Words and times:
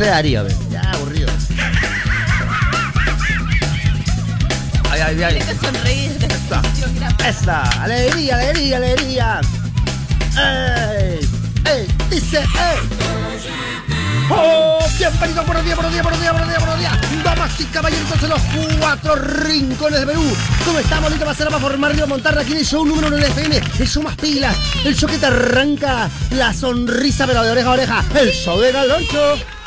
canción 0.00 0.06
de 0.06 0.06
Darío. 0.06 0.44
ve. 0.44 0.56
Ya, 0.70 0.80
aburrido. 0.92 1.28
Ay, 4.90 5.00
ay, 5.00 5.22
ay. 5.22 5.42
Sonreír. 5.60 6.12
Esta. 6.22 6.62
Esta. 7.28 7.62
Alegría, 7.82 8.36
alegría, 8.36 8.76
alegría. 8.76 9.40
¡Ey! 10.36 11.20
¡Ey! 11.66 11.86
Dice, 12.10 12.38
¡ey! 12.38 12.78
¡Oh! 14.30 14.78
Bienvenidos, 14.98 15.46
buenos 15.46 15.64
días, 15.64 15.76
buenos 15.76 15.92
días, 15.92 16.04
buenos 16.04 16.20
días, 16.20 16.32
buenos 16.32 16.48
días, 16.48 16.60
buenos 16.60 16.78
días. 16.78 17.24
Damas 17.24 17.60
y 17.60 17.64
caballeros 17.64 18.20
de 18.20 18.28
los 18.28 18.40
cuatro 18.78 19.16
rincones 19.16 20.00
de 20.00 20.06
Perú. 20.06 20.22
¿Cómo 20.64 20.78
estamos? 20.78 21.10
Listo 21.10 21.24
para 21.24 21.32
hacer 21.32 21.46
para 21.48 21.58
formar 21.58 21.94
y 21.94 22.06
montar 22.06 22.38
aquí 22.38 22.52
en 22.52 22.58
el 22.58 22.66
show 22.66 22.84
número 22.84 23.08
uno 23.08 23.16
en 23.16 23.24
el 23.24 23.30
FM. 23.30 23.60
El 23.78 23.88
show 23.88 24.02
más 24.02 24.16
pilas. 24.16 24.56
El 24.84 24.94
show 24.94 25.08
que 25.08 25.18
te 25.18 25.26
arranca 25.26 26.08
la 26.30 26.52
sonrisa, 26.52 27.26
pero 27.26 27.42
de 27.42 27.50
oreja 27.50 27.68
a 27.68 27.72
oreja. 27.72 28.04
El 28.14 28.30
show 28.30 28.60
de 28.60 28.72
Galoncho. 28.72 29.59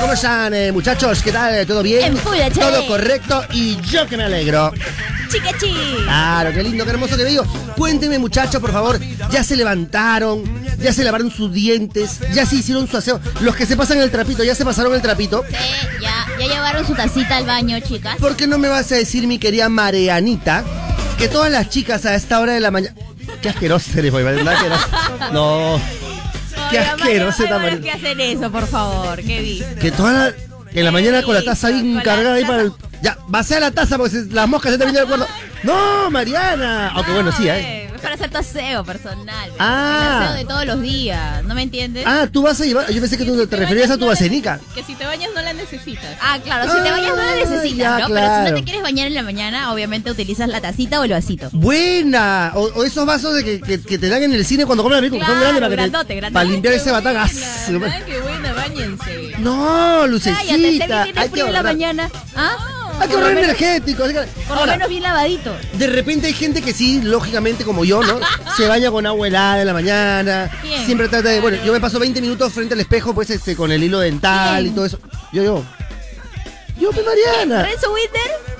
¿Cómo 0.00 0.12
están, 0.12 0.54
eh, 0.54 0.72
muchachos? 0.72 1.22
¿Qué 1.22 1.32
tal? 1.32 1.66
¿Todo 1.66 1.82
bien? 1.82 2.16
Todo 2.54 2.86
correcto 2.86 3.44
y 3.52 3.80
yo 3.82 4.06
que 4.06 4.16
me 4.16 4.24
alegro. 4.24 4.72
Chiquechi. 5.30 5.74
Claro, 6.04 6.52
qué 6.52 6.62
lindo, 6.62 6.84
qué 6.84 6.90
hermoso 6.90 7.16
que 7.16 7.24
veo. 7.24 7.44
Cuénteme, 7.76 8.18
muchachos, 8.18 8.60
por 8.60 8.72
favor. 8.72 9.00
¿Ya 9.30 9.42
se 9.42 9.56
levantaron? 9.56 10.42
¿Ya 10.78 10.92
se 10.92 11.04
lavaron 11.04 11.30
sus 11.30 11.52
dientes? 11.52 12.20
¿Ya 12.32 12.46
se 12.46 12.56
hicieron 12.56 12.86
su 12.88 12.96
aseo? 12.96 13.20
Los 13.40 13.56
que 13.56 13.66
se 13.66 13.76
pasan 13.76 13.98
el 13.98 14.10
trapito, 14.10 14.44
¿ya 14.44 14.54
se 14.54 14.64
pasaron 14.64 14.94
el 14.94 15.02
trapito? 15.02 15.44
Sí, 15.48 15.54
ya, 16.00 16.26
ya 16.38 16.46
llevaron 16.46 16.86
su 16.86 16.94
tacita 16.94 17.36
al 17.36 17.46
baño, 17.46 17.78
chicas. 17.80 18.16
¿Por 18.18 18.36
qué 18.36 18.46
no 18.46 18.58
me 18.58 18.68
vas 18.68 18.92
a 18.92 18.96
decir, 18.96 19.26
mi 19.26 19.38
querida 19.38 19.68
Marianita, 19.68 20.64
que 21.18 21.28
todas 21.28 21.50
las 21.50 21.68
chicas 21.70 22.04
a 22.04 22.14
esta 22.14 22.40
hora 22.40 22.52
de 22.52 22.60
la 22.60 22.70
mañana... 22.70 22.94
Qué 23.40 23.48
asqueroso 23.48 23.90
eres, 23.98 24.12
boy, 24.12 24.22
¿verdad? 24.22 24.56
No... 25.32 25.80
Qué 26.82 27.02
asqueroso. 27.02 27.44
¿Qué 27.82 27.90
hacen 27.90 28.20
eso, 28.20 28.50
por 28.50 28.66
favor? 28.66 29.16
¿Qué 29.22 29.40
dices? 29.40 29.74
Que 29.80 29.90
toda 29.90 30.12
la... 30.12 30.34
En 30.72 30.84
la 30.84 30.90
mañana 30.90 31.22
con 31.22 31.34
la 31.34 31.42
taza 31.44 31.68
bien 31.68 32.00
cargada 32.02 32.34
ahí 32.34 32.44
para 32.44 32.62
el... 32.62 32.72
Ya, 33.00 33.16
vacía 33.28 33.60
la 33.60 33.70
taza 33.70 33.96
porque 33.96 34.10
se- 34.10 34.26
las 34.26 34.48
moscas 34.48 34.72
se 34.72 34.78
te 34.78 34.84
vienen 34.84 35.02
del 35.02 35.08
cuerno. 35.08 35.26
¡No, 35.62 36.10
Mariana! 36.10 36.88
Aunque 36.94 37.12
bueno, 37.12 37.30
sí, 37.32 37.48
¿eh? 37.48 37.83
Para 38.04 38.14
hacer 38.14 38.30
tu 38.30 38.38
aseo 38.38 38.84
personal. 38.84 39.50
Ah. 39.58 40.06
El 40.20 40.22
aseo 40.24 40.36
de 40.36 40.44
todos 40.44 40.66
los 40.66 40.80
días, 40.82 41.42
¿no 41.44 41.54
me 41.54 41.62
entiendes? 41.62 42.04
Ah, 42.06 42.28
tú 42.30 42.42
vas 42.42 42.60
a 42.60 42.64
llevar... 42.64 42.88
Yo 42.92 43.00
pensé 43.00 43.16
que 43.18 43.24
tú 43.24 43.46
te 43.46 43.56
referías 43.56 43.90
a 43.90 43.96
tu 43.98 44.06
vasenica. 44.06 44.60
Que 44.74 44.84
si 44.84 44.94
te 44.94 45.04
bañas 45.06 45.30
no 45.34 45.42
la 45.42 45.52
necesitas. 45.52 46.16
Ah, 46.20 46.38
claro, 46.42 46.70
si 46.72 46.82
te 46.82 46.90
bañas 46.90 47.10
no 47.10 47.16
la 47.16 47.32
Ah, 47.32 47.36
necesitas, 47.36 47.76
ya, 47.76 47.98
¿no? 47.98 48.06
Pero 48.08 48.20
si 48.20 48.24
claro. 48.26 48.50
no 48.50 48.56
te 48.56 48.64
quieres 48.64 48.82
bañar 48.82 49.06
en 49.08 49.14
la 49.14 49.22
mañana, 49.22 49.72
obviamente 49.72 50.10
utilizas 50.10 50.48
la 50.48 50.60
tacita 50.60 51.00
o 51.00 51.04
el 51.04 51.10
vasito. 51.10 51.48
Buena. 51.52 52.52
O, 52.54 52.62
o 52.64 52.84
esos 52.84 53.04
vasos 53.06 53.34
de 53.34 53.44
que, 53.44 53.60
que- 53.60 53.80
que 53.82 53.98
te 53.98 54.08
dan 54.08 54.22
en 54.22 54.32
el 54.34 54.44
cine 54.44 54.66
cuando 54.66 54.82
comen 54.84 55.00
rico, 55.00 55.18
que 55.18 55.24
son 55.24 55.34
Claro, 55.34 55.40
grandes 55.56 55.60
para, 55.62 55.74
grandote, 55.74 56.14
grandote. 56.14 56.32
para 56.34 56.50
limpiar 56.50 56.74
ese 56.74 56.90
batán. 56.92 57.16
Qué 58.06 58.20
buena, 58.20 58.52
bañense. 58.52 59.32
No, 59.38 59.98
Cállate, 60.02 60.08
lucecita. 60.08 61.04
Tiene 61.04 61.20
Hay 61.20 61.28
que 61.30 61.40
en 61.40 61.52
la 61.52 61.62
mañana. 61.62 62.10
¿Ah? 62.36 62.56
Hay 63.00 63.08
que 63.08 63.14
Por 63.14 63.20
lo 63.22 63.26
ahorrar 63.26 63.44
energético. 63.44 64.04
que- 64.06 64.14
Por 64.48 64.56
lo 64.56 64.66
menos 64.66 64.88
bien 64.88 65.02
lavadito. 65.02 65.54
de 65.74 65.86
repente 65.88 66.26
hay 66.28 66.32
gente 66.32 66.62
que 66.62 66.72
sí, 66.72 67.00
lógicamente 67.02 67.64
como 67.64 67.84
yo, 67.84 68.02
¿no? 68.02 68.18
Se 68.56 68.66
baña 68.68 68.90
con 68.90 69.04
agua 69.06 69.26
helada 69.28 69.60
en 69.60 69.66
la 69.66 69.72
mañana. 69.72 70.50
Siempre 70.86 71.08
trata 71.08 71.28
de. 71.30 71.40
Bueno, 71.40 71.58
yo 71.64 71.72
me 71.72 71.80
paso 71.80 71.98
20 71.98 72.20
minutos 72.20 72.52
frente 72.52 72.74
al 72.74 72.80
espejo, 72.80 73.14
pues 73.14 73.30
este, 73.30 73.56
con 73.56 73.72
el 73.72 73.82
hilo 73.82 73.98
dental 74.00 74.66
y 74.66 74.70
todo 74.70 74.84
eso. 74.86 74.98
Yo, 75.32 75.42
yo. 75.42 75.64
Yo, 76.80 76.90
pues 76.90 77.04
Mariana. 77.06 77.62
¿Renzo 77.62 77.92
Winter? 77.92 78.53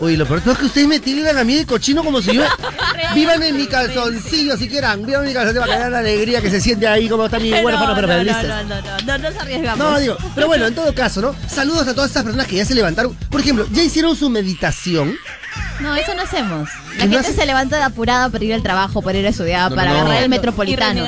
Uy, 0.00 0.16
lo 0.16 0.24
peor 0.24 0.42
es 0.44 0.58
que 0.58 0.64
ustedes 0.64 0.88
me 0.88 0.98
tiran 0.98 1.36
a 1.36 1.44
mí 1.44 1.54
de 1.56 1.66
cochino 1.66 2.02
como 2.02 2.22
si 2.22 2.34
yo. 2.34 2.42
Vivan 3.14 3.42
en 3.42 3.56
mi 3.56 3.66
calzoncillo 3.66 4.56
si 4.56 4.66
quieran. 4.66 5.04
Vivan 5.04 5.22
en 5.22 5.28
mi 5.28 5.34
calzoncillo 5.34 5.60
para 5.60 5.72
que 5.74 5.78
vean 5.78 5.92
la 5.92 5.98
alegría 5.98 6.40
que 6.40 6.50
se 6.50 6.60
siente 6.60 6.88
ahí, 6.88 7.06
como 7.06 7.26
está 7.26 7.38
mi 7.38 7.52
huérfano, 7.52 7.94
pero 7.94 8.06
no, 8.08 8.24
no, 8.24 8.64
no, 8.64 8.80
no, 8.80 9.00
no 9.04 9.18
nos 9.18 9.36
arriesgamos. 9.36 9.78
No, 9.78 9.98
digo, 9.98 10.16
pero 10.34 10.46
bueno, 10.46 10.66
en 10.66 10.74
todo 10.74 10.94
caso, 10.94 11.20
¿no? 11.20 11.36
Saludos 11.46 11.86
a 11.86 11.94
todas 11.94 12.10
estas 12.10 12.24
personas 12.24 12.46
que 12.46 12.56
ya 12.56 12.64
se 12.64 12.74
levantaron. 12.74 13.14
Por 13.14 13.42
ejemplo, 13.42 13.66
¿ya 13.72 13.82
hicieron 13.82 14.16
su 14.16 14.30
meditación? 14.30 15.18
No, 15.80 15.94
eso 15.94 16.14
no 16.14 16.22
hacemos. 16.22 16.70
La 16.98 17.06
¿No 17.06 17.12
gente 17.12 17.28
hace- 17.28 17.34
se 17.34 17.46
levanta 17.46 17.76
de 17.78 17.82
apurada 17.84 18.28
para 18.28 18.44
ir 18.44 18.52
al 18.52 18.62
trabajo, 18.62 19.00
para 19.00 19.16
ir 19.18 19.26
a 19.26 19.30
estudiar, 19.30 19.70
No, 19.70 19.76
para 19.76 19.90
no, 19.92 19.96
no. 19.96 20.00
agarrar 20.02 20.22
el 20.24 20.28
metropolitano. 20.28 21.04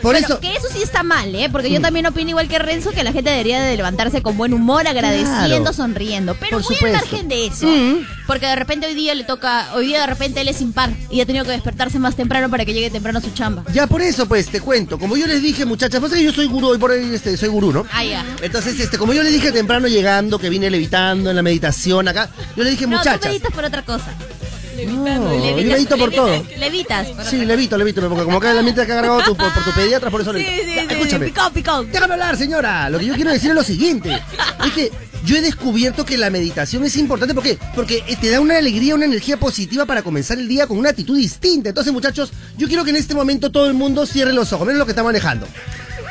Por 0.00 0.12
Bueno, 0.12 0.18
eso. 0.26 0.40
que 0.40 0.54
eso 0.56 0.68
sí 0.72 0.82
está 0.82 1.02
mal, 1.02 1.34
¿eh? 1.34 1.48
Porque 1.50 1.70
yo 1.70 1.80
también 1.80 2.06
opino 2.06 2.30
igual 2.30 2.48
que 2.48 2.58
Renzo 2.58 2.92
que 2.92 3.04
la 3.04 3.12
gente 3.12 3.30
debería 3.30 3.60
de 3.62 3.76
levantarse 3.76 4.22
con 4.22 4.36
buen 4.38 4.54
humor, 4.54 4.86
agradeciendo, 4.86 5.56
Claro. 5.60 5.72
sonriendo. 5.72 6.34
Pero 6.34 6.60
Por 6.60 6.70
muy 6.70 6.90
al 6.90 6.92
margen 7.00 7.28
de 7.28 7.46
eso. 7.46 7.66
Mm. 7.66 8.06
Porque 8.26 8.46
de 8.46 8.56
repente 8.56 8.86
hoy 8.86 8.94
día 8.94 9.14
le 9.14 9.24
toca, 9.24 9.74
hoy 9.74 9.86
día 9.88 10.00
de 10.00 10.06
repente 10.06 10.40
él 10.40 10.48
es 10.48 10.60
impar 10.62 10.90
y 11.10 11.20
ha 11.20 11.26
tenido 11.26 11.44
que 11.44 11.50
despertarse 11.50 11.98
más 11.98 12.16
temprano 12.16 12.48
para 12.48 12.64
que 12.64 12.72
llegue 12.72 12.88
temprano 12.90 13.18
a 13.18 13.22
su 13.22 13.30
chamba. 13.32 13.64
Ya 13.72 13.86
por 13.86 14.00
eso, 14.00 14.26
pues, 14.26 14.48
te 14.48 14.60
cuento. 14.60 14.98
Como 14.98 15.16
yo 15.16 15.26
les 15.26 15.42
dije, 15.42 15.64
muchachas, 15.66 16.00
pues 16.00 16.12
que 16.12 16.22
yo 16.24 16.32
soy 16.32 16.46
gurú, 16.46 16.68
hoy 16.68 16.78
por 16.78 16.90
ahí 16.90 17.10
este, 17.14 17.36
soy 17.36 17.48
gurú, 17.50 17.72
¿no? 17.72 17.84
Ah, 17.92 18.02
ya. 18.04 18.24
Entonces, 18.42 18.78
este, 18.80 18.96
como 18.96 19.12
yo 19.12 19.22
les 19.22 19.32
dije 19.32 19.52
temprano 19.52 19.88
llegando, 19.88 20.38
que 20.38 20.48
vine 20.48 20.70
levitando 20.70 21.28
en 21.30 21.36
la 21.36 21.42
meditación 21.42 22.08
acá, 22.08 22.30
yo 22.56 22.62
les 22.64 22.72
dije, 22.72 22.86
No, 22.86 22.92
tú 22.92 23.08
muchachas. 23.08 23.26
meditas 23.26 23.52
por 23.52 23.64
otra 23.64 23.82
cosa. 23.82 24.12
No, 24.86 25.34
yo 25.34 25.56
Levitas- 25.56 25.72
medito 25.72 25.96
por 25.98 26.10
todo. 26.12 26.28
levitas- 26.28 26.58
Levitas. 26.58 27.06
por 27.08 27.24
Sí, 27.24 27.44
levito, 27.44 27.76
levito, 27.78 28.08
porque 28.08 28.24
como 28.24 28.38
acá 28.38 28.50
el 28.50 28.58
ambiente 28.58 28.84
que 28.84 28.92
ha 28.92 28.96
cargado 28.96 29.20
tu- 29.22 29.36
por, 29.36 29.52
por 29.52 29.64
tu 29.64 29.70
pediatra, 29.74 30.10
por 30.10 30.20
eso 30.20 30.32
Sí, 30.32 30.38
levito. 30.38 30.62
sí, 30.64 30.74
Ya, 30.74 30.82
sí. 30.82 30.88
Escúchame. 30.94 31.26
Picón, 31.26 31.52
picón. 31.52 31.92
Déjame 31.92 32.14
hablar, 32.14 32.36
señora. 32.36 32.88
Lo 32.90 32.98
que 32.98 33.06
yo 33.06 33.14
quiero 33.14 33.30
decir 33.30 33.50
es 33.50 33.54
lo 33.56 33.62
siguiente. 33.64 34.20
Es 34.64 34.72
que 34.72 34.90
yo 35.24 35.36
he 35.36 35.40
descubierto 35.40 36.04
que 36.04 36.18
la 36.18 36.30
meditación 36.30 36.84
es 36.84 36.96
importante. 36.96 37.34
¿Por 37.34 37.42
qué? 37.44 37.58
Porque 37.74 38.02
eh, 38.06 38.16
te 38.20 38.30
da 38.30 38.40
una 38.40 38.58
alegría, 38.58 38.94
una 38.94 39.04
energía 39.06 39.36
positiva 39.38 39.86
para 39.86 40.02
comenzar 40.02 40.38
el 40.38 40.48
día 40.48 40.66
con 40.66 40.78
una 40.78 40.90
actitud 40.90 41.16
distinta. 41.16 41.70
Entonces, 41.70 41.92
muchachos, 41.92 42.32
yo 42.56 42.66
quiero 42.68 42.84
que 42.84 42.90
en 42.90 42.96
este 42.96 43.14
momento 43.14 43.50
todo 43.50 43.66
el 43.66 43.74
mundo 43.74 44.04
cierre 44.06 44.32
los 44.32 44.52
ojos. 44.52 44.66
Miren 44.66 44.78
lo 44.78 44.84
que 44.86 44.92
está 44.92 45.02
manejando. 45.02 45.46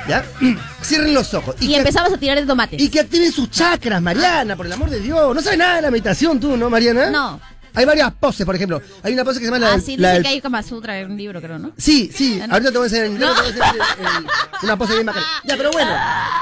¿Ya? 0.07 0.25
Cierren 0.83 1.13
los 1.13 1.33
ojos. 1.33 1.55
Y 1.61 1.69
que- 1.69 1.77
empezamos 1.77 2.11
a 2.11 2.17
tirar 2.17 2.37
de 2.37 2.45
tomates. 2.45 2.81
y 2.81 2.89
que 2.89 2.99
activen 2.99 3.31
sus 3.31 3.49
chakras, 3.49 4.01
Mariana, 4.01 4.57
por 4.57 4.65
el 4.65 4.73
amor 4.73 4.89
de 4.89 4.99
Dios. 4.99 5.33
No 5.33 5.41
sabes 5.41 5.57
nada 5.57 5.77
de 5.77 5.81
la 5.83 5.91
meditación 5.91 6.41
tú, 6.41 6.57
¿no, 6.57 6.69
Mariana? 6.69 7.09
No. 7.09 7.39
Hay 7.75 7.85
varias 7.85 8.13
poses, 8.13 8.45
por 8.45 8.55
ejemplo. 8.55 8.81
Hay 9.01 9.13
una 9.13 9.23
pose 9.23 9.39
que 9.39 9.45
se 9.45 9.51
llama 9.51 9.59
la... 9.59 9.67
Ah, 9.69 9.71
del- 9.77 9.81
sí, 9.81 9.97
la 9.97 10.11
dice 10.11 10.21
que 10.23 10.27
hay 10.29 10.41
Kama 10.41 10.61
Sutra 10.63 10.99
en 10.99 11.11
un 11.11 11.17
libro, 11.17 11.41
creo, 11.41 11.57
¿no? 11.59 11.71
Sí, 11.77 12.11
sí, 12.13 12.39
Ah, 12.41 12.47
no. 12.47 12.53
ahorita 12.53 12.71
te 12.71 12.77
voy 12.77 12.85
a 12.85 12.89
enseñar, 12.89 13.09
No. 13.19 13.33
te 13.33 13.41
voy 13.41 13.45
a 13.45 13.47
enseñar, 13.49 14.23
una 14.63 14.77
pose 14.77 14.93
bien 14.93 15.05
bacana. 15.05 15.25
Ya, 15.45 15.57
pero 15.57 15.71
bueno, 15.71 15.91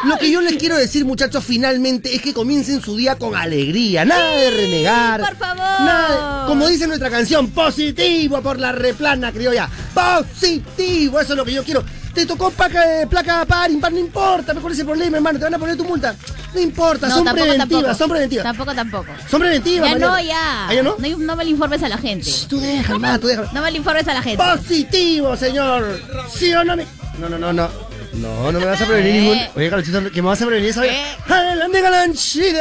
lo 0.05 0.17
que 0.17 0.29
yo 0.31 0.41
les 0.41 0.57
quiero 0.57 0.75
decir, 0.77 1.05
muchachos, 1.05 1.43
finalmente 1.43 2.13
es 2.15 2.21
que 2.21 2.33
comiencen 2.33 2.81
su 2.81 2.95
día 2.97 3.15
con 3.15 3.35
alegría, 3.35 4.03
nada 4.05 4.35
de 4.35 4.51
renegar. 4.51 5.21
por 5.21 5.35
favor. 5.37 5.57
Nada 5.81 6.45
como 6.47 6.67
dice 6.67 6.85
nuestra 6.87 7.09
canción, 7.09 7.49
positivo 7.51 8.41
por 8.41 8.59
la 8.59 8.71
replana 8.73 9.31
criolla. 9.31 9.69
Positivo, 9.93 11.19
eso 11.19 11.33
es 11.33 11.37
lo 11.37 11.45
que 11.45 11.53
yo 11.53 11.63
quiero. 11.63 11.83
Te 12.13 12.25
tocó 12.25 12.51
placa, 12.51 12.83
placa 13.09 13.45
par, 13.45 13.71
impar, 13.71 13.91
no 13.93 13.99
importa, 13.99 14.53
¿cuál 14.55 14.73
es 14.73 14.79
el 14.79 14.85
problema, 14.85 15.17
hermano? 15.17 15.39
Te 15.39 15.45
van 15.45 15.53
a 15.53 15.59
poner 15.59 15.77
tu 15.77 15.85
multa. 15.85 16.13
No 16.53 16.59
importa, 16.59 17.07
No, 17.07 17.15
son 17.15 17.23
tampoco, 17.25 17.47
preventivas, 17.47 17.69
tampoco. 17.83 17.97
son 17.97 18.09
preventivas. 18.09 18.43
Tampoco, 18.43 18.75
tampoco. 18.75 19.05
Son 19.29 19.39
preventivas, 19.39 19.87
Ya 19.89 19.93
Mariana. 19.93 20.11
no, 20.17 20.21
ya. 20.21 20.67
¿Ah, 20.67 20.73
ya 20.73 20.83
no? 20.83 20.95
No, 20.99 21.17
no 21.17 21.35
me 21.37 21.43
le 21.45 21.49
informes 21.51 21.81
a 21.83 21.87
la 21.89 21.97
gente. 21.97 22.29
Shh, 22.29 22.47
Tú 22.49 22.59
déjalo, 22.59 22.99
más, 22.99 23.19
tú 23.21 23.27
déjalo. 23.27 23.49
No 23.53 23.61
me 23.61 23.71
le 23.71 23.77
informes 23.77 24.07
a 24.09 24.13
la 24.13 24.21
gente. 24.21 24.43
Positivo, 24.43 25.37
señor. 25.37 26.01
¿Sí 26.33 26.53
o 26.53 26.63
no? 26.65 26.75
Me... 26.75 26.85
No, 27.19 27.29
no, 27.29 27.37
no, 27.37 27.53
no. 27.53 27.69
No, 28.13 28.51
no 28.51 28.59
me 28.59 28.65
vas 28.65 28.81
a 28.81 28.85
prevenir 28.85 29.15
Eh. 29.15 29.19
ningún. 29.21 29.39
Oye, 29.55 29.69
Carlosito, 29.69 30.11
que 30.11 30.21
me 30.21 30.27
vas 30.27 30.41
a 30.41 30.45
prevenir 30.45 30.69
esa 30.71 30.81
vez. 30.81 30.91
Eh. 30.91 31.17
¡Adelante, 31.29 31.81
galanchide! 31.81 32.59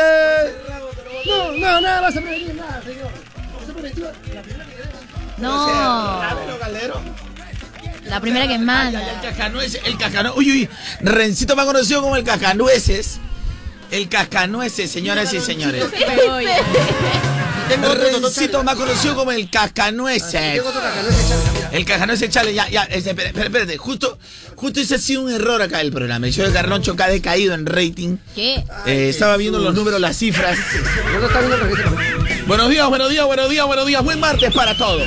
No, 1.27 1.53
no, 1.53 1.81
nada 1.81 2.00
vas 2.03 2.16
a 2.16 2.21
prevenir, 2.21 2.55
nada, 2.55 2.81
señor. 2.84 3.10
Esa 3.65 3.72
preventiva, 3.72 4.12
la 8.10 8.21
primera 8.21 8.47
que 8.47 8.53
queremos. 8.54 8.66
No. 8.66 8.91
La 8.91 8.91
primera 8.91 9.21
que 9.21 9.26
El 9.26 9.34
cascanueces, 9.34 9.81
el 9.84 9.97
cascanueces. 9.97 10.38
Uy, 10.38 10.50
uy. 10.50 10.69
Rencito 11.00 11.56
más 11.56 11.66
conocido 11.66 12.03
como 12.03 12.16
el 12.16 12.25
cascanueces. 12.25 13.21
El 13.91 14.09
cascanueces, 14.09 14.91
señoras 14.91 15.32
y 15.32 15.41
señores. 15.41 15.84
Tengo 17.69 17.88
otro 17.88 18.21
Rencito 18.21 18.65
más 18.65 18.75
conocido 18.75 19.15
como 19.16 19.32
el 19.32 19.48
cascanueces. 19.48 20.54
Tengo 20.54 20.69
otro 20.69 20.81
cascanueces, 20.81 21.28
chale, 21.28 21.43
mira. 21.54 21.71
El 21.72 21.84
cascanueces 21.84 22.30
chale, 22.30 22.54
ya, 22.54 22.68
ya, 22.68 22.83
este, 22.84 23.10
espérate, 23.10 23.77
justo, 23.78 24.18
justo 24.57 24.80
ese 24.80 24.97
ha 24.97 24.98
sido 24.98 25.22
un 25.22 25.33
error 25.33 25.62
acá 25.62 25.78
del 25.78 25.92
programa. 25.92 26.27
El 26.27 26.33
show 26.33 26.47
de 26.47 26.53
Carloncho 26.53 26.97
que 26.97 27.03
ha 27.03 27.09
decaído 27.09 27.54
en 27.54 27.66
rating. 27.66 28.16
¿Qué? 28.34 28.65
Eh, 28.86 29.09
estaba 29.09 29.36
viendo 29.36 29.59
los 29.59 29.74
números, 29.74 30.01
las 30.01 30.16
cifras. 30.16 30.59
Buenos 32.47 32.71
días, 32.71 32.89
buenos 32.89 33.10
días, 33.10 33.27
buenos 33.27 33.48
días, 33.51 33.66
buenos 33.66 33.86
días. 33.86 34.03
Buen 34.03 34.18
martes 34.18 34.53
para 34.53 34.77
todos. 34.77 35.07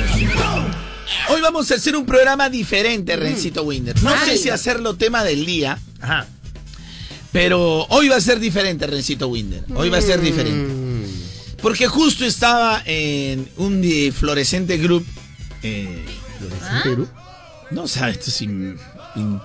Hoy 1.28 1.40
vamos 1.40 1.70
a 1.70 1.74
hacer 1.74 1.96
un 1.96 2.06
programa 2.06 2.48
diferente, 2.50 3.16
Rencito 3.16 3.62
Winder. 3.64 4.00
No 4.02 4.10
sé 4.24 4.36
si 4.38 4.50
hacerlo 4.50 4.94
tema 4.96 5.24
del 5.24 5.46
día, 5.46 5.78
Ajá. 6.00 6.26
pero 7.32 7.86
hoy 7.88 8.08
va 8.08 8.16
a 8.16 8.20
ser 8.20 8.38
diferente, 8.40 8.86
Rencito 8.86 9.28
Winder. 9.28 9.64
Hoy 9.74 9.88
va 9.88 9.98
a 9.98 10.02
ser 10.02 10.20
diferente. 10.20 10.72
Mm. 10.72 11.04
Porque 11.62 11.86
justo 11.88 12.26
estaba 12.26 12.82
en 12.84 13.48
un 13.56 13.82
fluorescente 14.12 14.76
group. 14.76 15.06
eh, 15.62 16.04
Perú. 16.82 17.08
no 17.70 17.88
sabes, 17.88 18.18
esto 18.18 18.30
es 18.30 18.42
in-. 18.42 18.76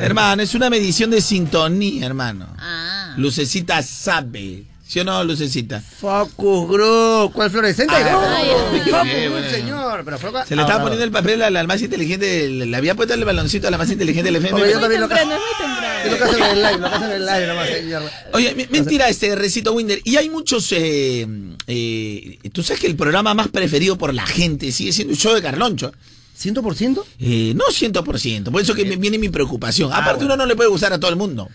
Hermano, 0.00 0.42
es 0.42 0.54
una 0.54 0.68
medición 0.68 1.10
de 1.10 1.22
sintonía, 1.22 2.04
hermano. 2.04 2.46
Ah. 2.58 3.14
Lucecita 3.16 3.82
sabe. 3.82 4.64
¿Sí 4.88 5.00
o 5.00 5.04
no, 5.04 5.22
Lucecita? 5.22 5.82
Focus 5.82 6.66
Group. 6.66 7.32
¿Cuál 7.34 7.50
fluorescente? 7.50 7.92
No, 8.10 8.20
ay. 8.20 8.46
Focus 8.48 8.86
Group, 8.86 9.30
bueno. 9.32 9.50
señor. 9.50 10.02
Pero 10.04 10.18
Se 10.46 10.56
le 10.56 10.62
estaba 10.62 10.80
Ah, 10.80 10.82
poniendo 10.82 11.04
el 11.04 11.10
papel 11.10 11.42
a 11.42 11.50
la, 11.50 11.60
al 11.60 11.66
más 11.66 11.82
inteligente. 11.82 12.48
Le 12.48 12.74
había 12.76 12.94
puesto 12.94 13.12
el 13.12 13.22
baloncito 13.24 13.68
a 13.68 13.70
la 13.70 13.76
más 13.76 13.90
inteligente 13.90 14.30
del 14.32 14.36
FM. 14.36 14.54
Hombre, 14.54 14.72
yo 14.72 14.80
también 14.80 15.00
lo 15.02 15.08
temprano, 15.08 15.30
ca- 15.30 15.36
es 15.36 15.42
muy 15.42 15.66
temprano. 15.66 16.04
Es 16.04 16.10
lo 16.10 16.16
que 16.16 16.24
hacen 16.24 16.42
en 16.42 16.50
el 16.56 16.62
live, 16.62 16.78
lo 16.78 16.88
que 16.88 16.94
hacen 16.96 17.10
en 17.10 17.16
el 17.16 17.26
live 17.26 17.46
nomás, 17.48 17.68
señor. 17.68 18.02
Oye, 18.32 18.54
mi- 18.54 18.66
mentira 18.70 19.08
este 19.10 19.34
Recito 19.36 19.72
Winder. 19.74 20.00
Y 20.04 20.16
hay 20.16 20.30
muchos. 20.30 20.72
eh, 20.72 21.26
eh, 21.66 22.38
Tú 22.50 22.62
sabes 22.62 22.80
que 22.80 22.86
el 22.86 22.96
programa 22.96 23.34
más 23.34 23.48
preferido 23.48 23.98
por 23.98 24.14
la 24.14 24.26
gente 24.26 24.72
sigue 24.72 24.92
siendo 24.92 25.12
el 25.12 25.18
show 25.18 25.34
de 25.34 25.42
Carloncho. 25.42 25.92
¿100%? 26.40 27.04
Eh, 27.18 27.52
no 27.54 27.64
100%. 27.70 28.50
Por 28.52 28.62
eso 28.62 28.74
que 28.74 28.84
me 28.86 28.96
viene 28.96 29.18
mi 29.18 29.28
preocupación. 29.28 29.90
Ah, 29.92 29.98
Aparte, 29.98 30.20
bueno. 30.20 30.34
uno 30.34 30.36
no 30.44 30.46
le 30.46 30.56
puede 30.56 30.70
gustar 30.70 30.92
a 30.92 30.98
todo 31.00 31.10
el 31.10 31.16
mundo. 31.16 31.48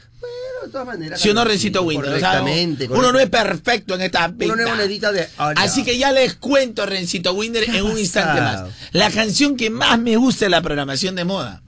De 0.63 0.71
todas 0.71 0.87
maneras. 0.87 1.19
Si 1.21 1.29
o 1.29 1.33
no, 1.33 1.41
Carlos, 1.41 1.53
Recito 1.55 1.79
sí, 1.81 1.85
Winder. 1.87 2.13
O 2.13 2.19
sea, 2.19 2.39
Correctamente. 2.39 2.87
uno 2.89 3.11
no 3.11 3.19
es 3.19 3.29
perfecto 3.29 3.95
en 3.95 4.01
esta 4.01 4.25
Uno 4.27 4.55
no 4.55 4.75
de 5.11 5.27
oro. 5.37 5.53
Así 5.57 5.83
que 5.83 5.97
ya 5.97 6.11
les 6.11 6.35
cuento, 6.35 6.85
Rencito 6.85 7.33
Winder, 7.33 7.65
¿Qué 7.65 7.77
en 7.77 7.85
un 7.85 7.97
instante 7.97 8.39
pasado? 8.41 8.67
más. 8.69 8.75
La 8.91 9.09
canción 9.11 9.55
que 9.57 9.69
más 9.69 9.99
me 9.99 10.17
gusta 10.17 10.45
de 10.45 10.49
la 10.51 10.61
programación 10.61 11.15
de 11.15 11.25
moda. 11.25 11.61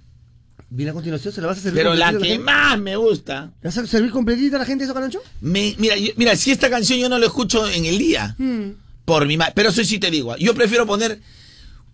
Viene 0.70 0.90
a 0.92 0.94
continuación, 0.94 1.34
¿se 1.34 1.42
la 1.42 1.48
vas 1.48 1.60
a 1.60 1.62
servir 1.62 1.78
Pero 1.78 1.94
la 1.94 2.12
que 2.18 2.40
más 2.40 2.78
me 2.80 2.96
gusta. 2.98 3.52
¿Le 3.62 3.68
vas 3.70 3.78
a 3.78 3.86
servir 3.88 4.12
completita 4.12 4.56
a 4.58 4.60
la 4.60 4.66
gente 4.66 4.84
eso, 4.84 4.94
Caloncho? 4.94 5.22
Me, 5.40 5.76
mira, 5.78 5.96
yo- 5.96 6.12
mira, 6.18 6.36
si 6.36 6.52
esta 6.52 6.70
canción 6.70 7.00
yo 7.00 7.08
no 7.08 7.18
la 7.20 7.28
escucho 7.28 7.68
en 7.70 7.86
el 7.86 7.98
día, 7.98 8.36
por 9.06 9.26
mi 9.28 9.38
ma- 9.38 9.52
pero 9.56 9.70
eso 9.70 9.84
sí 9.84 10.00
te 10.00 10.10
digo, 10.10 10.36
yo 10.38 10.54
prefiero 10.56 10.86
poner 10.88 11.22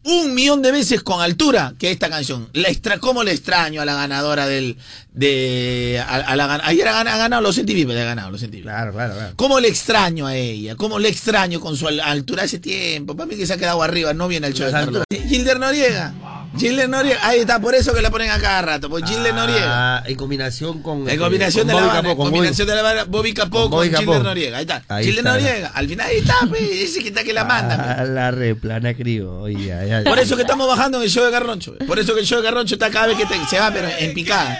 un 0.04 0.34
millón 0.34 0.62
de 0.62 0.72
veces 0.72 1.04
con 1.04 1.22
altura 1.22 1.74
que 1.78 1.92
esta 1.92 2.10
canción. 2.10 2.50
La 2.54 2.70
extra, 2.70 2.98
¿Cómo 2.98 3.24
le 3.24 3.32
extraño 3.32 3.82
a 3.82 3.86
la 3.86 3.94
ganadora 3.96 4.48
del... 4.48 4.78
de 5.14 6.04
a, 6.06 6.16
a 6.16 6.36
la, 6.36 6.56
Ayer 6.64 6.88
ha, 6.88 6.94
gan- 7.04 7.08
ha 7.08 7.18
ganado 7.18 7.42
los 7.42 7.56
sentí, 7.56 7.82
ha 7.84 7.86
ganado 8.04 8.32
los 8.32 8.40
sentí. 8.42 8.62
Claro, 8.62 8.92
claro, 8.94 9.14
claro. 9.14 9.34
¿Cómo 9.36 9.60
le 9.60 9.68
extraño 9.68 10.26
a 10.28 10.36
ella? 10.36 10.76
¿Cómo 10.76 10.98
le 11.00 11.10
extraño 11.10 11.60
con 11.60 11.76
su 11.78 11.88
al- 11.88 12.00
altura 12.00 12.44
hace 12.44 12.60
tiempo? 12.60 13.16
Para 13.16 13.28
mí 13.28 13.36
que 13.36 13.46
se 13.46 13.54
ha 13.54 13.58
quedado 13.58 13.84
arriba, 13.84 14.14
no 14.14 14.28
viene 14.28 14.48
el 14.48 14.54
show 14.54 14.68
de. 14.68 15.04
Gilder 15.28 15.60
Noriega. 15.60 16.14
Gilder 16.58 16.90
Noriega. 16.90 17.20
Ahí 17.26 17.40
está, 17.42 17.60
por 17.60 17.74
eso 17.76 17.94
que 17.94 18.02
la 18.02 18.10
ponen 18.12 18.30
a 18.30 18.40
cada 18.40 18.62
rato. 18.62 18.90
Pues 18.90 19.04
Noriega. 19.04 19.98
Ah, 19.98 20.04
en 20.06 20.16
combinación 20.16 20.82
con. 20.82 21.10
En 21.10 21.18
combinación 21.20 21.66
de 21.68 21.74
con 21.74 21.88
la 21.88 21.94
Capó, 21.94 22.16
con 22.18 22.32
combinación 22.32 22.68
de 22.68 22.76
la 22.76 23.04
Bobby 23.06 23.34
Capó 23.34 23.70
con 23.70 23.90
Capó. 23.90 24.20
Noriega. 24.20 24.58
Ahí 24.58 24.64
está. 24.64 24.84
Ahí 24.90 25.06
Gilder 25.06 25.20
está. 25.26 25.32
Noriega. 25.38 25.68
Al 25.74 25.88
final 25.88 26.08
ahí 26.08 26.18
está, 26.18 26.36
pues, 26.50 26.62
ese 26.62 27.02
que 27.02 27.08
está 27.08 27.24
que 27.24 27.34
la 27.34 27.46
manda. 27.46 27.98
Ah, 28.00 28.04
la 28.06 28.32
replana 28.32 28.94
crió. 28.94 29.40
Oye, 29.42 29.66
ya, 29.68 29.86
ya. 29.86 30.04
Por 30.04 30.20
eso 30.20 30.36
que 30.36 30.42
estamos 30.42 30.68
bajando 30.68 30.98
en 30.98 31.06
el 31.06 31.10
show 31.10 31.24
de 31.24 31.32
Garroncho. 31.32 31.76
Por 31.88 32.00
eso 32.00 32.14
que 32.14 32.20
el 32.20 32.26
show 32.26 32.40
de 32.40 32.44
Garroncho 32.46 32.76
está 32.76 32.90
cada 32.90 33.08
vez 33.08 33.18
que 33.18 33.26
te- 33.26 33.46
se 33.50 33.58
va, 33.60 33.72
pero 33.72 33.88
en 34.00 34.14
picada. 34.14 34.60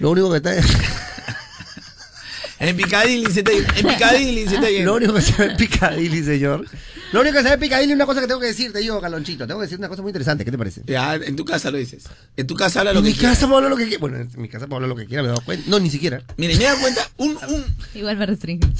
Lo 0.00 0.10
único 0.10 0.30
que 0.30 0.38
está. 0.38 0.54
En 2.58 2.76
picadilly 2.76 3.32
se 3.32 3.40
está 3.40 3.52
yendo. 3.52 3.72
En 3.74 3.86
picadilly 3.86 4.46
se 4.48 4.54
está 4.56 4.68
Lo 4.84 4.94
único 4.94 5.14
que 5.14 5.22
se 5.22 5.32
ve 5.32 5.46
es 5.52 5.54
Picadilly, 5.56 6.22
señor. 6.22 6.66
Lo 7.12 7.20
único 7.22 7.42
que 7.42 7.48
es 7.48 7.56
Picadilly 7.56 7.90
es 7.92 7.96
una 7.96 8.06
cosa 8.06 8.20
que 8.20 8.26
tengo 8.28 8.38
que 8.40 8.46
decirte 8.46 8.84
yo, 8.84 9.00
Calonchito. 9.00 9.46
Tengo 9.46 9.58
que 9.60 9.66
decir 9.66 9.78
una 9.78 9.88
cosa 9.88 10.00
muy 10.02 10.10
interesante. 10.10 10.44
¿Qué 10.44 10.50
te 10.52 10.58
parece? 10.58 10.82
Ya, 10.86 11.16
en 11.16 11.34
tu 11.34 11.44
casa 11.44 11.70
lo 11.70 11.78
dices. 11.78 12.04
En 12.36 12.46
tu 12.46 12.54
casa 12.54 12.80
habla 12.80 12.92
lo 12.92 13.00
En 13.00 13.06
que 13.06 13.10
mi 13.12 13.16
casa 13.16 13.46
puedo 13.46 13.56
hablar 13.56 13.70
lo 13.70 13.76
que 13.76 13.84
quiera. 13.88 14.00
Bueno, 14.00 14.16
en 14.18 14.30
mi 14.40 14.48
casa 14.48 14.66
puedo 14.66 14.76
hablar 14.76 14.88
lo 14.90 14.96
que 14.96 15.06
quiera, 15.06 15.22
me 15.22 15.28
he 15.28 15.30
dado 15.32 15.42
cuenta. 15.44 15.68
No, 15.68 15.80
ni 15.80 15.90
siquiera. 15.90 16.22
Miren, 16.36 16.56
me 16.58 16.64
da 16.64 16.76
cuenta, 16.80 17.08
un, 17.16 17.30
un, 17.48 17.64
Igual 17.94 18.16
me 18.16 18.26
restringen. 18.26 18.72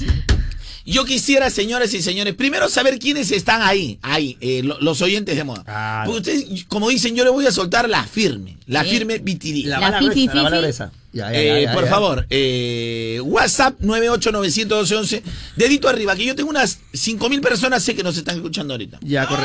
yo 0.85 1.03
quisiera, 1.05 1.49
señoras 1.49 1.93
y 1.93 2.01
señores, 2.01 2.33
primero 2.35 2.69
saber 2.69 2.99
quiénes 2.99 3.31
están 3.31 3.61
ahí, 3.63 3.99
ahí, 4.01 4.37
eh, 4.39 4.61
lo- 4.63 4.79
los 4.79 5.01
oyentes 5.01 5.35
de 5.35 5.43
moda. 5.43 5.63
Claro. 5.65 6.11
Porque 6.11 6.31
ustedes, 6.31 6.65
como 6.69 6.87
dicen, 6.89 7.15
yo 7.15 7.23
le 7.25 7.29
voy 7.31 7.45
a 7.47 7.51
soltar 7.51 7.89
la 7.89 8.03
firme, 8.05 8.57
la 8.65 8.83
Sí. 8.83 8.91
firme 8.91 9.19
BTD. 9.19 9.65
La 9.67 9.79
bala 9.81 9.99
fifi, 9.99 10.27
gruesa, 10.27 10.33
la 10.35 10.43
bala 10.43 10.55
fifi. 10.57 10.61
gruesa. 10.61 10.91
Ya, 11.13 11.31
ya, 11.31 11.39
Eh, 11.39 11.45
ya, 11.47 11.59
ya, 11.69 11.73
por 11.73 11.83
ya. 11.83 11.89
favor, 11.89 12.25
eh, 12.29 13.19
WhatsApp 13.23 13.79
9891211, 13.81 15.21
dedito 15.57 15.89
arriba, 15.89 16.15
que 16.15 16.25
yo 16.25 16.35
tengo 16.35 16.49
unas 16.49 16.79
5.000 16.93 17.41
personas, 17.41 17.83
sé 17.83 17.95
que 17.95 18.03
nos 18.03 18.15
están 18.17 18.37
escuchando 18.37 18.73
ahorita. 18.73 18.99
Ya, 19.01 19.27
corre. 19.27 19.43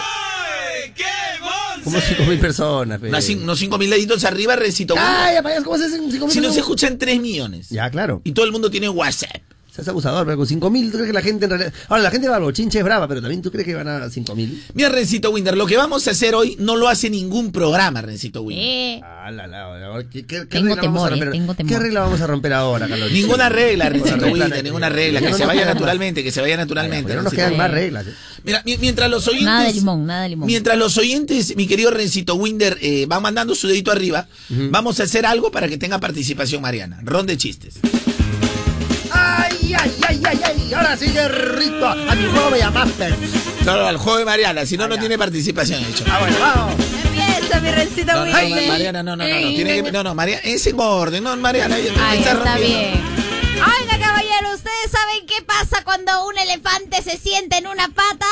Como 1.82 1.98
5.000 2.00 2.40
personas, 2.40 3.00
unos 3.00 3.60
5.000 3.62 3.88
deditos 3.90 4.24
arriba, 4.24 4.56
recito. 4.56 4.94
Ay, 4.98 5.36
¿cómo 5.62 5.78
se 5.78 5.84
hacen 5.84 6.10
5.000 6.10 6.30
si 6.30 6.40
nos 6.40 6.56
escuchan 6.56 6.98
3 6.98 7.20
millones. 7.20 7.68
Ya, 7.68 7.88
claro. 7.90 8.22
Y 8.24 8.32
todo 8.32 8.44
el 8.44 8.52
mundo 8.52 8.70
tiene 8.70 8.88
WhatsApp. 8.88 9.42
Seas 9.76 9.88
abusador, 9.88 10.24
pero 10.24 10.38
con 10.38 10.46
5.000, 10.46 10.86
¿tú 10.90 10.92
crees 10.92 11.06
que 11.08 11.12
la 11.12 11.20
gente 11.20 11.44
en 11.44 11.50
realidad... 11.50 11.72
Ahora, 11.88 12.02
la 12.02 12.10
gente 12.10 12.28
va 12.28 12.36
a 12.36 12.40
los 12.40 12.50
chinches 12.54 12.82
brava, 12.82 13.06
pero 13.06 13.20
también 13.20 13.42
tú 13.42 13.50
crees 13.52 13.66
que 13.66 13.74
van 13.74 13.86
a 13.86 14.06
5.000. 14.06 14.62
Mira, 14.72 14.88
Rencito 14.88 15.30
Winder, 15.30 15.54
lo 15.54 15.66
que 15.66 15.76
vamos 15.76 16.08
a 16.08 16.12
hacer 16.12 16.34
hoy 16.34 16.56
no 16.58 16.76
lo 16.76 16.88
hace 16.88 17.10
ningún 17.10 17.52
programa, 17.52 18.00
Rencito 18.00 18.40
Winder. 18.42 18.64
Eh, 18.66 19.00
Ah, 19.26 19.30
la, 19.32 19.46
la, 19.48 19.76
la, 19.76 20.04
¿qué, 20.08 20.24
qué- 20.24 20.38
qué 20.38 20.46
Tengo 20.46 20.68
regla 20.76 20.82
vamos 20.82 21.02
a 21.04 21.08
temor, 21.08 21.08
eh, 21.08 21.10
romper? 21.16 21.30
tengo 21.32 21.54
temor. 21.54 21.72
¿Qué 21.72 21.78
regla 21.80 22.00
vamos 22.00 22.20
a 22.20 22.26
romper 22.28 22.52
ahora, 22.52 22.86
Carlos? 22.88 23.10
Ninguna 23.10 23.48
regla, 23.48 23.88
Rencito 23.88 24.26
Winder, 24.28 24.62
ninguna 24.64 24.88
regla. 24.88 25.20
Que 25.20 25.30
No 25.30 25.36
se 25.36 25.44
vaya 25.46 25.64
naturalmente, 25.66 26.22
que 26.24 26.30
se 26.32 26.40
vaya 26.40 26.56
naturalmente. 26.56 27.02
Porque 27.12 27.16
no 27.16 27.22
nos 27.22 27.32
quedan 27.34 27.56
más 27.56 27.70
reglas. 27.70 28.06
¿eh? 28.06 28.10
Mira, 28.44 28.62
mi- 28.64 28.78
mientras 28.78 29.10
los 29.10 29.26
oyentes. 29.26 29.46
nada 29.46 29.66
de 29.66 29.72
limón, 29.74 30.06
nada 30.06 30.22
de 30.22 30.28
limón. 30.30 30.46
Mientras 30.46 30.78
los 30.78 30.96
oyentes, 30.96 31.54
mi 31.56 31.66
querido 31.66 31.90
Rencito 31.90 32.36
Winder, 32.36 32.78
eh, 32.80 33.04
van 33.08 33.20
mandando 33.20 33.54
su 33.56 33.66
dedito 33.68 33.90
arriba, 33.90 34.28
vamos 34.48 35.00
a 35.00 35.02
hacer 35.02 35.26
algo 35.26 35.50
para 35.50 35.68
que 35.68 35.76
tenga 35.76 35.98
participación 35.98 36.62
Mariana. 36.62 37.00
Ron 37.02 37.26
de 37.26 37.36
chistes. 37.36 37.74
¡Ay, 39.10 39.74
ay, 39.78 39.92
ay, 40.08 40.20
ay, 40.24 40.40
ay! 40.44 40.72
Ahora 40.74 40.96
sí, 40.96 41.06
Rito. 41.06 41.86
A 41.86 42.14
mi 42.14 42.26
juego 42.26 42.50
me 42.50 42.58
llamaste. 42.58 43.14
Solo 43.64 43.86
al 43.86 43.96
juego 43.96 44.18
de 44.18 44.24
Mariana, 44.24 44.64
si 44.66 44.76
no, 44.76 44.86
no 44.88 44.98
tiene 44.98 45.18
participación 45.18 45.82
hecho. 45.84 46.04
Ah, 46.10 46.18
bueno, 46.20 46.36
vamos. 46.38 46.74
Empieza 47.04 47.60
mi 47.60 47.70
rencito 47.70 48.12
No, 48.12 48.26
no, 48.26 48.32
muy 48.32 48.50
Ma- 48.50 48.72
Mariana, 48.72 49.02
no, 49.02 49.16
no, 49.16 49.24
no, 49.26 49.34
no, 49.40 49.48
tiene 49.48 49.82
que, 49.82 49.92
no, 49.92 50.02
no, 50.02 50.14
Mariana, 50.14 50.42
es 50.44 50.66
en 50.66 50.78
orden, 50.78 51.24
no, 51.24 51.36
Mariana, 51.36 51.74
Ahí 51.74 52.18
está 52.18 52.32
está 52.32 52.56
bien. 52.58 53.00
Oiga, 53.54 53.98
caballero, 53.98 54.54
¿ustedes 54.54 54.90
saben 54.90 55.26
qué 55.26 55.42
pasa 55.44 55.82
cuando 55.84 56.26
un 56.28 56.38
elefante 56.38 57.02
se 57.02 57.16
sienta 57.16 57.58
en 57.58 57.66
una 57.66 57.88
pata? 57.88 58.26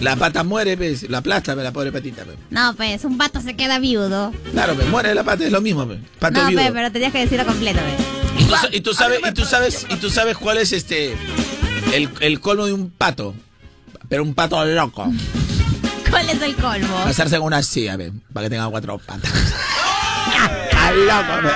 La 0.00 0.16
pata 0.16 0.44
muere, 0.44 0.76
pues, 0.76 1.08
la 1.08 1.18
aplasta, 1.18 1.54
pues, 1.54 1.64
la 1.64 1.72
pobre 1.72 1.90
patita, 1.90 2.24
pues. 2.24 2.36
No, 2.50 2.74
pues, 2.76 3.04
un 3.04 3.16
pato 3.16 3.40
se 3.40 3.56
queda 3.56 3.78
viudo. 3.78 4.32
Claro, 4.52 4.74
pues, 4.74 4.86
muere 4.88 5.14
la 5.14 5.24
pata, 5.24 5.44
es 5.44 5.50
lo 5.52 5.62
mismo, 5.62 5.86
pues. 5.86 5.98
Pato 6.18 6.42
no, 6.42 6.48
viudo. 6.48 6.62
pero 6.74 6.92
tenías 6.92 7.10
que 7.12 7.20
decirlo 7.20 7.46
completo, 7.46 7.80
pues. 7.80 8.23
Y 8.38 8.44
tú, 8.44 8.54
sa- 8.56 8.68
y 8.72 8.80
tú 8.80 8.94
sabes, 8.94 9.20
y 9.24 9.32
tú 9.32 9.44
sabes, 9.44 9.86
y 9.88 9.96
tú 9.96 10.10
sabes 10.10 10.36
cuál 10.36 10.58
es 10.58 10.72
este 10.72 11.16
el, 11.92 12.08
el 12.20 12.40
colmo 12.40 12.66
de 12.66 12.72
un 12.72 12.90
pato. 12.90 13.34
Pero 14.08 14.22
un 14.22 14.34
pato 14.34 14.64
loco. 14.64 15.10
¿Cuál 16.10 16.28
es 16.30 16.42
el 16.42 16.54
colmo? 16.56 17.04
Casarse 17.04 17.36
con 17.38 17.46
una 17.46 17.62
silla, 17.62 17.96
ve, 17.96 18.12
para 18.32 18.46
que 18.46 18.50
tenga 18.50 18.68
cuatro 18.68 18.98
patas. 18.98 19.32
Al 20.76 21.06
loco. 21.06 21.48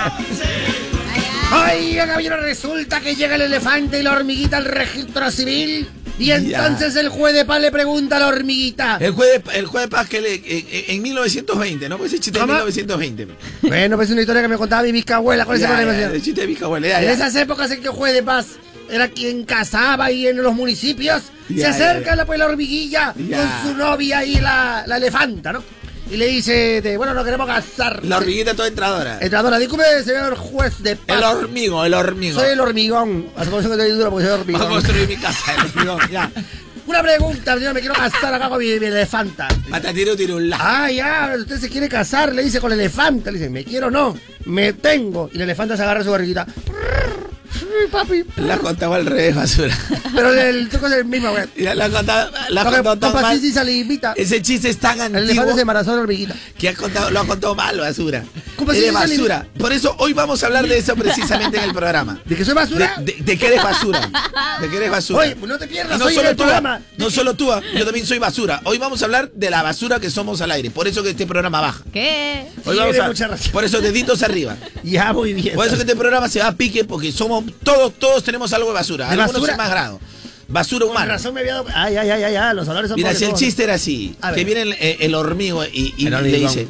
Oiga, 1.51 2.05
caballero, 2.07 2.37
resulta 2.37 2.99
que 3.01 3.15
llega 3.15 3.35
el 3.35 3.41
elefante 3.41 3.99
y 3.99 4.03
la 4.03 4.11
hormiguita 4.13 4.57
al 4.57 4.65
registro 4.65 5.31
civil. 5.31 5.87
Y 6.19 6.31
entonces 6.31 6.95
el 6.97 7.07
juez 7.09 7.33
de 7.33 7.45
paz 7.45 7.61
le 7.61 7.71
pregunta 7.71 8.17
a 8.17 8.19
la 8.19 8.27
hormiguita. 8.27 8.97
El 8.99 9.11
juez, 9.13 9.41
de- 9.43 9.57
el 9.57 9.65
juez 9.65 9.85
de 9.85 9.87
paz 9.89 10.07
que 10.09 10.19
le, 10.21 10.33
en, 10.35 10.43
en- 10.69 10.83
en 10.95 11.01
1920, 11.01 11.87
¿no? 11.89 11.97
Pues 11.97 12.11
ese 12.13 12.21
chiste 12.21 12.37
de 12.39 12.41
¿Cómo? 12.45 12.53
1920. 12.53 13.25
ve. 13.25 13.33
Bueno, 13.63 13.95
pues 13.95 14.09
es 14.09 14.11
una 14.13 14.21
historia 14.21 14.41
que 14.41 14.47
me 14.49 14.57
contaba 14.57 14.83
mi 14.83 14.91
bisabuela 14.91 15.45
con 15.45 15.55
ese 15.55 15.63
Ya, 15.63 15.69
problema. 15.69 15.93
ya, 15.93 15.97
señor. 15.99 16.15
el 16.15 16.21
chiste 16.21 16.41
de 16.41 16.47
mi 16.47 16.57
abuela, 16.61 16.87
ya, 16.89 17.01
En 17.03 17.09
esas 17.09 17.33
épocas 17.35 17.71
en 17.71 17.81
que 17.81 17.87
el 17.87 17.93
juez 17.93 18.13
de 18.13 18.21
paz 18.23 18.47
era 18.89 19.07
quien 19.07 19.43
casaba 19.45 20.05
ahí 20.05 20.27
en 20.27 20.43
los 20.43 20.53
municipios, 20.53 21.21
se 21.55 21.65
acerca 21.65 22.15
la, 22.17 22.25
pues, 22.25 22.37
la 22.37 22.45
hormiguilla 22.47 23.13
con 23.13 23.71
su 23.71 23.77
novia 23.77 24.25
y 24.25 24.35
la, 24.41 24.83
la 24.87 24.97
elefanta, 24.97 25.53
¿no? 25.53 25.63
Y 26.11 26.17
le 26.17 26.27
dice, 26.27 26.81
de, 26.81 26.97
bueno, 26.97 27.13
nos 27.13 27.23
queremos 27.23 27.45
casar. 27.45 28.03
La 28.03 28.17
hormiguita 28.17 28.55
toda 28.55 28.67
entradora. 28.67 29.19
Entradora, 29.21 29.59
disculpe, 29.59 29.83
señor 30.03 30.35
juez 30.35 30.81
de 30.81 30.95
paz. 30.95 31.17
El 31.17 31.23
hormigo, 31.23 31.85
el 31.85 31.93
hormigo. 31.93 32.39
Soy 32.39 32.49
el 32.49 32.59
hormigón. 32.59 33.27
A 33.35 33.45
su 33.45 33.51
que 33.51 33.57
estoy 33.59 33.91
duro 33.91 34.09
porque 34.09 34.25
soy 34.25 34.31
Va 34.33 34.37
a 34.37 34.41
hormigón. 34.41 34.69
construir 34.69 35.07
mi 35.07 35.17
casa, 35.17 35.53
el 35.53 35.61
hormigón, 35.67 35.99
ya. 36.11 36.31
Una 36.87 37.03
pregunta, 37.03 37.53
señor, 37.53 37.75
me 37.75 37.81
quiero 37.81 37.93
casar 37.93 38.33
acá 38.33 38.49
con 38.49 38.57
mi, 38.57 38.65
mi 38.79 38.87
elefanta. 38.87 39.47
Patatiro 39.69 40.15
tirulá. 40.15 40.57
Ah, 40.59 40.91
ya, 40.91 41.35
usted 41.37 41.59
se 41.59 41.69
quiere 41.69 41.87
casar, 41.87 42.33
le 42.33 42.43
dice 42.43 42.59
con 42.59 42.71
el 42.71 42.79
elefante. 42.79 43.31
Le 43.31 43.37
dice, 43.37 43.49
me 43.51 43.63
quiero 43.63 43.91
no, 43.91 44.17
me 44.45 44.73
tengo. 44.73 45.29
Y 45.31 45.37
la 45.37 45.43
elefanta 45.43 45.77
se 45.77 45.83
agarra 45.83 46.03
su 46.03 46.09
barriguita. 46.09 46.47
Papi. 47.91 48.23
La 48.37 48.57
contaba 48.57 48.95
al 48.97 49.05
revés, 49.05 49.35
basura. 49.35 49.77
Pero 50.15 50.33
el 50.33 50.69
truco 50.69 50.87
es 50.87 50.93
el 50.93 51.05
mismo, 51.05 51.31
güey. 51.31 51.43
La, 51.57 51.75
la 51.75 51.89
contaba, 51.89 52.29
la 52.49 52.63
papá 52.83 53.21
mal. 53.21 53.39
sí 53.39 53.51
salivita. 53.51 54.13
Ese 54.15 54.41
chiste 54.41 54.69
es 54.69 54.77
tan 54.77 54.95
El 54.97 55.01
antiguo 55.03 55.21
elefante 55.23 55.53
se 55.55 55.61
embarazó 55.61 55.91
de 55.91 55.95
la 55.97 56.01
hormiguita. 56.03 56.35
que 56.57 56.69
ha 56.69 56.75
contado, 56.75 57.09
lo 57.11 57.19
ha 57.19 57.25
contado 57.27 57.55
mal, 57.55 57.77
basura. 57.79 58.23
¿Cómo 58.55 58.71
Eres 58.71 58.93
basura. 58.93 59.47
Por 59.57 59.71
eso 59.71 59.95
hoy 59.99 60.13
vamos 60.13 60.43
a 60.43 60.47
hablar 60.47 60.67
de 60.67 60.77
eso 60.77 60.95
precisamente 60.95 61.57
en 61.57 61.63
el 61.63 61.73
programa. 61.73 62.19
¿De 62.25 62.35
que 62.35 62.43
soy 62.45 62.53
De, 62.53 62.59
basura? 62.59 62.93
de- 62.99 63.15
de 63.19 63.37
que 63.37 63.47
eres 63.47 63.63
basura. 63.63 64.09
De 64.61 64.69
que 64.69 64.77
eres 64.77 64.91
basura. 64.91 65.19
Oye, 65.21 65.35
no 65.47 65.57
te 65.57 65.67
pierdas, 65.67 65.97
no 65.97 66.05
soy 66.05 66.13
en 66.13 66.17
solo 66.19 66.29
el 66.29 66.35
tú, 66.35 66.43
programa. 66.43 66.81
no 66.97 67.09
solo 67.09 67.33
tú, 67.35 67.51
ah, 67.51 67.61
yo 67.77 67.85
también 67.85 68.05
soy 68.05 68.19
basura. 68.19 68.61
Hoy 68.65 68.77
vamos 68.77 69.01
a 69.01 69.05
hablar 69.05 69.31
de 69.31 69.49
la 69.49 69.63
basura 69.63 69.99
que 69.99 70.09
somos 70.09 70.41
al 70.41 70.51
aire. 70.51 70.69
Por 70.71 70.87
eso 70.87 71.01
que 71.03 71.11
este 71.11 71.25
programa 71.25 71.61
baja. 71.61 71.83
¿Qué? 71.93 72.47
Hoy 72.65 72.75
Sí, 72.75 72.79
vamos 72.79 72.99
a, 72.99 73.07
mucha 73.07 73.27
razón. 73.27 73.51
por 73.51 73.63
eso 73.63 73.79
deditos 73.81 74.21
arriba. 74.23 74.55
Ya, 74.83 75.13
muy 75.13 75.33
bien. 75.33 75.55
Por 75.55 75.65
eso 75.65 75.75
que 75.75 75.81
este 75.81 75.95
programa 75.95 76.27
se 76.29 76.39
va 76.39 76.47
a 76.47 76.55
pique 76.55 76.83
porque 76.83 77.11
somos 77.11 77.45
todos 77.51 77.93
todos 77.99 78.23
tenemos 78.23 78.51
algo 78.53 78.69
de 78.69 78.73
basura. 78.75 79.05
¿De 79.07 79.11
Algunos 79.13 79.33
basura? 79.33 79.57
más 79.57 79.69
grado. 79.69 79.99
Basura 80.47 80.85
Con 80.85 80.95
humana. 80.95 81.13
razón 81.13 81.33
me 81.35 81.41
había 81.41 81.53
dado... 81.53 81.65
Ay, 81.75 81.95
ay, 81.97 82.09
ay, 82.09 82.23
ay, 82.23 82.35
ay, 82.35 82.55
los 82.55 82.67
olores 82.67 82.89
son 82.89 82.95
Mira, 82.95 83.09
pobres 83.09 83.19
si 83.19 83.25
el 83.25 83.33
chiste 83.35 83.63
era 83.65 83.75
así, 83.75 84.15
A 84.21 84.29
que 84.31 84.37
ver. 84.37 84.45
viene 84.45 84.61
el, 84.63 84.97
el 84.99 85.13
hormigo 85.15 85.63
y, 85.63 85.93
y 85.95 86.05
El 86.07 86.11
le 86.11 86.17
hormigón. 86.17 86.41
dice, 86.41 86.67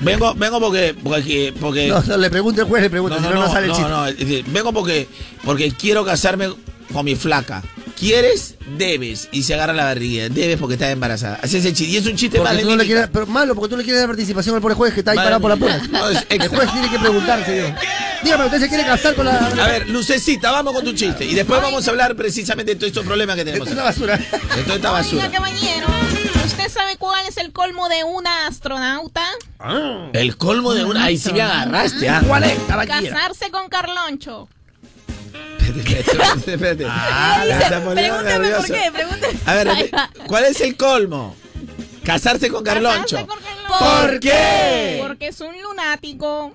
Vengo, 0.00 0.32
vengo 0.34 0.60
porque, 0.60 0.94
porque, 1.02 1.52
porque 1.60 1.88
No, 1.88 2.00
no, 2.02 2.16
le 2.16 2.30
pregunto 2.30 2.62
el 2.62 2.68
juez, 2.68 2.82
le 2.84 2.90
pregunto, 2.90 3.16
si 3.16 3.22
no, 3.22 3.30
no, 3.30 3.34
no 3.34 3.46
no, 3.46 3.52
sale 3.52 3.66
el 3.66 3.72
no, 3.72 3.74
chiste. 3.76 3.90
no, 3.90 4.06
es 4.06 4.16
decir, 4.16 4.44
vengo 4.46 4.72
porque, 4.72 5.08
porque 5.44 5.72
quiero 5.72 6.04
casarme 6.04 6.48
con 6.92 7.04
mi 7.04 7.16
flaca. 7.16 7.62
¿Quieres? 7.98 8.54
Debes. 8.76 9.28
Y 9.32 9.42
se 9.42 9.54
agarra 9.54 9.72
la 9.72 9.84
barriga. 9.84 10.28
Debes 10.28 10.56
porque 10.58 10.74
estás 10.74 10.90
embarazada. 10.90 11.40
Así 11.42 11.56
es 11.56 11.64
el 11.64 11.74
chiste. 11.74 11.92
Y 11.92 11.96
es 11.96 12.06
un 12.06 12.16
chiste 12.16 12.38
tú 12.38 12.76
no 12.76 12.84
quieres, 12.84 13.08
pero 13.12 13.26
malo, 13.26 13.54
porque 13.54 13.70
tú 13.70 13.76
le 13.76 13.82
quieres 13.84 14.00
dar 14.00 14.08
participación 14.08 14.54
al 14.54 14.60
pobre 14.60 14.74
juez 14.74 14.94
que 14.94 15.00
está 15.00 15.12
ahí 15.12 15.16
Vale. 15.16 15.26
parado 15.26 15.40
por 15.42 15.50
la 15.50 15.56
puerta. 15.56 15.86
No, 15.88 16.08
el 16.08 16.48
juez 16.48 16.72
tiene 16.72 16.90
que 16.90 16.98
preguntar, 16.98 17.44
señor. 17.44 17.74
Dígame, 18.22 18.44
¿usted 18.46 18.60
se 18.60 18.68
quiere 18.68 18.84
casar 18.84 19.14
con 19.14 19.26
la... 19.26 19.36
A 19.36 19.68
ver, 19.68 19.88
Lucecita, 19.88 20.50
vamos 20.50 20.74
con 20.74 20.84
tu 20.84 20.92
chiste. 20.92 21.24
Y 21.24 21.34
después 21.34 21.60
vamos 21.62 21.86
a 21.86 21.90
hablar 21.90 22.16
precisamente 22.16 22.72
de 22.72 22.76
todos 22.76 22.88
estos 22.88 23.04
problemas 23.06 23.36
que 23.36 23.44
tenemos. 23.44 23.68
Esto 23.68 23.80
es 23.80 23.82
una 23.82 23.90
basura. 23.90 24.16
De 24.16 24.62
toda 24.62 24.76
esta 24.76 24.90
Oiga, 24.90 24.90
basura. 24.90 25.30
caballero, 25.30 25.86
¿usted 26.44 26.68
sabe 26.68 26.96
cuál 26.98 27.26
es 27.28 27.36
el 27.36 27.52
colmo 27.52 27.88
de 27.88 28.04
una 28.04 28.46
astronauta? 28.48 29.24
El 30.12 30.36
colmo 30.36 30.74
de 30.74 30.84
una. 30.84 31.04
Ahí 31.04 31.16
sí 31.18 31.32
me 31.32 31.42
agarraste, 31.42 32.08
¿ah? 32.08 32.22
¿Cuál 32.26 32.44
es, 32.44 32.58
caballero? 32.66 33.14
Casarse 33.14 33.50
con 33.50 33.68
Carloncho. 33.68 34.48
Espérate, 35.76 36.52
espérate. 36.54 36.86
Ah, 36.88 37.42
Pregúntame 37.94 38.50
por 38.50 38.66
qué, 38.66 38.90
pregúntame. 38.92 39.34
A 39.46 39.54
ver, 39.54 39.90
¿cuál 40.26 40.44
es 40.44 40.60
el 40.60 40.76
colmo? 40.76 41.36
Casarse 42.04 42.48
con 42.48 42.64
Carloncho. 42.64 43.16
Casarse 43.16 43.26
con 43.26 43.38
Carloncho. 43.38 44.00
¿Por 44.08 44.20
qué? 44.20 44.98
Porque 45.06 45.28
es 45.28 45.40
un 45.40 45.60
lunático. 45.60 46.54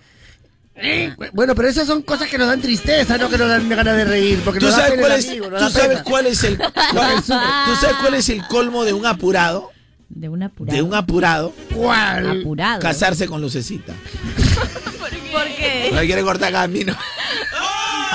Bueno, 1.33 1.53
pero 1.53 1.67
esas 1.67 1.85
son 1.85 2.01
cosas 2.01 2.27
que 2.29 2.37
nos 2.39 2.47
dan 2.47 2.59
tristeza, 2.59 3.17
no 3.19 3.29
que 3.29 3.37
nos 3.37 3.47
dan 3.47 3.69
ganas 3.69 3.95
de 3.95 4.05
reír. 4.05 4.41
Porque 4.43 4.59
¿Tú 4.59 4.65
nos 4.65 4.75
da 4.75 4.83
sabes, 4.83 4.95
pena 4.95 5.07
cuál 5.07 5.19
es, 5.19 5.27
amigo, 5.29 5.49
nos 5.51 5.59
tú 5.59 5.65
da 5.65 5.81
sabes 5.83 6.01
cuál 6.01 6.25
es 6.25 6.43
el 6.43 6.57
cuál- 6.57 7.15
¿Tú 7.23 7.75
sabes 7.79 7.95
cuál 8.01 8.13
es 8.15 8.29
el 8.29 8.47
colmo 8.47 8.83
de 8.83 8.93
un 8.93 9.05
apurado? 9.05 9.71
De 10.09 10.29
un 10.29 10.41
apurado. 10.43 10.75
De 10.75 10.81
un 10.83 10.93
apurado 10.95 11.53
¿Cuál? 11.73 12.41
apurado. 12.41 12.79
casarse 12.81 13.27
con 13.27 13.41
Lucecita. 13.41 13.93
¿Por 15.31 15.45
qué? 15.55 15.89
No 15.91 16.01
quiere 16.01 16.21
cortar 16.23 16.51
camino. 16.51 16.95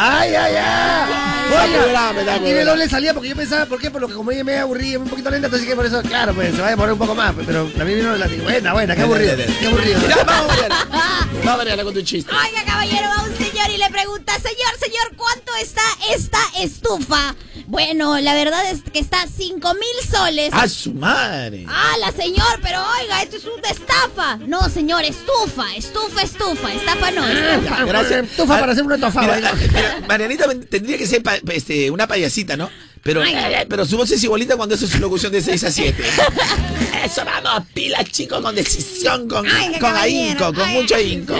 ¡Ay, 0.00 0.32
ay, 0.32 0.54
ay! 0.54 1.12
Oiga, 1.48 1.64
tiene 1.64 1.78
programa. 1.82 2.64
doble 2.64 2.88
salida 2.88 3.14
porque 3.14 3.30
yo 3.30 3.34
pensaba, 3.34 3.66
¿por 3.66 3.80
qué? 3.80 3.90
Por 3.90 4.00
lo 4.00 4.06
que 4.06 4.14
como 4.14 4.30
ella 4.30 4.44
me 4.44 4.56
aburría, 4.58 4.96
un 4.96 5.08
poquito 5.08 5.28
lenta, 5.28 5.46
entonces 5.48 5.66
que 5.66 5.74
por 5.74 5.86
eso, 5.86 6.00
claro, 6.02 6.32
pues 6.34 6.54
se 6.54 6.60
va 6.60 6.68
a 6.68 6.70
demorar 6.70 6.92
un 6.92 6.98
poco 7.00 7.16
más, 7.16 7.32
pues, 7.32 7.46
pero 7.46 7.64
también 7.76 7.98
vino 7.98 8.16
la 8.16 8.28
buena, 8.28 8.72
buena, 8.74 8.94
qué 8.94 9.02
aburrido, 9.02 9.34
qué 9.36 9.66
aburrido. 9.66 9.98
Mira, 10.00 10.22
vamos, 10.24 10.46
Mariana. 10.48 10.86
Vamos, 11.44 11.58
Mariana, 11.58 11.84
con 11.84 11.94
tu 11.94 12.02
chiste. 12.02 12.32
Oiga, 12.32 12.64
caballero, 12.64 13.08
va 13.08 13.24
un 13.24 13.34
señor 13.58 13.74
y 13.74 13.78
le 13.78 13.90
pregunta, 13.90 14.32
señor, 14.34 14.78
señor, 14.80 15.16
¿cuánto 15.16 15.52
está 15.60 15.82
esta 16.14 16.38
estufa? 16.58 17.34
Bueno, 17.66 18.18
la 18.20 18.34
verdad 18.34 18.70
es 18.70 18.82
que 18.82 18.98
está 19.00 19.26
cinco 19.26 19.74
mil 19.74 20.10
soles. 20.10 20.50
¡A 20.52 20.68
su 20.68 20.94
madre! 20.94 21.64
Ah, 21.68 21.94
la 22.00 22.12
señor, 22.12 22.60
pero 22.62 22.78
oiga, 23.00 23.22
esto 23.22 23.36
es 23.36 23.44
una 23.44 23.68
estafa. 23.68 24.36
No, 24.46 24.68
señor, 24.68 25.04
estufa, 25.04 25.74
estufa, 25.76 26.22
estufa, 26.22 26.72
estafa 26.72 27.10
no, 27.10 27.26
estufa. 27.26 27.84
Gracias. 27.84 28.28
Tufa 28.36 28.60
para 28.60 28.72
hacer 28.72 28.84
una 28.84 28.94
estofada. 28.94 29.36
Mira, 29.36 29.52
mira, 29.54 30.00
Marianita 30.06 30.46
tendría 30.70 30.96
que 30.96 31.06
ser 31.06 31.22
pa- 31.22 31.38
este, 31.52 31.90
una 31.90 32.06
payasita, 32.06 32.56
¿no? 32.56 32.70
Pero, 33.02 33.22
Ay. 33.22 33.34
pero 33.68 33.84
su 33.84 33.96
voz 33.96 34.10
es 34.10 34.22
igualita 34.22 34.56
cuando 34.56 34.74
hace 34.74 34.86
su 34.86 34.98
locución 34.98 35.32
de 35.32 35.40
6 35.40 35.64
a 35.64 35.70
7. 35.70 36.04
Eso, 37.04 37.22
vamos, 37.24 37.68
pila, 37.72 38.04
chico, 38.04 38.42
con 38.42 38.54
decisión, 38.54 39.28
con, 39.28 39.46
Ay, 39.46 39.78
con 39.78 39.96
ahínco, 39.96 40.52
con 40.52 40.68
ay. 40.68 40.74
mucho 40.74 40.94
ahínco. 40.96 41.34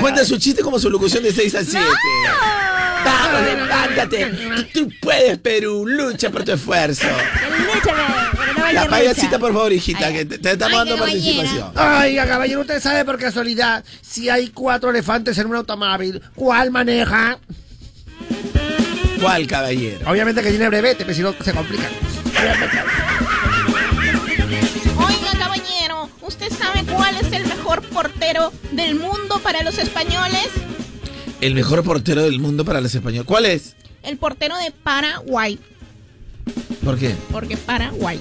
Cuenta 0.00 0.24
su 0.24 0.38
chiste 0.38 0.62
como 0.62 0.78
su 0.78 0.88
locución 0.90 1.22
de 1.22 1.32
6 1.32 1.54
a 1.54 1.64
7. 1.64 1.86
Vamos, 3.04 3.42
levántate. 3.42 4.32
Tú 4.72 4.88
puedes, 5.00 5.38
Perú. 5.38 5.86
Lucha 5.86 6.30
por 6.30 6.44
tu 6.44 6.52
esfuerzo. 6.52 7.06
La 8.72 8.86
payasita, 8.88 9.38
por 9.38 9.52
favor, 9.52 9.72
hijita, 9.72 10.12
que 10.12 10.24
te, 10.24 10.38
te 10.38 10.52
estamos 10.52 10.78
Ay, 10.80 10.88
dando 10.88 11.02
participación. 11.04 11.72
Oiga, 11.76 12.26
caballero, 12.26 12.60
¿usted 12.60 12.80
sabe 12.80 13.04
por 13.04 13.18
casualidad 13.18 13.84
si 14.00 14.28
hay 14.28 14.48
cuatro 14.48 14.90
elefantes 14.90 15.36
en 15.38 15.46
un 15.48 15.56
automóvil, 15.56 16.22
cuál 16.34 16.70
maneja? 16.70 17.38
¿Cuál, 19.20 19.46
caballero? 19.46 20.10
Obviamente 20.10 20.42
que 20.42 20.50
tiene 20.50 20.68
brevete, 20.68 21.04
pero 21.04 21.14
si 21.14 21.22
no 21.22 21.34
se 21.42 21.52
complica. 21.52 21.84
Oiga, 24.96 25.38
caballero, 25.38 26.08
¿usted 26.22 26.50
sabe 26.50 26.84
cuál 26.90 27.16
es 27.16 27.30
el 27.32 27.46
mejor 27.46 27.82
portero 27.82 28.52
del 28.72 28.94
mundo 28.94 29.38
para 29.42 29.62
los 29.62 29.78
españoles? 29.78 30.48
El 31.40 31.54
mejor 31.54 31.82
portero 31.84 32.22
del 32.22 32.40
mundo 32.40 32.64
para 32.64 32.80
los 32.80 32.94
españoles. 32.94 33.26
¿Cuál 33.26 33.46
es? 33.46 33.76
El 34.02 34.16
portero 34.16 34.56
de 34.56 34.70
Paraguay. 34.70 35.58
¿Por 36.82 36.98
qué? 36.98 37.14
Porque 37.30 37.56
Paraguay. 37.58 38.20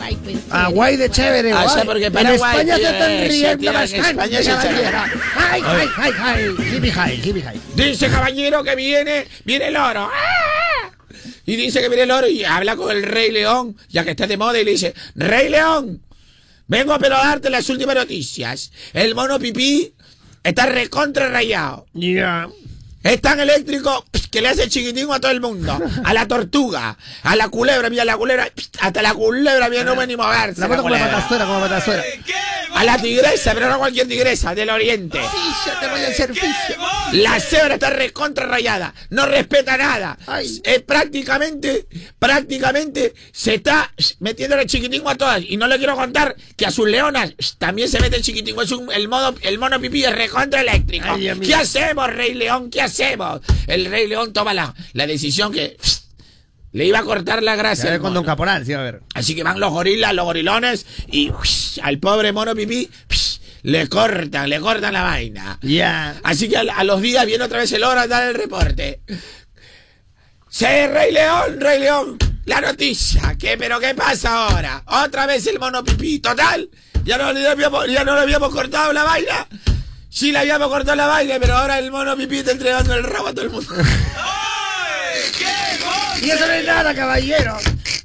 Guay, 0.00 0.16
pues, 0.24 0.36
Ah, 0.50 0.68
guay 0.68 0.96
de 0.96 1.10
chévere, 1.10 1.52
Ah, 1.52 1.64
guay. 1.64 1.76
ya, 1.76 1.84
porque 1.84 2.06
En 2.06 2.12
Paraguay, 2.12 2.52
España 2.52 2.74
se 2.74 2.80
tío, 2.80 2.90
están 2.90 3.10
eh, 3.10 3.28
riendo 3.28 3.66
en 3.68 3.72
bastante, 3.74 4.08
España 4.08 4.42
se 4.42 4.50
están- 4.50 4.74
Ay, 5.36 5.62
ay, 5.66 5.88
ay, 5.98 6.12
ay. 6.22 6.56
Hippie 6.76 6.92
high, 6.92 7.16
hippie 7.22 7.42
high. 7.42 7.60
Dice 7.74 8.08
caballero 8.08 8.64
que 8.64 8.74
viene, 8.76 9.26
viene 9.44 9.68
el 9.68 9.76
oro. 9.76 10.08
¡Ah! 10.10 10.90
Y 11.44 11.56
dice 11.56 11.80
que 11.82 11.88
viene 11.88 12.04
el 12.04 12.10
oro 12.10 12.28
y 12.28 12.44
habla 12.44 12.76
con 12.76 12.90
el 12.96 13.02
Rey 13.02 13.30
León, 13.30 13.76
ya 13.90 14.02
que 14.04 14.10
está 14.12 14.26
de 14.26 14.36
moda, 14.38 14.58
y 14.58 14.64
le 14.64 14.70
dice, 14.70 14.94
Rey 15.16 15.48
León, 15.50 16.00
vengo 16.66 16.96
pero 16.98 17.16
a 17.16 17.26
darte 17.26 17.50
las 17.50 17.68
últimas 17.68 17.94
noticias. 17.94 18.72
El 18.94 19.14
mono 19.14 19.38
pipí 19.38 19.92
está 20.42 20.64
recontra 20.66 21.28
rayado. 21.28 21.86
Ya. 21.92 22.48
Es 23.02 23.20
tan 23.20 23.40
eléctrico 23.40 24.04
que 24.30 24.40
le 24.42 24.48
hace 24.48 24.68
chiquitín 24.68 25.10
a 25.10 25.18
todo 25.20 25.32
el 25.32 25.40
mundo. 25.40 25.78
A 26.04 26.12
la 26.12 26.28
tortuga, 26.28 26.96
a 27.22 27.34
la 27.36 27.48
culebra, 27.48 27.88
mira 27.90 28.04
la 28.04 28.16
culebra, 28.16 28.50
hasta 28.80 29.02
la 29.02 29.14
culebra, 29.14 29.68
mira, 29.70 29.84
no 29.84 29.94
puede 29.94 30.06
ni 30.08 30.16
moverse. 30.16 30.60
La 30.60 30.68
como 30.68 30.88
la 30.90 30.98
como 31.46 31.60
la 31.60 31.68
patazuela. 31.68 32.04
A 32.74 32.84
la 32.84 32.98
tigresa, 32.98 33.52
pero 33.54 33.68
no 33.68 33.78
cualquier 33.78 34.06
tigresa, 34.06 34.54
del 34.54 34.70
oriente. 34.70 35.18
Fisio, 35.18 35.72
te 35.80 35.88
voy 35.88 36.00
al 36.04 36.14
servicio. 36.14 36.76
La 37.12 37.40
cebra 37.40 37.74
está 37.74 37.90
recontra 37.90 38.46
rayada, 38.46 38.94
no 39.08 39.26
respeta 39.26 39.76
nada. 39.76 40.16
Ay. 40.26 40.60
Eh, 40.64 40.78
prácticamente, 40.80 41.86
prácticamente 42.18 43.14
se 43.32 43.54
está 43.54 43.92
metiendo 44.20 44.56
el 44.56 44.66
chiquitingo 44.66 45.08
a 45.10 45.16
todas. 45.16 45.42
Y 45.48 45.56
no 45.56 45.66
le 45.66 45.78
quiero 45.78 45.96
contar 45.96 46.36
que 46.56 46.66
a 46.66 46.70
sus 46.70 46.86
leonas 46.88 47.32
también 47.58 47.88
se 47.88 47.98
mete 47.98 48.16
el 48.16 48.22
chiquitingo. 48.22 48.62
Es 48.62 48.70
un- 48.70 48.92
el, 48.92 49.08
modo, 49.08 49.34
el 49.42 49.58
mono 49.58 49.80
pipí 49.80 50.04
es 50.04 50.12
recontra 50.14 50.60
eléctrico. 50.60 51.06
Ay. 51.10 51.32
¿Qué 51.40 51.54
hacemos, 51.54 52.06
Rey 52.08 52.34
León? 52.34 52.70
¿Qué 52.70 52.80
hacemos? 52.82 52.89
El 53.66 53.86
Rey 53.86 54.06
León 54.08 54.32
toma 54.32 54.54
la, 54.54 54.74
la 54.92 55.06
decisión 55.06 55.52
que 55.52 55.76
le 56.72 56.86
iba 56.86 57.00
a 57.00 57.04
cortar 57.04 57.42
la 57.42 57.56
gracia. 57.56 57.92
al 57.92 58.00
con 58.00 58.14
Don. 58.14 58.24
Caporal, 58.24 58.64
sí, 58.64 58.72
a 58.72 58.80
ver. 58.80 59.02
Así 59.14 59.34
que 59.34 59.42
van 59.42 59.58
los 59.60 59.70
gorilas, 59.70 60.14
los 60.14 60.24
gorilones 60.24 60.86
y 61.08 61.30
al 61.82 61.98
pobre 61.98 62.32
mono 62.32 62.54
pipí 62.54 62.88
le 63.62 63.88
cortan, 63.88 64.48
le 64.48 64.60
cortan 64.60 64.92
la 64.92 65.02
vaina. 65.02 65.58
Ya. 65.62 66.20
Así 66.22 66.48
que 66.48 66.56
a, 66.56 66.60
a 66.60 66.84
los 66.84 67.00
días 67.02 67.26
viene 67.26 67.44
otra 67.44 67.58
vez 67.58 67.72
el 67.72 67.84
hora 67.84 68.02
a 68.02 68.06
dar 68.06 68.28
el 68.28 68.34
reporte. 68.34 69.00
Sí, 70.48 70.64
Rey 70.64 71.12
León, 71.12 71.60
Rey 71.60 71.80
León. 71.80 72.18
La 72.46 72.60
noticia. 72.60 73.36
¿Qué, 73.38 73.56
pero 73.58 73.78
qué 73.78 73.94
pasa 73.94 74.46
ahora? 74.48 74.82
Otra 74.86 75.26
vez 75.26 75.46
el 75.46 75.58
mono 75.60 75.84
pipí. 75.84 76.18
Total. 76.18 76.68
Ya 77.04 77.16
no, 77.18 77.32
le 77.32 77.46
habíamos, 77.46 77.86
ya 77.88 78.04
no 78.04 78.14
le 78.14 78.22
habíamos 78.22 78.50
cortado 78.50 78.92
la 78.92 79.04
vaina. 79.04 79.46
Sí 80.12 80.32
le 80.32 80.38
habíamos 80.40 80.68
cortado 80.68 80.96
la 80.96 81.06
vaina, 81.06 81.36
pero 81.40 81.56
ahora 81.56 81.78
el 81.78 81.90
mono 81.90 82.16
pipí 82.16 82.38
está 82.38 82.50
entregando 82.50 82.94
el 82.94 83.04
rabo 83.04 83.28
a 83.28 83.32
todo 83.32 83.44
el 83.44 83.50
mundo. 83.50 83.72
Y 86.22 86.30
eso 86.30 86.46
no 86.46 86.52
es 86.52 86.66
nada, 86.66 86.94
caballero. 86.94 87.56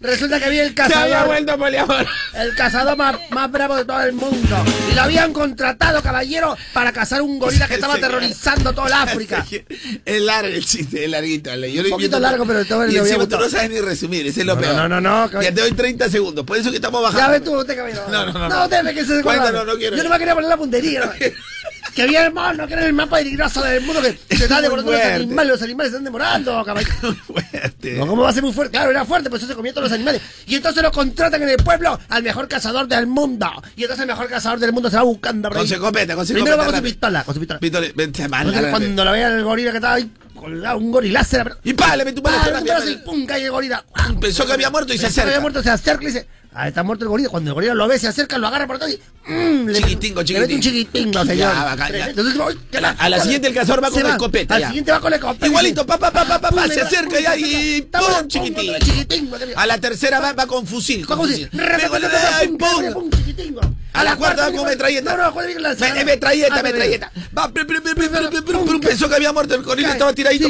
Resulta 0.02 0.38
que 0.40 0.46
había 0.46 0.64
el 0.64 0.76
Se 0.76 0.82
había 0.84 0.96
cazador. 0.98 1.28
vuelto 1.28 1.58
poliamor. 1.58 2.06
El 2.36 2.54
cazador 2.56 2.96
más, 2.96 3.16
más 3.32 3.52
bravo 3.52 3.76
de 3.76 3.86
todo 3.86 4.02
el 4.04 4.14
mundo. 4.14 4.64
Y 4.92 4.94
lo 4.94 5.02
habían 5.02 5.34
contratado, 5.34 6.02
caballero, 6.04 6.56
para 6.74 6.94
cazar 6.94 7.22
un 7.24 7.40
gorila 7.40 7.68
que 7.68 7.74
estaba 7.74 7.96
aterrorizando 7.96 8.72
toda 8.74 8.88
el 8.88 8.94
África. 8.94 9.44
Es 10.06 10.22
largo 10.22 10.48
el 10.50 10.64
chiste, 10.64 11.06
es 11.06 11.10
larguito. 11.10 11.54
Yo 11.56 11.82
Un 11.84 11.90
poquito 11.90 12.20
largo, 12.20 12.46
pero 12.46 12.64
todo 12.66 12.84
el 12.84 12.94
Y 12.94 12.98
encima 12.98 13.28
tú 13.28 13.38
no 13.38 13.50
sabes 13.50 13.70
ni 13.72 13.82
resumir, 13.82 14.28
ese 14.28 14.42
es 14.42 14.46
lo 14.46 14.56
No, 14.56 14.62
peor. 14.62 14.76
no, 14.76 14.88
no, 14.88 15.02
no. 15.02 15.42
Ya 15.42 15.52
te 15.54 15.62
doy 15.62 15.72
30 15.72 16.10
segundos, 16.10 16.46
por 16.46 16.58
eso 16.58 16.70
que 16.70 16.76
estamos 16.78 17.02
bajando. 17.02 17.20
Ya 17.22 17.28
ves 17.30 17.44
tú, 17.44 17.58
usted, 17.58 17.76
caballero. 17.76 18.04
No, 18.10 18.26
no, 18.28 18.32
no, 18.34 18.50
No, 18.50 18.68
no. 18.68 18.94
que 18.94 19.06
se 19.06 19.22
Cuéntanos, 19.24 19.66
no 19.66 19.76
quiero. 19.76 19.98
Yo 19.98 20.04
no 20.04 20.10
me 20.10 20.20
quería 20.20 20.36
poner 20.36 20.50
la 20.50 20.58
puntería. 20.58 21.12
que 21.96 22.02
había 22.04 22.26
el 22.26 22.34
mono, 22.34 22.68
que 22.68 22.74
era 22.74 22.86
el 22.86 22.94
más 22.94 23.08
peligroso 23.08 23.64
del 23.64 23.82
mundo, 23.84 24.02
que 24.02 24.36
se 24.36 24.44
está 24.44 24.62
devorando 24.62 24.92
los 24.92 25.02
animales. 25.02 25.52
Los 25.54 25.62
animales 25.62 25.92
se 25.92 25.96
están 25.96 26.04
demorando, 26.04 26.64
caballero. 26.66 27.16
Fuerte. 27.26 27.94
No, 27.94 28.06
¿Cómo 28.08 28.24
va 28.24 28.30
a 28.30 28.34
ser 28.34 28.44
muy 28.44 28.52
fuerte? 28.54 28.72
Claro, 28.74 28.92
era 28.92 29.06
fuerte, 29.06 29.30
pues 29.30 29.42
eso 29.42 29.50
se 29.52 29.56
comió 29.56 29.72
todos 29.74 29.86
los 29.90 29.94
animales. 29.94 30.22
Y 30.46 30.56
entonces 30.56 30.84
lo 30.84 30.92
contratan 30.92 31.42
en 31.42 31.50
el 31.50 31.58
pueblo 31.58 31.98
al 32.10 32.22
mejor 32.24 32.48
cazador 32.48 32.88
del 32.88 33.08
mundo. 33.08 33.50
Y 33.76 33.84
entonces 33.84 34.02
el 34.04 34.08
mejor 34.08 34.28
cazador 34.28 34.60
del 34.60 34.74
mundo 34.74 34.90
se 34.90 34.98
va 34.98 35.04
buscando. 35.04 35.50
Con 35.50 35.68
su 35.68 35.74
escopeta, 35.74 36.16
con 36.16 36.26
su 36.28 36.34
Primero 36.34 36.58
va 36.58 36.66
con 36.66 36.76
su 36.76 36.82
pistola, 36.84 37.24
con 37.24 37.34
su 37.34 37.40
pistola. 37.40 37.60
Pítole, 37.60 37.94
vente, 37.96 38.28
mal, 38.28 38.48
Entonces, 38.48 38.70
cuando 38.72 39.06
lo 39.06 39.12
veía 39.12 39.28
el 39.28 39.44
gorila 39.44 39.72
que 39.72 39.78
estaba 39.78 39.94
ahí 39.96 40.12
colgado, 40.36 40.78
un 40.78 40.92
gorilácero. 40.92 41.44
pero- 41.46 41.58
Y 41.64 41.74
pa, 41.74 41.96
le 41.96 42.04
mete 42.06 42.20
un 42.22 42.90
y 42.92 42.96
¡pum! 42.98 43.26
cae 43.26 43.46
el 43.46 43.52
gorila. 43.52 43.84
Pensó 44.20 44.46
que 44.46 44.54
había 44.54 44.70
muerto 44.70 44.94
y 44.94 44.98
se 44.98 45.04
Pensó 45.06 45.16
que 45.16 45.22
había 45.22 45.32
acerca. 45.34 45.42
muerto, 45.42 45.64
se 45.64 45.70
acerca 45.70 46.04
y 46.04 46.08
dice, 46.08 46.28
ah, 46.56 46.68
está 46.68 46.84
muerto 46.84 47.06
el 47.06 47.10
gorila. 47.10 47.30
Cuando 47.30 47.50
el 47.52 47.54
gorila 47.54 47.74
lo 47.74 47.88
ve, 47.88 48.00
se 48.00 48.08
acerca, 48.08 48.38
lo 48.38 48.48
agarra 48.48 48.66
por 48.68 48.80
todo 48.80 48.90
y... 48.90 49.00
mm, 49.28 49.68
le- 49.68 49.74
Chiquitingo, 49.82 50.22
Le 50.24 50.40
mete 50.40 50.56
un 50.56 50.62
chiquitingo, 50.62 51.20
señor. 51.26 51.54
Ya, 51.54 51.64
bacán, 51.64 51.94
ya. 51.94 52.08
Entonces, 52.08 52.40
¡ay, 52.42 52.56
qué 52.72 52.78
A 52.78 52.82
la- 52.82 52.90
a 52.92 53.10
la 53.10 53.18
va- 53.18 53.24
siguiente 53.24 53.48
el 53.48 53.54
cazador 53.54 53.84
va 53.84 53.92
con 53.92 54.04
la 54.04 54.10
escopeta, 54.12 54.56
Al 54.56 54.66
siguiente 54.68 54.92
va 54.92 55.00
con 55.00 55.10
la 55.12 55.16
escopeta. 55.18 55.48
Igualito, 55.48 55.86
pa, 55.86 55.98
pa, 55.98 56.12
pa, 56.12 56.26
pa, 56.26 56.40
pa, 56.40 56.50
Pum, 56.50 56.58
pa, 56.60 56.68
le 56.68 56.74
se 56.74 56.82
acerca 56.82 57.20
ya 57.20 57.36
y. 57.38 57.82
¡pum! 57.92 58.28
Chiquitín. 58.28 58.74
chiquitingo. 58.80 59.38
A 59.56 59.66
la 59.68 59.78
tercera 59.80 60.20
va, 60.20 60.34
va 60.34 60.48
con 60.48 60.66
fusil. 60.66 61.06
Con 61.06 61.18
fusil. 61.20 61.50
Pum, 62.94 63.10
chiquitingo. 63.10 63.62
A 63.94 64.04
la 64.04 64.16
cuarta 64.18 64.50
va 64.50 64.56
con 64.56 64.66
metralleta. 64.66 65.16
No, 65.16 65.24
no, 65.24 65.34
¿cuál 65.34 65.50
es 65.50 65.62
la 65.62 65.74
Me- 65.74 66.02
eh, 66.02 66.06
metralleta, 66.06 66.56
Ah, 66.60 66.64
metralleta. 66.64 67.12
Va, 67.38 67.50
pensó 68.82 69.08
que 69.10 69.16
había 69.16 69.32
muerto 69.32 69.56
el 69.56 69.64
gorila, 69.64 69.92
estaba 69.92 70.14
tiradito, 70.14 70.50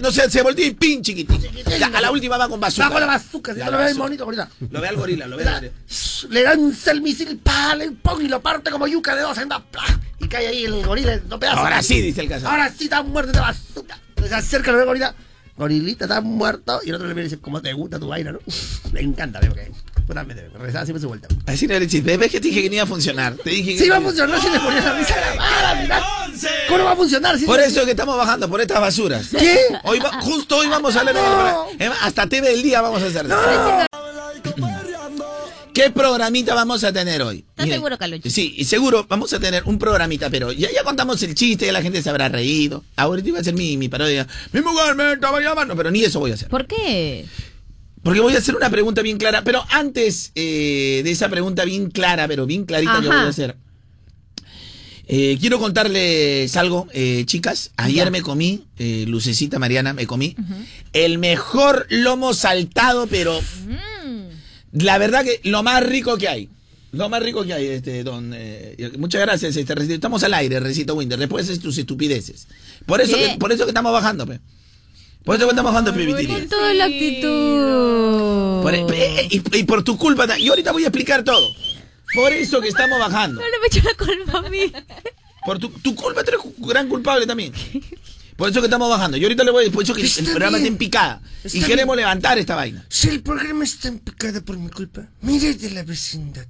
no 0.00 0.10
sé, 0.12 0.30
se 0.30 0.42
volteó 0.42 0.66
y 0.66 0.72
pin 0.72 1.02
chiquitito. 1.02 1.46
Ya, 1.78 1.86
a 1.86 2.00
la 2.00 2.10
última 2.10 2.36
va 2.36 2.48
con 2.48 2.58
bazooka. 2.60 2.88
Va 2.88 2.92
con 2.92 3.00
la 3.00 3.06
bazooka, 3.06 3.54
si 3.54 3.60
no 3.60 3.66
lo 3.66 3.78
ves 3.78 3.86
bazooka. 3.86 4.02
bonito, 4.02 4.24
gorila. 4.24 4.48
Lo 4.70 4.80
ve 4.80 4.88
al 4.88 4.96
gorila, 4.96 5.15
lo. 5.16 5.36
Le 5.38 6.42
lanza 6.42 6.90
el 6.90 7.02
misil, 7.02 7.38
pa, 7.38 7.74
le 7.74 7.90
pone 7.92 8.24
y 8.24 8.28
lo 8.28 8.40
parte 8.40 8.70
como 8.70 8.86
yuca 8.86 9.14
de 9.14 9.22
dos, 9.22 9.36
anda, 9.38 9.62
¡plá! 9.64 9.82
y 10.18 10.28
cae 10.28 10.46
ahí 10.48 10.64
el 10.64 10.84
gorila 10.84 11.14
en 11.14 11.28
dos 11.28 11.38
pedazos. 11.38 11.60
Ahora 11.60 11.82
sí, 11.82 12.00
dice 12.00 12.20
el 12.22 12.28
cazador. 12.28 12.50
Ahora 12.58 12.72
sí 12.76 12.84
está 12.84 13.02
muerto 13.02 13.32
de 13.32 13.40
bazooka. 13.40 13.98
Se 14.28 14.34
acerca, 14.34 14.70
el 14.72 14.84
gorila. 14.84 15.14
Gorilita, 15.56 16.04
está 16.04 16.20
muerto. 16.20 16.80
Y 16.84 16.90
el 16.90 16.96
otro 16.96 17.06
le 17.08 17.14
viene 17.14 17.28
y 17.28 17.30
dice, 17.30 17.40
¿cómo 17.40 17.62
te 17.62 17.72
gusta 17.72 17.98
tu 17.98 18.08
vaina, 18.08 18.32
no? 18.32 18.40
Le 18.92 19.00
encanta, 19.00 19.40
veo 19.40 19.54
que. 19.54 19.72
Totalmente, 20.06 20.48
rezaba 20.50 20.84
siempre 20.84 21.00
su 21.00 21.08
vuelta. 21.08 21.26
Así 21.46 21.66
no 21.66 21.74
le 21.74 21.80
dices, 21.86 22.04
ves 22.04 22.30
que 22.30 22.40
te 22.40 22.48
dije 22.48 22.62
que 22.62 22.68
no 22.68 22.74
iba 22.76 22.84
a 22.84 22.86
funcionar. 22.86 23.34
Te 23.34 23.50
dije 23.50 23.72
que 23.76 23.82
Sí 23.84 23.88
va 23.88 23.96
a 23.96 24.00
funcionar 24.00 24.40
si 24.40 24.48
le 24.50 24.60
ponías 24.60 24.84
la 24.84 24.96
risa 24.98 25.14
grabada. 25.16 26.04
¿Cómo 26.68 26.78
no 26.78 26.84
va 26.84 26.92
a 26.92 26.96
funcionar? 26.96 27.38
Si 27.38 27.44
Por 27.44 27.58
eso 27.58 27.80
es 27.80 27.84
que 27.86 27.90
estamos 27.90 28.16
bajando, 28.16 28.48
por 28.48 28.60
estas 28.60 28.80
basuras. 28.80 29.28
¿Qué? 29.36 29.58
Hoy 29.82 29.98
va- 29.98 30.20
justo 30.20 30.58
hoy 30.58 30.68
vamos 30.68 30.94
a 30.94 31.00
hablar 31.00 31.14
No. 31.16 31.66
Hasta 32.02 32.28
TV 32.28 32.50
del 32.50 32.62
día 32.62 32.82
vamos 32.82 33.02
a 33.02 33.06
hacer. 33.06 33.26
¿Qué 35.76 35.90
programita 35.90 36.54
vamos 36.54 36.84
a 36.84 36.90
tener 36.90 37.20
hoy? 37.20 37.44
¿Estás 37.50 37.68
seguro, 37.68 37.98
Carlucho? 37.98 38.30
Sí, 38.30 38.64
seguro 38.64 39.04
vamos 39.10 39.30
a 39.34 39.38
tener 39.38 39.62
un 39.66 39.78
programita, 39.78 40.30
pero 40.30 40.50
ya, 40.50 40.72
ya 40.72 40.82
contamos 40.84 41.22
el 41.22 41.34
chiste, 41.34 41.66
ya 41.66 41.72
la 41.72 41.82
gente 41.82 42.02
se 42.02 42.08
habrá 42.08 42.30
reído. 42.30 42.82
Ahorita 42.96 43.28
iba 43.28 43.36
a 43.36 43.40
hacer 43.42 43.52
mi, 43.52 43.76
mi 43.76 43.90
parodia. 43.90 44.26
Mi 44.52 44.62
mujer 44.62 44.94
me 44.94 45.12
estaba 45.12 45.38
llamando, 45.38 45.76
pero 45.76 45.90
ni 45.90 46.02
eso 46.02 46.18
voy 46.18 46.30
a 46.30 46.34
hacer. 46.34 46.48
¿Por 46.48 46.66
qué? 46.66 47.26
Porque 48.02 48.20
voy 48.20 48.34
a 48.34 48.38
hacer 48.38 48.56
una 48.56 48.70
pregunta 48.70 49.02
bien 49.02 49.18
clara, 49.18 49.44
pero 49.44 49.66
antes 49.68 50.32
eh, 50.34 51.02
de 51.04 51.10
esa 51.10 51.28
pregunta 51.28 51.66
bien 51.66 51.90
clara, 51.90 52.26
pero 52.26 52.46
bien 52.46 52.64
clarita 52.64 52.92
que 53.02 53.08
Ajá. 53.08 53.16
voy 53.18 53.26
a 53.26 53.28
hacer. 53.28 53.56
eh, 55.08 55.36
quiero 55.38 55.58
contarles 55.58 56.56
algo, 56.56 56.88
eh, 56.94 57.24
chicas. 57.26 57.72
Ayer 57.76 58.06
Ya. 58.06 58.10
me 58.10 58.22
comí, 58.22 58.64
eh, 58.78 59.04
Lucecita 59.06 59.58
Mariana, 59.58 59.92
me 59.92 60.06
comí 60.06 60.34
el 60.94 61.18
mejor 61.18 61.86
lomo 61.90 62.32
saltado, 62.32 63.06
pero 63.08 63.38
la 64.84 64.98
verdad 64.98 65.24
que 65.24 65.40
lo 65.44 65.62
más 65.62 65.82
rico 65.84 66.16
que 66.16 66.28
hay. 66.28 66.48
Lo 66.92 67.08
más 67.08 67.22
rico 67.22 67.44
que 67.44 67.52
hay, 67.52 67.66
este, 67.66 68.04
don. 68.04 68.32
eh, 68.34 68.90
muchas 68.98 69.20
gracias, 69.20 69.56
este 69.56 69.74
Recito. 69.74 69.94
Estamos 69.94 70.22
al 70.22 70.32
aire, 70.34 70.60
Recito 70.60 70.94
Winter. 70.94 71.18
Después 71.18 71.46
de 71.48 71.58
tus 71.58 71.76
estupideces. 71.76 72.46
Por 72.86 73.00
eso, 73.00 73.16
¿Qué? 73.16 73.32
que, 73.32 73.36
por 73.38 73.52
eso 73.52 73.64
que 73.64 73.70
estamos 73.70 73.92
bajando, 73.92 74.26
pe. 74.26 74.40
Por 75.24 75.36
eso 75.36 75.44
que 75.46 75.50
estamos 75.50 75.72
bajando, 75.72 75.92
pe. 75.92 76.26
Con 76.26 76.48
toda 76.48 76.72
la 76.74 76.84
actitud. 76.84 78.62
Por- 78.62 78.74
eh, 78.94 79.28
y, 79.30 79.58
y 79.58 79.64
por 79.64 79.82
tu 79.82 79.96
culpa, 79.98 80.26
ta- 80.26 80.38
y 80.38 80.48
ahorita 80.48 80.72
voy 80.72 80.84
a 80.84 80.86
explicar 80.88 81.22
todo. 81.24 81.48
Por 82.14 82.32
eso 82.32 82.60
que 82.60 82.68
estamos 82.68 82.98
bajando. 82.98 83.40
No 83.40 83.46
le 83.46 83.58
me 83.58 83.66
echo 83.66 83.80
la 83.82 83.94
culpa 84.06 84.46
a 84.46 84.50
mí. 84.50 84.72
Por 85.44 85.58
tu, 85.58 85.68
tu 85.68 85.94
culpa, 85.94 86.22
tú 86.24 86.30
eres 86.30 86.40
gran 86.58 86.88
culpable 86.88 87.26
también. 87.26 87.52
Por 88.36 88.50
eso 88.50 88.60
que 88.60 88.66
estamos 88.66 88.90
bajando. 88.90 89.16
Y 89.16 89.22
ahorita 89.22 89.44
le 89.44 89.50
voy, 89.50 89.70
por 89.70 89.82
eso 89.82 89.94
que 89.94 90.02
el 90.02 90.24
programa 90.24 90.58
está 90.58 90.68
en 90.68 90.76
picada. 90.76 91.22
Y 91.44 91.60
queremos 91.62 91.96
levantar 91.96 92.38
esta 92.38 92.54
vaina. 92.54 92.84
Si 92.88 93.08
el 93.08 93.22
programa 93.22 93.64
está 93.64 93.88
en 93.88 93.98
picada 93.98 94.40
por 94.42 94.58
mi 94.58 94.68
culpa, 94.68 95.02
mire 95.22 95.54
de 95.54 95.70
la 95.70 95.82
vecindad. 95.82 96.44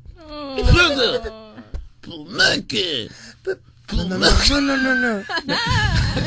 Pumaque. 2.01 3.09
No, 3.93 4.05
no, 4.05 4.19
no, 4.19 4.29
no, 4.29 4.61
no, 4.61 4.77
no, 4.77 4.95
no. 4.97 5.25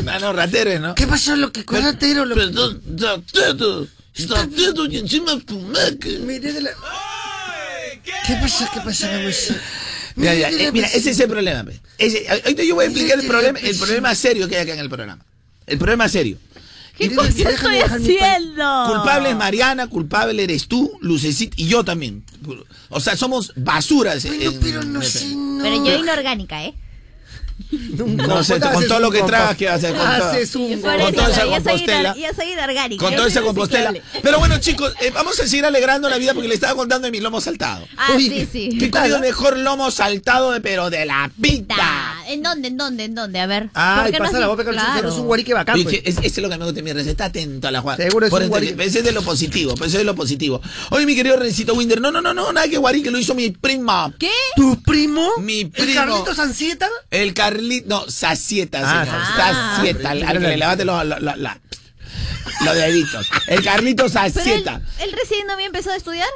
No, 0.03 0.19
no, 0.19 0.33
rateres, 0.33 0.79
¿no? 0.79 0.95
¿Qué 0.95 1.05
pasó? 1.07 1.35
Lo 1.35 1.51
que 1.51 1.61
lo 1.61 2.35
Perdón. 2.35 2.81
Rateto 4.27 4.85
y 4.85 4.97
encima 4.97 5.37
pumaque. 5.45 6.19
Mire 6.19 6.53
de 6.53 6.61
la... 6.61 6.71
¿Qué 8.03 8.33
pasa? 8.41 8.69
¿Qué 8.73 8.79
pasa? 8.81 9.07
A... 9.13 9.19
Mira, 10.15 10.33
eh, 10.33 10.71
mira, 10.71 10.87
ese 10.87 11.11
es 11.11 11.19
el 11.19 11.29
problema. 11.29 11.65
Ese- 11.97 12.27
ahorita 12.29 12.63
yo 12.63 12.75
voy 12.75 12.85
a 12.85 12.87
explicar 12.87 13.19
el 13.19 13.27
problema, 13.27 13.59
el 13.59 13.77
problema 13.77 14.15
serio 14.15 14.47
que 14.47 14.55
hay 14.57 14.63
acá 14.63 14.73
en 14.73 14.79
el 14.79 14.89
programa. 14.89 15.23
El 15.69 15.77
problema 15.77 16.09
serio. 16.09 16.37
¿Qué 16.97 17.05
Mire, 17.05 17.15
cosa 17.15 17.29
déjame 17.31 17.79
estoy 17.79 17.97
haciendo? 18.17 18.83
Culpable 18.87 19.29
es 19.29 19.35
Mariana, 19.37 19.87
culpable 19.87 20.43
eres 20.43 20.67
tú, 20.67 20.91
Lucecita 20.99 21.55
y 21.57 21.67
yo 21.67 21.85
también. 21.85 22.23
O 22.89 22.99
sea, 22.99 23.15
somos 23.15 23.53
basuras. 23.55 24.25
Bueno, 24.25 24.43
en- 24.51 24.59
pero 24.59 24.83
no 24.83 25.01
en- 25.01 25.07
sé, 25.07 25.33
no. 25.33 25.63
Pero 25.63 25.85
yo 25.85 25.95
inorgánica, 25.97 26.65
¿eh? 26.65 26.73
No 28.29 28.43
sé, 28.43 28.59
con 28.59 28.87
todo 28.87 28.99
lo 28.99 29.11
que 29.11 29.21
tragas, 29.23 29.55
¿qué 29.55 29.65
vas 29.65 29.73
a 29.75 29.77
hacer? 29.77 29.91
Con 29.95 30.05
todo- 30.05 30.29
Haces 30.29 30.55
un... 30.55 30.81
Con 30.81 31.13
toda 31.13 31.29
esa 31.29 31.45
compostela. 31.45 32.15
Con 32.97 33.15
toda 33.15 33.27
esa 33.27 33.41
compostela. 33.41 33.93
Pero 34.21 34.39
bueno, 34.39 34.59
chicos, 34.59 34.93
eh, 35.01 35.11
vamos 35.13 35.39
a 35.39 35.47
seguir 35.47 35.65
alegrando 35.65 36.09
la 36.09 36.17
vida 36.17 36.33
porque 36.33 36.47
le 36.47 36.55
estaba 36.55 36.75
contando 36.75 37.05
de 37.05 37.11
mi 37.11 37.19
lomo 37.19 37.41
saltado. 37.41 37.87
Ah, 37.97 38.13
Uy, 38.15 38.27
sí, 38.29 38.47
sí. 38.51 38.77
Que 38.77 38.85
he 38.85 38.91
comido 38.91 39.15
el 39.17 39.21
mejor 39.21 39.57
lomo 39.57 39.91
saltado, 39.91 40.51
de, 40.51 40.61
pero 40.61 40.89
de 40.89 41.05
la 41.05 41.31
pita. 41.41 41.75
Da. 41.75 42.15
¿En 42.27 42.43
dónde, 42.43 42.67
en 42.69 42.77
dónde, 42.77 43.03
en 43.05 43.15
dónde? 43.15 43.39
A 43.39 43.45
ver. 43.47 43.69
Ay, 43.73 44.03
¿por 44.03 44.11
qué 44.11 44.17
pasa 44.19 44.33
no 44.33 44.39
la 44.39 44.47
boca 44.47 44.63
con 44.63 44.73
claro. 44.73 44.99
el 45.07 45.13
es 45.13 45.19
un 45.19 45.25
guarique 45.27 45.53
bacán, 45.53 45.81
pues. 45.81 46.01
que 46.01 46.09
es, 46.09 46.17
ese 46.17 46.27
es 46.27 46.37
lo 46.39 46.49
que 46.49 46.57
me 46.57 46.65
gusta 46.65 46.81
mi 46.81 46.91
receta. 46.93 47.09
Está 47.09 47.25
atento 47.25 47.67
a 47.67 47.71
la 47.71 47.81
jugada. 47.81 48.03
Seguro 48.03 48.25
es 48.27 48.29
Por 48.29 48.41
un 48.43 48.49
guarique. 48.49 48.75
que- 48.75 48.83
Ese 48.83 48.99
es 48.99 49.05
de 49.05 49.11
lo 49.11 49.21
positivo. 49.23 49.73
pues 49.75 49.91
es 49.93 49.97
de 49.97 50.03
lo 50.03 50.15
positivo. 50.15 50.61
Oye, 50.91 51.05
mi 51.05 51.15
querido 51.15 51.37
Rencito 51.37 51.73
Winder. 51.73 51.99
No, 51.99 52.11
no, 52.11 52.21
no, 52.21 52.33
no. 52.33 52.51
Nada 52.53 52.67
que 52.67 52.77
guarique 52.77 53.09
lo 53.11 53.17
hizo 53.17 53.33
mi 53.35 53.49
prima. 53.49 54.13
¿Qué? 54.19 54.29
¿Tu 54.55 54.81
primo? 54.83 55.27
Mi 55.39 55.61
¿El 55.61 55.69
primo. 55.71 55.93
Carlitos 55.95 56.39
Ancieta? 56.39 56.87
El 57.09 57.33
No, 57.85 58.09
Sacieta, 58.09 58.79
Ah, 58.83 59.05
señor. 59.05 59.21
ah. 59.21 59.73
Sacieta. 59.77 60.09
Al 60.11 60.23
al 60.23 60.33
que 60.39 60.47
le 60.47 60.57
levante 60.57 60.85
los, 60.85 61.03
deditos. 62.75 63.27
El 63.47 63.63
Carlito 63.63 64.05
¿Pero 64.07 64.25
él, 64.25 64.31
Sacieta. 64.33 64.81
él 64.99 65.11
recién 65.13 65.47
no 65.47 65.53
había 65.53 65.67
empezado 65.67 65.93
a 65.93 65.97
estudiar? 65.97 66.27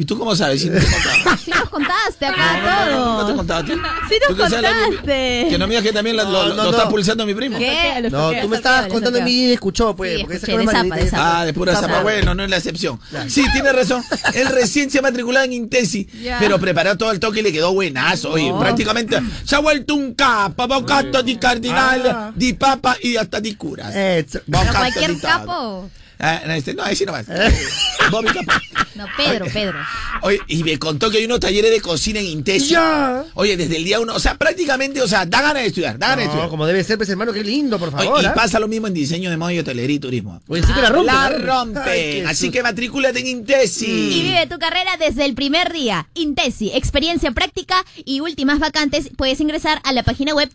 ¿Y 0.00 0.04
tú 0.04 0.16
cómo 0.16 0.36
sabes? 0.36 0.62
Si 0.62 0.70
no 0.70 0.78
te. 0.78 0.86
Sí 1.44 1.50
nos 1.58 1.68
contaste 1.70 2.26
acá 2.26 2.86
No, 2.86 2.86
no, 2.86 3.18
no, 3.18 3.26
todo. 3.26 3.42
no 3.42 3.64
te 3.64 3.72
ti. 3.74 3.80
Sí 4.08 4.14
nos 4.20 4.28
¿Tú 4.28 4.36
qué 4.36 4.42
sabes 4.48 4.62
la- 4.62 4.72
contaste. 4.84 5.46
Que 5.50 5.58
no 5.58 5.66
me 5.66 5.70
digas 5.72 5.82
que 5.82 5.92
también 5.92 6.16
lo, 6.16 6.22
lo- 6.24 6.30
No, 6.30 6.42
lo- 6.48 6.48
no, 6.54 6.54
lo 6.64 6.70
no. 6.70 6.76
está 6.76 6.88
pulsando 6.88 7.26
mi 7.26 7.34
primo. 7.34 7.58
¿Qué? 7.58 8.08
No, 8.10 8.30
tú 8.40 8.48
me 8.48 8.56
estabas 8.56 8.86
contando 8.86 9.18
a 9.18 9.22
mí 9.22 9.32
y 9.32 9.52
escuchó, 9.52 9.96
pues. 9.96 10.16
Sí, 10.18 10.20
porque 10.22 10.36
esa 10.36 10.46
de 10.56 10.66
zapa, 10.66 10.96
de 10.96 11.10
zapa. 11.10 11.40
Ah, 11.40 11.44
de 11.46 11.52
pura 11.52 11.74
zapa. 11.74 12.02
Bueno, 12.02 12.32
no 12.34 12.44
es 12.44 12.50
la 12.50 12.56
excepción. 12.58 13.00
Sí, 13.28 13.44
tiene 13.52 13.72
razón. 13.72 14.02
Él 14.34 14.46
recién 14.48 14.88
se 14.90 15.00
ha 15.00 15.02
matriculado 15.02 15.44
en 15.46 15.52
Intesi, 15.52 16.08
pero 16.38 16.58
preparó 16.60 16.96
todo 16.96 17.10
el 17.10 17.18
toque 17.18 17.40
y 17.40 17.42
le 17.42 17.52
quedó 17.52 17.72
buenazo. 17.72 18.30
Oye, 18.30 18.52
Oh. 18.52 18.60
prácticamente 18.60 19.20
se 19.44 19.56
ha 19.56 19.58
vuelto 19.58 19.94
un 19.96 20.14
capa, 20.14 20.66
bocato 20.66 21.22
di 21.24 21.36
cardinal, 21.36 22.02
Ah. 22.06 22.32
di 22.36 22.52
papa 22.52 22.96
y 23.02 23.16
hasta 23.16 23.40
di 23.40 23.54
curas. 23.56 23.94
Eso. 23.94 24.40
Pero 24.46 24.58
Bocato 24.58 24.78
cualquier 24.78 25.20
capo. 25.20 25.90
Ah, 26.18 26.42
no, 26.46 26.52
este, 26.54 26.74
no, 26.74 26.82
ahí 26.82 26.96
sí 26.96 27.04
nomás. 27.06 27.26
Bobby 28.10 28.28
Capa. 28.28 28.60
No, 28.94 29.06
Pedro, 29.16 29.46
Pedro. 29.52 29.78
Oye, 30.22 30.40
y 30.48 30.64
me 30.64 30.76
contó 30.78 31.08
que 31.10 31.18
hay 31.18 31.24
unos 31.26 31.38
talleres 31.38 31.70
de 31.70 31.80
cocina 31.80 32.18
en 32.18 32.26
Intesi. 32.26 32.70
Ya. 32.70 33.24
Oye, 33.34 33.56
desde 33.56 33.76
el 33.76 33.84
día 33.84 34.00
uno, 34.00 34.12
o 34.14 34.18
sea, 34.18 34.34
prácticamente, 34.36 35.00
o 35.00 35.06
sea, 35.06 35.24
da 35.24 35.40
ganas 35.40 35.62
de 35.62 35.68
estudiar, 35.68 35.96
da 36.00 36.08
ganas 36.08 36.18
de 36.18 36.24
No, 36.24 36.30
estudiar. 36.32 36.48
como 36.50 36.66
debe 36.66 36.82
ser, 36.82 36.96
pues 36.96 37.08
hermano, 37.08 37.32
qué 37.32 37.44
lindo, 37.44 37.78
por 37.78 37.90
Oye, 37.94 37.96
favor. 38.06 38.22
y 38.22 38.26
¿ah? 38.26 38.34
pasa 38.34 38.58
lo 38.58 38.66
mismo 38.66 38.88
en 38.88 38.94
diseño 38.94 39.30
de 39.30 39.36
moda 39.36 39.52
y 39.52 39.60
hotelería 39.60 39.94
y 39.94 39.98
turismo. 40.00 40.40
Oye, 40.48 40.62
sí 40.64 40.72
que 40.72 40.80
la 40.82 40.88
rompen. 40.88 41.14
La 41.14 41.26
Ay, 41.26 41.32
rompen. 41.42 42.26
Así 42.26 42.46
sus- 42.46 42.52
que 42.52 42.62
matrículate 42.64 43.20
en 43.20 43.28
Intesi. 43.28 43.86
Y 43.86 44.22
vive 44.24 44.46
tu 44.48 44.58
carrera 44.58 44.96
desde 44.98 45.24
el 45.26 45.34
primer 45.34 45.72
día. 45.72 46.08
Intesi, 46.14 46.72
experiencia 46.74 47.30
práctica 47.30 47.84
y 48.04 48.18
últimas 48.18 48.58
vacantes. 48.58 49.10
Puedes 49.16 49.38
ingresar 49.40 49.80
a 49.84 49.92
la 49.92 50.02
página 50.02 50.34
web 50.34 50.50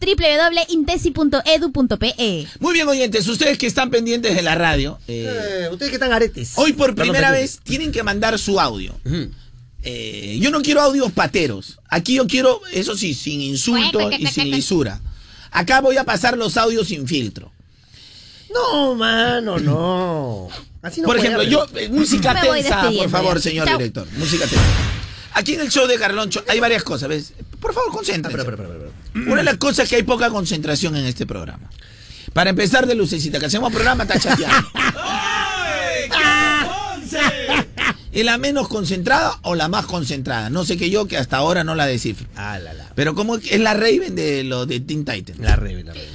www.intesi.edu.pe. 1.14 2.48
Muy 2.60 2.74
bien, 2.74 2.88
oyentes, 2.88 3.28
ustedes 3.28 3.58
que 3.58 3.68
están 3.68 3.90
pendientes 3.90 4.36
de 4.36 4.42
la 4.42 4.56
radio, 4.56 5.00
eh, 5.08 5.53
Eh, 5.54 5.70
ustedes 5.72 5.90
que 5.92 5.96
están 5.98 6.12
aretes. 6.14 6.54
hoy 6.56 6.74
por 6.74 6.96
primera 6.96 7.32
vez 7.32 7.60
tienen 7.64 7.92
que 7.92 8.02
mandar 8.04 8.38
su 8.40 8.60
audio. 8.60 8.96
Eh, 9.86 10.38
yo 10.42 10.50
no 10.52 10.62
quiero 10.62 10.82
audios 10.82 11.12
pateros. 11.12 11.80
Aquí 11.90 12.16
yo 12.16 12.26
quiero, 12.28 12.62
eso 12.72 12.96
sí, 12.96 13.14
sin 13.14 13.42
insultos 13.42 14.14
y 14.18 14.26
sin 14.28 14.50
lisura. 14.50 15.02
Acá 15.52 15.82
voy 15.82 15.98
a 15.98 16.04
pasar 16.04 16.38
los 16.38 16.58
audios 16.58 16.88
sin 16.88 17.08
filtro. 17.08 17.52
No, 18.54 18.96
mano, 18.96 19.58
no. 19.60 20.48
Así 20.82 21.02
no 21.02 21.08
Por 21.08 21.18
ejemplo, 21.18 21.42
haber. 21.42 21.50
yo, 21.52 21.66
eh, 21.76 21.90
música 21.90 22.40
tensa, 22.40 22.90
por 22.92 23.10
favor, 23.10 23.42
señor 23.42 23.68
director. 23.70 24.08
Música 24.18 24.46
tensa. 24.46 24.64
Aquí 25.34 25.56
en 25.56 25.62
el 25.62 25.70
show 25.72 25.88
de 25.88 25.98
Carloncho 25.98 26.44
hay 26.48 26.60
varias 26.60 26.84
cosas, 26.84 27.10
¿ves? 27.10 27.34
Por 27.60 27.74
favor, 27.74 27.92
concéntrense. 27.92 28.40
Ah, 28.40 28.44
Pero, 28.46 28.58
pero, 28.58 28.70
pero, 28.70 28.92
pero. 29.14 29.26
Una 29.26 29.38
de 29.38 29.44
las 29.44 29.58
cosas 29.58 29.86
es 29.86 29.90
que 29.90 29.96
hay 29.96 30.04
poca 30.04 30.30
concentración 30.30 30.96
en 30.96 31.06
este 31.06 31.26
programa. 31.26 31.70
Para 32.34 32.50
empezar 32.52 32.86
de 32.86 32.96
lucecita, 32.96 33.40
que 33.40 33.46
hacemos 33.48 33.72
programa, 33.72 34.04
está 34.04 34.20
chateando. 34.20 34.70
¿Es 38.14 38.24
la 38.24 38.38
menos 38.38 38.68
concentrada 38.68 39.40
o 39.42 39.56
la 39.56 39.68
más 39.70 39.88
concentrada? 39.88 40.52
No 40.52 40.66
sé 40.66 40.78
que 40.78 40.92
yo, 40.92 41.08
que 41.08 41.18
hasta 41.18 41.38
ahora 41.38 41.64
no 41.64 41.74
la 41.74 41.88
descifro. 41.88 42.28
Ah, 42.36 42.60
la, 42.60 42.74
la. 42.74 42.92
Pero 42.94 43.16
como 43.16 43.38
es 43.38 43.60
la 43.60 43.74
Raven 43.74 44.16
de 44.16 44.44
los 44.44 44.68
de 44.68 44.80
Teen 44.80 45.04
Titans. 45.04 45.40
La 45.40 45.56
rebe, 45.56 45.84
la 45.84 45.94
rebe. 45.94 46.08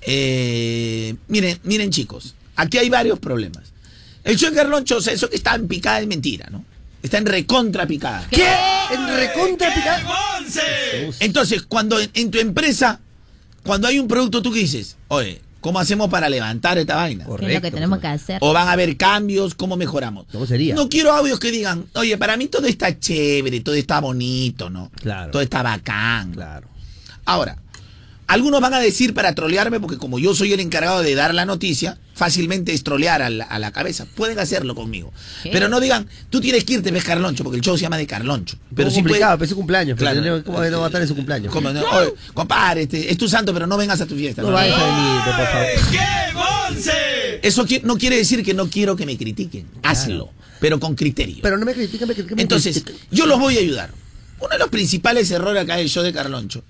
Eh, 0.00 1.14
miren, 1.28 1.60
miren 1.64 1.90
chicos, 1.90 2.34
aquí 2.56 2.78
hay 2.78 2.88
varios 2.88 3.18
problemas. 3.18 3.72
El 4.24 4.36
show 4.38 4.50
de 4.50 4.56
Carloncho, 4.56 4.96
o 4.96 5.00
sea, 5.02 5.12
eso 5.12 5.28
que 5.28 5.36
está 5.36 5.54
en 5.54 5.68
picada 5.68 6.00
es 6.00 6.06
mentira, 6.06 6.48
¿no? 6.50 6.64
Está 7.02 7.18
en 7.18 7.26
recontra 7.26 7.86
picada. 7.86 8.26
¿Qué? 8.30 8.48
¿En 8.90 9.08
recontra 9.16 9.74
picada? 9.74 10.02
Entonces, 11.20 11.62
cuando 11.62 12.00
en, 12.00 12.10
en 12.14 12.30
tu 12.30 12.38
empresa, 12.38 13.00
cuando 13.62 13.88
hay 13.88 13.98
un 13.98 14.08
producto, 14.08 14.40
¿tú 14.40 14.52
qué 14.52 14.60
dices? 14.60 14.96
Oye, 15.08 15.40
¿Cómo 15.62 15.78
hacemos 15.78 16.08
para 16.10 16.28
levantar 16.28 16.76
esta 16.76 16.96
vaina? 16.96 17.24
¿Qué 17.24 17.30
es 17.30 17.30
lo 17.30 17.36
que 17.36 17.44
Correcto, 17.44 17.70
tenemos 17.70 17.98
o 17.98 18.00
que 18.00 18.06
hacer? 18.08 18.38
¿O 18.40 18.52
van 18.52 18.66
a 18.66 18.72
haber 18.72 18.96
cambios? 18.96 19.54
¿Cómo 19.54 19.76
mejoramos? 19.76 20.26
¿Cómo 20.32 20.44
sería? 20.44 20.74
No 20.74 20.88
quiero 20.88 21.12
audios 21.12 21.38
que 21.38 21.52
digan, 21.52 21.86
oye, 21.94 22.18
para 22.18 22.36
mí 22.36 22.48
todo 22.48 22.66
está 22.66 22.98
chévere, 22.98 23.60
todo 23.60 23.76
está 23.76 24.00
bonito, 24.00 24.68
¿no? 24.68 24.90
Claro. 25.00 25.30
Todo 25.30 25.40
está 25.40 25.62
bacán. 25.62 26.32
Claro. 26.32 26.66
Ahora, 27.24 27.61
algunos 28.32 28.60
van 28.60 28.74
a 28.74 28.80
decir 28.80 29.14
para 29.14 29.34
trolearme, 29.34 29.78
porque 29.80 29.98
como 29.98 30.18
yo 30.18 30.34
soy 30.34 30.52
el 30.52 30.60
encargado 30.60 31.02
de 31.02 31.14
dar 31.14 31.34
la 31.34 31.44
noticia, 31.44 31.98
fácilmente 32.14 32.72
es 32.72 32.82
trolear 32.82 33.20
a 33.22 33.30
la, 33.30 33.44
a 33.44 33.58
la 33.58 33.72
cabeza. 33.72 34.06
Pueden 34.14 34.38
hacerlo 34.38 34.74
conmigo. 34.74 35.12
¿Qué? 35.42 35.50
Pero 35.52 35.68
no 35.68 35.80
digan, 35.80 36.08
tú 36.30 36.40
tienes 36.40 36.64
que 36.64 36.74
irte, 36.74 36.90
ves 36.90 37.04
Carloncho, 37.04 37.44
porque 37.44 37.56
el 37.58 37.62
show 37.62 37.76
se 37.76 37.82
llama 37.82 37.98
de 37.98 38.06
Carloncho. 38.06 38.56
Pero 38.74 38.90
sí 38.90 38.96
complicado, 38.96 39.32
puede- 39.32 39.38
pero 39.38 39.44
es 39.44 39.50
su 39.50 39.56
cumpleaños. 39.56 39.98
pero 39.98 40.10
Claro. 40.12 40.44
¿Cómo 40.44 40.58
no 40.64 40.78
va 40.78 40.84
a 40.84 40.88
estar 40.88 41.02
en 41.02 41.08
su 41.08 41.14
cumpleaños? 41.16 41.52
¿Cómo 41.52 41.70
no? 41.72 41.82
Oye, 41.82 42.14
compadre, 42.32 42.82
este, 42.82 43.10
es 43.10 43.18
tu 43.18 43.28
santo, 43.28 43.52
pero 43.52 43.66
no 43.66 43.76
vengas 43.76 44.00
a 44.00 44.06
tu 44.06 44.14
fiesta. 44.16 44.42
No 44.42 44.48
¿no? 44.48 44.54
vayas 44.54 44.78
a 44.78 44.84
venir, 44.86 45.22
por 45.24 45.46
favor. 45.46 46.82
Eso 47.42 47.66
qui- 47.66 47.82
no 47.82 47.98
quiere 47.98 48.16
decir 48.16 48.42
que 48.44 48.54
no 48.54 48.68
quiero 48.70 48.96
que 48.96 49.04
me 49.06 49.16
critiquen. 49.16 49.66
Hazlo, 49.82 50.30
pero 50.60 50.78
con 50.78 50.94
criterio. 50.94 51.38
Pero 51.42 51.56
no 51.58 51.66
me 51.66 51.74
critiquen, 51.74 52.06
me 52.08 52.14
critiquen. 52.14 52.36
me 52.36 52.42
Entonces, 52.42 52.82
critiquen. 52.82 53.08
yo 53.10 53.26
los 53.26 53.38
voy 53.38 53.56
a 53.56 53.60
ayudar. 53.60 53.90
Uno 54.38 54.48
de 54.50 54.58
los 54.58 54.68
principales 54.70 55.30
errores 55.30 55.62
acá 55.62 55.76
del 55.76 55.88
show 55.88 56.02
de 56.02 56.12
Carloncho 56.12 56.64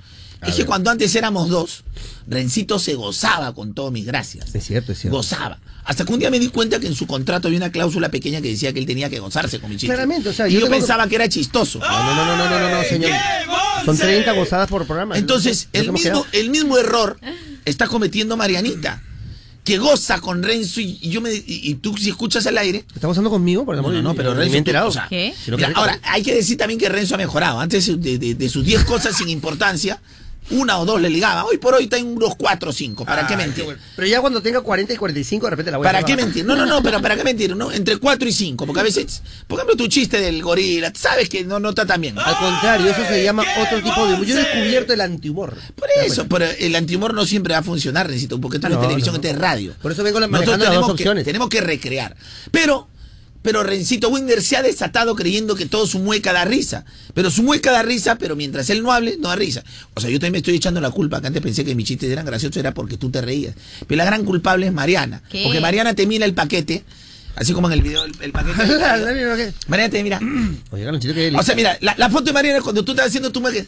es 0.46 0.54
que 0.54 0.64
cuando 0.66 0.90
antes 0.90 1.14
éramos 1.14 1.48
dos, 1.48 1.84
Rencito 2.26 2.78
se 2.78 2.94
gozaba 2.94 3.54
con 3.54 3.74
todas 3.74 3.92
mis 3.92 4.06
gracias. 4.06 4.54
Es 4.54 4.64
cierto, 4.64 4.92
es 4.92 4.98
cierto. 5.00 5.16
Gozaba. 5.16 5.58
Hasta 5.84 6.04
que 6.04 6.12
un 6.12 6.20
día 6.20 6.30
me 6.30 6.38
di 6.38 6.48
cuenta 6.48 6.78
que 6.78 6.86
en 6.86 6.94
su 6.94 7.06
contrato 7.08 7.48
había 7.48 7.58
una 7.58 7.72
cláusula 7.72 8.08
pequeña 8.10 8.40
que 8.40 8.48
decía 8.48 8.72
que 8.72 8.78
él 8.78 8.86
tenía 8.86 9.10
que 9.10 9.18
gozarse 9.18 9.58
con 9.60 9.70
mi 9.70 9.76
chiste. 9.76 9.88
Claramente, 9.88 10.28
o 10.28 10.32
sea, 10.32 10.48
y 10.48 10.52
yo 10.52 10.68
pensaba 10.70 11.08
que 11.08 11.16
era 11.16 11.28
chistoso. 11.28 11.80
No, 11.80 11.88
no, 11.88 12.14
no, 12.14 12.36
no, 12.36 12.48
no, 12.48 12.58
no, 12.60 12.70
no, 12.76 12.82
señor. 12.84 13.10
Son 13.84 13.98
30 13.98 14.30
gozadas 14.32 14.68
por 14.68 14.86
programa. 14.86 15.18
Entonces, 15.18 15.68
¿No 15.74 15.80
el 15.80 15.92
mismo, 15.92 16.26
el 16.32 16.50
mismo 16.50 16.78
error 16.78 17.18
está 17.64 17.88
cometiendo 17.88 18.36
Marianita, 18.36 19.02
que 19.64 19.78
goza 19.78 20.20
con 20.20 20.42
Renzo 20.44 20.80
y, 20.80 20.98
y 21.00 21.10
yo 21.10 21.20
me 21.20 21.32
y, 21.32 21.42
y 21.46 21.74
tú 21.74 21.96
si 21.96 22.10
escuchas 22.10 22.46
al 22.46 22.58
aire. 22.58 22.78
¿Estás 22.94 23.04
gozando 23.04 23.30
conmigo? 23.30 23.64
Por 23.64 23.74
el 23.74 23.82
No, 23.82 23.88
amor 23.88 23.94
no, 23.96 24.02
no, 24.02 24.10
Dios, 24.10 24.16
pero 24.16 24.30
Renzo. 24.34 24.42
me 24.42 24.46
he 24.46 24.50
tú- 24.52 24.58
enterado. 24.58 24.88
o 24.88 24.92
sea, 24.92 25.06
¿Qué? 25.08 25.34
Si 25.44 25.50
no 25.50 25.56
mira, 25.56 25.70
querés- 25.70 25.76
ahora, 25.76 25.98
hay 26.04 26.22
que 26.22 26.34
decir 26.34 26.56
también 26.56 26.78
que 26.78 26.88
Renzo 26.88 27.16
ha 27.16 27.18
mejorado. 27.18 27.58
Antes 27.58 27.86
de, 28.00 28.18
de- 28.18 28.34
de 28.36 28.48
sus 28.48 28.64
10 28.64 28.84
cosas 28.84 29.16
sin 29.16 29.28
importancia, 29.28 30.00
una 30.50 30.78
o 30.78 30.84
dos 30.84 31.00
le 31.00 31.08
ligaba. 31.08 31.44
Hoy 31.44 31.56
por 31.58 31.74
hoy 31.74 31.84
está 31.84 31.96
en 31.96 32.08
unos 32.08 32.34
4 32.36 32.70
o 32.70 32.72
5. 32.72 33.04
¿Para 33.06 33.26
qué 33.26 33.34
Ay, 33.34 33.38
mentir? 33.46 33.64
bueno. 33.64 33.80
Pero 33.96 34.08
ya 34.08 34.20
cuando 34.20 34.42
tenga 34.42 34.60
40 34.60 34.92
y 34.92 34.96
45, 34.96 35.46
de 35.46 35.50
repente 35.50 35.70
la 35.70 35.78
voy 35.78 35.86
a 35.86 35.90
¿Para 35.92 36.04
qué 36.04 36.16
mentir? 36.16 36.44
No, 36.44 36.54
no, 36.56 36.66
no, 36.66 36.82
pero 36.82 37.00
¿para 37.00 37.16
qué 37.16 37.24
mentir? 37.24 37.56
¿no? 37.56 37.72
Entre 37.72 37.96
4 37.96 38.28
y 38.28 38.32
5. 38.32 38.66
Porque 38.66 38.80
a 38.80 38.82
veces, 38.82 39.22
por 39.46 39.58
ejemplo, 39.58 39.76
tu 39.76 39.86
chiste 39.88 40.20
del 40.20 40.42
gorila, 40.42 40.92
sabes 40.94 41.28
que 41.28 41.44
no, 41.44 41.58
no 41.58 41.70
está 41.70 41.86
tan 41.86 42.00
bien. 42.00 42.18
Al 42.18 42.36
contrario, 42.36 42.90
eso 42.90 43.02
se 43.08 43.22
llama 43.24 43.44
otro 43.60 43.82
tipo 43.82 44.06
de 44.06 44.14
humor. 44.14 44.26
Yo 44.26 44.34
he 44.38 44.38
descubierto 44.42 44.92
el 44.92 45.00
antihumor. 45.00 45.56
Por 45.74 45.88
eso, 46.04 46.26
pero 46.28 46.44
el 46.44 46.74
antihumor 46.76 47.14
no 47.14 47.24
siempre 47.24 47.54
va 47.54 47.60
a 47.60 47.62
funcionar, 47.62 48.08
necesito, 48.08 48.40
porque 48.40 48.58
Ah, 48.58 48.68
no 48.68 48.68
es 48.68 48.74
no, 48.74 48.80
televisión, 48.82 49.14
no. 49.14 49.16
esto 49.20 49.28
es 49.28 49.38
radio. 49.38 49.74
Por 49.80 49.92
eso 49.92 50.02
vengo 50.02 50.20
la- 50.20 50.26
Nosotros 50.26 50.58
manejando 50.58 50.64
las 50.64 50.70
tenemos 50.70 50.88
dos 50.88 50.96
que- 50.96 51.02
opciones. 51.04 51.24
tenemos 51.24 51.48
que 51.48 51.60
recrear. 51.60 52.16
Pero, 52.50 52.88
pero 53.42 53.62
Rencito 53.64 54.08
Winder 54.08 54.40
se 54.42 54.56
ha 54.56 54.62
desatado 54.62 55.14
creyendo 55.16 55.54
que 55.54 55.66
todo 55.66 55.86
su 55.86 55.98
mueca 55.98 56.32
da 56.32 56.44
risa. 56.44 56.84
Pero 57.14 57.30
su 57.30 57.42
mueca 57.42 57.72
da 57.72 57.82
risa, 57.82 58.16
pero 58.16 58.36
mientras 58.36 58.70
él 58.70 58.82
no 58.82 58.92
hable, 58.92 59.16
no 59.18 59.28
da 59.28 59.36
risa. 59.36 59.62
O 59.94 60.00
sea, 60.00 60.08
yo 60.10 60.18
también 60.18 60.32
me 60.32 60.38
estoy 60.38 60.54
echando 60.54 60.80
la 60.80 60.90
culpa, 60.90 61.20
que 61.20 61.26
antes 61.26 61.42
pensé 61.42 61.64
que 61.64 61.74
mis 61.74 61.86
chistes 61.86 62.10
eran 62.10 62.24
graciosos, 62.24 62.56
era 62.56 62.72
porque 62.72 62.96
tú 62.96 63.10
te 63.10 63.20
reías. 63.20 63.54
Pero 63.86 63.96
la 63.98 64.04
gran 64.04 64.24
culpable 64.24 64.66
es 64.66 64.72
Mariana. 64.72 65.22
¿Qué? 65.30 65.42
Porque 65.44 65.60
Mariana 65.60 65.94
te 65.94 66.06
mira 66.06 66.24
el 66.24 66.34
paquete, 66.34 66.84
así 67.36 67.52
como 67.52 67.66
en 67.68 67.74
el 67.74 67.82
video, 67.82 68.04
el, 68.04 68.12
el 68.20 68.32
paquete. 68.32 68.66
La- 68.78 68.96
la- 68.96 69.12
la- 69.12 69.34
la- 69.36 69.52
Mariana 69.66 69.90
te 69.90 70.02
mira. 70.02 70.20
Oye, 70.70 70.84
qué 71.00 71.32
O 71.36 71.42
sea, 71.42 71.54
mira, 71.54 71.76
la, 71.80 71.94
la 71.98 72.08
foto 72.10 72.24
de 72.26 72.32
Mariana 72.32 72.58
es 72.58 72.62
cuando 72.64 72.84
tú 72.84 72.92
estás 72.92 73.08
haciendo 73.08 73.32
tu 73.32 73.40
mueca. 73.40 73.64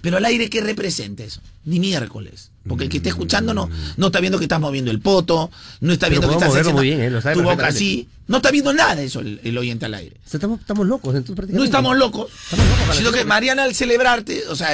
Pero 0.00 0.18
al 0.18 0.24
aire, 0.24 0.48
¿qué 0.48 0.60
representa 0.60 1.24
eso? 1.24 1.40
Ni 1.64 1.80
miércoles. 1.80 2.50
Porque 2.68 2.84
el 2.84 2.90
que 2.90 2.96
está 2.98 3.08
escuchando 3.10 3.54
no, 3.54 3.68
no 3.96 4.06
está 4.06 4.20
viendo 4.20 4.38
que 4.38 4.44
estás 4.44 4.60
moviendo 4.60 4.90
el 4.90 5.00
poto, 5.00 5.50
no 5.80 5.92
está 5.92 6.08
Pero 6.08 6.20
viendo 6.20 6.28
que 6.28 6.34
estás 6.34 6.48
haciendo 6.50 6.72
muy 6.72 6.86
bien, 6.86 7.00
¿eh? 7.00 7.10
Lo 7.10 7.20
tu 7.22 7.42
boca 7.42 7.66
así. 7.68 8.08
No 8.28 8.38
está 8.38 8.50
viendo 8.50 8.72
nada 8.72 8.96
de 8.96 9.04
eso 9.04 9.20
el, 9.20 9.40
el 9.44 9.56
oyente 9.56 9.86
al 9.86 9.94
aire. 9.94 10.16
O 10.26 10.28
sea, 10.28 10.38
Estamos, 10.38 10.58
estamos 10.60 10.84
locos, 10.84 11.10
entonces 11.14 11.30
No 11.30 11.36
prácticamente. 11.36 11.66
estamos 11.66 11.96
locos. 11.96 12.28
Estamos 12.50 12.66
locos, 12.80 12.96
Sino 12.96 13.12
que 13.12 13.24
Mariana 13.24 13.62
al 13.62 13.72
celebrarte, 13.76 14.42
o 14.48 14.56
sea, 14.56 14.70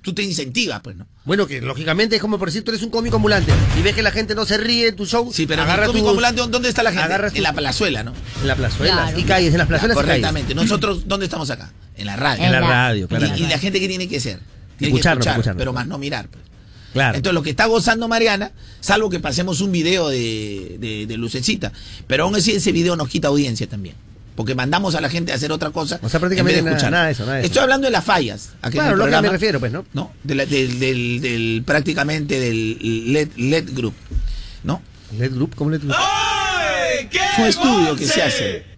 tú- 0.00 0.14
te 0.14 0.22
incentivas, 0.22 0.80
pues, 0.80 0.96
¿no? 0.96 1.06
Bueno, 1.26 1.46
que 1.46 1.60
lógicamente 1.60 2.16
es 2.16 2.22
como 2.22 2.38
por 2.38 2.48
decir 2.48 2.64
tú 2.64 2.70
eres 2.70 2.82
un 2.82 2.88
cómico 2.88 3.16
ambulante 3.16 3.52
y 3.78 3.82
ves 3.82 3.94
que 3.94 4.02
la 4.02 4.10
gente 4.10 4.34
no 4.34 4.46
se 4.46 4.56
ríe 4.56 4.88
en 4.88 4.96
tu 4.96 5.04
show. 5.04 5.30
Sí, 5.34 5.46
pero 5.46 5.62
agarra 5.62 5.84
cómico 5.86 6.04
tus- 6.06 6.10
ambulante, 6.12 6.40
¿dónde 6.50 6.68
está 6.70 6.82
la 6.82 6.90
gente? 6.92 7.04
agarras 7.04 7.32
En 7.32 7.36
tu- 7.36 7.42
la 7.42 7.52
plazuela, 7.52 8.04
¿no? 8.04 8.14
En 8.40 8.48
la 8.48 8.56
plazuela. 8.56 8.94
Claro. 8.94 9.18
Y 9.18 9.22
calles, 9.24 9.52
en 9.52 9.58
las 9.58 9.68
plazuelas 9.68 9.94
y 9.96 9.98
calles. 9.98 10.06
Correctamente. 10.08 10.54
Nosotros, 10.54 11.02
¿dónde 11.06 11.26
estamos 11.26 11.50
acá? 11.50 11.72
En 11.96 12.06
la 12.06 12.16
radio. 12.16 12.42
En 12.44 12.52
la 12.52 12.60
radio, 12.60 13.04
Y- 13.04 13.08
claramente. 13.08 13.42
y, 13.42 13.46
la 13.48 13.58
gente 13.58 13.80
que 13.80 13.88
tiene 13.88 14.08
que 14.08 14.18
ser. 14.18 14.40
Tiene 14.78 14.92
Escucharnos, 14.94 15.24
que 15.24 15.30
escuchar, 15.30 15.32
escucharnos. 15.40 15.60
pero 15.60 15.72
más 15.74 15.86
no 15.86 15.98
mirar. 15.98 16.28
pues. 16.28 16.42
Claro. 16.94 17.16
Entonces 17.18 17.34
lo 17.34 17.42
que 17.42 17.50
está 17.50 17.66
gozando 17.66 18.08
Mariana, 18.08 18.52
salvo 18.80 19.10
que 19.10 19.20
pasemos 19.20 19.60
un 19.60 19.70
video 19.72 20.08
de, 20.08 20.76
de, 20.80 21.06
de 21.06 21.16
lucecita, 21.18 21.70
pero 22.06 22.24
aún 22.24 22.34
así 22.36 22.52
ese 22.52 22.72
video 22.72 22.96
nos 22.96 23.08
quita 23.10 23.28
audiencia 23.28 23.68
también. 23.68 23.96
Porque 24.36 24.54
mandamos 24.56 24.94
a 24.96 25.00
la 25.02 25.08
gente 25.10 25.30
a 25.30 25.34
hacer 25.36 25.52
otra 25.52 25.70
cosa. 25.70 26.00
O 26.02 26.08
sea, 26.08 26.18
prácticamente 26.18 26.58
en 26.58 26.64
vez 26.64 26.64
de 26.64 26.70
nada- 26.70 26.76
escuchar. 26.76 26.90
nada 26.92 27.06
de 27.06 27.12
eso, 27.12 27.22
nada 27.24 27.34
de 27.34 27.40
eso. 27.42 27.46
Estoy 27.46 27.62
hablando 27.62 27.86
de 27.86 27.90
las 27.92 28.04
fallas. 28.04 28.50
aquí 28.62 28.78
Claro, 28.78 28.96
lo 28.96 29.04
que 29.06 29.20
me 29.20 29.28
refiero, 29.28 29.60
pues, 29.60 29.70
¿no? 29.70 29.84
¿no? 29.92 30.10
De 30.24 30.34
la- 30.34 30.46
del, 30.46 30.80
del, 30.80 31.20
del- 31.20 31.62
prácticamente 31.64 32.40
del 32.40 33.12
LED, 33.12 33.28
LED 33.36 33.64
Group. 33.74 33.94
¿No? 34.64 34.82
LED 35.18 35.34
Group, 35.34 35.54
¿cómo 35.54 35.70
LED 35.70 35.82
Group? 35.82 35.94
Es 37.10 37.38
un 37.38 37.44
estudio 37.44 37.94
que 37.96 38.06
se 38.06 38.22
hace. 38.22 38.73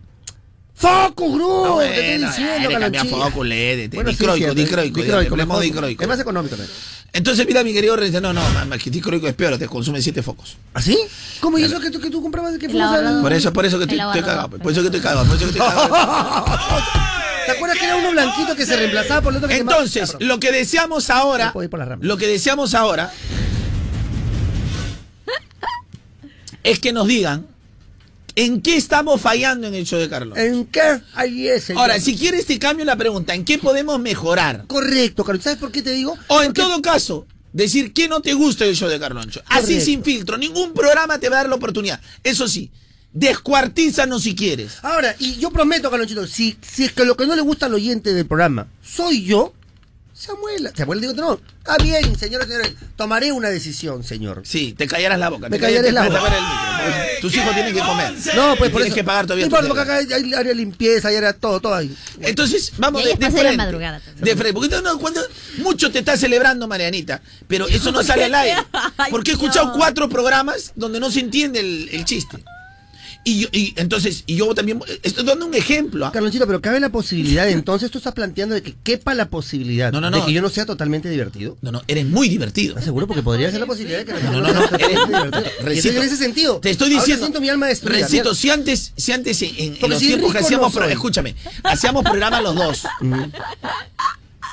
¡Focus 0.76 1.34
Group! 1.34 1.66
No, 1.66 1.78
te 1.78 1.88
estoy 1.88 2.28
diciendo, 2.28 2.68
le 2.68 2.78
cambia 2.78 3.04
foco, 3.06 3.42
LED, 3.42 3.90
Bueno, 3.94 4.10
sí, 4.10 4.16
dicroico, 4.18 4.36
cierto, 4.36 4.54
dicroico, 4.54 5.00
dicroico. 5.00 6.02
Es 6.02 6.08
más 6.08 6.20
económico 6.20 6.54
también. 6.54 6.70
Entonces, 7.14 7.46
mira, 7.46 7.64
mi 7.64 7.72
querido 7.72 7.96
Renzo, 7.96 8.20
no, 8.20 8.34
no, 8.34 8.42
mamá, 8.50 8.76
que 8.76 8.90
dicroico 8.90 9.26
es 9.26 9.32
peor, 9.32 9.56
te 9.56 9.66
consume 9.68 10.02
siete 10.02 10.22
focos. 10.22 10.58
¿Así? 10.74 10.98
¿Cómo 11.40 11.58
y 11.58 11.62
eso 11.62 11.80
que 11.80 11.90
tú, 11.90 11.98
que 11.98 12.10
tú 12.10 12.20
comprabas? 12.20 12.58
Que 12.58 12.68
Por 12.68 13.32
eso, 13.32 13.52
por 13.54 13.64
eso 13.64 13.78
que 13.78 13.84
estoy, 13.84 13.98
estoy 13.98 14.20
cagado, 14.22 14.50
por 14.50 14.70
eso 14.70 14.82
que 14.82 14.86
estoy 14.88 15.00
cagado, 15.00 15.24
por 15.24 15.36
eso 15.36 15.46
que 15.46 15.58
estoy 15.58 15.66
cagado. 15.66 16.44
¿Te 17.46 17.52
acuerdas 17.52 17.78
que 17.78 17.84
era 17.86 17.96
uno 17.96 18.10
blanquito 18.10 18.54
que 18.54 18.66
se 18.66 18.76
reemplazaba 18.76 19.22
por 19.22 19.32
el 19.32 19.36
otro 19.38 19.48
que 19.48 19.56
Entonces, 19.56 20.14
Ah, 20.14 20.18
lo 20.20 20.38
que 20.40 20.52
deseamos 20.52 21.08
ahora, 21.08 21.46
No 21.46 21.52
puedo 21.54 21.64
ir 21.64 21.70
por 21.70 21.78
la 21.78 21.86
rama. 21.86 22.04
lo 22.04 22.16
que 22.18 22.26
deseamos 22.26 22.74
ahora 22.74 23.10
es 26.64 26.80
que 26.80 26.92
nos 26.92 27.06
digan 27.06 27.46
en 28.36 28.60
qué 28.62 28.76
estamos 28.76 29.20
fallando 29.20 29.66
en 29.66 29.74
el 29.74 29.84
show 29.84 29.98
de 29.98 30.08
Carlos. 30.08 30.38
¿En 30.38 30.66
qué? 30.66 31.00
Ahí 31.14 31.48
es. 31.48 31.64
señor. 31.64 31.82
Ahora, 31.82 31.98
si 31.98 32.14
quieres 32.16 32.46
te 32.46 32.58
cambio 32.58 32.84
la 32.84 32.94
pregunta, 32.96 33.34
¿en 33.34 33.44
qué 33.44 33.58
podemos 33.58 33.98
mejorar? 33.98 34.64
Correcto, 34.68 35.24
Carlos. 35.24 35.42
¿Sabes 35.42 35.58
por 35.58 35.72
qué 35.72 35.82
te 35.82 35.90
digo? 35.90 36.12
O 36.28 36.40
en 36.42 36.48
Porque- 36.48 36.60
todo 36.60 36.80
caso, 36.82 37.26
decir 37.52 37.92
qué 37.92 38.06
no 38.08 38.20
te 38.20 38.34
gusta 38.34 38.64
del 38.64 38.76
show 38.76 38.88
de 38.88 39.00
Carloncho. 39.00 39.40
Así 39.46 39.62
Correcto. 39.62 39.84
sin 39.86 40.04
filtro, 40.04 40.36
ningún 40.38 40.72
programa 40.74 41.18
te 41.18 41.28
va 41.28 41.36
a 41.36 41.40
dar 41.40 41.48
la 41.48 41.56
oportunidad. 41.56 42.00
Eso 42.22 42.46
sí, 42.46 42.70
descuartízanos 43.12 44.22
si 44.22 44.34
quieres. 44.34 44.78
Ahora, 44.82 45.14
y 45.18 45.36
yo 45.36 45.50
prometo, 45.50 45.90
Carlonchito, 45.90 46.26
si, 46.26 46.56
si 46.60 46.84
es 46.84 46.92
que 46.92 47.04
lo 47.04 47.16
que 47.16 47.26
no 47.26 47.34
le 47.34 47.42
gusta 47.42 47.66
al 47.66 47.74
oyente 47.74 48.12
del 48.12 48.26
programa 48.26 48.68
soy 48.84 49.24
yo, 49.24 49.52
Samuel, 50.18 50.72
Samuel 50.74 51.00
digo, 51.02 51.12
no, 51.12 51.38
está 51.58 51.76
bien, 51.76 52.18
señores, 52.18 52.48
señores, 52.48 52.72
tomaré 52.96 53.32
una 53.32 53.50
decisión, 53.50 54.02
señor. 54.02 54.40
Sí, 54.46 54.72
te 54.72 54.86
callarás 54.86 55.18
la 55.18 55.28
boca. 55.28 55.50
Me 55.50 55.58
te 55.58 55.60
callarás 55.60 55.92
callaré 55.92 56.10
la 56.14 56.20
boca. 56.20 56.38
el 57.14 57.20
Tus 57.20 57.34
hijos 57.36 57.52
tienen 57.52 57.74
que 57.74 57.80
comer. 57.80 58.14
No, 58.34 58.56
pues 58.56 58.70
por 58.70 58.80
tienes 58.80 58.86
eso. 58.86 58.94
que 58.94 59.04
pagar 59.04 59.26
todavía 59.26 59.44
No 59.44 59.50
tu 59.50 59.56
importa, 59.56 59.68
porque 59.68 59.82
acá 60.06 60.16
hay, 60.16 60.32
área 60.32 60.54
limpieza, 60.54 61.08
hay 61.08 61.16
área 61.16 61.34
todo, 61.34 61.60
todo 61.60 61.74
ahí. 61.74 61.94
Entonces, 62.20 62.72
vamos 62.78 63.04
de, 63.04 63.10
de 63.10 63.16
pasé 63.16 63.32
la 63.34 63.40
frente. 63.40 63.56
madrugada 63.58 64.00
de 64.16 64.36
frente. 64.36 64.52
Porque 64.54 64.80
no, 64.80 64.98
cuando 64.98 65.20
mucho 65.58 65.92
te 65.92 65.98
está 65.98 66.16
celebrando, 66.16 66.66
Marianita, 66.66 67.20
pero 67.46 67.68
eso 67.68 67.92
no 67.92 68.02
sale 68.02 68.24
al 68.24 68.34
aire. 68.36 68.62
Porque 69.10 69.32
he 69.32 69.34
escuchado 69.34 69.74
cuatro 69.74 70.08
programas 70.08 70.72
donde 70.76 70.98
no 70.98 71.10
se 71.10 71.20
entiende 71.20 71.60
el, 71.60 71.90
el 71.92 72.06
chiste. 72.06 72.42
Y, 73.28 73.40
yo, 73.40 73.48
y 73.50 73.74
entonces, 73.76 74.22
y 74.26 74.36
yo 74.36 74.54
también 74.54 74.80
estoy 75.02 75.24
dando 75.24 75.46
un 75.46 75.54
ejemplo. 75.54 76.06
¿ah? 76.06 76.12
Carlonchito, 76.12 76.46
pero 76.46 76.60
cabe 76.60 76.78
la 76.78 76.90
posibilidad, 76.90 77.48
entonces 77.50 77.90
tú 77.90 77.98
estás 77.98 78.14
planteando 78.14 78.54
de 78.54 78.62
que 78.62 78.76
quepa 78.84 79.14
la 79.14 79.28
posibilidad 79.28 79.90
No, 79.90 80.00
no, 80.00 80.12
de 80.12 80.18
no. 80.20 80.26
que 80.26 80.32
yo 80.32 80.40
no 80.40 80.48
sea 80.48 80.64
totalmente 80.64 81.10
divertido. 81.10 81.56
No, 81.60 81.72
no, 81.72 81.82
eres 81.88 82.06
muy 82.06 82.28
divertido. 82.28 82.70
¿Estás 82.74 82.84
seguro? 82.84 83.08
Porque 83.08 83.24
podría 83.24 83.50
ser 83.50 83.58
la 83.58 83.66
posibilidad 83.66 83.98
de 83.98 84.04
que 84.04 84.12
No, 84.12 84.30
no, 84.30 84.40
no, 84.42 84.52
no, 84.52 84.60
eres- 84.78 85.06
divertido. 85.08 85.44
Recito. 85.64 85.96
en 85.96 86.02
ese 86.04 86.16
sentido, 86.16 86.60
Te 86.60 86.70
estoy 86.70 86.88
diciendo. 86.88 87.24
siento 87.24 87.40
mi 87.40 87.48
alma 87.48 87.66
destruida. 87.66 88.02
Recito, 88.06 88.32
si 88.32 88.48
antes, 88.48 88.92
si 88.96 89.10
antes 89.10 89.42
en, 89.42 89.76
los 89.80 89.98
si 89.98 90.06
tiempos 90.06 90.30
que 90.32 90.38
hacíamos, 90.38 90.72
pro- 90.72 90.84
escúchame, 90.84 91.34
hacíamos 91.64 92.04
programa 92.04 92.40
los 92.40 92.54
dos. 92.54 92.82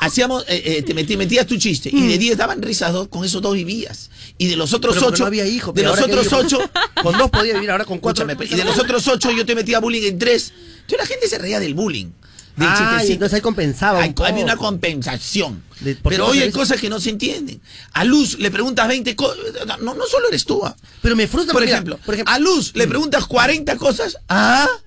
Hacíamos, 0.01 0.43
eh, 0.49 0.61
eh, 0.65 0.81
te 0.81 0.93
metí- 0.93 1.15
metías 1.15 1.45
tu 1.47 1.55
chiste 1.57 1.89
y 1.93 2.07
de 2.07 2.17
10 2.17 2.35
daban 2.37 2.61
risas 2.61 2.91
dos, 2.91 3.07
con 3.07 3.23
esos 3.23 3.41
dos 3.41 3.53
vivías. 3.53 4.09
Y 4.43 4.47
de 4.47 4.55
los 4.57 4.73
otros 4.73 4.95
Pero 4.95 5.07
ocho, 5.07 5.23
no 5.23 5.27
había 5.27 5.45
hijos. 5.45 5.73
de 5.73 5.83
los 5.83 6.01
otros 6.01 6.33
ocho, 6.33 6.59
Con 7.01 7.17
dos 7.17 7.29
podía 7.29 7.53
vivir, 7.53 7.71
ahora 7.71 7.85
con 7.85 7.99
cuatro. 7.99 8.25
escúchame, 8.29 8.53
y 8.53 8.57
de 8.57 8.65
los 8.65 8.77
otros 8.77 9.07
ocho 9.07 9.31
yo 9.31 9.45
te 9.45 9.55
metía 9.55 9.79
bullying 9.79 10.03
en 10.07 10.19
tres. 10.19 10.51
Entonces 10.81 10.97
la 10.99 11.05
gente 11.05 11.27
se 11.29 11.37
reía 11.37 11.59
del 11.59 11.73
bullying. 11.73 12.07
Del 12.55 12.67
Ah, 12.69 13.01
y 13.07 13.13
entonces 13.13 13.35
ahí 13.35 13.41
compensaba 13.41 13.97
un 13.99 14.03
Hay- 14.05 14.13
había 14.31 14.43
una 14.43 14.57
compensación. 14.57 15.63
De- 15.79 15.95
¿por 15.95 16.11
qué 16.11 16.17
Pero 16.17 16.27
hoy 16.27 16.39
hay 16.39 16.49
eso? 16.49 16.59
cosas 16.59 16.79
que 16.79 16.87
no 16.89 16.99
se 16.99 17.09
entienden. 17.09 17.59
A 17.93 18.03
Luz 18.03 18.37
le 18.37 18.51
preguntas 18.51 18.87
20 18.87 19.15
cosas. 19.15 19.37
No, 19.81 19.95
no 19.95 20.05
solo 20.05 20.27
eres 20.27 20.45
tú. 20.45 20.63
ah. 20.65 20.75
Pero 21.01 21.15
me 21.15 21.27
frustra 21.27 21.51
Por 21.53 21.61
porque, 21.61 21.71
ejemplo, 21.71 21.97
por 22.05 22.13
ejemplo, 22.13 22.33
a 22.33 22.37
Luz 22.39 22.73
le 22.75 22.87
preguntas 22.87 23.25
40 23.25 23.75
cosas. 23.77 24.17
Ah. 24.29 24.67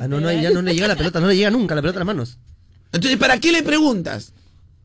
Ah, 0.00 0.08
no, 0.08 0.20
no, 0.20 0.30
ya 0.32 0.50
no 0.50 0.60
le 0.62 0.74
llega 0.74 0.88
la 0.88 0.96
pelota, 0.96 1.20
no 1.20 1.28
le 1.28 1.36
llega 1.36 1.50
nunca 1.50 1.74
la 1.74 1.80
pelota 1.80 1.98
a 1.98 2.00
las 2.00 2.06
manos. 2.06 2.36
Entonces, 2.92 3.18
¿para 3.18 3.38
qué 3.38 3.50
le 3.52 3.62
preguntas? 3.62 4.32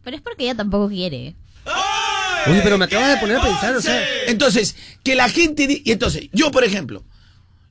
Pero 0.04 0.16
es 0.16 0.22
porque 0.24 0.44
ella 0.44 0.56
tampoco 0.56 0.88
quiere. 0.90 1.36
Oye, 2.48 2.62
pero 2.64 2.78
me 2.78 2.86
acabas 2.86 3.10
de 3.10 3.18
poner 3.18 3.38
a 3.38 3.42
pensar, 3.42 3.76
o 3.76 3.82
sea. 3.82 4.02
Entonces, 4.28 4.76
que 5.04 5.16
la 5.16 5.30
gente... 5.30 5.82
Y 5.84 5.92
entonces, 5.92 6.30
yo, 6.32 6.52
por 6.52 6.64
ejemplo, 6.64 7.04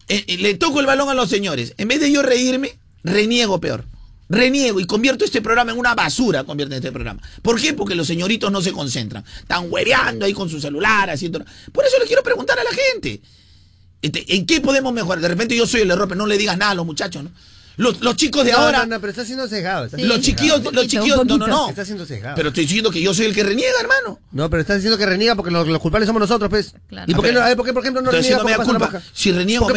eh, 0.09 0.25
eh, 0.27 0.39
le 0.39 0.55
toco 0.55 0.81
el 0.81 0.87
balón 0.87 1.09
a 1.09 1.15
los 1.15 1.29
señores. 1.29 1.75
En 1.79 1.89
vez 1.89 2.01
de 2.01 2.13
yo 2.13 2.23
reírme, 2.23 2.79
reniego 3.05 3.61
peor. 3.61 3.85
Reniego 4.29 4.79
y 4.79 4.87
convierto 4.87 5.25
este 5.25 5.41
programa 5.41 5.73
en 5.73 5.79
una 5.79 5.95
basura, 5.95 6.45
convierte 6.45 6.77
este 6.77 6.93
programa. 6.93 7.23
¿Por 7.41 7.61
qué? 7.61 7.73
Porque 7.73 7.95
los 7.95 8.07
señoritos 8.07 8.53
no 8.53 8.61
se 8.61 8.73
concentran. 8.73 9.25
Están 9.41 9.71
hueveando 9.71 10.27
ahí 10.27 10.35
con 10.35 10.49
su 10.49 10.61
celular, 10.61 11.09
haciendo... 11.11 11.43
Por 11.73 11.85
eso 11.85 11.99
le 11.99 12.07
quiero 12.07 12.23
preguntar 12.23 12.59
a 12.59 12.65
la 12.65 12.71
gente. 12.71 13.21
Este, 14.03 14.37
¿En 14.37 14.47
qué 14.47 14.61
podemos 14.61 14.93
mejorar? 14.93 15.21
De 15.21 15.29
repente 15.29 15.57
yo 15.57 15.67
soy 15.67 15.81
el 15.81 15.91
error, 15.91 16.09
pero 16.09 16.19
no 16.19 16.27
le 16.27 16.39
digas 16.39 16.59
nada 16.59 16.73
a 16.73 16.75
los 16.75 16.87
muchachos, 16.87 17.25
¿no? 17.25 17.31
Los, 17.79 18.01
los 18.03 18.17
chicos 18.17 18.45
de 18.45 18.53
No, 18.53 18.59
ahora... 18.59 18.81
No, 18.81 18.87
no, 18.97 19.01
pero 19.01 19.11
está 19.13 19.25
siendo 19.25 19.49
sesgado. 19.49 19.87
está 19.87 19.97
Sí. 19.97 20.03
siendo 20.03 20.17
Los 20.17 20.25
chiquillos, 20.25 20.73
los 20.75 20.87
chiquillos, 20.87 21.25
no, 21.25 21.39
no, 21.39 21.47
no. 21.47 21.69
Está 21.71 21.85
siendo 21.85 22.05
sesgado. 22.05 22.35
Pero 22.37 22.49
estoy 22.49 22.65
diciendo 22.65 22.91
que 22.91 23.01
yo 23.01 23.15
soy 23.15 23.27
el 23.27 23.35
que 23.35 23.43
reniega, 23.45 23.81
hermano. 23.81 24.21
No, 24.33 24.51
pero 24.51 24.61
estás 24.61 24.77
diciendo 24.77 24.99
que 24.99 25.07
reniega 25.07 25.35
porque 25.35 25.51
los, 25.51 25.67
los 25.67 25.81
culpables 25.81 26.07
somos 26.07 26.21
nosotros, 26.21 26.51
pues. 26.51 26.75
Claro. 26.89 27.11
¿Y 27.11 27.15
por 27.15 27.25
qué, 27.25 27.33
no, 27.33 27.41
a 27.41 27.47
ver, 27.47 27.57
por 27.57 27.65
qué, 27.65 27.73
por 27.73 27.83
ejemplo, 27.83 28.03
no 28.03 28.11
reniega 28.11 28.37
si 28.37 28.43
no 28.43 28.45
me 28.45 28.51
da 28.57 28.65
culpa. 28.65 29.03
Si 29.13 29.33
reniego. 29.33 29.69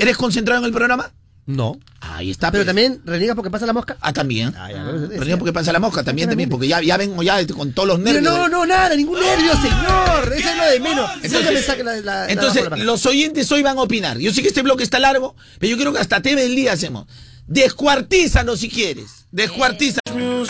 ¿Eres 0.00 0.16
concentrado 0.16 0.60
en 0.60 0.66
el 0.66 0.72
programa? 0.72 1.10
No. 1.46 1.78
Ahí 2.00 2.30
está. 2.30 2.50
Pero 2.50 2.60
pues. 2.62 2.66
también 2.68 3.02
reniegas 3.04 3.36
porque 3.36 3.50
pasa 3.50 3.66
la 3.66 3.72
mosca. 3.74 3.96
Ah, 4.00 4.12
también. 4.12 4.54
Ah, 4.56 4.70
ya, 4.72 4.82
decía. 4.84 5.36
porque 5.36 5.52
pasa 5.52 5.72
la 5.72 5.78
mosca, 5.78 6.02
también, 6.02 6.28
también. 6.28 6.48
Porque 6.48 6.66
ya, 6.68 6.80
ya 6.80 6.96
vengo 6.96 7.22
ya 7.22 7.46
con 7.48 7.72
todos 7.72 7.88
los 7.88 7.98
Pero 8.00 8.14
nervios. 8.20 8.34
no, 8.34 8.48
no, 8.48 8.64
nada, 8.66 8.94
ningún 8.96 9.20
nervio, 9.20 9.52
señor. 9.60 10.32
Eso 10.34 10.48
es 10.50 10.56
lo 10.56 10.64
de 10.64 10.80
menos. 10.80 11.10
Siempre 11.22 11.52
me 11.52 11.62
saca 11.62 11.82
la, 11.82 11.96
la- 11.96 12.28
Entonces, 12.30 12.68
la- 12.70 12.76
los 12.78 13.04
oyentes 13.06 13.50
hoy 13.52 13.62
van 13.62 13.76
a 13.78 13.82
opinar. 13.82 14.18
Yo 14.18 14.32
sé 14.32 14.40
que 14.42 14.48
este 14.48 14.62
bloque 14.62 14.82
está 14.84 14.98
largo, 14.98 15.36
pero 15.58 15.70
yo 15.70 15.76
creo 15.78 15.92
que 15.92 15.98
hasta 15.98 16.22
TV 16.22 16.40
del 16.42 16.56
día 16.56 16.72
hacemos. 16.72 17.06
Descuartízanos 17.46 18.60
si 18.60 18.68
quieres. 18.70 19.26
Descuartízanos. 19.30 20.48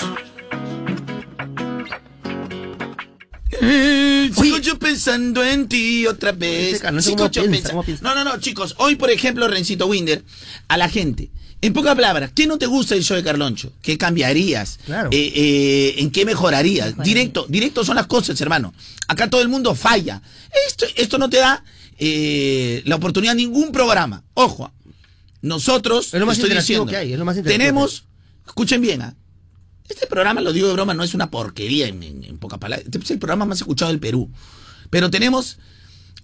Eh, 3.61 4.31
Sigo 4.41 4.59
yo 4.59 4.79
pensando 4.79 5.45
en 5.45 5.69
ti 5.69 6.07
otra 6.07 6.33
vez. 6.33 6.83
No 6.93 7.01
sé 7.01 7.11
Sigo 7.11 7.19
cómo 7.19 7.31
yo 7.31 7.43
piensa, 7.43 7.57
pensa- 7.57 7.71
cómo 7.71 7.83
piensa. 7.85 8.03
No, 8.05 8.15
no, 8.15 8.25
no, 8.25 8.39
chicos. 8.41 8.75
Hoy, 8.79 8.97
por 8.97 9.11
ejemplo, 9.11 9.47
Rencito 9.49 9.87
Winder, 9.87 10.25
a 10.69 10.77
la 10.77 10.89
gente. 10.89 11.31
En 11.61 11.73
pocas 11.73 11.95
palabras, 11.95 12.31
¿qué 12.35 12.47
no 12.47 12.59
te 12.59 12.67
gusta 12.67 12.95
del 12.95 13.05
show 13.05 13.17
de 13.17 13.23
Carloncho? 13.25 13.73
¿Qué 13.81 13.97
cambiarías? 13.97 14.79
Claro. 14.85 15.09
Eh, 15.13 15.33
eh, 15.35 15.95
¿En 15.99 16.11
qué 16.11 16.27
mejorarías? 16.27 16.95
Directo, 17.03 17.47
directo 17.49 17.85
son 17.85 17.97
las 17.97 18.07
cosas, 18.07 18.39
hermano. 18.43 18.75
Acá 19.09 19.31
todo 19.31 19.41
el 19.41 19.49
mundo 19.49 19.75
falla. 19.75 20.21
Esto, 20.69 20.85
esto 20.97 21.17
no 21.17 21.31
te 21.31 21.39
da 21.39 21.65
eh, 21.99 22.83
la 22.85 22.97
oportunidad 22.97 23.33
a 23.33 23.37
ningún 23.37 23.73
programa. 23.73 24.25
Ojo, 24.35 24.71
nosotros, 25.41 26.13
Es 26.13 26.21
lo 26.21 26.27
más 26.27 26.37
estoy 26.39 26.55
diciendo, 26.55 26.87
que 26.87 26.97
hay, 26.97 27.13
es 27.15 27.19
lo 27.19 27.25
más 27.25 27.37
interactivo 27.37 27.65
tenemos, 27.67 28.05
escuchen 28.47 28.81
bien, 28.83 29.01
¿ah? 29.03 29.15
Este 29.89 30.07
programa, 30.07 30.41
lo 30.41 30.53
digo 30.53 30.69
de 30.69 30.75
broma, 30.75 30.95
no 30.95 31.05
es 31.05 31.15
una 31.15 31.31
porquería 31.31 31.87
en, 31.87 32.39
pocas 32.39 32.59
palabras. 32.59 32.87
Este 32.87 32.99
es 32.99 33.11
el 33.11 33.19
programa 33.19 33.45
más 33.45 33.59
escuchado 33.59 33.91
del 33.91 34.01
Perú. 34.01 34.31
Pero 34.91 35.11
tenemos 35.11 35.59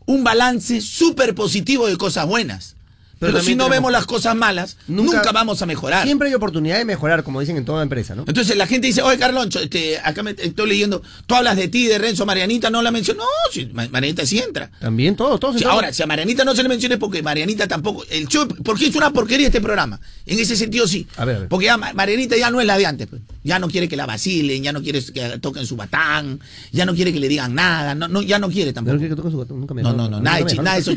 un 0.06 0.24
balance 0.24 0.80
súper 0.80 1.34
positivo 1.34 1.86
de 1.86 1.96
cosas 1.98 2.26
buenas. 2.26 2.76
Pero, 3.20 3.34
Pero 3.34 3.44
si 3.44 3.54
no 3.54 3.64
tenemos- 3.64 3.70
vemos 3.70 3.92
las 3.92 4.06
cosas 4.06 4.34
malas, 4.34 4.78
nunca, 4.88 5.18
Nunca- 5.18 5.30
vamos 5.32 5.60
a 5.60 5.66
mejorar. 5.66 6.04
Siempre 6.04 6.28
hay 6.28 6.34
oportunidad 6.34 6.78
de 6.78 6.84
mejorar, 6.86 7.22
como 7.22 7.38
dicen 7.38 7.56
en 7.58 7.64
toda 7.66 7.82
empresa, 7.82 8.14
¿no? 8.14 8.24
Entonces 8.26 8.56
la 8.56 8.66
gente 8.66 8.86
dice, 8.86 9.02
oye 9.02 9.18
Carloncho, 9.18 9.60
este, 9.60 9.98
acá 10.02 10.22
me 10.22 10.30
estoy 10.36 10.68
leyendo, 10.68 11.02
tú 11.26 11.34
hablas 11.34 11.56
de 11.56 11.68
ti, 11.68 11.86
de 11.86 11.98
Renzo, 11.98 12.24
Marianita 12.24 12.70
no 12.70 12.80
la 12.82 12.90
mencionó. 12.90 13.20
No, 13.20 13.52
si 13.52 13.66
Ma- 13.66 13.86
Marianita 13.88 14.24
sí 14.24 14.38
entra. 14.38 14.70
También 14.80 15.16
todos, 15.16 15.38
todos. 15.38 15.62
Ahora, 15.66 15.92
si 15.92 16.02
a 16.02 16.06
Marianita 16.06 16.44
no 16.44 16.56
se 16.56 16.62
le 16.62 16.70
menciona 16.70 16.94
es 16.94 16.98
porque 16.98 17.22
Marianita 17.22 17.68
tampoco. 17.68 18.04
El 18.08 18.26
show, 18.26 18.48
porque 18.64 18.86
es 18.86 18.96
una 18.96 19.12
porquería 19.12 19.46
este 19.48 19.60
programa. 19.60 20.00
En 20.24 20.38
ese 20.38 20.56
sentido 20.56 20.88
sí. 20.88 21.06
A 21.18 21.24
ver, 21.26 21.36
a 21.36 21.38
ver. 21.40 21.48
Porque 21.48 21.66
ya 21.66 21.76
Ma- 21.76 21.92
Marianita 21.92 22.36
ya 22.38 22.50
no 22.50 22.60
es 22.60 22.66
la 22.66 22.78
de 22.78 22.86
antes. 22.86 23.06
pues. 23.06 23.20
Ya 23.44 23.58
no 23.58 23.68
quiere 23.68 23.86
que 23.88 23.96
la 23.96 24.06
vacilen, 24.06 24.62
ya 24.62 24.72
no 24.72 24.82
quiere 24.82 25.04
que 25.04 25.38
toquen 25.40 25.66
su 25.66 25.76
batán, 25.76 26.40
ya 26.72 26.86
no 26.86 26.94
quiere 26.94 27.12
que 27.12 27.20
le 27.20 27.28
digan 27.28 27.54
nada, 27.54 27.94
no, 27.94 28.08
no, 28.08 28.22
ya 28.22 28.38
no 28.38 28.48
quiere 28.50 28.72
tampoco. 28.72 28.94
no 28.94 28.98
quiero 28.98 29.14
que 29.14 29.20
toque 29.22 29.30
su 29.30 29.36
botón, 29.36 29.60
nunca 29.60 29.74
me 29.74 29.82
No, 29.82 29.92
no, 29.92 30.08
no, 30.08 30.20
nada 30.20 30.40
nada 30.62 30.74
de 30.76 30.80
eso. 30.80 30.92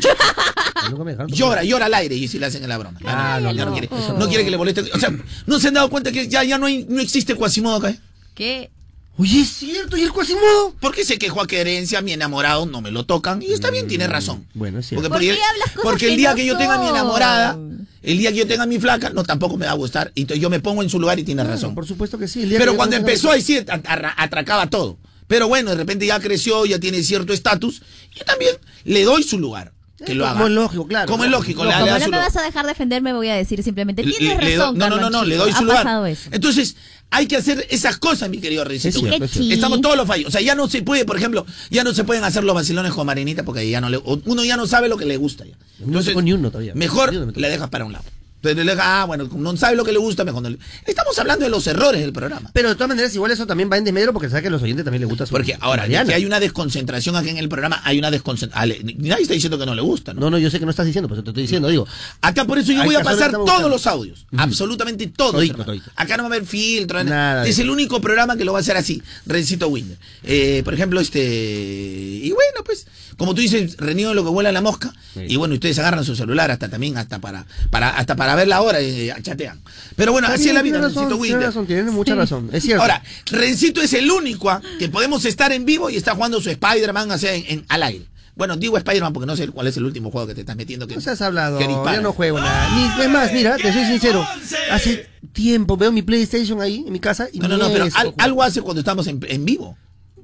Llora, 1.28 1.62
llora 1.64 1.86
al 1.86 1.94
aire 1.94 2.14
y 2.14 2.28
si 2.28 2.38
le 2.38 2.46
hacen 2.46 2.66
la 2.68 2.78
broma. 2.78 2.98
Ah, 3.04 3.38
no, 3.42 3.72
quiere, 3.72 3.88
no 4.18 4.28
que 4.28 4.50
le 4.50 4.56
moleste. 4.56 4.82
O 4.92 4.98
sea, 4.98 5.10
¿no 5.46 5.60
se 5.60 5.68
han 5.68 5.74
dado 5.74 5.88
cuenta 5.90 6.12
que 6.12 6.28
ya, 6.28 6.42
ya 6.44 6.58
no, 6.58 6.66
hay, 6.66 6.86
no 6.88 7.00
existe 7.00 7.34
Quasimodo 7.34 7.76
acá? 7.76 7.96
¿Qué? 8.34 8.70
Oye, 9.16 9.42
es 9.42 9.48
cierto, 9.48 9.96
¿y 9.96 10.02
el 10.02 10.10
Quasimodo? 10.12 10.74
Porque 10.80 11.04
se 11.04 11.18
quejó 11.18 11.40
a 11.40 11.46
querencia, 11.46 12.02
mi 12.02 12.12
enamorado 12.12 12.66
no 12.66 12.80
me 12.80 12.90
lo 12.90 13.06
tocan. 13.06 13.40
Y 13.42 13.52
está 13.52 13.70
bien, 13.70 13.86
tiene 13.86 14.08
razón. 14.08 14.44
bueno, 14.54 14.80
es 14.80 14.88
cierto. 14.88 15.08
Porque, 15.08 15.36
¿Por 15.74 15.82
porque- 15.84 16.06
el 16.06 16.10
que 16.12 16.16
día 16.16 16.30
no 16.30 16.36
que 16.36 16.46
yo 16.46 16.58
tenga 16.58 16.74
a 16.74 16.78
mi 16.82 16.88
enamorada, 16.88 17.56
el 18.02 18.18
día 18.18 18.32
que 18.32 18.38
yo 18.38 18.46
tenga 18.48 18.64
a 18.64 18.66
mi 18.66 18.80
flaca, 18.80 19.10
no 19.10 19.22
tampoco 19.22 19.56
me 19.56 19.66
va 19.66 19.72
a 19.72 19.76
gustar. 19.76 20.10
Y 20.16 20.22
entonces 20.22 20.42
yo 20.42 20.50
me 20.50 20.58
pongo 20.58 20.82
en 20.82 20.90
su 20.90 20.98
lugar 20.98 21.16
y 21.20 21.22
tiene 21.22 21.42
Claro, 21.42 21.54
razón. 21.54 21.76
Por 21.76 21.86
supuesto 21.86 22.18
que 22.18 22.26
sí. 22.26 22.42
el 22.42 22.48
día 22.50 22.58
Pero 22.58 22.72
que 22.72 22.76
cuando 22.76 22.96
empezó 22.96 23.30
ahí 23.30 23.40
sí 23.40 23.56
at- 23.58 23.70
at- 23.70 24.14
atracaba 24.16 24.68
todo. 24.68 24.98
Pero 25.28 25.46
bueno, 25.46 25.70
de 25.70 25.76
repente 25.76 26.06
ya 26.06 26.18
creció, 26.18 26.66
ya 26.66 26.80
tiene 26.80 27.02
cierto 27.04 27.32
estatus. 27.32 27.82
Yo 28.16 28.24
también 28.24 28.56
le 28.84 29.04
doy 29.04 29.22
su 29.22 29.38
lugar. 29.38 29.72
Que 30.04 30.12
Eh, 30.12 30.14
lo 30.16 30.24
como 30.24 30.36
haga. 30.36 30.46
es 30.46 30.52
lógico, 30.52 30.86
claro. 30.88 31.10
Como 31.12 31.24
es 31.24 31.30
lógico, 31.30 31.64
le, 31.64 31.72
Como 31.72 31.86
no 31.86 32.00
su 32.00 32.10
me 32.10 32.16
vas 32.16 32.36
a 32.36 32.42
dejar 32.42 32.66
defenderme, 32.66 33.12
voy 33.12 33.28
a 33.28 33.34
decir 33.36 33.62
simplemente, 33.62 34.02
Le- 34.02 34.12
tienes 34.12 34.38
le- 34.38 34.44
le 34.50 34.56
razón, 34.58 34.78
doy- 34.78 34.88
no, 34.90 34.96
no, 34.96 35.02
no, 35.02 35.10
no, 35.10 35.24
le 35.24 35.36
doy 35.36 35.52
su 35.52 35.58
ha 35.58 35.60
lugar. 35.62 35.76
pasado 35.84 36.06
eso. 36.06 36.28
Entonces, 36.32 36.74
hay 37.10 37.28
que 37.28 37.36
hacer 37.36 37.64
esas 37.70 37.96
cosas, 37.98 38.28
mi 38.28 38.38
querido 38.38 38.64
Rencito. 38.64 39.06
Es 39.06 39.36
Estamos 39.36 39.80
todos 39.80 39.96
los 39.96 40.06
fallos. 40.08 40.26
O 40.28 40.30
sea, 40.32 40.40
ya 40.40 40.56
no 40.56 40.68
se 40.68 40.82
puede, 40.82 41.04
por 41.04 41.16
ejemplo, 41.16 41.46
ya 41.70 41.84
no 41.84 41.94
se 41.94 42.02
pueden 42.02 42.24
hacer 42.24 42.42
los 42.42 42.56
vacilones 42.56 42.92
con 42.92 43.06
Marinita 43.06 43.44
porque 43.44 43.70
ya 43.70 43.80
no 43.80 43.88
le, 43.88 43.98
uno 43.98 44.42
ya 44.44 44.56
no 44.56 44.66
sabe 44.66 44.88
lo 44.88 44.96
que 44.96 45.04
le 45.06 45.16
gusta. 45.16 45.44
Ya. 45.44 45.54
No 45.86 46.02
tocó 46.02 46.22
ni 46.22 46.32
uno 46.32 46.50
todavía. 46.50 46.74
Mejor 46.74 47.12
me 47.12 47.32
la 47.40 47.48
dejas 47.48 47.68
para 47.70 47.84
un 47.84 47.92
lado. 47.92 48.04
Entonces 48.50 48.76
le 48.76 48.82
ah, 48.82 49.04
bueno, 49.06 49.28
no 49.34 49.56
sabe 49.56 49.76
lo 49.76 49.84
que 49.84 49.92
le 49.92 49.98
gusta, 49.98 50.24
mejor 50.24 50.42
no 50.42 50.50
le... 50.50 50.58
Estamos 50.86 51.18
hablando 51.18 51.44
de 51.44 51.50
los 51.50 51.66
errores 51.66 52.00
del 52.00 52.12
programa. 52.12 52.50
Pero 52.52 52.68
de 52.68 52.74
todas 52.74 52.88
maneras, 52.88 53.14
igual 53.14 53.30
eso 53.30 53.46
también 53.46 53.70
va 53.70 53.78
en 53.78 53.84
desmedro 53.84 54.12
porque 54.12 54.28
sabe 54.28 54.42
que 54.42 54.48
a 54.48 54.50
los 54.50 54.62
oyentes 54.62 54.84
también 54.84 55.00
les 55.00 55.08
gusta 55.08 55.26
su 55.26 55.32
Porque 55.32 55.56
ahora, 55.60 55.86
ya 55.86 56.04
que 56.04 56.14
hay 56.14 56.24
una 56.24 56.40
desconcentración 56.40 57.16
aquí 57.16 57.30
en 57.30 57.38
el 57.38 57.48
programa, 57.48 57.80
hay 57.84 57.98
una 57.98 58.10
desconcentración. 58.10 58.86
Nadie 58.98 59.22
está 59.22 59.34
diciendo 59.34 59.58
que 59.58 59.66
no 59.66 59.74
le 59.74 59.82
gusta, 59.82 60.12
¿no? 60.12 60.20
No, 60.20 60.30
no, 60.30 60.38
yo 60.38 60.50
sé 60.50 60.58
que 60.58 60.64
no 60.64 60.70
estás 60.70 60.86
diciendo, 60.86 61.08
pero 61.08 61.22
te 61.22 61.30
estoy 61.30 61.42
diciendo, 61.42 61.68
digo. 61.68 61.86
Acá 62.20 62.44
por 62.44 62.58
eso 62.58 62.72
yo 62.72 62.84
voy 62.84 62.94
a 62.94 63.02
pasar 63.02 63.30
todos 63.30 63.44
buscando. 63.44 63.68
los 63.68 63.86
audios. 63.86 64.26
Absolutamente 64.36 65.06
todos. 65.08 65.32
Todito, 65.32 65.52
hermano. 65.54 65.72
todito. 65.72 65.90
Acá 65.96 66.16
no 66.16 66.24
va 66.24 66.28
a 66.30 66.32
haber 66.34 66.46
filtro. 66.46 67.02
Nada 67.04 67.44
es 67.46 67.58
el 67.58 67.70
único 67.70 68.00
programa 68.00 68.36
que 68.36 68.44
lo 68.44 68.52
va 68.52 68.58
a 68.58 68.60
hacer 68.60 68.76
así. 68.76 69.02
Rencito 69.26 69.68
Winder. 69.68 69.98
Eh, 70.22 70.62
por 70.64 70.74
ejemplo, 70.74 71.00
este. 71.00 71.20
Y 71.22 72.30
bueno, 72.32 72.64
pues, 72.64 72.86
como 73.16 73.34
tú 73.34 73.40
dices, 73.40 73.76
reniego 73.78 74.14
lo 74.14 74.24
que 74.24 74.30
vuela 74.30 74.50
la 74.52 74.60
mosca. 74.60 74.92
Sí. 75.14 75.20
Y 75.28 75.36
bueno, 75.36 75.54
ustedes 75.54 75.78
agarran 75.78 76.04
su 76.04 76.16
celular 76.16 76.50
hasta 76.50 76.68
también, 76.68 76.96
hasta 76.98 77.20
para, 77.20 77.46
para, 77.70 77.90
hasta 77.90 78.16
para 78.16 78.34
ver 78.34 78.48
la 78.48 78.60
hora 78.62 78.80
y 78.82 79.10
chatean. 79.22 79.60
Pero 79.96 80.12
bueno, 80.12 80.28
así 80.28 80.48
es 80.48 80.54
la 80.54 80.62
vida, 80.62 80.78
razón, 80.80 81.08
Rencito 81.08 81.40
razón, 81.40 81.66
tiene 81.66 81.90
mucha 81.90 82.14
razón. 82.14 82.50
Es 82.52 82.62
cierto. 82.64 82.82
Ahora, 82.82 83.02
Rencito 83.26 83.80
es 83.80 83.92
el 83.94 84.10
único 84.10 84.50
ah, 84.50 84.60
que 84.78 84.88
podemos 84.88 85.24
estar 85.24 85.52
en 85.52 85.64
vivo 85.64 85.90
y 85.90 85.96
está 85.96 86.14
jugando 86.14 86.40
su 86.40 86.50
Spider-Man 86.50 87.10
o 87.10 87.18
sea, 87.18 87.34
en, 87.34 87.44
en- 87.48 87.64
al 87.68 87.82
aire. 87.82 88.06
Bueno, 88.36 88.56
digo 88.56 88.76
Spider-Man 88.76 89.12
porque 89.12 89.26
no 89.26 89.36
sé 89.36 89.46
cuál 89.48 89.68
es 89.68 89.76
el 89.76 89.84
último 89.84 90.10
juego 90.10 90.26
que 90.26 90.34
te 90.34 90.40
estás 90.40 90.56
metiendo. 90.56 90.88
Que, 90.88 90.96
No 90.96 91.00
seas 91.00 91.22
hablado, 91.22 91.60
yo 91.60 92.00
no 92.02 92.12
juego 92.12 92.40
nada. 92.40 92.68
Ni, 92.98 93.04
es 93.04 93.08
más, 93.10 93.32
mira, 93.32 93.56
te 93.56 93.72
soy 93.72 93.84
sincero. 93.84 94.26
Hace 94.72 95.06
tiempo 95.32 95.76
veo 95.76 95.92
mi 95.92 96.02
PlayStation 96.02 96.60
ahí 96.60 96.82
en 96.84 96.92
mi 96.92 96.98
casa 96.98 97.28
y 97.32 97.38
No, 97.38 97.46
no, 97.46 97.56
no, 97.56 97.70
pero 97.70 97.84
al- 97.94 98.14
algo 98.18 98.42
hace 98.42 98.60
cuando 98.60 98.80
estamos 98.80 99.06
en, 99.06 99.20
en 99.28 99.44
vivo. 99.44 99.78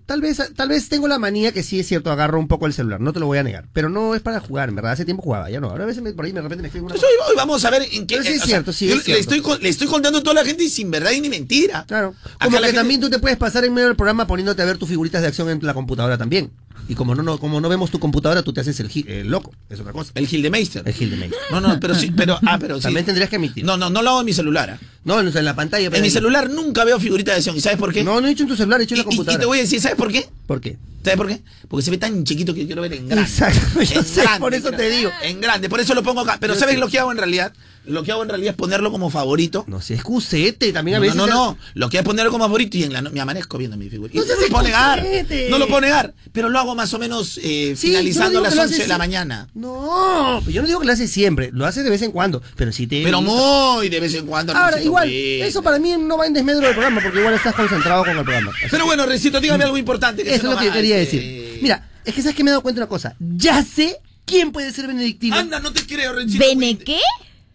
Tal 0.06 0.20
vez, 0.20 0.42
tal 0.56 0.68
vez 0.68 0.88
tengo 0.88 1.06
la 1.08 1.18
manía 1.18 1.52
que 1.52 1.62
sí 1.62 1.78
es 1.80 1.86
cierto, 1.86 2.10
agarro 2.10 2.38
un 2.38 2.48
poco 2.48 2.66
el 2.66 2.72
celular, 2.72 3.00
no 3.00 3.12
te 3.12 3.20
lo 3.20 3.26
voy 3.26 3.38
a 3.38 3.42
negar. 3.42 3.66
Pero 3.72 3.88
no 3.88 4.14
es 4.14 4.22
para 4.22 4.40
jugar, 4.40 4.68
en 4.68 4.74
verdad. 4.76 4.92
Hace 4.92 5.04
tiempo 5.04 5.22
jugaba, 5.22 5.48
ya 5.50 5.60
no. 5.60 5.68
Ahora 5.70 5.84
a 5.84 5.86
veces 5.86 6.02
me- 6.02 6.12
por 6.12 6.24
ahí 6.24 6.32
de 6.32 6.40
repente 6.42 6.62
me 6.62 6.68
escriben 6.68 6.86
una 6.86 6.94
hoy, 6.94 7.00
hoy 7.28 7.36
vamos 7.36 7.64
a 7.64 7.70
ver 7.70 7.82
en 7.92 8.06
qué. 8.06 8.16
Pero 8.16 8.24
sí 8.24 8.32
es 8.36 8.42
cierto, 8.42 8.72
sí 8.72 8.86
yo 8.86 8.92
es 8.92 8.98
le, 8.98 9.04
cierto. 9.04 9.20
estoy, 9.20 9.40
con- 9.40 9.62
le 9.62 9.68
estoy 9.68 9.86
contando 9.86 10.18
a 10.18 10.22
toda 10.22 10.34
la 10.34 10.44
gente 10.44 10.64
y 10.64 10.68
sin 10.68 10.90
verdad 10.90 11.10
y 11.12 11.20
ni 11.20 11.28
mentira. 11.28 11.84
Claro. 11.86 12.14
Como 12.40 12.50
que 12.56 12.62
gente- 12.64 12.76
también 12.76 13.00
tú 13.00 13.10
te 13.10 13.18
puedes 13.18 13.38
pasar 13.38 13.64
en 13.64 13.72
medio 13.74 13.86
del 13.88 13.96
programa 13.96 14.26
poniéndote 14.26 14.62
a 14.62 14.64
ver 14.64 14.78
tus 14.78 14.88
figuritas 14.88 15.22
de 15.22 15.28
acción 15.28 15.48
en 15.50 15.58
la 15.64 15.74
computadora 15.74 16.18
también. 16.18 16.50
Y 16.88 16.94
como 16.94 17.14
no, 17.14 17.22
no, 17.22 17.38
como 17.38 17.60
no 17.60 17.68
vemos 17.68 17.90
tu 17.90 17.98
computadora, 18.00 18.42
tú 18.42 18.52
te 18.52 18.60
haces 18.60 18.78
el, 18.80 18.90
el 19.08 19.28
loco. 19.28 19.52
Es 19.68 19.78
otra 19.80 19.92
cosa. 19.92 20.10
El 20.14 20.26
Gildemeister. 20.26 20.82
El 20.86 20.92
Gildemeister. 20.94 21.38
No, 21.50 21.60
no, 21.60 21.78
pero 21.80 21.94
sí, 21.94 22.12
pero, 22.16 22.38
ah, 22.46 22.58
pero 22.58 22.76
sí. 22.76 22.82
También 22.82 23.06
tendrías 23.06 23.30
que 23.30 23.36
admitir. 23.36 23.64
No, 23.64 23.76
no, 23.76 23.90
no 23.90 24.02
lo 24.02 24.10
hago 24.10 24.20
en 24.20 24.26
mi 24.26 24.32
celular. 24.32 24.70
ah. 24.70 24.86
No, 25.04 25.20
en 25.20 25.44
la 25.44 25.54
pantalla. 25.56 25.86
En 25.86 25.92
mi 25.92 25.98
ahí. 25.98 26.10
celular 26.10 26.50
nunca 26.50 26.84
veo 26.84 26.98
figuritas 27.00 27.34
de 27.34 27.38
acción. 27.38 27.56
¿Y 27.56 27.60
sabes 27.60 27.78
por 27.78 27.92
qué? 27.92 28.02
No, 28.04 28.20
no 28.20 28.26
he 28.28 28.32
hecho 28.32 28.42
en 28.42 28.48
tu 28.48 28.56
celular, 28.56 28.80
he 28.80 28.84
hecho 28.84 28.94
en 28.94 28.98
la 28.98 29.02
y- 29.04 29.06
y 29.06 29.08
computadora. 29.16 29.40
te 29.40 29.46
voy 29.46 29.58
a 29.58 29.60
decir, 29.62 29.80
¿sabes 29.80 29.96
por 29.96 30.10
qué? 30.12 30.28
¿Por 30.46 30.60
qué? 30.60 30.76
¿Sabes 31.02 31.16
por 31.16 31.28
qué? 31.28 31.40
Porque 31.68 31.82
se 31.84 31.90
ve 31.90 31.96
tan 31.96 32.24
chiquito 32.24 32.52
que 32.52 32.66
quiero 32.66 32.82
ver 32.82 32.92
en 32.92 33.08
grande. 33.08 33.24
Exacto, 33.30 33.80
yo 33.82 34.00
En 34.00 34.04
sé, 34.04 34.22
por 34.38 34.52
eso 34.52 34.68
quiero- 34.68 34.76
te 34.76 34.90
digo. 34.90 35.10
En 35.22 35.40
grande, 35.40 35.68
por 35.70 35.80
eso 35.80 35.94
lo 35.94 36.02
pongo 36.02 36.20
acá. 36.20 36.36
Pero 36.38 36.52
Yo 36.54 36.60
¿sabes 36.60 36.74
sé. 36.74 36.80
lo 36.80 36.88
que 36.88 36.98
hago 36.98 37.10
en 37.12 37.16
realidad? 37.18 37.52
Lo 37.86 38.02
que 38.02 38.12
hago 38.12 38.22
en 38.22 38.28
realidad 38.28 38.50
es 38.52 38.56
ponerlo 38.56 38.90
como 38.92 39.10
favorito. 39.10 39.64
No 39.66 39.80
sé, 39.80 39.94
excusete, 39.94 40.72
también 40.72 40.96
a 40.96 40.98
No, 40.98 41.02
veces. 41.02 41.16
no, 41.16 41.26
no, 41.26 41.58
Lo 41.74 41.88
que 41.88 41.98
es 41.98 42.04
ponerlo 42.04 42.30
como 42.30 42.44
favorito 42.44 42.76
y 42.76 42.84
en 42.84 42.92
la 42.92 43.00
no- 43.00 43.10
me 43.10 43.20
amanezco 43.20 43.56
viendo 43.58 43.76
mi 43.76 43.88
figura. 43.88 44.10
Y 44.12 44.16
No 44.16 44.22
no, 44.22 44.26
seas 44.26 44.38
lo 44.40 44.48
puedo 44.48 44.62
negar. 44.64 44.98
excusete. 44.98 45.48
No 45.50 45.58
lo 45.58 45.66
puedo 45.66 45.80
negar. 45.80 46.14
Pero 46.32 46.48
lo 46.50 46.58
hago 46.58 46.74
más 46.74 46.92
o 46.94 46.98
menos 46.98 47.38
eh, 47.42 47.74
Sí, 47.76 47.88
yo 47.88 47.92
no 47.94 47.98
finalizando 47.98 48.30
digo 48.30 48.40
a 48.40 48.42
las 48.44 48.50
que 48.52 48.56
lo 48.56 48.62
11 48.64 48.82
de 48.82 48.88
la 48.88 48.98
mañana. 48.98 49.48
No, 49.54 50.40
pero 50.40 50.50
yo 50.52 50.60
no 50.62 50.66
digo 50.68 50.80
que 50.80 50.86
lo 50.86 50.92
hace 50.92 51.08
siempre, 51.08 51.50
lo 51.52 51.64
hace 51.66 51.82
de 51.82 51.90
vez 51.90 52.02
en 52.02 52.12
cuando. 52.12 52.42
Pero 52.56 52.70
si 52.72 52.86
te. 52.86 53.02
Pero 53.02 53.22
muy 53.22 53.88
de 53.88 53.98
vez 54.00 54.14
en 54.14 54.26
cuando. 54.26 54.54
Ahora, 54.54 54.80
igual, 54.82 55.08
pues. 55.08 55.48
eso 55.48 55.62
para 55.62 55.78
mí 55.78 55.94
no 55.98 56.16
va 56.18 56.26
en 56.26 56.32
desmedro 56.34 56.60
del 56.62 56.72
programa, 56.72 57.00
porque 57.02 57.18
igual 57.18 57.34
estás 57.34 57.54
concentrado 57.54 58.04
con 58.04 58.16
el 58.16 58.24
programa. 58.24 58.50
Así 58.58 58.68
Pero 58.70 58.84
bueno, 58.84 59.06
Recito, 59.06 59.40
dígame 59.40 59.64
algo 59.64 59.78
importante. 59.78 60.22
Que 60.22 60.34
Eso 60.34 60.46
es 60.48 60.52
lo 60.54 60.58
que 60.58 60.66
yo 60.66 60.72
quería 60.72 60.96
decir. 60.96 61.58
Mira, 61.62 61.88
es 62.04 62.14
que 62.14 62.22
sabes 62.22 62.36
que 62.36 62.44
me 62.44 62.50
he 62.50 62.52
dado 62.52 62.62
cuenta 62.62 62.78
de 62.80 62.82
una 62.84 62.88
cosa. 62.88 63.16
Ya 63.18 63.62
sé 63.64 63.96
quién 64.24 64.52
puede 64.52 64.72
ser 64.72 64.86
benedictino. 64.86 65.36
Anda, 65.36 65.60
no 65.60 65.72
te 65.72 65.84
creo, 65.86 66.12
Recito. 66.12 66.38
¿Bene 66.44 66.78
qué? 66.78 66.98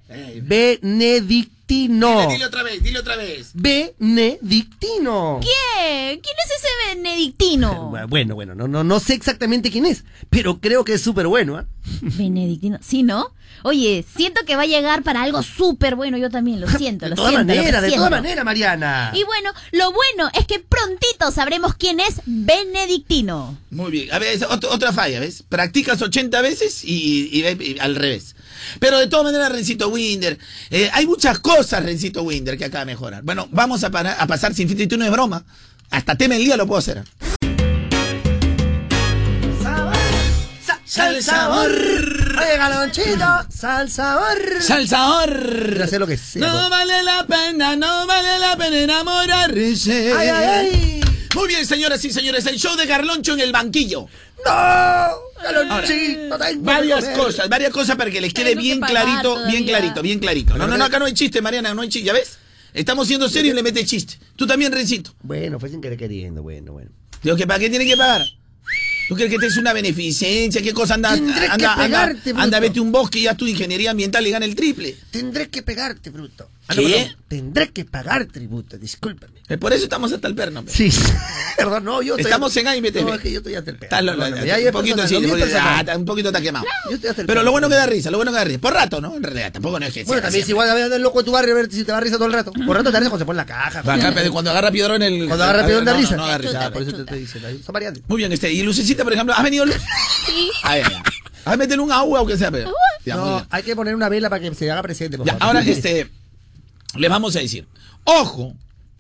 Eh, 0.09 0.39
Benedictino. 0.43 2.27
Dile 2.29 2.45
otra 2.45 2.61
vez, 2.63 2.81
dile 2.83 2.99
otra 2.99 3.15
vez. 3.15 3.49
Benedictino. 3.55 5.39
¿Qué? 5.41 6.19
¿Quién 6.21 6.35
es 6.45 6.51
ese 6.57 6.67
benedictino? 6.95 7.91
Bueno, 8.07 8.35
bueno, 8.35 8.53
no, 8.53 8.67
no, 8.67 8.83
no 8.83 8.99
sé 8.99 9.13
exactamente 9.15 9.71
quién 9.71 9.85
es, 9.85 10.03
pero 10.29 10.59
creo 10.59 10.85
que 10.85 10.93
es 10.93 11.01
súper 11.01 11.25
bueno. 11.27 11.57
¿ah? 11.57 11.65
Benedictino. 12.01 12.77
Sí, 12.83 13.01
¿no? 13.03 13.33
Oye, 13.63 14.05
siento 14.15 14.41
que 14.45 14.55
va 14.55 14.61
a 14.63 14.67
llegar 14.67 15.01
para 15.01 15.23
algo 15.23 15.41
súper 15.41 15.95
bueno. 15.95 16.17
Yo 16.17 16.29
también 16.29 16.61
lo 16.61 16.67
siento, 16.77 17.05
De 17.05 17.09
lo 17.11 17.15
todas 17.15 17.31
siento. 17.31 17.51
lo 17.53 17.55
maneras, 17.61 17.81
de 17.81 17.91
todas 17.93 18.11
maneras, 18.11 18.45
Mariana. 18.45 19.11
Y 19.15 19.23
bueno, 19.23 19.51
lo 19.71 19.91
bueno 19.91 20.29
es 20.37 20.45
que 20.45 20.59
prontito 20.59 21.31
sabremos 21.31 21.73
quién 21.75 21.99
es 21.99 22.21
Benedictino. 22.27 23.57
Muy 23.71 23.89
bien. 23.91 24.13
A 24.13 24.19
ver, 24.19 24.37
otra 24.69 24.93
falla, 24.93 25.19
¿ves? 25.19 25.43
Practicas 25.49 26.01
80 26.01 26.41
veces 26.41 26.83
y, 26.83 27.29
y- 27.31 27.63
y 27.63 27.79
al 27.79 27.95
revés. 27.95 28.35
Pero 28.79 28.99
de 28.99 29.07
todas 29.07 29.25
maneras, 29.25 29.51
Rencito 29.51 29.89
Winder, 29.89 30.37
eh, 30.69 30.89
hay 30.93 31.05
muchas 31.05 31.39
cosas, 31.39 31.83
Rencito 31.83 32.23
Winder, 32.23 32.57
que 32.57 32.65
acaba 32.65 32.85
de 32.85 32.91
mejorar. 32.93 33.23
Bueno, 33.23 33.47
vamos 33.51 33.83
a, 33.83 33.89
para- 33.91 34.13
a 34.13 34.27
pasar 34.27 34.53
sin 34.53 34.67
filtro 34.67 34.83
y 34.83 34.87
tú 34.87 34.97
no 34.97 35.05
es 35.05 35.11
broma. 35.11 35.43
Hasta 35.91 36.15
tema 36.15 36.35
el 36.35 36.43
día 36.43 36.57
lo 36.57 36.65
puedo 36.67 36.79
hacer. 36.79 37.03
Sa- 40.65 40.79
Sal 40.85 41.21
sabor. 41.23 41.71
Oye, 41.71 42.57
galonchito, 42.57 43.25
sal 43.49 43.89
sabor. 43.89 44.37
¡Salsador! 44.61 45.77
Ya 45.77 45.87
sé 45.87 45.99
lo 45.99 46.07
que 46.07 46.13
es. 46.13 46.35
No 46.37 46.69
vale 46.69 47.03
la 47.03 47.25
pena, 47.27 47.75
no 47.75 48.05
vale 48.07 48.39
la 48.39 48.57
pena 48.57 48.77
enamorarse. 48.79 50.13
Ay, 50.17 50.27
ay, 50.29 50.45
ay. 50.45 50.94
Muy 51.35 51.49
bien, 51.49 51.65
señoras 51.65 52.03
y 52.05 52.11
señores, 52.11 52.45
el 52.45 52.57
show 52.57 52.77
de 52.77 52.87
Carloncho 52.87 53.33
en 53.33 53.41
el 53.41 53.51
banquillo. 53.51 54.07
No, 54.45 55.81
que 55.85 56.29
Varias 56.59 57.05
cosas, 57.09 57.49
varias 57.49 57.71
cosas 57.71 57.97
para 57.97 58.09
que 58.09 58.21
les 58.21 58.33
quede 58.33 58.51
Tengo 58.51 58.61
que 58.61 58.63
bien 58.63 58.79
clarito, 58.79 59.21
todavía. 59.21 59.51
bien 59.51 59.65
clarito, 59.65 60.01
bien 60.01 60.19
clarito. 60.19 60.57
No, 60.57 60.65
no, 60.65 60.77
no, 60.77 60.85
acá 60.85 60.97
no 60.97 61.05
hay 61.05 61.13
chiste, 61.13 61.41
Mariana, 61.41 61.73
no 61.73 61.81
hay 61.81 61.89
chiste, 61.89 62.07
¿ya 62.07 62.13
ves? 62.13 62.37
Estamos 62.73 63.07
siendo 63.07 63.27
serios 63.27 63.53
y 63.53 63.55
le 63.55 63.63
mete 63.63 63.85
chiste. 63.85 64.15
Tú 64.35 64.47
también, 64.47 64.71
Rencito. 64.71 65.13
Bueno, 65.23 65.59
fue 65.59 65.69
sin 65.69 65.81
querer 65.81 65.97
queriendo, 65.97 66.41
bueno, 66.41 66.71
bueno. 66.71 66.89
Digo, 67.21 67.35
que 67.35 67.45
¿para 67.45 67.59
qué 67.59 67.69
tiene 67.69 67.85
que 67.85 67.97
pagar? 67.97 68.25
¿Tú 69.07 69.15
crees 69.15 69.29
que 69.29 69.37
te 69.37 69.47
es 69.47 69.57
una 69.57 69.73
beneficencia? 69.73 70.61
¿Qué 70.61 70.73
cosa 70.73 70.95
anda? 70.95 71.13
Tendré 71.13 71.33
que 71.33 71.45
anda, 71.45 71.73
anda, 71.73 71.83
pegarte, 71.83 72.31
bruto. 72.31 72.43
anda, 72.43 72.59
vete 72.59 72.79
un 72.79 72.91
bosque 72.91 73.19
y 73.19 73.23
ya 73.23 73.35
tu 73.35 73.45
ingeniería 73.45 73.91
ambiental 73.91 74.25
y 74.25 74.31
gana 74.31 74.45
el 74.45 74.55
triple. 74.55 74.95
Tendré 75.11 75.49
que 75.49 75.63
pegarte, 75.63 76.09
bruto. 76.09 76.49
¿Qué? 76.69 77.11
Tendré 77.27 77.69
que 77.69 77.85
pagar 77.85 78.25
tributo, 78.25 78.77
discúlpame. 78.77 79.34
Eh, 79.47 79.58
Por 79.60 79.71
eso 79.73 79.84
estamos 79.84 80.12
hasta 80.12 80.27
el 80.27 80.34
perno. 80.34 80.63
pe. 80.63 80.71
Sí, 80.71 80.89
perdón, 81.58 81.84
no, 81.84 82.01
yo 82.01 82.15
estoy- 82.15 82.23
Estamos 82.31 82.58
en 82.58 82.67
AIMTV. 82.67 83.01
No, 83.05 83.13
es 83.13 83.21
que 83.21 83.31
yo 83.31 83.38
estoy 83.38 83.53
hasta 83.53 83.69
el 83.69 83.77
ya 83.79 84.58
un 84.67 84.71
poquito 84.71 84.95
personal, 84.97 85.08
sí, 85.86 85.91
ah, 85.91 85.97
un 85.97 86.05
poquito 86.05 86.29
está 86.29 86.41
quemado. 86.41 86.65
Yo 86.89 86.95
estoy 86.95 87.10
hasta 87.12 87.21
el 87.21 87.27
Pero 87.27 87.43
lo 87.43 87.51
bueno 87.51 87.69
que 87.69 87.75
da 87.75 87.86
risa, 87.86 88.10
lo 88.10 88.17
bueno 88.17 88.31
que 88.31 88.38
da 88.39 88.43
risa. 88.43 88.60
Por 88.60 88.73
rato, 88.73 89.01
¿no? 89.01 89.15
En 89.15 89.21
realidad, 89.21 89.51
tampoco 89.51 89.79
no 89.79 89.86
es 89.86 89.93
que 89.93 90.03
Bueno, 90.03 90.23
también 90.23 90.43
es 90.43 90.49
igual 90.49 90.67
a 90.67 90.73
ver 90.73 90.91
el 90.91 91.01
loco 91.01 91.19
de 91.19 91.25
tu 91.25 91.31
barrio 91.31 91.53
a 91.53 91.58
ver 91.58 91.71
si 91.71 91.84
te 91.84 91.91
da 91.91 91.99
risa 91.99 92.15
todo 92.15 92.25
el 92.25 92.34
rato. 92.34 92.51
Por 92.53 92.75
rato 92.75 92.86
te 92.89 92.93
da 92.93 92.99
risa 92.99 93.10
cuando 93.12 93.19
se 93.23 93.25
pone 93.27 93.38
la 93.38 93.45
caja. 93.45 93.79
Acá, 93.81 94.12
pero 94.15 94.31
cuando 94.31 94.49
agarra 94.49 94.71
piedrón 94.71 95.03
el. 95.03 95.27
Cuando 95.27 95.43
agarra 95.43 95.65
piedón 95.65 95.86
da 95.86 95.93
risa. 95.93 96.15
No, 96.15 96.23
no 96.23 96.27
da 96.29 96.38
risa. 96.39 96.71
Por 96.71 96.81
eso 96.81 96.93
te 96.93 97.01
estoy 97.01 97.19
diciendo. 97.19 97.47
Son 97.63 97.73
variantes. 97.73 98.03
Muy 98.08 98.17
bien, 98.17 98.31
este. 98.31 98.51
Y 98.51 98.63
Lucecita, 98.63 99.03
por 99.03 99.13
ejemplo, 99.13 99.36
¿has 99.36 99.43
venido 99.43 99.63
Luz? 99.65 99.75
Sí. 100.25 100.49
A 100.63 100.73
ver. 100.75 100.86
A 101.45 101.55
meterle 101.55 101.84
un 101.84 101.91
agua 101.91 102.21
o 102.21 102.25
que 102.25 102.36
sea, 102.36 102.49
pero. 102.49 102.73
Ya, 103.05 103.15
No, 103.15 103.45
hay 103.51 103.62
que 103.62 103.75
poner 103.75 103.93
una 103.93 104.10
vela 104.10 104.27
para 104.31 104.41
que 104.41 104.55
se 104.55 104.71
haga 104.71 104.81
presente, 104.81 105.17
por 105.17 105.27
Ya, 105.27 105.34
favor. 105.38 105.58
ahora, 105.58 105.69
este. 105.69 106.10
Les 106.95 107.10
vamos 107.12 107.36
a 107.36 107.39
decir. 107.39 107.67
Ojo, 108.05 108.55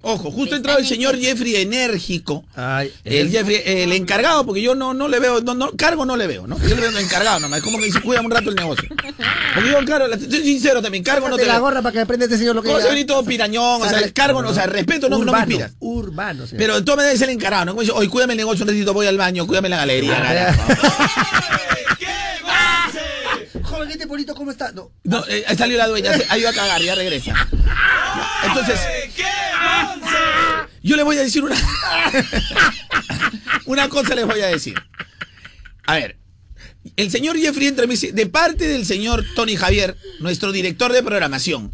ojo, 0.07 0.31
justo 0.31 0.53
ha 0.55 0.57
entrado 0.57 0.79
el 0.79 0.85
señor 0.87 1.17
Jeffrey 1.19 1.55
enérgico. 1.57 2.45
Ay, 2.55 2.91
El 3.03 3.29
Jeffrey, 3.31 3.61
el 3.65 3.91
encargado, 3.91 4.45
porque 4.45 4.61
yo 4.61 4.75
no, 4.75 4.93
no 4.93 5.07
le 5.07 5.19
veo, 5.19 5.41
no, 5.41 5.53
no, 5.53 5.71
cargo 5.71 6.05
no 6.05 6.15
le 6.15 6.27
veo, 6.27 6.47
¿no? 6.47 6.57
Yo 6.59 6.75
le 6.75 6.81
veo 6.87 6.97
encargado 6.99 7.39
nomás, 7.39 7.59
es 7.59 7.63
como 7.65 7.77
que 7.79 7.85
dice, 7.85 7.99
cuida 8.01 8.21
un 8.21 8.29
rato 8.31 8.49
el 8.49 8.55
negocio. 8.55 8.87
Porque 9.53 9.69
yo, 9.71 9.79
claro, 9.85 10.07
la- 10.07 10.17
soy 10.19 10.43
sincero 10.43 10.81
también, 10.81 11.03
cargo 11.03 11.27
no 11.29 11.37
te 11.37 11.45
la 11.45 11.53
veo. 11.53 11.61
gorra 11.63 11.81
para 11.81 11.93
que 11.93 11.99
aprenda 12.01 12.25
este 12.25 12.37
señor 12.37 12.55
lo 12.55 12.61
que 12.61 12.67
¿Cómo 12.67 12.77
se 12.79 12.83
diga. 12.83 12.93
venir 12.93 13.07
todo 13.07 13.23
pirañón? 13.25 13.81
O 13.81 13.89
sea, 13.89 13.99
el 13.99 14.13
cargo, 14.13 14.41
no, 14.41 14.49
o 14.49 14.53
sea, 14.53 14.65
el 14.65 14.71
respeto 14.71 15.09
no, 15.09 15.17
no 15.17 15.31
me 15.31 15.37
inspiras. 15.39 15.71
Urbano, 15.79 16.45
señor. 16.47 16.59
Pero 16.59 16.83
todas 16.83 16.97
maneras 16.97 17.15
es 17.15 17.21
el 17.23 17.29
encargado, 17.31 17.65
¿no? 17.65 17.71
Como 17.71 17.81
dice, 17.81 17.93
oye, 17.93 18.09
cuídame 18.09 18.33
el 18.33 18.37
negocio 18.37 18.63
un 18.63 18.69
ratito, 18.69 18.93
voy 18.93 19.07
al 19.07 19.17
baño, 19.17 19.45
cuídame 19.47 19.69
la 19.69 19.77
galería. 19.77 20.55
polito, 24.15 24.33
¿cómo 24.33 24.51
está? 24.51 24.71
No. 24.71 24.91
No, 25.03 25.25
eh, 25.27 25.43
salió 25.57 25.77
la 25.77 25.87
dueña, 25.87 26.13
se- 26.13 26.25
ha 26.29 26.37
ido 26.37 26.47
a 26.47 26.53
cagar, 26.53 26.81
ya 26.81 26.95
regresa. 26.95 27.33
Entonces, 28.45 28.79
yo 30.81 30.95
le 30.95 31.03
voy 31.03 31.17
a 31.17 31.21
decir 31.21 31.43
una. 31.43 31.55
una 33.65 33.89
cosa 33.89 34.15
les 34.15 34.25
voy 34.25 34.39
a 34.39 34.47
decir. 34.47 34.75
A 35.85 35.95
ver, 35.95 36.17
el 36.95 37.11
señor 37.11 37.37
Jeffrey 37.37 37.67
entra 37.67 37.83
y 37.83 37.87
me 37.89 37.95
dice, 37.95 38.13
de 38.13 38.25
parte 38.27 38.69
del 38.69 38.85
señor 38.85 39.25
Tony 39.35 39.57
Javier, 39.57 39.97
nuestro 40.21 40.53
director 40.53 40.93
de 40.93 41.03
programación, 41.03 41.73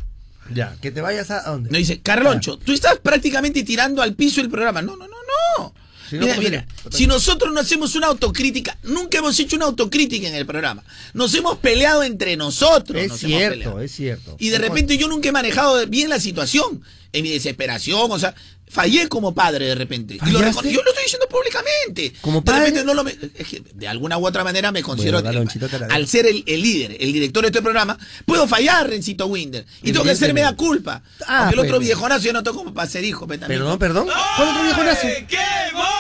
Ya, 0.52 0.76
que 0.82 0.90
te 0.90 1.02
vayas 1.02 1.30
a... 1.30 1.48
¿a 1.48 1.52
dónde? 1.52 1.70
nos 1.70 1.78
dice, 1.78 2.02
Carloncho, 2.02 2.58
tú 2.58 2.74
estás 2.74 2.98
prácticamente 2.98 3.62
tirando 3.64 4.02
al 4.02 4.16
piso 4.16 4.42
el 4.42 4.50
programa. 4.50 4.82
No, 4.82 4.96
no, 4.98 5.08
no, 5.08 5.16
no. 5.58 5.76
Si 6.12 6.17
no, 6.17 6.26
mira, 6.26 6.36
¿cómo 6.36 6.50
mira, 6.50 6.67
si 6.91 7.08
nosotros 7.08 7.54
no 7.54 7.62
hacemos 7.62 7.95
una 7.95 8.08
autocrítica, 8.08 8.78
nunca 8.84 9.19
hemos 9.19 9.39
hecho 9.39 9.56
una 9.56 9.63
autocrítica 9.63 10.28
en 10.28 10.36
el 10.36 10.45
programa. 10.45 10.84
Nos 11.13 11.34
hemos 11.36 11.58
peleado 11.60 12.04
entre 12.04 12.36
nosotros. 12.36 13.02
Es 13.02 13.08
nos 13.08 13.19
cierto, 13.21 13.80
es 13.80 13.93
cierto. 13.93 14.36
Y 14.38 14.50
de 14.50 14.58
repente 14.58 14.97
yo 14.97 15.08
nunca 15.08 15.30
he 15.30 15.32
manejado 15.32 15.88
bien 15.88 16.10
la 16.10 16.19
situación. 16.19 16.84
En 17.13 17.24
mi 17.24 17.30
desesperación, 17.30 18.10
o 18.12 18.19
sea, 18.19 18.36
fallé 18.72 19.08
como 19.10 19.34
padre 19.34 19.66
de 19.66 19.76
repente. 19.76 20.16
Y 20.16 20.30
lo 20.32 20.40
yo 20.40 20.40
lo 20.42 20.50
estoy 20.50 21.04
diciendo 21.04 21.28
públicamente. 21.30 22.14
¿Como 22.22 22.40
De 22.40 22.46
padre? 22.46 22.60
repente 22.68 22.84
no 22.86 22.94
lo 22.94 23.04
me- 23.04 23.12
es 23.36 23.48
que 23.48 23.62
de 23.74 23.88
alguna 23.88 24.18
u 24.18 24.26
otra 24.26 24.44
manera 24.44 24.72
me 24.72 24.82
considero. 24.82 25.22
Bueno, 25.22 25.44
al 25.90 26.08
ser 26.08 26.26
el, 26.26 26.44
el 26.48 26.62
líder, 26.62 26.98
el 27.00 27.12
director 27.14 27.44
de 27.44 27.48
este 27.50 27.62
programa, 27.62 27.98
puedo 28.26 28.48
fallar, 28.48 28.90
Rencito 28.90 29.28
Winder. 29.28 29.66
Y 29.84 29.92
tengo 29.92 30.06
que 30.06 30.12
hacerme 30.12 30.42
la 30.42 30.56
culpa. 30.56 31.02
Ah, 31.28 31.42
Porque 31.50 31.54
el 31.56 31.60
otro 31.68 31.78
pues. 31.78 31.88
viejonazo 31.88 32.26
yo 32.26 32.34
no 32.34 32.44
tengo 32.44 32.58
como 32.58 32.74
para 32.74 32.90
ser 32.90 33.04
hijo. 33.04 33.28
también. 33.28 33.48
Perdón, 33.48 33.78
perdón. 33.80 34.08
¿Cuál 34.38 34.50
otro 34.50 34.64
viejo 34.64 34.84
nazo? 34.84 35.08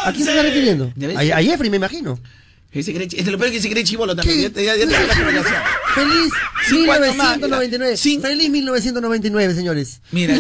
¿A 0.05 0.11
quién 0.11 0.25
se 0.25 0.31
está 0.31 0.43
refiriendo? 0.43 0.91
A 1.17 1.41
Jeffrey, 1.41 1.69
me 1.69 1.77
imagino. 1.77 2.19
Ese 2.73 2.93
cree, 2.93 3.05
este 3.11 3.29
lo 3.31 3.37
peor 3.37 3.49
es 3.49 3.55
que 3.57 3.61
se 3.61 3.69
cree 3.69 3.83
chivolo 3.83 4.15
también. 4.15 4.53
Ya, 4.53 4.61
ya, 4.61 4.75
ya 4.77 4.87
te. 4.87 4.95
Feliz 5.93 6.31
más, 7.17 7.37
1999. 7.39 7.77
mira. 7.79 7.97
Cin- 7.97 8.21
Feliz 8.21 8.49
1999, 8.49 9.53
señores. 9.55 10.01
Mira, 10.11 10.35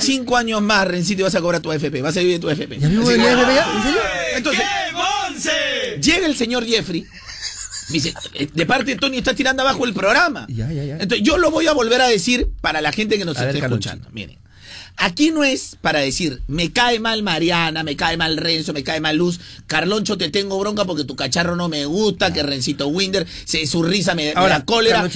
cinco 0.00 0.36
años 0.36 0.60
más, 0.60 0.86
Rencito, 0.88 1.20
y 1.20 1.22
vas 1.24 1.34
a 1.36 1.40
cobrar 1.40 1.60
tu 1.62 1.70
AFP. 1.70 2.02
Vas 2.02 2.16
a 2.16 2.20
vivir 2.20 2.34
de 2.34 2.40
tu 2.40 2.48
AFP. 2.50 2.78
¿Ya 2.80 2.88
vivo 2.88 3.08
AFP 3.08 3.18
ya? 3.54 3.72
¿En 3.76 3.82
serio? 3.82 4.00
Entonces, 4.36 4.64
llega 6.00 6.26
el 6.26 6.36
señor 6.36 6.66
Jeffrey. 6.66 7.02
Me 7.88 7.94
dice, 7.94 8.14
eh, 8.34 8.48
de 8.52 8.66
parte 8.66 8.92
de 8.92 8.96
Tony 8.96 9.18
está 9.18 9.34
tirando 9.34 9.62
abajo 9.62 9.84
el 9.84 9.92
programa. 9.92 10.46
Ya, 10.48 10.70
ya, 10.72 10.82
ya. 10.84 10.94
Entonces, 10.94 11.20
yo 11.22 11.36
lo 11.36 11.50
voy 11.50 11.66
a 11.66 11.72
volver 11.72 12.00
a 12.00 12.08
decir 12.08 12.48
para 12.60 12.80
la 12.80 12.90
gente 12.92 13.18
que 13.18 13.24
nos 13.24 13.36
A 13.36 13.40
ver, 13.42 13.50
esté 13.50 13.60
Carloncho. 13.60 13.88
escuchando. 13.90 14.10
Miren, 14.14 14.38
aquí 14.96 15.30
no 15.30 15.44
es 15.44 15.76
para 15.80 16.00
decir, 16.00 16.42
me 16.46 16.72
cae 16.72 17.00
mal 17.00 17.22
Mariana, 17.22 17.82
me 17.82 17.96
cae 17.96 18.16
mal 18.16 18.36
Renzo, 18.36 18.72
me 18.72 18.84
cae 18.84 19.00
mal 19.00 19.16
Luz, 19.16 19.40
Carloncho 19.66 20.16
te 20.16 20.30
tengo 20.30 20.58
bronca 20.58 20.84
porque 20.84 21.04
tu 21.04 21.16
cacharro 21.16 21.56
no 21.56 21.68
me 21.68 21.84
gusta, 21.86 22.32
que 22.32 22.42
Rencito 22.42 22.88
Winder, 22.88 23.26
se, 23.44 23.66
su 23.66 23.82
risa 23.82 24.14
me, 24.14 24.26
me 24.26 24.32
Ahora, 24.32 24.58
da 24.60 24.64
cólera, 24.64 25.08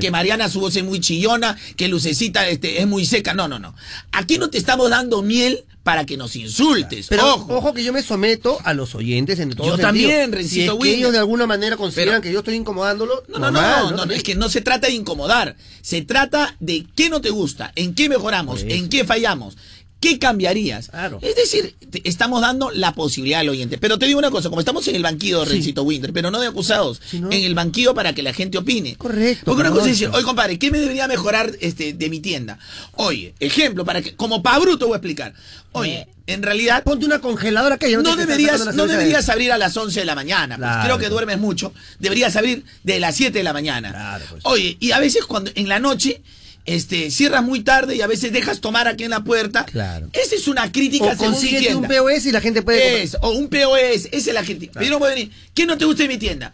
que 0.00 0.10
Mariana 0.10 0.48
su 0.48 0.60
voz 0.60 0.76
es 0.76 0.84
muy 0.84 1.00
chillona, 1.00 1.56
que 1.76 1.88
Lucecita 1.88 2.48
este, 2.48 2.80
es 2.80 2.86
muy 2.86 3.06
seca. 3.06 3.34
No, 3.34 3.48
no, 3.48 3.58
no. 3.58 3.74
Aquí 4.12 4.38
no 4.38 4.50
te 4.50 4.58
estamos 4.58 4.90
dando 4.90 5.22
miel 5.22 5.64
para 5.82 6.04
que 6.04 6.16
nos 6.16 6.36
insultes. 6.36 7.06
Pero 7.08 7.34
ojo. 7.34 7.56
ojo. 7.56 7.72
que 7.74 7.82
yo 7.82 7.92
me 7.92 8.02
someto 8.02 8.58
a 8.64 8.74
los 8.74 8.94
oyentes 8.94 9.38
en 9.38 9.50
todo 9.50 9.66
Yo 9.66 9.76
sentido. 9.76 9.86
también, 9.88 10.26
Si 10.30 10.36
Rencito 10.36 10.72
es 10.74 10.78
que 10.84 10.94
ellos 10.94 11.12
de 11.12 11.18
alguna 11.18 11.46
manera 11.46 11.76
consideran 11.76 12.14
Pero- 12.16 12.22
que 12.22 12.32
yo 12.32 12.40
estoy 12.40 12.54
incomodándolo, 12.56 13.22
No, 13.28 13.38
no, 13.38 13.50
no, 13.50 13.90
no, 13.92 14.04
no, 14.06 14.12
es 14.12 14.22
que 14.22 14.34
no 14.34 14.48
se 14.48 14.60
trata 14.60 14.88
de 14.88 14.92
incomodar, 14.94 15.56
se 15.80 16.02
trata 16.02 16.54
de 16.60 16.86
qué 16.94 17.08
no 17.08 17.20
te 17.20 17.30
gusta, 17.30 17.72
en 17.76 17.94
qué 17.94 18.08
mejoramos, 18.08 18.62
en 18.62 18.88
qué 18.88 19.04
fallamos, 19.04 19.56
qué 20.00 20.18
cambiarías. 20.18 20.88
Claro. 20.88 21.18
Es 21.22 21.36
decir, 21.36 21.74
te- 21.90 22.00
estamos 22.08 22.40
dando 22.40 22.70
la 22.70 22.94
posibilidad 22.94 23.40
al 23.40 23.50
oyente. 23.50 23.78
Pero 23.78 23.98
te 23.98 24.06
digo 24.06 24.18
una 24.18 24.30
cosa, 24.30 24.48
como 24.48 24.60
estamos 24.60 24.86
en 24.88 24.96
el 24.96 25.02
banquillo, 25.02 25.44
Sí. 25.44 25.52
Rencito 25.52 25.82
Winter, 25.82 26.12
pero 26.12 26.30
no 26.30 26.40
de 26.40 26.46
acusados, 26.48 27.00
¿no? 27.12 27.30
en 27.30 27.44
el 27.44 27.54
banquillo 27.54 27.94
para 27.94 28.14
que 28.14 28.22
la 28.22 28.32
gente 28.32 28.56
opine. 28.58 28.96
Correcto, 28.96 29.42
Porque 29.44 29.60
una 29.60 29.70
cosa 29.70 29.84
es 29.86 29.92
decir, 29.98 30.08
oye 30.12 30.24
compadre, 30.24 30.58
¿qué 30.58 30.70
me 30.70 30.78
debería 30.78 31.06
mejorar 31.06 31.52
este, 31.60 31.92
de 31.92 32.08
mi 32.10 32.20
tienda? 32.20 32.58
Oye, 32.96 33.34
ejemplo, 33.40 33.84
para 33.84 34.00
que, 34.02 34.14
como 34.16 34.42
pa' 34.42 34.58
bruto 34.58 34.86
voy 34.86 34.94
a 34.94 34.96
explicar. 34.96 35.34
Oye, 35.72 36.08
en 36.26 36.42
realidad... 36.42 36.82
Ponte 36.82 37.04
una 37.06 37.20
congeladora 37.20 37.76
que 37.78 37.90
yo 37.90 38.02
No 38.02 38.10
estés 38.10 38.26
deberías, 38.26 38.74
no 38.74 38.86
deberías 38.86 39.28
abrir 39.28 39.52
a 39.52 39.58
las 39.58 39.76
11 39.76 40.00
de 40.00 40.06
la 40.06 40.14
mañana. 40.16 40.56
pues. 40.56 40.66
Claro. 40.66 40.82
Creo 40.84 40.98
que 40.98 41.08
duermes 41.08 41.38
mucho. 41.38 41.72
Deberías 42.00 42.34
abrir 42.36 42.64
de 42.82 42.98
las 43.00 43.14
7 43.16 43.38
de 43.38 43.44
la 43.44 43.52
mañana. 43.52 43.90
Claro, 43.90 44.24
pues. 44.30 44.42
Oye, 44.46 44.76
y 44.80 44.90
a 44.92 44.98
veces 44.98 45.24
cuando 45.26 45.50
en 45.54 45.68
la 45.68 45.78
noche 45.78 46.22
este, 46.64 47.10
cierras 47.10 47.42
muy 47.42 47.62
tarde 47.62 47.96
y 47.96 48.02
a 48.02 48.06
veces 48.06 48.32
dejas 48.32 48.60
tomar 48.60 48.88
aquí 48.88 49.04
en 49.04 49.10
la 49.10 49.24
puerta. 49.24 49.64
Claro. 49.64 50.08
Esa 50.12 50.34
es 50.34 50.48
una 50.48 50.70
crítica 50.70 51.12
O 51.12 51.16
consíguete 51.16 51.74
un. 51.74 51.86
POS 51.86 52.26
y 52.26 52.32
la 52.32 52.40
gente 52.40 52.62
puede... 52.62 53.02
Es, 53.02 53.16
o 53.20 53.30
un 53.30 53.48
POS, 53.48 54.08
esa 54.12 54.30
es 54.30 54.34
la 54.34 54.42
crítica. 54.42 54.72
Pero 54.74 54.86
yo 54.86 54.92
no 54.92 54.98
puedo 54.98 55.14
venir. 55.14 55.30
¿Qué 55.54 55.66
no 55.66 55.76
te 55.78 55.84
gusta 55.84 56.02
de 56.02 56.08
mi 56.08 56.18
tienda? 56.18 56.52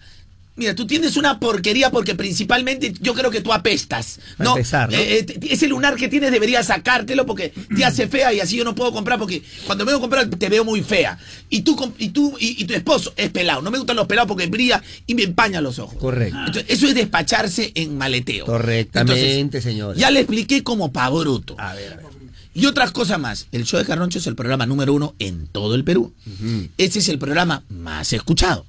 Mira, 0.57 0.75
tú 0.75 0.87
tienes 0.87 1.17
una 1.17 1.39
porquería 1.39 1.91
porque 1.91 2.15
principalmente 2.15 2.95
yo 3.01 3.13
creo 3.15 3.31
que 3.31 3.43
tú 3.43 3.53
apestas. 3.53 4.19
No, 4.39 4.57
empezar, 4.57 4.91
¿no? 4.91 4.97
Eh, 4.97 5.19
eh, 5.19 5.39
ese 5.51 5.69
lunar 5.69 5.97
que 5.97 6.09
tienes 6.09 6.31
deberías 6.31 6.67
sacártelo 6.67 7.27
porque 7.27 7.53
te 7.77 7.85
hace 7.85 8.09
fea 8.09 8.33
y 8.33 8.41
así 8.41 8.57
yo 8.57 8.65
no 8.65 8.75
puedo 8.75 8.91
comprar 8.91 9.19
porque 9.19 9.43
cuando 9.67 9.85
me 9.85 9.93
voy 9.93 9.99
a 9.99 10.01
comprar 10.01 10.29
te 10.31 10.49
veo 10.49 10.65
muy 10.65 10.83
fea. 10.83 11.19
Y 11.51 11.61
tú 11.61 11.95
y 11.99 12.09
tú 12.09 12.37
y, 12.41 12.63
y 12.63 12.65
tu 12.65 12.75
esposo 12.75 13.13
es 13.17 13.31
pelado. 13.31 13.61
No 13.61 13.71
me 13.71 13.79
gustan 13.79 13.97
los 13.97 14.07
pelados 14.07 14.29
porque 14.29 14.47
brilla 14.47 14.83
y 15.07 15.15
me 15.15 15.25
empaña 15.25 15.61
los 15.61 15.79
ojos. 15.79 15.99
Correcto. 15.99 16.39
Entonces, 16.39 16.65
eso 16.69 16.87
es 16.87 16.95
despacharse 16.95 17.73
en 17.75 17.99
maleteo. 17.99 18.47
Correctamente, 18.47 19.61
señor. 19.61 19.97
Ya 19.97 20.11
le 20.11 20.21
expliqué 20.21 20.63
como 20.63 20.91
pa' 20.91 21.11
bruto. 21.11 21.55
A 21.59 21.75
ver, 21.75 21.93
a 21.93 21.97
ver. 21.97 22.07
Y 22.55 22.65
otras 22.65 22.91
cosas 22.91 23.21
más. 23.21 23.49
El 23.53 23.67
show 23.67 23.79
de 23.79 23.85
Carroncho 23.85 24.19
es 24.19 24.27
el 24.27 24.35
programa 24.35 24.65
número 24.65 24.95
uno 24.95 25.15
en 25.19 25.47
todo 25.47 25.75
el 25.75 25.85
Perú. 25.85 26.15
Este 26.79 27.01
es 27.01 27.09
el 27.11 27.19
programa 27.19 27.65
más 27.69 28.15
escuchado. 28.15 28.65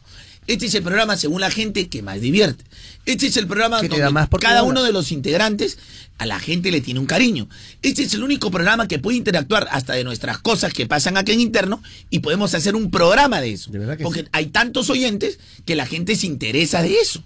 Este 0.48 0.66
es 0.66 0.76
el 0.76 0.84
programa, 0.84 1.18
según 1.18 1.42
la 1.42 1.52
gente, 1.52 1.90
que 1.90 2.02
más 2.02 2.22
divierte. 2.22 2.64
Este 3.06 3.28
es 3.28 3.38
el 3.38 3.48
programa 3.48 3.82
Que 3.82 3.90
donde 3.90 4.04
da 4.04 4.10
más 4.10 4.30
por 4.30 4.40
cada 4.42 4.64
uno 4.64 4.84
de 4.84 4.92
los 4.94 5.12
integrantes 5.12 5.78
a 6.18 6.26
la 6.26 6.40
gente 6.40 6.72
le 6.72 6.82
tiene 6.82 7.00
un 7.00 7.06
cariño. 7.06 7.48
Este 7.82 8.04
es 8.04 8.14
el 8.14 8.24
único 8.24 8.50
programa 8.50 8.88
que 8.88 8.98
puede 8.98 9.18
interactuar 9.18 9.68
hasta 9.72 9.94
de 9.94 10.04
nuestras 10.04 10.40
cosas 10.40 10.74
que 10.74 10.88
pasan 10.88 11.18
aquí 11.18 11.32
en 11.34 11.42
interno 11.42 11.82
y 12.10 12.20
podemos 12.20 12.54
hacer 12.56 12.76
un 12.76 12.90
programa 12.90 13.40
de 13.40 13.54
eso. 13.54 13.72
De 13.72 13.80
verdad 13.80 13.98
que 13.98 14.04
Porque 14.04 14.22
sí. 14.22 14.28
hay 14.32 14.48
tantos 14.48 14.90
oyentes 14.90 15.38
que 15.66 15.76
la 15.76 15.86
gente 15.86 16.16
se 16.16 16.26
interesa 16.26 16.82
de 16.82 16.96
eso. 17.00 17.24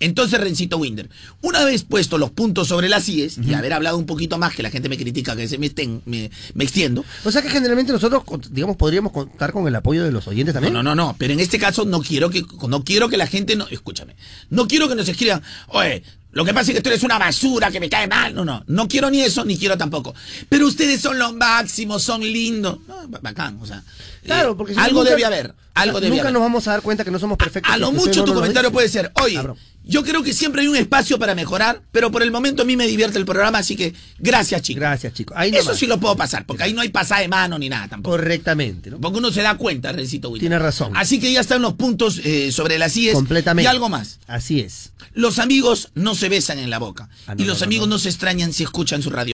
Entonces, 0.00 0.40
Rencito 0.40 0.76
Winder, 0.76 1.08
una 1.40 1.64
vez 1.64 1.84
puesto 1.84 2.18
los 2.18 2.30
puntos 2.30 2.68
sobre 2.68 2.88
las 2.88 3.08
IES 3.08 3.38
y 3.38 3.54
haber 3.54 3.72
hablado 3.72 3.96
un 3.96 4.06
poquito 4.06 4.38
más, 4.38 4.54
que 4.54 4.62
la 4.62 4.70
gente 4.70 4.88
me 4.88 4.98
critica 4.98 5.36
que 5.36 5.46
se 5.48 5.56
me, 5.56 5.70
esten- 5.72 6.00
me, 6.04 6.30
me 6.54 6.64
extiendo. 6.64 7.04
O 7.24 7.30
sea 7.30 7.42
que 7.42 7.48
generalmente 7.48 7.92
nosotros, 7.92 8.22
digamos, 8.50 8.76
podríamos 8.76 9.12
contar 9.12 9.52
con 9.52 9.66
el 9.68 9.74
apoyo 9.76 10.04
de 10.04 10.10
los 10.10 10.26
oyentes 10.26 10.52
No, 10.54 10.60
también. 10.60 10.74
no, 10.74 10.82
no, 10.82 10.94
no, 10.94 11.14
pero 11.18 11.32
en 11.32 11.40
este 11.40 11.58
caso 11.58 11.84
no 11.84 12.02
quiero 12.02 12.28
que 12.28 12.44
no 12.68 12.84
quiero 12.84 13.08
que 13.08 13.16
la 13.16 13.26
gente 13.28 13.56
no, 13.56 13.66
escúchame. 13.68 14.16
No 14.50 14.66
quiero 14.68 14.88
que 14.88 14.94
nos 14.96 15.08
escriban, 15.08 15.42
"Oye, 15.68 16.02
lo 16.32 16.44
que 16.44 16.52
pasa 16.52 16.72
es 16.72 16.76
que 16.76 16.82
tú 16.82 16.90
eres 16.90 17.02
una 17.04 17.18
basura, 17.18 17.70
que 17.70 17.78
me 17.80 17.88
cae 17.88 18.08
mal." 18.08 18.34
No, 18.34 18.44
no, 18.44 18.64
no 18.66 18.88
quiero 18.88 19.10
ni 19.10 19.20
eso 19.22 19.44
ni 19.44 19.56
quiero 19.56 19.78
tampoco. 19.78 20.12
Pero 20.48 20.66
ustedes 20.66 21.00
son 21.00 21.18
los 21.18 21.32
máximos, 21.34 22.02
son 22.02 22.20
lindos. 22.20 22.78
No, 22.88 23.08
ba- 23.08 23.20
bacán, 23.22 23.58
o 23.62 23.66
sea, 23.66 23.82
Claro, 24.24 24.52
eh, 24.52 24.54
porque 24.58 24.74
si 24.74 24.80
algo 24.80 25.00
nunca- 25.00 25.10
debe 25.10 25.24
haber, 25.24 25.54
algo 25.74 26.00
debe 26.00 26.10
Nunca 26.10 26.22
haber. 26.22 26.32
nos 26.34 26.42
vamos 26.42 26.66
a 26.68 26.72
dar 26.72 26.82
cuenta 26.82 27.04
que 27.04 27.10
no 27.12 27.18
somos 27.20 27.38
perfectos. 27.38 27.72
A 27.72 27.76
lo 27.78 27.92
mucho 27.92 28.20
no 28.20 28.24
tu 28.24 28.34
comentario 28.34 28.72
puede 28.72 28.88
ser, 28.88 29.12
oye. 29.22 29.40
Yo 29.84 30.02
creo 30.02 30.22
que 30.22 30.32
siempre 30.32 30.62
hay 30.62 30.68
un 30.68 30.76
espacio 30.76 31.18
para 31.18 31.34
mejorar, 31.34 31.82
pero 31.92 32.10
por 32.10 32.22
el 32.22 32.30
momento 32.30 32.62
a 32.62 32.64
mí 32.64 32.76
me 32.76 32.86
divierte 32.86 33.18
el 33.18 33.26
programa, 33.26 33.58
así 33.58 33.76
que 33.76 33.92
gracias, 34.18 34.62
chicos. 34.62 34.80
Gracias, 34.80 35.12
chicos. 35.12 35.36
Ahí 35.38 35.50
Eso 35.54 35.74
sí 35.74 35.86
lo 35.86 36.00
puedo 36.00 36.16
pasar, 36.16 36.46
porque 36.46 36.62
ahí 36.62 36.72
no 36.72 36.80
hay 36.80 36.88
pasada 36.88 37.20
de 37.20 37.28
mano 37.28 37.58
ni 37.58 37.68
nada 37.68 37.88
tampoco. 37.88 38.16
Correctamente, 38.16 38.90
¿no? 38.90 38.98
Porque 38.98 39.18
uno 39.18 39.30
se 39.30 39.42
da 39.42 39.56
cuenta, 39.56 39.92
Rencito 39.92 40.30
William. 40.30 40.44
Tiene 40.44 40.58
razón. 40.58 40.92
Así 40.96 41.20
que 41.20 41.30
ya 41.30 41.40
están 41.40 41.60
los 41.60 41.74
puntos 41.74 42.20
eh, 42.24 42.50
sobre 42.50 42.78
las 42.78 42.96
IES. 42.96 43.14
Completamente. 43.14 43.64
Y 43.64 43.70
algo 43.70 43.88
más. 43.88 44.20
Así 44.26 44.60
es. 44.60 44.92
Los 45.12 45.38
amigos 45.38 45.90
no 45.94 46.14
se 46.14 46.28
besan 46.28 46.58
en 46.58 46.70
la 46.70 46.78
boca. 46.78 47.08
Ah, 47.26 47.34
no, 47.34 47.42
y 47.42 47.46
los 47.46 47.60
no, 47.60 47.66
amigos 47.66 47.88
no. 47.88 47.98
se 47.98 48.08
extrañan 48.08 48.52
si 48.52 48.62
escuchan 48.62 49.02
su 49.02 49.10
radio. 49.10 49.33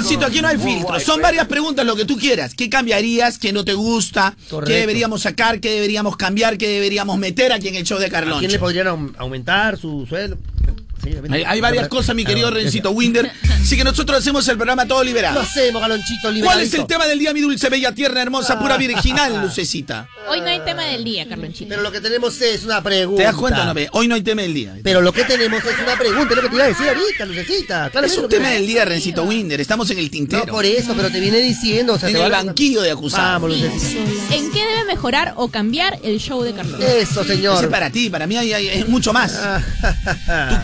Aquí 0.00 0.40
no 0.40 0.48
hay 0.48 0.58
filtro. 0.58 0.98
Son 1.00 1.20
varias 1.20 1.46
preguntas, 1.46 1.84
lo 1.84 1.96
que 1.96 2.04
tú 2.04 2.16
quieras. 2.16 2.54
¿Qué 2.54 2.68
cambiarías? 2.70 3.38
¿Qué 3.38 3.52
no 3.52 3.64
te 3.64 3.74
gusta? 3.74 4.34
Correcto. 4.48 4.72
¿Qué 4.72 4.80
deberíamos 4.80 5.22
sacar? 5.22 5.60
¿Qué 5.60 5.70
deberíamos 5.70 6.16
cambiar? 6.16 6.58
¿Qué 6.58 6.68
deberíamos 6.68 7.18
meter 7.18 7.52
aquí 7.52 7.68
en 7.68 7.76
el 7.76 7.84
show 7.84 7.98
de 7.98 8.06
¿A 8.06 8.10
Carlón? 8.10 8.38
quién 8.40 8.50
le 8.52 8.58
podrían 8.58 8.86
aum- 8.88 9.12
aumentar 9.18 9.76
su 9.78 10.06
sueldo? 10.08 10.36
Sí, 11.02 11.14
Hay, 11.30 11.42
hay 11.44 11.60
varias 11.60 11.88
cosas, 11.88 12.14
mi 12.14 12.24
querido 12.24 12.50
Rencito 12.50 12.90
Winder. 12.90 13.30
Así 13.62 13.76
que 13.76 13.84
nosotros 13.84 14.18
hacemos 14.18 14.46
el 14.48 14.56
programa 14.56 14.86
todo 14.86 14.98
Lo 14.98 15.04
liberado. 15.04 15.40
hacemos, 15.40 15.80
galonchito, 15.80 16.30
¿Cuál 16.42 16.60
es 16.60 16.74
el 16.74 16.86
tema 16.86 17.06
del 17.06 17.18
día, 17.18 17.32
mi 17.32 17.40
dulce, 17.40 17.68
bella, 17.68 17.92
tierna, 17.94 18.20
hermosa, 18.22 18.58
pura, 18.58 18.74
Ah. 18.74 18.78
virginal, 18.78 19.40
lucecita? 19.42 20.08
Hoy 20.28 20.40
no 20.40 20.46
hay 20.48 20.60
tema 20.60 20.84
del 20.84 21.02
día, 21.04 21.26
Carlonchito. 21.28 21.68
Pero 21.68 21.82
lo 21.82 21.90
que 21.92 22.00
tenemos 22.00 22.40
es 22.40 22.64
una 22.64 22.82
pregunta. 22.82 23.18
¿Te 23.22 23.24
das 23.26 23.34
cuenta, 23.36 23.64
no? 23.64 23.74
ve? 23.74 23.88
Hoy 23.92 24.08
no 24.08 24.14
hay 24.14 24.22
tema 24.22 24.42
del 24.42 24.54
día. 24.54 24.76
Pero 24.82 25.00
lo 25.00 25.12
que 25.12 25.24
tenemos 25.24 25.64
es 25.64 25.78
una 25.82 25.96
pregunta, 25.96 26.30
es 26.30 26.36
lo 26.36 26.42
que 26.42 26.48
te 26.48 26.54
iba 26.54 26.64
a 26.64 26.68
decir 26.68 26.86
ahorita, 26.88 27.24
Lucecita. 27.26 27.86
Es 27.86 27.90
Claramente 27.92 28.16
un 28.16 28.22
lo 28.22 28.28
tema 28.28 28.48
del 28.50 28.66
día, 28.66 28.84
Rencito 28.84 29.24
Winder. 29.24 29.60
Estamos 29.60 29.90
en 29.90 29.98
el 29.98 30.04
No 30.06 30.10
tintero. 30.10 30.46
por 30.46 30.64
eso, 30.64 30.94
pero 30.96 31.10
te 31.10 31.20
viene 31.20 31.38
diciendo, 31.38 31.94
o 31.94 31.98
sea, 31.98 32.08
en 32.08 32.14
te 32.16 32.22
el 32.24 32.30
va 32.32 32.38
a- 32.38 32.44
banquillo 32.44 32.82
de 32.82 32.90
acusados. 32.90 33.42
Vamos, 33.42 33.50
Lucecita. 33.58 34.34
¿En 34.34 34.50
qué 34.52 34.66
debe 34.66 34.84
mejorar 34.86 35.34
o 35.36 35.48
cambiar 35.48 35.98
el 36.02 36.18
show 36.20 36.42
de 36.42 36.52
Carlonchito? 36.52 36.86
Eso, 36.90 37.24
señor. 37.24 37.64
es 37.64 37.70
para 37.70 37.90
ti, 37.90 38.10
para 38.10 38.26
mí 38.26 38.36
hay, 38.36 38.52
hay- 38.52 38.68
es 38.68 38.88
mucho 38.88 39.12
más. 39.12 39.34
Ah, 39.42 39.60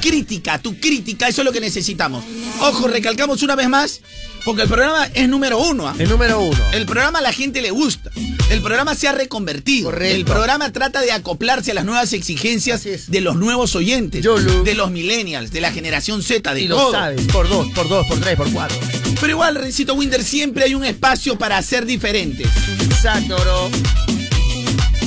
Tu 0.01 0.09
crítica, 0.09 0.26
tu 0.63 0.79
crítica, 0.79 1.29
eso 1.29 1.43
es 1.43 1.45
lo 1.45 1.53
que 1.53 1.61
necesitamos. 1.61 2.25
Ojo, 2.61 2.89
recalcamos 2.89 3.43
una 3.43 3.55
vez 3.55 3.69
más, 3.69 4.01
porque 4.45 4.63
el 4.63 4.69
programa 4.69 5.07
es 5.15 5.29
número 5.29 5.59
uno. 5.59 5.89
¿ah? 5.89 5.95
El 5.99 6.09
número 6.09 6.41
uno. 6.41 6.59
El 6.73 6.87
programa 6.87 7.19
a 7.21 7.23
la 7.23 7.33
gente 7.33 7.63
le 7.63 7.71
gusta. 7.71 8.11
El 8.51 8.61
programa 8.61 8.95
se 8.95 9.09
ha 9.09 9.13
reconvertido. 9.13 9.91
Correcto. 9.91 10.15
El 10.15 10.25
programa 10.25 10.73
trata 10.73 11.01
de 11.01 11.13
acoplarse 11.13 11.73
a 11.73 11.75
las 11.75 11.85
nuevas 11.85 12.13
exigencias 12.13 12.85
de 12.85 13.21
los 13.21 13.37
nuevos 13.37 13.75
oyentes, 13.75 14.23
Yolo. 14.23 14.63
de 14.63 14.75
los 14.75 14.91
millennials, 14.91 15.51
de 15.51 15.61
la 15.61 15.73
generación 15.73 16.23
Z, 16.23 16.55
de 16.55 16.63
Y 16.63 16.69
lo 16.69 16.91
sabes, 16.91 17.23
por 17.33 17.49
dos, 17.49 17.69
por 17.75 17.89
dos, 17.89 18.07
por 18.07 18.21
tres, 18.21 18.37
por 18.37 18.51
cuatro. 18.53 18.79
Pero 19.21 19.33
igual, 19.33 19.55
Rencito 19.57 19.95
Winder, 19.95 20.23
siempre 20.23 20.65
hay 20.65 20.75
un 20.75 20.85
espacio 20.85 21.39
para 21.39 21.61
ser 21.63 21.87
diferentes. 21.87 22.47
Exacto, 22.83 23.37
bro. 23.37 23.71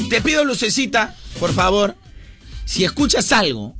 Te 0.09 0.21
pido, 0.21 0.43
Lucecita, 0.43 1.15
por 1.39 1.53
favor, 1.53 1.95
si 2.65 2.83
escuchas 2.83 3.31
algo, 3.31 3.75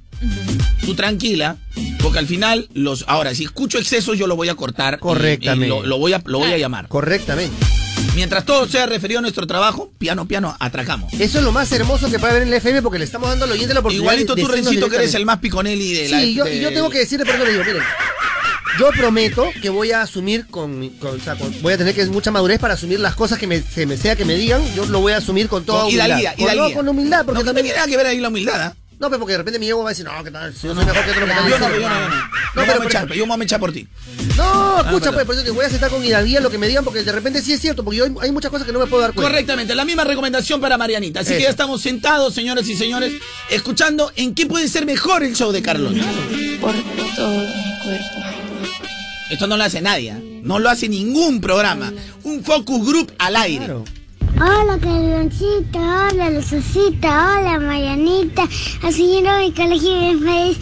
tú 0.90 0.96
tranquila, 0.96 1.58
porque 2.02 2.20
al 2.20 2.28
final, 2.28 2.68
los 2.74 3.06
ahora, 3.08 3.34
si 3.36 3.44
escucho 3.44 3.78
excesos, 3.78 4.18
yo 4.18 4.26
lo 4.28 4.36
voy 4.36 4.50
a 4.50 4.56
cortar. 4.56 4.94
y- 4.94 4.98
y 4.98 5.00
Correctamente. 5.00 5.68
lo, 5.68 5.84
lo 5.86 5.98
voy 6.00 6.14
a, 6.14 6.22
lo 6.26 6.40
voy 6.40 6.52
a 6.52 6.58
llamar. 6.58 6.88
Correctamente. 6.88 7.56
Mientras 8.16 8.44
todo 8.46 8.68
sea 8.68 8.86
referido 8.86 9.20
a 9.20 9.22
nuestro 9.22 9.46
trabajo, 9.46 9.92
piano, 10.00 10.28
piano, 10.28 10.56
atracamos. 10.60 11.14
Eso 11.14 11.38
es 11.40 11.44
lo 11.44 11.52
más 11.52 11.72
hermoso 11.72 12.10
que 12.10 12.18
puede 12.18 12.32
haber 12.32 12.44
en 12.44 12.50
el 12.50 12.54
FM 12.56 12.82
porque 12.82 12.98
le 12.98 13.06
estamos 13.06 13.30
dando 13.30 13.46
al 13.46 13.52
oyente 13.52 13.74
la 13.74 13.82
oportunidad 13.82 14.04
Igualito 14.14 14.36
de 14.36 14.42
tú, 14.42 14.48
Rencito, 14.48 14.90
que 14.90 14.96
eres 14.96 15.14
el 15.14 15.26
más 15.26 15.38
piconelli 15.40 15.94
de 15.94 16.10
la 16.10 16.20
Sí, 16.22 16.34
yo, 16.34 16.46
de- 16.46 16.60
yo 16.60 16.70
tengo 16.74 16.90
que 16.90 17.00
decirle, 17.00 17.26
le 17.26 17.52
digo, 17.52 17.64
miren, 17.64 17.84
yo 18.80 18.90
prometo 18.92 19.50
que 19.62 19.70
voy 19.70 19.92
a 19.92 20.02
asumir 20.02 20.48
con, 20.48 20.90
con- 21.00 21.20
o 21.20 21.24
sea, 21.24 21.36
con- 21.36 21.54
voy 21.62 21.74
a 21.74 21.78
tener 21.78 21.94
que 21.94 22.06
mucha 22.08 22.32
madurez 22.32 22.60
para 22.60 22.74
asumir 22.74 23.00
las 23.00 23.16
cosas 23.16 23.38
que 23.38 23.46
me, 23.48 23.62
se 23.62 23.86
me 23.86 23.96
sea 23.98 24.16
que 24.16 24.26
me 24.26 24.36
digan, 24.36 24.62
yo 24.76 24.86
lo 24.86 25.02
voy 25.02 25.14
a 25.14 25.18
asumir 25.18 25.48
con 25.48 25.64
toda 25.66 25.80
Con 25.82 25.88
humildad. 25.88 26.08
hidalguía, 26.20 26.36
Con, 26.36 26.58
no, 26.58 26.72
con 26.74 26.88
humildad, 26.90 27.26
porque 27.26 27.40
no, 27.40 27.46
no 27.46 27.46
también... 27.46 27.66
tiene 27.66 27.78
nada 27.78 27.88
que 27.90 27.98
ver 27.98 28.06
ahí 28.08 28.20
la 28.20 28.30
humildad, 28.30 28.62
¿ah? 28.62 28.76
No, 29.00 29.08
pero 29.10 29.20
porque 29.20 29.32
de 29.32 29.38
repente 29.38 29.60
mi 29.60 29.70
ego 29.70 29.82
va 29.82 29.90
a 29.90 29.94
decir, 29.94 30.04
no, 30.06 30.24
¿qué 30.26 30.30
tal? 30.30 30.54
Si 30.54 30.68
yo 30.68 30.76
soy 30.76 30.84
mejor 30.84 31.06
que 31.06 31.12
que 31.14 31.20
estás 31.22 31.38
Yo 31.50 31.58
no, 31.58 31.70
diciendo". 31.70 31.70
yo 31.80 31.90
no, 31.90 31.90
yo 31.90 31.90
no. 31.90 32.10
No, 32.10 32.16
Yo 32.16 32.20
pero 32.54 32.66
me 32.66 32.66
voy 32.66 32.72
a 32.74 32.76
por 32.78 32.86
echar, 32.88 33.08
yo 33.14 33.26
me 33.26 33.32
voy 33.34 33.42
a 33.42 33.44
echar 33.46 33.60
por 33.62 33.72
ti. 33.72 33.88
No, 34.36 34.78
escucha, 34.82 34.90
perdón. 34.90 35.14
pues, 35.14 35.26
por 35.26 35.36
eso 35.36 35.44
que 35.46 35.52
voy 35.52 35.64
a 35.64 35.68
aceptar 35.68 35.90
con 35.90 36.04
hidalguía 36.04 36.42
lo 36.42 36.50
que 36.50 36.58
me 36.58 36.68
digan, 36.68 36.84
porque 36.84 37.02
de 37.04 37.12
repente 37.14 37.42
sí 37.42 37.54
es 37.54 37.62
cierto, 37.62 37.84
porque 37.86 37.98
yo 37.98 38.04
hay, 38.06 38.14
hay 38.22 38.32
muchas 38.34 38.52
cosas 38.52 38.68
que 38.68 38.74
no 38.74 38.80
me 38.80 38.88
puedo 38.88 39.02
dar 39.02 39.14
cuenta. 39.14 39.32
Correctamente, 39.32 39.74
la 39.74 39.86
misma 39.86 40.04
recomendación 40.04 40.60
para 40.60 40.78
Marianita. 40.78 41.22
Así 41.22 41.34
que 41.34 41.44
ya 41.44 41.50
estamos 41.50 41.82
sentados, 41.82 42.34
señoras 42.34 42.68
y 42.68 42.76
señores, 42.76 43.14
escuchando 43.50 44.12
en 44.18 44.36
qué 44.36 44.46
puede 44.46 44.68
ser 44.68 44.86
mejor 44.86 45.24
el 45.24 45.34
show 45.34 45.54
de 45.54 45.62
Carlos. 45.62 45.94
por 46.60 46.74
todo 47.16 47.30
mi 47.40 47.80
cuerpo. 47.84 48.20
Esto 49.30 49.48
no 49.48 49.56
lo 49.58 49.64
hace 49.64 49.80
nadie, 49.80 50.12
¿ah? 50.12 50.20
no 50.44 50.60
lo 50.60 50.70
hace 50.70 50.90
ningún 50.90 51.40
programa. 51.40 51.94
Un 52.24 52.44
focus 52.44 52.86
group 52.86 53.14
al 53.18 53.36
aire. 53.38 53.66
Claro. 53.66 53.86
Hola 54.36 54.78
Carloncito, 54.80 55.80
hola 55.80 56.30
Lucecita, 56.30 57.40
hola 57.40 57.60
Marianita, 57.60 58.48
así 58.84 59.22
yo 59.24 59.38
mi 59.40 59.52
colegio 59.52 60.00
bien 60.00 60.20
feliz, 60.22 60.58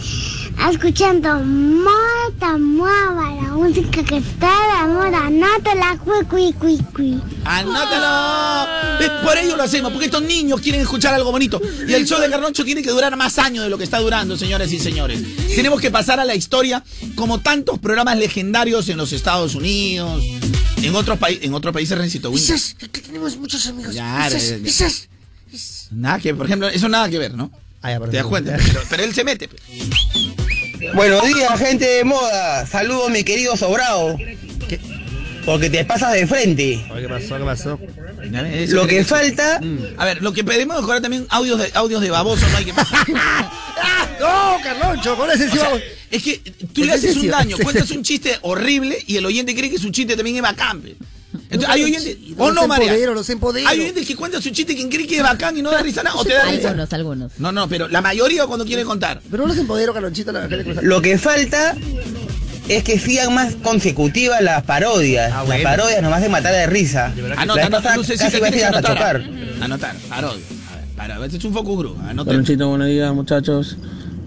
escuchando 0.70 1.40
Mota 1.44 2.58
Muava, 2.58 3.30
la 3.34 3.52
música 3.52 4.02
que 4.02 4.16
está 4.16 4.48
de 4.48 4.92
moda, 4.92 5.26
anótala, 5.26 5.98
cui 6.04 6.24
cui 6.28 6.52
cui 6.54 6.78
cui. 6.94 7.20
¡Anótalo! 7.44 8.98
¿Ves? 8.98 9.10
Por 9.22 9.36
ello 9.38 9.56
lo 9.56 9.62
hacemos, 9.62 9.92
porque 9.92 10.06
estos 10.06 10.22
niños 10.22 10.60
quieren 10.60 10.80
escuchar 10.80 11.14
algo 11.14 11.30
bonito. 11.30 11.60
Y 11.86 11.92
el 11.92 12.06
show 12.06 12.20
de 12.20 12.28
Carloncho 12.28 12.64
tiene 12.64 12.82
que 12.82 12.90
durar 12.90 13.16
más 13.16 13.38
años 13.38 13.64
de 13.64 13.70
lo 13.70 13.78
que 13.78 13.84
está 13.84 14.00
durando, 14.00 14.36
señores 14.36 14.72
y 14.72 14.80
señores. 14.80 15.22
Tenemos 15.54 15.80
que 15.80 15.90
pasar 15.90 16.18
a 16.18 16.24
la 16.24 16.34
historia 16.34 16.82
como 17.14 17.38
tantos 17.40 17.78
programas 17.78 18.18
legendarios 18.18 18.88
en 18.88 18.96
los 18.96 19.12
Estados 19.12 19.54
Unidos, 19.54 20.22
en 20.82 20.94
otros, 20.94 21.18
países 21.18 21.44
en 21.44 21.54
otros 21.54 21.72
países, 21.72 21.96
Rencito 21.96 22.30
Winter. 22.30 22.54
Quizás, 22.54 22.74
que 22.74 23.00
tenemos 23.00 23.36
muchos 23.36 23.66
amigos. 23.66 23.94
Ya, 23.94 24.26
quizás, 24.28 24.50
ya, 24.50 24.58
quizás. 24.58 25.08
Nada 25.90 26.18
que, 26.18 26.34
por 26.34 26.46
ejemplo, 26.46 26.68
eso 26.68 26.88
nada 26.88 27.08
que 27.08 27.18
ver, 27.18 27.34
¿no? 27.34 27.50
Ah, 27.82 27.92
ya, 27.92 28.00
¿Te 28.00 28.16
das 28.16 28.26
cuenta? 28.26 28.56
Pero, 28.56 28.80
pero 28.90 29.02
él 29.04 29.14
se 29.14 29.24
mete. 29.24 29.48
pues. 29.48 29.62
Buenos 30.94 31.26
días, 31.26 31.58
gente 31.58 31.84
de 31.84 32.04
moda. 32.04 32.66
Saludos, 32.66 33.10
mi 33.10 33.24
querido 33.24 33.56
Sobrado. 33.56 34.16
¿Qué? 34.68 34.80
Porque 35.48 35.70
te 35.70 35.82
pasas 35.84 36.12
de 36.12 36.26
frente. 36.26 36.84
¿Qué 37.00 37.08
pasó? 37.08 37.38
¿Qué 37.38 37.44
pasó? 37.44 37.78
Eso 38.52 38.74
Lo 38.76 38.86
cree 38.86 38.98
que 38.98 39.04
falta, 39.04 39.60
A 39.96 40.04
ver, 40.04 40.22
lo 40.22 40.32
que 40.34 40.44
pedimos 40.44 40.76
mejorar 40.78 41.00
también 41.00 41.26
audios 41.30 41.58
de 41.58 41.70
audios 41.74 42.02
de 42.02 42.10
baboso, 42.10 42.46
no 42.50 42.56
hay 42.58 42.64
que 42.66 42.72
¡No, 44.20 44.56
Carloncho! 44.62 45.16
Con 45.16 45.30
ese 45.30 45.46
O 45.48 45.50
sí 45.52 45.58
vamos. 45.58 45.80
es 46.10 46.22
que 46.22 46.38
tú 46.72 46.82
le 46.84 46.88
Es 46.88 46.94
haces 46.98 47.04
un 47.10 47.12
sencillo, 47.22 47.32
daño, 47.32 47.56
cuentas 47.62 47.90
un 47.92 48.02
chiste 48.02 48.36
horrible 48.42 48.98
y 49.06 49.16
el 49.16 49.24
oyente 49.24 49.54
cree 49.54 49.70
que 49.70 49.78
su 49.78 49.90
chiste 49.90 50.16
también 50.16 50.36
es 50.36 50.42
bacán. 50.42 50.80
pe. 50.82 50.96
Entonces, 51.50 51.68
hay 51.70 51.84
oyentes. 51.84 52.16
O 52.36 52.52
no, 52.52 52.66
María. 52.68 52.92
Hay 52.92 53.78
oyentes 53.80 54.06
que 54.06 54.16
cuentan 54.16 54.42
su 54.42 54.50
chiste 54.50 54.76
que 54.76 54.86
creen 54.88 55.06
que 55.08 55.16
es 55.16 55.22
bacán 55.22 55.56
y 55.56 55.62
no 55.62 55.70
da 55.70 55.80
risa 55.82 56.02
nada. 56.02 56.16
O 56.16 56.24
te 56.24 56.34
da 56.34 56.44
risa. 56.44 56.68
Algunos, 56.70 56.92
algunos. 56.92 57.32
No, 57.38 57.52
no, 57.52 57.68
pero 57.68 57.88
la 57.88 58.02
mayoría 58.02 58.46
cuando 58.46 58.66
quiere 58.66 58.84
contar. 58.84 59.22
Pero 59.30 59.44
no 59.44 59.48
los 59.48 59.56
empodero, 59.56 59.94
Carlonchito. 59.94 60.30
La- 60.32 60.46
lo 60.82 61.00
que 61.00 61.16
falta 61.16 61.74
es 62.68 62.84
que 62.84 62.98
sigan 62.98 63.34
más 63.34 63.56
consecutivas 63.56 64.40
las 64.42 64.62
parodias. 64.64 65.32
Ah, 65.32 65.42
bueno. 65.42 65.62
Las 65.62 65.76
parodias 65.76 66.02
nomás 66.02 66.22
de 66.22 66.28
matar 66.28 66.52
de 66.52 66.66
risa. 66.66 67.12
Anota, 67.36 67.66
anota, 67.66 67.94
casi 67.96 68.12
hacías 68.14 68.74
a 68.74 68.82
chocar. 68.82 69.22
Anotar, 69.60 69.96
parodia. 70.08 70.44
A 70.72 70.76
ver. 70.76 70.84
Para, 70.96 71.26
es 71.26 71.44
un 71.44 71.52
focus 71.52 71.78
group. 71.78 71.98
Anoten. 72.00 72.24
Carlonchito, 72.26 72.68
buenos 72.68 72.88
días, 72.88 73.12
muchachos. 73.14 73.76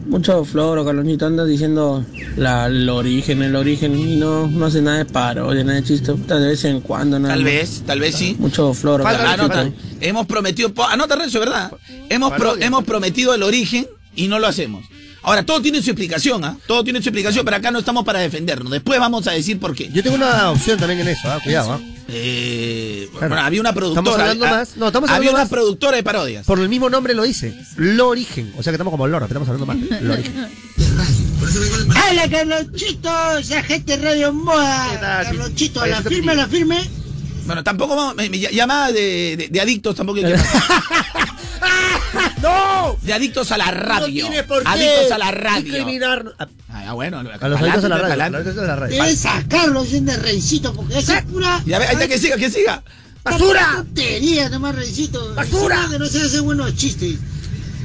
Mucho 0.08 0.44
floro, 0.44 0.84
Carlonchito, 0.84 1.28
anda 1.28 1.46
diciendo 1.46 2.04
la, 2.36 2.66
el 2.66 2.90
origen, 2.90 3.44
el 3.44 3.56
origen, 3.56 3.98
y 3.98 4.18
no, 4.18 4.48
no 4.48 4.66
hace 4.66 4.82
nada 4.82 4.98
de 4.98 5.06
paro, 5.06 5.48
oye, 5.48 5.64
nada 5.64 5.80
de 5.80 5.84
chiste, 5.86 6.12
de 6.14 6.48
vez 6.48 6.66
en 6.66 6.82
cuando, 6.82 7.20
nada 7.20 7.36
Tal 7.36 7.44
vez, 7.44 7.84
tal 7.86 8.00
vez 8.00 8.16
sí. 8.16 8.36
Mucho 8.40 8.74
floro, 8.74 9.04
Falta-. 9.04 9.32
Anota. 9.32 9.70
Hemos 10.02 10.26
prometido. 10.26 10.74
Anota, 10.90 11.16
Renzo, 11.16 11.40
¿verdad? 11.40 11.72
Hemos, 12.10 12.32
pro- 12.32 12.40
Parodia. 12.40 12.66
hemos 12.66 12.84
prometido 12.84 13.34
el 13.36 13.44
origen 13.44 13.88
y 14.16 14.28
no 14.28 14.40
lo 14.40 14.48
hacemos. 14.48 14.84
Ahora, 15.24 15.44
todo 15.46 15.62
tiene 15.62 15.82
su 15.84 15.92
explicación, 15.92 16.44
¿ah? 16.44 16.58
Todo 16.66 16.84
tiene 16.84 17.00
su 17.02 17.10
explicación, 17.10 17.46
pero 17.46 17.58
acá 17.58 17.70
no 17.72 17.80
estamos 17.80 18.04
para 18.04 18.20
defendernos. 18.20 18.72
Después 18.72 19.00
vamos 19.00 19.28
a 19.28 19.32
decir 19.32 19.60
por 19.60 19.76
qué. 19.76 19.90
Yo 19.94 20.02
tengo 20.02 20.16
una 20.16 20.50
opción 20.50 20.80
también 20.80 21.02
en 21.02 21.10
eso, 21.10 21.30
¿ah? 21.32 21.40
cuidado. 21.44 21.74
¿ah? 21.74 21.80
Eh, 22.08 23.08
Claro. 23.12 23.28
bueno, 23.30 23.44
había 23.46 23.62
una 23.62 23.70
Estamos 23.70 23.94
productora. 23.94 24.24
hablando 24.24 24.46
ah, 24.48 24.52
más. 24.52 24.78
No, 24.78 24.88
estamos 24.88 25.10
había 25.10 25.18
hablando 25.30 25.32
una 25.36 25.44
más. 25.44 25.50
productora 25.50 25.98
de 25.98 26.04
parodias. 26.04 26.46
Por 26.46 26.60
el 26.60 26.70
mismo 26.70 26.90
nombre 26.90 27.14
lo 27.14 27.24
dice. 27.24 27.54
Lo 27.78 28.08
origen. 28.10 28.52
O 28.58 28.64
sea 28.64 28.72
que 28.72 28.76
estamos 28.76 28.92
como 28.92 29.08
loro, 29.08 29.26
estamos 29.26 29.48
hablando 29.48 29.66
más. 29.68 29.78
Lo 30.02 30.14
origen. 30.14 30.34
¡Hola, 32.12 32.30
Carlonchito! 32.30 33.38
Esa 33.38 33.62
gente 33.64 33.98
Radio 33.98 34.28
¿Qué 34.28 34.34
Moda. 34.34 35.24
Carlonchito, 35.24 35.86
la 35.86 36.02
firme, 36.02 36.36
la 36.36 36.48
firme. 36.48 36.90
Bueno, 37.46 37.64
tampoco 37.64 37.96
vamos. 37.96 38.16
Me, 38.16 38.30
me 38.30 38.40
llamada 38.40 38.92
de, 38.92 39.36
de- 39.38 39.48
de 39.50 39.62
adictos 39.62 39.96
tampoco 39.96 40.18
hay 40.20 40.26
que. 40.26 40.40
¡No! 42.42 42.98
de 43.02 43.14
adictos 43.14 43.52
a 43.52 43.58
la 43.58 43.72
radio. 43.72 44.26
No 44.26 44.30
tiene 44.30 44.44
por 44.44 44.64
qué 44.64 44.70
adictos 44.70 45.12
a 45.12 45.18
la 45.18 45.32
radio. 45.32 45.64
discriminar 45.64 46.26
Ah, 46.40 46.48
ah, 46.88 46.94
bueno, 46.94 47.20
a 47.20 47.24
los 47.24 47.62
adictos 47.62 47.84
a 47.86 47.90
la 47.90 47.98
radio. 47.98 48.24
a 48.24 48.30
los 48.30 48.42
adictos 48.42 48.64
a 48.64 48.68
la 48.68 48.76
radio. 48.76 48.96
Debes 49.02 49.20
sacarlo 49.20 49.86
sin 49.86 50.06
de 50.06 50.18
Rencito, 50.18 50.74
porque 50.74 51.00
esa 51.00 51.20
es 51.20 51.26
pura. 51.26 51.62
Ya 51.66 51.80
ve, 51.80 51.86
ahí 51.86 51.94
está 51.94 52.08
que 52.08 52.18
siga, 52.18 52.38
que 52.38 52.50
siga. 52.50 52.84
¡Basura! 53.24 53.74
tontería 53.78 54.50
nomás, 54.50 54.76
Rencito. 54.76 55.36
¡Basura! 55.36 55.88
Que 55.92 56.00
no 56.00 56.06
se 56.08 56.22
hacen 56.22 56.44
buenos 56.44 56.76
chistes. 56.76 57.18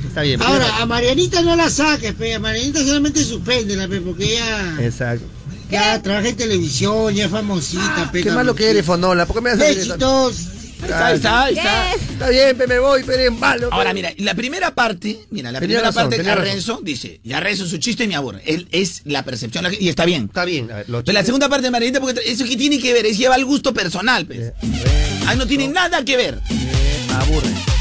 Está 0.07 0.23
bien. 0.23 0.41
Ahora, 0.43 0.79
a 0.81 0.87
Marianita 0.87 1.43
no 1.43 1.57
la 1.57 1.69
saques, 1.69 2.15
pe. 2.15 2.35
A 2.35 2.39
Marianita 2.41 2.81
solamente 2.81 3.23
suspéndela, 3.23 3.87
pe, 3.87 4.01
porque 4.01 4.35
ella 4.35 4.77
Exacto. 4.81 5.27
ya 5.71 6.01
trabaja 6.01 6.29
en 6.29 6.37
televisión, 6.37 7.13
ya 7.15 7.27
es 7.27 7.31
famosita, 7.31 8.11
pe. 8.11 8.23
Qué 8.23 8.31
malo 8.31 8.55
que 8.55 8.71
eres, 8.71 8.87
Fonola. 8.87 9.27
¿Por 9.27 9.37
qué 9.37 9.43
me 9.43 9.51
haces. 9.51 9.91
Ahí 9.91 9.99
está, 10.83 11.07
ahí 11.07 11.17
está, 11.17 11.45
ahí 11.45 11.57
está. 11.57 11.95
Está 11.95 12.29
bien, 12.31 12.57
me 12.69 12.79
voy, 12.79 13.03
pero 13.05 13.19
eres 13.19 13.33
malo. 13.33 13.69
Ahora, 13.73 13.93
mira, 13.95 14.13
la 14.19 14.35
primera 14.35 14.75
parte, 14.75 15.19
mira, 15.31 15.53
la 15.53 15.59
primera 15.59 15.81
razón, 15.81 16.11
parte, 16.11 16.23
razón. 16.23 16.45
Renzo 16.45 16.81
dice, 16.83 17.21
ya 17.25 17.41
Renzo 17.41 17.67
su 17.67 17.79
chiste 17.79 18.07
me 18.07 18.17
aburre. 18.17 18.43
Él 18.47 18.69
es 18.73 19.03
la 19.05 19.25
percepción, 19.25 19.67
y 19.79 19.89
está 19.89 20.05
bien. 20.05 20.25
Está 20.25 20.45
bien. 20.45 20.69
ver, 20.69 20.87
Pero 20.87 21.13
la 21.13 21.25
segunda 21.25 21.49
parte 21.49 21.65
de 21.65 21.71
Marianita, 21.71 22.01
porque 22.01 22.21
eso 22.25 22.45
que 22.45 22.57
tiene 22.57 22.79
que 22.79 22.93
ver, 22.93 23.07
es 23.07 23.19
lleva 23.19 23.37
el 23.37 23.45
gusto 23.45 23.73
personal, 23.73 24.27
pues. 24.27 24.53
Ahí 25.27 25.37
no 25.37 25.47
tiene 25.47 25.69
nada 25.69 26.05
que 26.05 26.17
ver. 26.17 26.41
Me 27.09 27.15
aburre. 27.15 27.76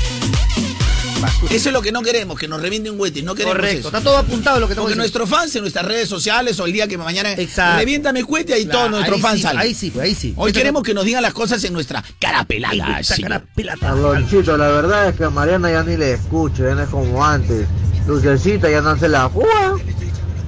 Eso 1.49 1.69
es 1.69 1.73
lo 1.73 1.81
que 1.81 1.91
no 1.91 2.01
queremos, 2.01 2.37
que 2.39 2.47
nos 2.47 2.61
reviente 2.61 2.89
un 2.89 2.99
huete, 2.99 3.21
no 3.23 3.35
queremos 3.35 3.55
Correcto. 3.57 3.79
eso. 3.79 3.87
Está 3.89 4.01
todo 4.01 4.17
apuntado 4.17 4.59
lo 4.59 4.67
que 4.67 4.73
estamos 4.73 4.89
Porque 4.89 4.97
nuestros 4.97 5.29
fans 5.29 5.55
en 5.55 5.61
nuestras 5.61 5.85
redes 5.85 6.09
sociales 6.09 6.59
o 6.59 6.65
el 6.65 6.73
día 6.73 6.87
que 6.87 6.97
mañana 6.97 7.33
Exacto. 7.33 7.79
reviéntame 7.79 8.23
cuete 8.23 8.57
y 8.59 8.65
todos 8.65 8.75
Claro, 8.75 8.89
nuestros 8.91 9.17
ahí 9.17 9.21
fans 9.21 9.35
sí, 9.37 9.41
salen. 9.41 9.59
Ahí 9.61 9.73
sí, 9.73 9.91
pues 9.91 10.03
ahí 10.05 10.15
sí. 10.15 10.33
Hoy 10.37 10.51
queremos 10.51 10.83
que 10.83 10.93
nos 10.93 11.05
digan 11.05 11.21
las 11.21 11.33
cosas 11.33 11.63
en 11.63 11.73
nuestra 11.73 12.03
cara 12.19 12.43
pelada. 12.45 13.01
Cara. 13.21 13.43
Carlonchito, 13.79 14.57
la 14.57 14.67
verdad 14.67 15.09
es 15.09 15.15
que 15.15 15.23
a 15.23 15.29
Mariana 15.29 15.71
ya 15.71 15.83
ni 15.83 15.97
le 15.97 16.13
escucho, 16.13 16.63
ya 16.63 16.75
no 16.75 16.83
es 16.83 16.89
como 16.89 17.23
antes. 17.25 17.67
Lucecita 18.07 18.69
ya 18.69 18.81
no 18.81 18.97
se 18.97 19.07
la 19.07 19.29
juega. 19.29 19.75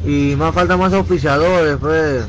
Y 0.05 0.35
más 0.35 0.53
falta 0.53 0.77
más 0.77 0.93
auspiciadores, 0.93 1.77
pues. 1.79 2.23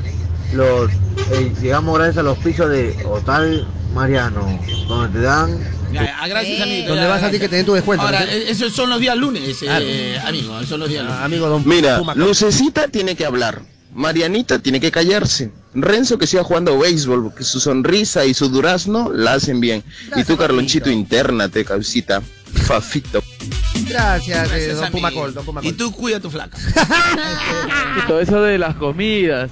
Los, 0.53 0.89
eh, 1.31 1.53
llegamos 1.61 1.95
gracias 1.95 2.17
a 2.17 2.23
los 2.23 2.37
pisos 2.39 2.69
de 2.69 2.97
Hotel 3.05 3.67
Mariano, 3.93 4.59
donde 4.87 5.19
te 5.19 5.25
dan 5.25 5.57
Ya, 5.91 6.03
ya, 6.05 6.27
gracias, 6.27 6.59
Eh. 6.59 6.63
amigo. 6.63 6.87
¿Dónde 6.89 7.01
Ya, 7.03 7.07
vas 7.09 7.23
a 7.23 7.31
ti 7.31 7.39
que 7.39 7.49
te 7.49 7.55
den 7.55 7.65
tu 7.65 7.73
descuento? 7.73 8.05
Ahora, 8.05 8.19
¿no? 8.19 8.27
eh, 8.31 8.51
esos 8.51 8.71
son 8.73 8.89
los 8.91 8.99
días 8.99 9.17
lunes, 9.17 9.57
eh, 9.63 10.19
amigo, 10.23 10.63
son 10.63 10.81
los 10.81 10.89
días 10.89 11.03
lunes. 11.03 11.17
Ah, 11.19 11.25
amigo 11.25 11.47
don 11.49 11.67
Mira, 11.67 11.97
Puma. 11.97 12.13
Lucecita 12.15 12.87
tiene 12.89 13.15
que 13.15 13.25
hablar. 13.25 13.61
Marianita 13.91 14.59
tiene 14.59 14.79
que 14.79 14.91
callarse. 14.91 15.51
Renzo 15.73 16.19
que 16.19 16.27
siga 16.27 16.43
jugando 16.43 16.77
béisbol, 16.77 17.23
porque 17.23 17.43
su 17.43 17.59
sonrisa 17.59 18.23
y 18.25 18.35
su 18.35 18.49
durazno 18.49 19.11
la 19.11 19.33
hacen 19.33 19.59
bien. 19.59 19.83
y 20.15 20.23
tú, 20.23 20.37
Carlonchito, 20.37 20.91
internate, 20.91 21.65
causita. 21.65 22.21
Fafito. 22.53 23.23
Gracias, 23.87 24.45
eh, 24.45 24.49
Gracias, 24.49 24.77
don. 24.79 24.91
Pumacol, 24.91 25.33
don 25.33 25.43
Pumacol. 25.45 25.69
Y 25.69 25.73
tú 25.73 25.91
cuida 25.91 26.19
tu 26.19 26.29
flaca. 26.29 26.55
Todo 28.07 28.19
eso 28.21 28.41
de 28.43 28.57
las 28.59 28.75
comidas. 28.75 29.49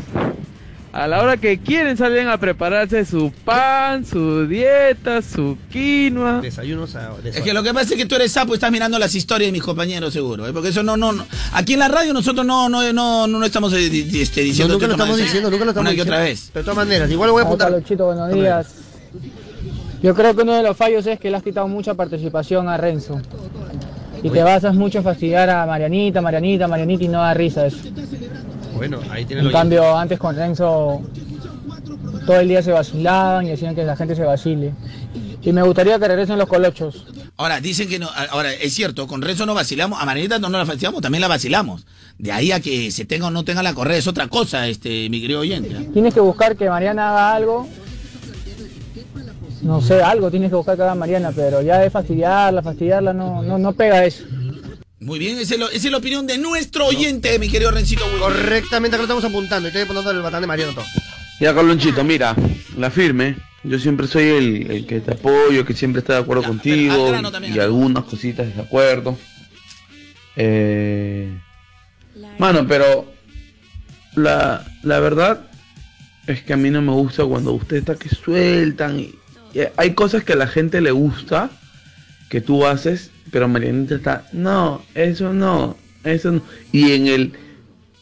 A 0.98 1.06
la 1.08 1.22
hora 1.22 1.38
que 1.38 1.60
quieren 1.60 1.95
salen 1.95 2.28
a 2.28 2.39
prepararse 2.39 3.06
su 3.06 3.32
pan, 3.45 4.04
su 4.04 4.48
dieta, 4.48 5.22
su 5.22 5.56
quinoa. 5.72 6.41
Desayunos 6.41 6.95
a... 6.95 7.12
Es 7.24 7.39
que 7.41 7.54
lo 7.54 7.62
que 7.62 7.72
pasa 7.72 7.93
es 7.93 7.98
que 7.98 8.08
tú 8.08 8.16
eres 8.16 8.32
sapo 8.32 8.54
y 8.54 8.56
estás 8.56 8.72
mirando 8.72 8.98
las 8.98 9.14
historias 9.14 9.50
de 9.50 9.52
mis 9.52 9.62
compañeros, 9.62 10.12
seguro. 10.12 10.48
¿eh? 10.48 10.54
Porque 10.54 10.70
eso 10.70 10.82
no, 10.82 10.98
no, 10.98 11.14
no. 11.14 11.24
Aquí 11.54 11.74
en 11.74 11.80
la 11.82 11.88
radio 11.88 12.14
nosotros 12.14 12.43
no, 12.43 12.68
no, 12.68 12.91
no, 12.93 13.28
no, 13.28 13.45
estamos 13.45 13.74
eh, 13.74 13.86
este, 13.86 14.41
No, 14.41 14.45
diciendo. 14.48 14.74
nunca 14.74 14.88
lo 14.88 14.93
estamos 14.93 15.18
más, 15.20 15.24
diciendo, 15.24 15.52
nunca 15.52 15.66
lo 15.66 15.70
estamos 15.70 15.88
Una 15.88 15.89
que 15.91 15.95
diciendo. 15.98 16.14
otra 16.16 16.24
vez. 16.26 16.52
De 16.52 16.62
todas 16.62 16.76
maneras, 16.78 17.12
igual 17.12 17.28
lo 17.28 17.34
voy 17.34 17.41
a 17.43 17.45
apuntar. 17.45 17.68
Carlonchito, 17.68 18.06
buenos 18.08 18.34
días. 18.34 18.74
Yo 20.02 20.16
creo 20.16 20.36
que 20.36 20.41
uno 20.41 20.54
de 20.56 20.64
los 20.64 20.76
fallos 20.76 21.06
es 21.06 21.20
que 21.20 21.30
le 21.30 21.38
has 21.38 21.43
quitado 21.43 21.68
mucha 21.68 21.93
participación 21.93 22.68
a 22.70 22.76
Renzo. 22.78 23.22
Y 24.24 24.32
te 24.32 24.41
basas 24.41 24.74
mucho 24.74 24.98
en 24.98 25.04
fastidiar 25.04 25.48
a 25.52 25.64
Marianita, 25.68 26.22
Marianita, 26.22 26.68
Marianita 26.68 27.04
y 27.04 27.08
no 27.08 27.20
da 27.22 27.36
risa 27.36 27.68
eso. 27.68 27.78
Bueno, 28.78 29.00
ahí 29.10 29.26
tiene 29.26 29.42
En 29.42 29.52
cambio, 29.52 29.98
antes 29.98 30.20
con 30.20 30.36
Renzo 30.36 31.02
todo 32.26 32.40
el 32.40 32.48
día 32.48 32.62
se 32.62 32.72
vacilaban 32.72 33.46
y 33.48 33.50
decían 33.50 33.76
que 33.76 33.84
la 33.84 33.96
gente 33.96 34.16
se 34.16 34.24
vacile. 34.24 34.74
Y 35.42 35.52
me 35.54 35.62
gustaría 35.62 35.98
que 35.98 36.08
regresen 36.08 36.38
los 36.38 36.48
colochos. 36.48 37.06
Ahora, 37.38 37.62
dicen 37.62 37.88
que 37.88 38.00
no. 38.00 38.10
Ahora, 38.32 38.54
es 38.54 38.74
cierto, 38.74 39.08
con 39.08 39.22
Renzo 39.22 39.46
no 39.46 39.54
vacilamos. 39.54 40.02
A 40.02 40.06
Marinita 40.06 40.40
no, 40.40 40.50
no 40.50 40.58
la 40.58 40.66
vacilamos, 40.66 41.02
también 41.02 41.22
la 41.22 41.28
vacilamos. 41.28 41.86
De 42.18 42.32
ahí 42.32 42.52
a 42.52 42.60
que 42.60 42.92
se 42.92 43.06
tenga 43.06 43.28
o 43.28 43.32
no 43.32 43.46
tenga 43.46 43.64
la 43.64 43.74
correa 43.74 43.98
es 43.98 44.08
otra 44.08 44.28
cosa, 44.28 44.68
este, 44.68 45.10
mi 45.10 45.22
querido 45.22 45.40
oyente. 45.40 45.76
Tienes 45.94 46.14
que 46.14 46.20
buscar 46.20 46.58
que 46.58 46.70
Mariana 46.70 47.12
haga 47.12 47.36
algo. 47.36 47.68
No 49.62 49.82
sé, 49.82 50.02
algo 50.02 50.30
tienes 50.30 50.50
que 50.50 50.56
buscar 50.56 50.76
que 50.76 50.84
haga 50.84 50.96
Mariana, 50.96 51.32
pero 51.34 51.62
ya 51.62 51.80
de 51.80 51.90
fastidiarla, 51.90 52.62
fastidiarla, 52.62 53.14
no, 53.14 53.42
no, 53.42 53.58
no 53.58 53.74
pega 53.74 54.06
eso. 54.06 54.24
Muy 55.00 55.20
bien, 55.20 55.38
esa 55.38 55.54
es, 55.54 55.60
lo- 55.60 55.70
esa 55.70 55.88
es 55.88 55.91
la 55.91 55.98
opinión 55.98 56.26
de 56.26 56.38
nuestro 56.38 56.88
oyente, 56.88 57.38
mi 57.39 57.50
querido 57.50 57.70
Rencito 57.72 58.04
Wilson. 58.06 58.20
Correctamente, 58.34 58.95
acá 58.95 59.02
lo 59.02 59.04
estamos 59.04 59.24
apuntando. 59.26 59.68
Estoy 59.68 59.86
poniendo 59.86 60.10
el 60.12 60.22
batán 60.22 60.41
de 60.41 60.48
Mariano 60.48 60.74
todo. 60.74 60.86
Ya, 61.39 61.54
Carlonchito, 61.54 62.04
mira, 62.04 62.36
la 62.78 62.89
firme. 62.89 63.38
Yo 63.64 63.78
siempre 63.80 64.08
soy 64.08 64.24
el, 64.24 64.72
el 64.72 64.86
que 64.88 65.00
te 65.02 65.12
apoyo, 65.12 65.66
que 65.66 65.74
siempre 65.74 66.00
está 66.00 66.14
de 66.14 66.20
acuerdo 66.20 66.43
Ya, 66.43 66.48
contigo. 66.50 67.12
también, 67.32 67.54
y 67.56 67.60
algunas 67.60 68.06
cositas 68.06 68.56
de 68.56 68.62
acuerdo. 68.62 69.18
Eh, 70.36 71.38
mano, 72.39 72.66
pero 72.68 73.12
la, 74.16 74.66
la 74.84 75.00
verdad 75.00 75.41
es 76.28 76.41
que 76.43 76.54
a 76.54 76.58
mí 76.58 76.70
no 76.70 76.82
me 76.82 76.91
gusta 76.93 77.26
cuando 77.26 77.52
ustedes 77.54 77.82
está 77.82 77.95
que 77.95 78.10
sueltan. 78.10 79.00
Y, 79.00 79.16
y 79.54 79.60
hay 79.76 79.93
cosas 79.93 80.24
que 80.24 80.34
a 80.34 80.38
la 80.38 80.48
gente 80.48 80.82
le 80.82 80.91
gusta 80.91 81.50
que 82.30 82.41
tú 82.41 82.66
haces, 82.66 83.12
pero 83.32 83.48
Marianita 83.48 83.96
está, 83.96 84.28
no, 84.34 84.84
eso 84.96 85.34
no, 85.34 85.78
eso 86.04 86.32
no. 86.32 86.42
Y 86.72 86.92
en 86.94 87.08
el, 87.08 87.34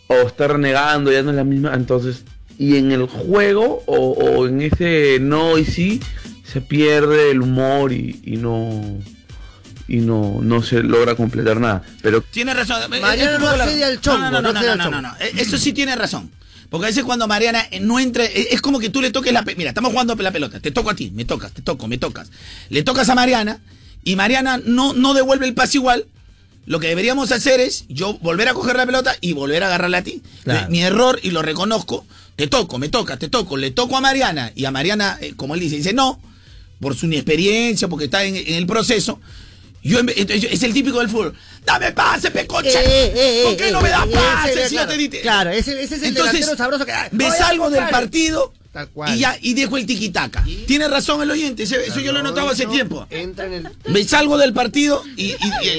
o 0.08 0.14
está 0.28 0.48
renegando, 0.48 1.12
ya 1.12 1.24
no 1.24 1.32
es 1.32 1.36
la 1.36 1.44
misma, 1.44 1.74
entonces, 1.74 2.24
y 2.58 2.78
en 2.78 2.92
el 2.92 3.06
juego, 3.08 3.84
o, 3.86 3.96
o 4.12 4.48
en 4.48 4.62
ese 4.62 5.18
no 5.22 5.58
y 5.58 5.66
sí, 5.66 6.00
se 6.44 6.62
pierde 6.62 7.32
el 7.32 7.42
humor 7.42 7.92
y, 7.92 8.22
y 8.24 8.38
no, 8.38 9.00
y 9.88 9.98
no, 9.98 10.40
no 10.42 10.64
se 10.64 10.82
logra 10.84 11.16
completar 11.16 11.60
nada. 11.60 11.84
Pero 12.02 12.22
Tiene 12.22 12.54
razón. 12.54 12.90
Mariana 12.90 13.38
no 13.38 13.50
accede 13.50 13.84
al 13.84 14.00
chongo, 14.02 14.20
No, 14.20 14.32
no, 14.32 14.42
no, 14.42 14.42
no 14.42 14.54
no, 14.54 14.60
accede 14.60 14.66
no, 14.78 14.84
al 14.84 14.92
no, 14.92 15.02
no, 15.02 15.08
chongo. 15.10 15.18
no. 15.20 15.26
Eh, 15.26 15.32
Eso 15.38 15.58
sí 15.58 15.74
tiene 15.74 15.96
razón. 15.96 16.32
Porque 16.70 16.86
a 16.88 16.90
veces 16.90 17.04
cuando 17.04 17.28
Mariana 17.28 17.64
eh, 17.72 17.80
no 17.80 18.00
entra, 18.00 18.26
eh, 18.26 18.48
es 18.52 18.62
como 18.62 18.80
que 18.80 18.90
tú 18.90 19.02
le 19.02 19.12
toques 19.12 19.32
la 19.32 19.44
pelota. 19.44 19.58
Mira, 19.58 19.70
estamos 19.70 19.92
jugando 19.92 20.16
la 20.16 20.32
pelota. 20.32 20.60
Te 20.60 20.72
toco 20.72 20.90
a 20.90 20.96
ti, 20.96 21.12
me 21.14 21.24
tocas, 21.26 21.52
te 21.52 21.62
toco, 21.62 21.88
me 21.88 21.98
tocas. 21.98 22.32
Le 22.70 22.84
tocas 22.84 23.08
a 23.10 23.16
Mariana 23.16 23.60
y 24.06 24.16
Mariana 24.16 24.62
no, 24.64 24.94
no 24.94 25.14
devuelve 25.14 25.46
el 25.46 25.54
pase 25.54 25.80
igual. 25.80 26.06
Lo 26.66 26.80
que 26.80 26.88
deberíamos 26.88 27.32
hacer 27.32 27.60
es 27.60 27.86
yo 27.90 28.18
volver 28.20 28.48
a 28.48 28.54
coger 28.54 28.78
la 28.78 28.86
pelota 28.86 29.16
y 29.20 29.34
volver 29.34 29.64
a 29.64 29.68
agarrarla 29.68 29.98
a 29.98 30.04
ti. 30.04 30.24
Claro. 30.44 30.70
Mi 30.70 30.82
error, 30.82 31.20
y 31.22 31.32
lo 31.32 31.42
reconozco, 31.42 32.06
te 32.38 32.48
toco, 32.48 32.80
me 32.80 32.90
tocas, 32.90 33.20
te 33.20 33.28
toco, 33.28 33.58
le 33.58 33.72
toco 33.72 33.98
a 33.98 34.02
Mariana 34.02 34.52
y 34.56 34.66
a 34.66 34.72
Mariana, 34.72 35.18
eh, 35.22 35.34
como 35.36 35.54
él 35.54 35.60
dice, 35.60 35.76
dice 35.76 35.94
no, 35.94 36.20
por 36.80 36.96
su 36.96 37.06
inexperiencia, 37.08 37.88
porque 37.88 38.06
está 38.06 38.24
en, 38.24 38.36
en 38.36 38.56
el 38.56 38.66
proceso. 38.66 39.20
Yo, 39.86 40.00
es 40.00 40.64
el 40.64 40.74
típico 40.74 40.98
del 40.98 41.10
fútbol. 41.10 41.36
Dame 41.64 41.92
pase, 41.92 42.32
pecocha. 42.32 42.82
Eh, 42.82 43.14
eh, 43.16 43.44
¿Por 43.46 43.56
qué 43.56 43.70
eh, 43.70 43.72
no 43.72 43.82
me 43.82 43.90
das 43.90 44.08
pase 44.08 44.64
yo 44.64 44.70
claro, 44.70 44.92
te 44.92 44.98
dite? 44.98 45.22
Claro, 45.22 45.52
ese, 45.52 45.84
ese 45.84 45.96
es 45.96 46.02
el 46.02 46.08
Entonces, 46.10 46.34
delantero 46.34 46.58
sabroso 46.58 46.86
que. 46.88 46.94
me 47.12 47.30
salgo 47.30 47.70
del 47.70 47.88
partido 47.90 48.52
Tal 48.76 48.90
cual. 48.90 49.16
Y 49.16 49.20
ya, 49.20 49.38
y 49.42 49.54
dejo 49.54 49.78
el 49.78 49.86
tiquitaca. 49.86 50.44
Tiene 50.68 50.90
razón 50.90 51.22
el 51.22 51.32
oyente, 51.32 51.64
eso 51.64 51.78
yo 52.02 52.12
lo 52.12 52.20
he 52.20 52.24
notado 52.24 52.50
hace 52.50 52.66
tiempo. 52.66 53.08
Entra 53.10 53.46
en 53.46 53.54
el. 53.54 53.70
Me 53.88 54.04
salgo 54.04 54.38
del 54.38 54.52
partido 54.52 55.02
y, 55.16 55.28
y- 55.32 55.36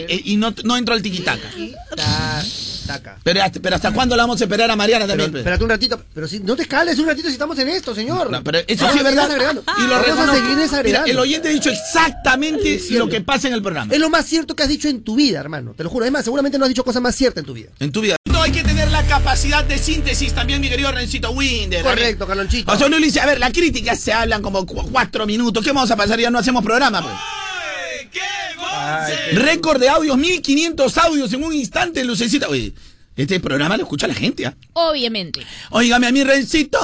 y- 0.09 0.33
y 0.33 0.37
no, 0.39 0.55
no 0.65 0.79
entro 0.79 0.95
al 0.95 1.03
tiquitaca. 1.03 1.47
Ta- 1.95 2.43
taca. 2.87 3.19
Pero 3.23 3.43
hasta, 3.43 3.61
pero 3.61 3.77
hasta 3.77 3.93
cuándo 3.93 4.17
la 4.17 4.23
vamos 4.23 4.41
a 4.41 4.45
esperar 4.45 4.71
a 4.71 4.77
Mariana 4.77 5.05
Pero, 5.05 5.11
también. 5.13 5.31
pues? 5.33 5.41
espérate 5.41 5.63
un 5.65 5.69
ratito. 5.69 6.03
Pero 6.15 6.27
si 6.27 6.41
no 6.41 6.57
te 6.57 6.65
cales 6.67 6.99
un 6.99 7.07
ratito 7.07 7.29
si 7.29 7.35
estamos 7.35 7.59
en 7.59 7.69
esto, 7.69 7.95
señor. 7.95 8.31
No, 8.31 8.43
pero 8.43 8.61
eso 8.67 8.91
sí 8.91 8.97
es 8.99 9.05
verdad. 9.05 9.29
Y 9.77 9.83
lo 9.83 10.17
Vamos 10.17 10.29
a 10.31 10.35
seguir. 10.35 10.85
Mira, 10.87 11.05
el 11.07 11.19
oyente 11.19 11.49
ha 11.49 11.53
dicho 11.53 11.69
exactamente 11.71 12.81
lo 12.93 13.09
que 13.11 13.21
pasa 13.21 13.49
en 13.49 13.55
el 13.55 13.61
programa. 13.63 13.93
Es 13.93 14.01
lo 14.01 14.09
más 14.09 14.25
cierto 14.25 14.57
que 14.57 14.63
has 14.63 14.71
dicho 14.71 14.89
en 14.89 15.03
tu 15.03 15.17
vida, 15.17 15.39
hermano. 15.41 15.75
Te 15.77 15.85
lo 15.85 15.91
juro. 15.91 16.07
Es 16.07 16.13
más, 16.13 16.25
seguramente 16.25 16.57
no 16.59 16.65
has 16.65 16.71
dicho 16.71 16.83
cosas 16.83 17.03
más 17.03 17.15
ciertas 17.15 17.43
en 17.43 17.47
tu 17.47 17.53
vida. 17.53 17.69
En 17.79 17.93
tu 17.93 18.01
vida. 18.01 18.17
La 18.97 19.07
capacidad 19.07 19.63
de 19.63 19.77
síntesis 19.79 20.33
también, 20.33 20.59
mi 20.61 20.71
querido 20.71 20.91
Rencito 20.91 21.31
Winder. 21.33 21.83
Correcto, 21.83 22.27
Carlonchito. 22.27 22.73
O 22.73 22.77
sea, 22.79 22.87
uno 22.87 22.99
le 22.99 23.07
dice, 23.07 23.21
a 23.21 23.27
ver, 23.27 23.39
la 23.39 23.53
crítica 23.53 23.95
se 23.95 24.11
hablan 24.13 24.41
como 24.41 24.65
cu- 24.65 24.89
cuatro 24.91 25.27
minutos. 25.27 25.63
¿Qué 25.63 25.71
vamos 25.71 25.91
a 25.91 25.97
pasar? 25.97 26.19
Ya 26.19 26.31
no 26.31 26.39
hacemos 26.39 26.65
programa, 26.65 27.03
pues. 27.03 27.15
Récord 29.33 29.81
de 29.81 29.89
audios, 29.91 30.17
1500 30.17 30.97
audios 30.99 31.33
en 31.33 31.45
un 31.45 31.53
instante, 31.53 32.05
Lucecita. 32.05 32.49
Oye, 32.49 32.73
este 33.17 33.41
programa 33.41 33.77
lo 33.77 33.85
escucha 33.85 34.07
la 34.07 34.15
gente, 34.15 34.47
¿ah? 34.47 34.55
Obviamente. 34.75 35.41
Óigame 35.71 36.07
a 36.07 36.13
mi 36.13 36.23
Rencito. 36.23 36.79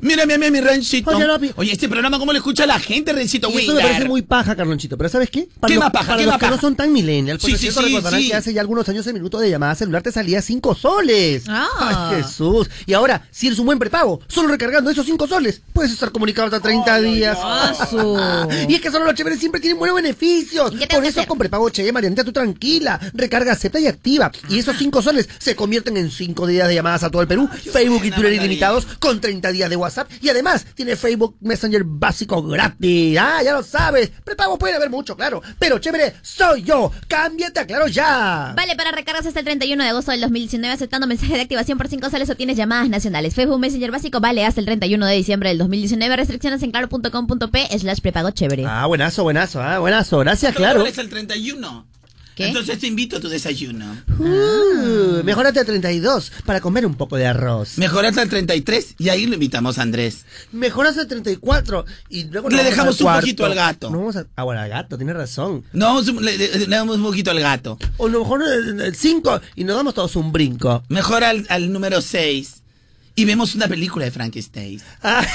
Mírame 0.00 0.34
a 0.34 0.38
mí, 0.38 0.46
a 0.46 0.50
mi 0.50 0.60
Rencito. 0.60 1.10
Oye, 1.10 1.26
Lopi. 1.26 1.50
Oye, 1.56 1.72
este 1.72 1.88
programa, 1.88 2.18
¿cómo 2.18 2.32
lo 2.32 2.38
escucha 2.38 2.66
la 2.66 2.78
gente, 2.78 3.12
Rencito 3.12 3.50
Y 3.50 3.58
eso 3.58 3.74
me 3.74 3.82
parece 3.82 4.06
muy 4.06 4.22
paja, 4.22 4.56
Carlonchito. 4.56 4.96
Pero 4.96 5.08
¿sabes 5.10 5.30
qué? 5.30 5.48
Para 5.60 5.68
¿Qué 5.68 5.74
los, 5.74 5.84
más 5.84 5.92
paja? 5.92 6.06
Para 6.06 6.18
¿Qué 6.18 6.24
los 6.24 6.32
más 6.32 6.40
que 6.40 6.46
no 6.46 6.50
paja? 6.52 6.60
son 6.62 6.76
tan 6.76 6.92
millennial, 6.92 7.38
por 7.38 7.50
Sí, 7.50 7.56
sí, 7.56 7.62
cierto, 7.62 7.80
sí, 7.82 7.86
recordarán 7.88 8.20
sí. 8.20 8.28
que 8.28 8.34
hace 8.34 8.52
ya 8.54 8.60
algunos 8.60 8.88
años 8.88 9.06
el 9.06 9.14
minuto 9.14 9.38
de 9.38 9.50
llamada 9.50 9.74
celular 9.74 10.02
te 10.02 10.12
salía 10.12 10.40
5 10.40 10.74
soles. 10.74 11.44
Ah. 11.48 12.10
Ay, 12.14 12.22
Jesús. 12.22 12.70
Y 12.86 12.92
ahora, 12.94 13.28
si 13.30 13.46
eres 13.48 13.58
un 13.58 13.66
buen 13.66 13.78
prepago, 13.78 14.20
solo 14.28 14.48
recargando 14.48 14.90
esos 14.90 15.04
5 15.06 15.26
soles, 15.26 15.60
puedes 15.72 15.92
estar 15.92 16.10
comunicado 16.10 16.46
hasta 16.46 16.60
30 16.60 17.00
días. 17.02 17.38
y 18.68 18.74
es 18.74 18.80
que 18.80 18.90
solo 18.90 19.04
los 19.04 19.14
chéveres 19.14 19.38
siempre 19.38 19.60
tienen 19.60 19.78
buenos 19.78 19.96
beneficios. 19.96 20.72
¿Y 20.72 20.78
qué 20.78 20.86
tengo 20.86 21.00
Por 21.00 21.08
eso 21.08 21.20
hacer? 21.20 21.28
con 21.28 21.38
prepago 21.38 21.68
Che, 21.70 21.90
Marianita, 21.92 22.24
tú 22.24 22.32
tranquila. 22.32 22.98
Recarga, 23.14 23.52
acepta 23.52 23.78
y 23.80 23.86
activa. 23.86 24.30
Y 24.48 24.58
esos 24.58 24.76
5 24.76 25.02
soles 25.02 25.28
se 25.38 25.49
convierten 25.54 25.96
en 25.96 26.10
5 26.10 26.46
días 26.46 26.68
de 26.68 26.74
llamadas 26.74 27.02
a 27.02 27.10
todo 27.10 27.22
el 27.22 27.28
Perú, 27.28 27.48
Facebook 27.48 28.04
y 28.04 28.10
Twitter 28.10 28.32
ilimitados 28.32 28.86
con 28.98 29.20
30 29.20 29.52
días 29.52 29.70
de 29.70 29.76
WhatsApp. 29.76 30.10
Y 30.20 30.28
además, 30.28 30.66
tiene 30.74 30.96
Facebook 30.96 31.36
Messenger 31.40 31.82
básico 31.84 32.42
gratis. 32.42 33.18
Ah, 33.18 33.42
ya 33.42 33.52
lo 33.52 33.62
sabes. 33.62 34.10
Prepago 34.24 34.58
puede 34.58 34.74
haber 34.74 34.90
mucho, 34.90 35.16
claro. 35.16 35.42
Pero 35.58 35.78
chévere, 35.78 36.14
soy 36.22 36.62
yo. 36.62 36.92
Cámbiate 37.08 37.60
a 37.60 37.66
claro 37.66 37.86
ya. 37.88 38.54
Vale, 38.56 38.76
para 38.76 38.92
recargas 38.92 39.26
hasta 39.26 39.40
el 39.40 39.44
31 39.44 39.82
de 39.82 39.90
agosto 39.90 40.10
del 40.10 40.20
2019 40.20 40.74
aceptando 40.74 41.06
mensaje 41.06 41.34
de 41.34 41.40
activación 41.40 41.78
por 41.78 41.88
5 41.88 42.10
soles 42.10 42.30
obtienes 42.30 42.56
llamadas 42.56 42.88
nacionales. 42.88 43.34
Facebook 43.34 43.58
Messenger 43.58 43.90
básico 43.90 44.20
vale 44.20 44.44
hasta 44.44 44.60
el 44.60 44.66
31 44.66 45.06
de 45.06 45.14
diciembre 45.14 45.48
del 45.50 45.58
2019. 45.58 46.16
Restricciones 46.16 46.62
en 46.62 46.70
claro.com.p 46.70 47.78
slash 47.78 48.00
prepago 48.00 48.30
chévere. 48.30 48.64
Ah, 48.66 48.86
buenazo, 48.86 49.22
buenazo, 49.22 49.62
ah, 49.62 49.78
buenazo. 49.78 50.18
Gracias, 50.18 50.54
claro. 50.54 50.86
Es 50.86 50.98
el 50.98 51.08
31. 51.08 51.89
¿Qué? 52.40 52.48
Entonces 52.48 52.78
te 52.78 52.86
invito 52.86 53.16
a 53.16 53.20
tu 53.20 53.28
desayuno. 53.28 53.96
Uh, 54.18 55.22
mejorate 55.24 55.60
a 55.60 55.64
32 55.64 56.32
para 56.46 56.60
comer 56.60 56.86
un 56.86 56.94
poco 56.94 57.16
de 57.16 57.26
arroz. 57.26 57.76
Mejorate 57.78 58.20
al 58.20 58.28
33 58.28 58.94
y 58.98 59.08
ahí 59.10 59.26
lo 59.26 59.34
invitamos 59.34 59.78
a 59.78 59.82
Andrés. 59.82 60.24
Mejorate 60.52 61.00
a 61.00 61.06
34 61.08 61.84
y 62.08 62.24
luego 62.24 62.48
Le 62.48 62.56
nos 62.56 62.64
vamos 62.64 62.70
dejamos 62.70 62.94
al 62.96 63.00
un 63.00 63.04
cuarto. 63.04 63.20
poquito 63.20 63.44
al 63.46 63.54
gato. 63.54 63.90
No 63.90 63.98
vamos 63.98 64.16
a... 64.16 64.26
Ah, 64.36 64.42
bueno, 64.44 64.60
al 64.62 64.68
gato, 64.70 64.96
tienes 64.96 65.16
razón. 65.16 65.64
No, 65.72 66.00
le, 66.02 66.38
le- 66.38 66.58
le 66.60 66.66
damos 66.76 66.96
un 66.96 67.02
poquito 67.02 67.30
al 67.30 67.40
gato. 67.40 67.78
O 67.98 68.06
a 68.06 68.10
lo 68.10 68.20
mejor 68.20 68.42
el 68.42 68.94
5 68.96 69.40
y 69.56 69.64
nos 69.64 69.76
damos 69.76 69.94
todos 69.94 70.16
un 70.16 70.32
brinco. 70.32 70.82
Mejor 70.88 71.24
al, 71.24 71.46
al 71.50 71.72
número 71.72 72.00
6. 72.00 72.54
Y 73.16 73.24
vemos 73.26 73.54
una 73.54 73.68
película 73.68 74.04
de 74.06 74.10
Frankenstein. 74.12 74.80
Ah. 75.02 75.26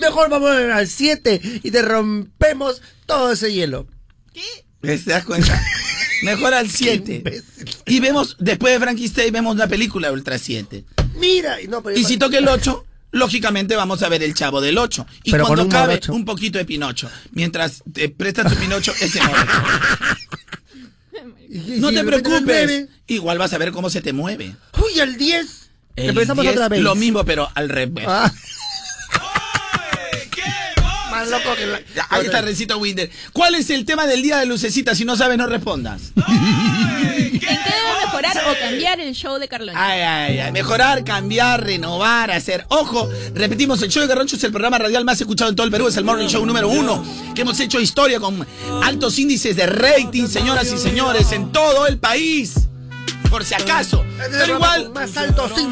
Mejor 0.00 0.30
vamos 0.30 0.50
al 0.50 0.88
7 0.88 1.60
y 1.62 1.70
te 1.70 1.82
rompemos 1.82 2.82
todo 3.06 3.32
ese 3.32 3.52
hielo. 3.52 3.86
¿Ves? 4.82 5.04
¿Te 5.04 5.12
das 5.12 5.24
cuenta? 5.24 5.60
Mejor 6.22 6.54
al 6.54 6.70
7. 6.70 7.42
Y 7.86 8.00
vemos, 8.00 8.36
después 8.38 8.72
de 8.74 8.80
Frankenstein, 8.80 9.32
vemos 9.32 9.54
una 9.54 9.66
película 9.66 10.08
de 10.08 10.14
Ultra 10.14 10.38
7. 10.38 10.84
Mira, 11.16 11.60
y 11.60 11.68
no, 11.68 11.82
pero 11.82 11.96
Y 11.96 12.04
si 12.04 12.16
toca 12.16 12.38
el 12.38 12.48
8, 12.48 12.84
lógicamente 13.12 13.76
vamos 13.76 14.02
a 14.02 14.08
ver 14.08 14.22
el 14.22 14.34
chavo 14.34 14.60
del 14.60 14.76
8. 14.78 15.06
Y 15.24 15.30
Pero 15.30 15.46
cuando 15.46 15.64
un 15.64 15.70
cabe, 15.70 15.94
morocho. 15.94 16.12
un 16.14 16.24
poquito 16.24 16.58
de 16.58 16.64
Pinocho. 16.64 17.10
Mientras 17.32 17.82
te 17.92 18.08
prestas 18.08 18.52
tu 18.52 18.58
Pinocho, 18.58 18.92
ese 19.00 19.20
morocho. 19.22 19.62
No 21.48 21.92
te 21.92 22.02
preocupes. 22.04 22.88
Igual 23.06 23.38
vas 23.38 23.52
a 23.52 23.58
ver 23.58 23.70
cómo 23.72 23.88
se 23.90 24.00
te 24.00 24.12
mueve. 24.12 24.56
Uy, 24.82 25.00
al 25.00 25.16
10. 25.16 25.46
El 25.96 26.08
Empezamos 26.10 26.42
10, 26.42 26.54
otra 26.54 26.68
vez. 26.68 26.80
Lo 26.80 26.94
mismo, 26.96 27.24
pero 27.24 27.48
al 27.54 27.68
revés. 27.68 28.04
Ah. 28.08 28.32
Loco 31.38 31.56
que 31.56 31.66
la... 31.66 31.80
Ya, 31.94 32.06
Ahí 32.10 32.26
está 32.26 32.42
Rencito 32.42 32.78
Winder. 32.78 33.10
¿Cuál 33.32 33.54
es 33.54 33.70
el 33.70 33.84
tema 33.84 34.06
del 34.06 34.22
día 34.22 34.38
de 34.38 34.46
Lucecita? 34.46 34.94
Si 34.94 35.04
no 35.04 35.16
sabes, 35.16 35.36
no 35.38 35.46
respondas. 35.46 36.12
¿En 36.16 37.40
qué 37.40 37.46
debe 37.46 38.04
mejorar 38.04 38.36
o 38.48 38.58
cambiar 38.58 39.00
el 39.00 39.14
show 39.14 39.38
de 39.38 39.48
Carlón? 39.48 39.74
Ay, 39.76 40.00
ay, 40.00 40.38
ay. 40.38 40.52
Mejorar, 40.52 41.04
cambiar, 41.04 41.64
renovar, 41.64 42.30
hacer. 42.30 42.64
Ojo, 42.68 43.08
repetimos, 43.34 43.82
el 43.82 43.90
show 43.90 44.02
de 44.02 44.08
Garroncho 44.08 44.36
es 44.36 44.44
el 44.44 44.52
programa 44.52 44.78
radial 44.78 45.04
más 45.04 45.20
escuchado 45.20 45.50
en 45.50 45.56
todo 45.56 45.66
el 45.66 45.70
Perú. 45.72 45.88
Es 45.88 45.96
el 45.96 46.04
Morning 46.04 46.28
Show 46.28 46.44
número 46.46 46.68
uno. 46.68 47.04
Que 47.34 47.42
hemos 47.42 47.58
hecho 47.60 47.80
historia 47.80 48.20
con 48.20 48.46
altos 48.82 49.18
índices 49.18 49.56
de 49.56 49.66
rating, 49.66 50.28
señoras 50.28 50.70
y 50.72 50.78
señores, 50.78 51.32
en 51.32 51.50
todo 51.52 51.86
el 51.86 51.98
país. 51.98 52.54
Por 53.30 53.44
si 53.44 53.54
acaso. 53.54 54.04
Pero 54.30 54.54
igual, 54.56 54.92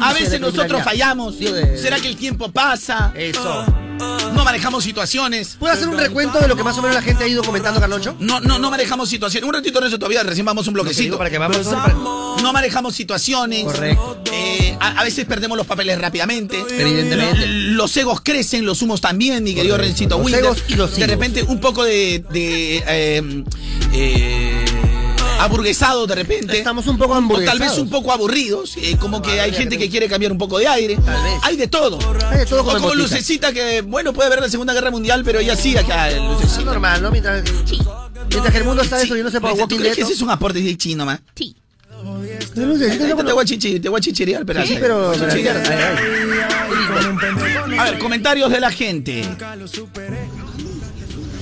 a 0.01 0.13
veces 0.13 0.39
nosotros 0.41 0.83
fallamos. 0.83 1.35
¿Será 1.77 1.99
que 1.99 2.07
el 2.09 2.17
tiempo 2.17 2.51
pasa? 2.51 3.13
Eso. 3.15 3.65
No 4.33 4.43
manejamos 4.43 4.83
situaciones. 4.83 5.55
¿Puedo 5.59 5.73
hacer 5.73 5.87
un 5.87 5.97
recuento 5.97 6.39
de 6.39 6.47
lo 6.47 6.55
que 6.57 6.63
más 6.63 6.77
o 6.77 6.81
menos 6.81 6.95
la 6.95 7.01
gente 7.01 7.23
ha 7.23 7.27
ido 7.27 7.43
comentando, 7.43 7.79
Carloncho? 7.79 8.15
No, 8.19 8.39
no, 8.41 8.59
no 8.59 8.69
manejamos 8.69 9.07
situaciones. 9.07 9.47
Un 9.47 9.53
ratito 9.53 9.79
en 9.79 9.85
eso 9.87 9.97
todavía, 9.97 10.23
recién 10.23 10.45
vamos 10.45 10.67
un 10.67 10.73
que 10.73 10.79
digo 10.79 10.83
bloquecito. 10.83 11.17
para 11.17 11.29
que 11.29 11.37
vamos... 11.37 11.65
No 12.41 12.51
manejamos 12.51 12.95
situaciones. 12.95 13.63
Correcto. 13.63 14.21
Eh, 14.33 14.75
a, 14.81 14.99
a 14.99 15.03
veces 15.03 15.25
perdemos 15.25 15.57
los 15.57 15.65
papeles 15.67 15.97
rápidamente. 15.99 16.57
Evidentemente. 16.69 17.45
Los 17.47 17.95
egos 17.95 18.19
crecen, 18.21 18.65
los 18.65 18.81
humos 18.81 18.99
también, 18.99 19.43
mi 19.43 19.53
querido. 19.55 19.77
Rencito 19.77 20.17
Los 20.17 20.25
Winder. 20.25 20.43
egos 20.43 20.63
y 20.67 20.73
los 20.73 20.95
De 20.95 21.07
repente 21.07 21.43
un 21.43 21.59
poco 21.61 21.83
de, 21.85 22.25
de 22.31 22.83
eh, 22.87 23.43
eh, 23.93 24.62
aburguesado 25.43 26.07
de 26.07 26.15
repente. 26.15 26.57
Estamos 26.57 26.87
un 26.87 26.97
poco 26.97 27.11
O 27.11 27.15
tal 27.15 27.23
hamburguesados. 27.23 27.59
vez 27.59 27.77
un 27.77 27.89
poco 27.89 28.11
aburridos, 28.11 28.75
eh, 28.77 28.97
como 28.99 29.21
que 29.21 29.39
hay 29.41 29.51
gente 29.53 29.77
que 29.77 29.89
quiere 29.89 30.07
cambiar 30.09 30.31
un 30.31 30.37
poco 30.37 30.57
de 30.59 30.67
aire. 30.67 30.95
Tal 30.97 31.23
vez. 31.23 31.33
Hay 31.43 31.55
de 31.57 31.67
todo. 31.67 31.99
Hay 32.29 32.39
de 32.39 32.45
todo 32.45 32.61
o 32.61 32.65
como. 32.65 32.93
Lucecita 32.93 33.51
que, 33.53 33.81
bueno, 33.81 34.13
puede 34.13 34.29
ver 34.29 34.39
la 34.41 34.49
Segunda 34.49 34.73
Guerra 34.73 34.91
Mundial, 34.91 35.23
pero 35.23 35.39
ella 35.39 35.55
sí 35.55 35.75
acá, 35.77 36.09
Es 36.09 36.21
Lucecita. 36.21 36.63
normal, 36.65 37.01
¿no? 37.01 37.11
Mientras, 37.11 37.43
mientras 38.29 38.51
que 38.51 38.57
el 38.57 38.63
mundo 38.63 38.81
está 38.83 38.97
destruyéndose 38.97 39.39
por 39.41 39.51
¿Tú 39.53 39.57
Walking 39.61 39.77
crees 39.77 39.95
Dead. 39.97 40.05
ese 40.05 40.13
es 40.13 40.21
un 40.21 40.29
aporte 40.29 40.59
de 40.61 40.77
chino, 40.77 41.05
man? 41.05 41.19
Sí. 41.35 41.55
No 42.03 42.21
sé, 42.77 42.91
sí, 42.91 42.97
Te 42.99 43.07
no, 43.07 43.15
voy 43.15 43.43
a 43.43 43.47
chichi- 43.47 43.81
te 43.81 43.87
voy 43.89 43.97
a 43.97 44.01
chichirear, 44.01 44.45
pero 44.45 44.65
Sí, 44.65 44.77
pero... 44.79 45.13
A 47.79 47.83
ver, 47.85 47.99
comentarios 47.99 48.51
de 48.51 48.59
la 48.59 48.71
gente. 48.71 49.23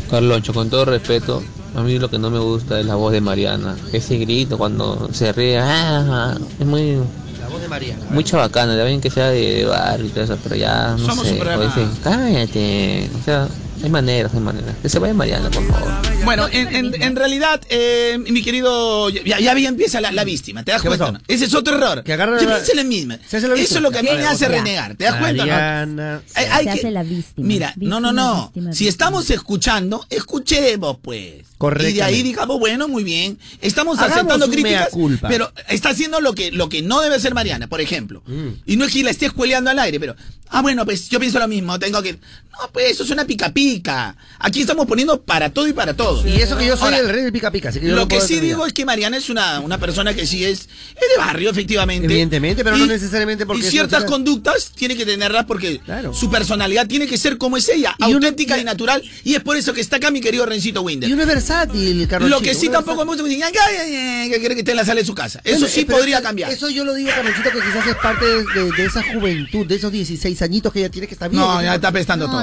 Carloncho, 0.10 0.54
con 0.54 0.70
todo 0.70 0.86
respeto, 0.86 1.44
a 1.76 1.82
mí 1.82 1.98
lo 2.00 2.10
que 2.10 2.18
no 2.20 2.30
me 2.30 2.40
gusta 2.40 2.80
es 2.80 2.86
la 2.86 2.96
voz 2.96 3.12
de 3.14 3.22
Mariana. 3.22 3.76
Ese 3.94 4.18
grito 4.18 4.58
cuando 4.58 5.10
se 5.14 5.32
ríe, 5.32 5.58
ah, 5.60 6.38
es 6.60 6.66
muy, 6.66 6.96
La 7.40 7.48
voz 7.50 7.62
de 7.62 7.68
María. 7.68 7.96
muy 8.10 8.24
chabacana. 8.24 8.76
Ya 8.76 8.84
ven 8.84 9.00
que 9.02 9.10
sea 9.10 9.30
de, 9.30 9.56
de 9.56 9.66
barrio 9.66 10.06
y 10.06 10.10
todo 10.10 10.24
eso, 10.24 10.38
pero 10.44 10.56
ya 10.56 10.96
no 10.98 11.06
Somos 11.06 11.28
sé. 11.28 11.36
programa- 11.36 11.64
o 11.64 11.68
dicen, 11.68 11.90
cállate. 12.04 13.10
O 13.20 13.24
sea, 13.24 13.48
hay 13.84 13.90
maneras, 13.90 14.32
hay 14.34 14.40
maneras. 14.40 14.76
Que 14.82 14.90
se 14.90 15.00
vaya 15.00 15.14
Mariana, 15.14 15.50
por 15.50 15.66
favor. 15.68 15.92
Bueno, 16.24 16.48
en, 16.52 16.76
en- 16.76 17.02
en 17.02 17.16
realidad, 17.16 17.62
eh, 17.70 18.18
mi 18.20 18.44
querido, 18.44 19.10
ya, 19.10 19.40
ya 19.40 19.54
bien 19.56 19.70
empieza 19.70 20.00
la, 20.02 20.12
la 20.12 20.24
víctima, 20.24 20.64
¿te 20.64 20.72
das 20.72 20.82
¿Qué 20.82 20.88
cuenta? 20.88 21.12
no? 21.12 21.20
Ese 21.28 21.46
es 21.46 21.54
otro 21.56 21.76
error. 21.76 22.04
Que 22.04 22.14
agarra 22.14 22.40
Yo 22.42 22.48
la- 22.48 22.56
pienso 22.58 22.74
la 22.76 22.84
misma. 22.84 23.18
Se 23.28 23.38
hace 23.38 23.48
la 23.48 23.56
Eso 23.56 23.76
es 23.78 23.82
lo 23.82 23.92
que 23.92 24.00
a 24.00 24.04
mí 24.04 24.10
me 24.16 24.26
hace 24.26 24.48
renegar, 24.48 24.96
¿te 24.96 25.06
das 25.06 25.16
cuenta? 25.16 25.46
no? 25.46 25.52
Mariana. 25.52 26.22
Hay- 26.36 26.46
hay 26.46 26.58
Se 26.60 26.64
que- 26.66 26.70
hace 26.80 26.92
la 26.92 27.04
víctima. 27.04 27.48
Mira, 27.48 27.74
no, 27.78 28.00
no, 28.00 28.12
no. 28.12 28.44
víctima, 28.46 28.72
si 28.74 28.86
víctima. 28.86 28.90
estamos 28.90 29.30
escuchando, 29.30 30.06
escuchemos, 30.10 30.98
pues. 31.02 31.46
Y 31.88 31.94
de 31.94 32.02
ahí 32.02 32.24
digamos, 32.24 32.58
bueno, 32.60 32.88
muy 32.88 33.04
bien. 33.04 33.38
Estamos 33.62 33.98
Hagamos 34.00 34.18
aceptando 34.18 34.50
críticas, 34.50 34.90
culpa. 34.90 35.28
pero 35.28 35.52
está 35.70 35.90
haciendo 35.90 36.20
lo 36.20 36.34
que, 36.34 36.52
lo 36.52 36.70
que 36.70 36.82
no 36.82 37.02
debe 37.02 37.16
hacer 37.16 37.36
Mariana, 37.36 37.68
por 37.68 37.82
ejemplo. 37.82 38.24
Mm. 38.26 38.48
Y 38.66 38.78
no 38.78 38.86
es 38.86 38.92
que 38.94 39.04
la 39.04 39.12
esté 39.12 39.28
escueleando 39.28 39.70
al 39.70 39.78
aire, 39.78 40.00
pero, 40.00 40.16
ah, 40.50 40.64
bueno, 40.64 40.86
pues 40.86 41.08
yo 41.10 41.20
pienso 41.20 41.38
lo 41.38 41.48
mismo, 41.48 41.78
tengo 41.78 42.02
que... 42.02 42.14
No, 42.14 42.72
pues 42.74 42.90
eso 42.92 43.04
es 43.04 43.12
una 43.12 43.26
pica 43.26 43.54
pica. 43.76 44.16
Aquí 44.40 44.62
estamos 44.62 44.86
poniendo 44.88 45.22
para 45.22 45.50
todo 45.52 45.68
y 45.68 45.74
para 45.74 45.94
todo. 45.94 46.28
Y 46.28 46.42
eso 46.42 46.58
que 46.58 46.66
yo 46.66 46.76
soy 46.76 46.86
Ahora, 46.86 47.00
el 47.00 47.10
rey 47.10 47.24
del 47.24 47.32
pica 47.32 47.52
pica, 47.52 47.70
así 47.70 47.80
que 47.80 47.88
yo 47.88 47.96
Lo 47.96 48.02
no 48.02 48.08
que 48.08 48.22
sí 48.22 48.40
digo 48.40 48.66
es 48.66 48.74
que 48.74 48.86
Mariana 48.86 49.18
es 49.18 49.30
una, 49.30 49.60
una 49.60 49.78
persona 49.78 50.14
que 50.14 50.26
sí 50.26 50.44
es, 50.44 50.60
es 50.62 50.68
de 50.68 51.18
barrio, 51.18 51.50
efectivamente. 51.52 52.06
Evidentemente, 52.06 52.64
pero 52.64 52.78
no 52.78 52.86
necesariamente 52.86 53.46
porque 53.46 53.66
Y 53.68 53.70
ciertas 53.70 54.02
una 54.02 54.10
conductas 54.10 54.72
tiene 54.76 54.96
que 54.96 55.06
tenerlas 55.06 55.46
porque 55.46 55.80
su 56.14 56.30
personalidad 56.30 56.88
tiene 56.88 57.08
que 57.08 57.18
ser 57.18 57.38
como 57.38 57.58
es 57.58 57.70
ella, 57.70 57.96
Y 58.00 58.04
auténtica 58.04 58.58
y 58.58 58.64
natural. 58.64 59.02
Y 59.24 59.36
es 59.36 59.42
por 59.42 59.56
eso 59.58 59.74
que 59.74 59.82
está 59.82 59.98
acá 59.98 60.12
mi 60.12 60.22
querido 60.22 60.46
Rencito 60.46 60.82
Winder. 60.82 61.10
Y 61.10 61.14
uno 61.14 61.22
es 61.22 61.28
versátil, 61.28 62.08
Carlos. 62.08 62.30
Lo 62.30 62.42
que 62.42 62.54
sí 62.56 62.70
tampoco 62.70 63.06
me 63.06 63.16
gusta 63.16 63.28
es 63.28 63.52
que 63.52 64.30
que 64.32 64.40
quiere 64.40 64.56
que 64.56 64.62
esté 64.62 64.72
en 64.72 64.78
la 64.78 64.86
sala 64.86 65.00
de 65.02 65.06
su 65.06 65.14
casa. 65.16 65.40
Eso 65.44 65.60
Bueno, 65.60 65.68
sí 65.74 65.86
pero 65.86 65.98
podría 66.00 66.18
eso- 66.18 66.24
cambiar. 66.24 66.52
Eso 66.52 66.70
yo 66.70 66.84
lo 66.84 66.94
digo, 66.94 67.10
Carlonchito, 67.10 67.50
que 67.52 67.60
quizás 67.60 67.88
es 67.88 67.96
parte 67.96 68.26
de, 68.26 68.44
de- 68.54 68.72
de 68.72 68.86
esa 68.86 69.04
juventud, 69.14 69.66
de 69.66 69.76
esos 69.76 69.92
16 69.92 70.42
añitos 70.42 70.72
que 70.74 70.80
ella 70.80 70.90
tiene 70.90 71.08
que 71.08 71.14
estar 71.14 71.30
bien. 71.30 71.42
No, 71.42 71.62
ya 71.62 71.76
está 71.76 71.90
apestando 71.90 72.28
todo. 72.28 72.40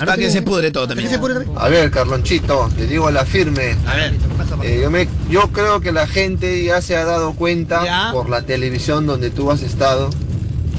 Hasta 0.00 0.16
que 0.16 0.30
se 0.30 0.42
pudre 0.42 0.69
todo 0.72 0.88
también. 0.88 1.10
A 1.56 1.68
ver, 1.68 1.90
Carlonchito, 1.90 2.68
te 2.76 2.86
digo 2.86 3.08
a 3.08 3.10
la 3.10 3.24
firme. 3.24 3.76
A 3.86 3.96
ver. 3.96 4.14
Eh, 4.62 4.80
yo, 4.82 4.90
me, 4.90 5.08
yo 5.30 5.48
creo 5.52 5.80
que 5.80 5.92
la 5.92 6.06
gente 6.06 6.62
ya 6.64 6.82
se 6.82 6.96
ha 6.96 7.04
dado 7.04 7.34
cuenta 7.34 8.10
por 8.12 8.28
la 8.28 8.42
televisión 8.42 9.06
donde 9.06 9.30
tú 9.30 9.50
has 9.50 9.62
estado. 9.62 10.10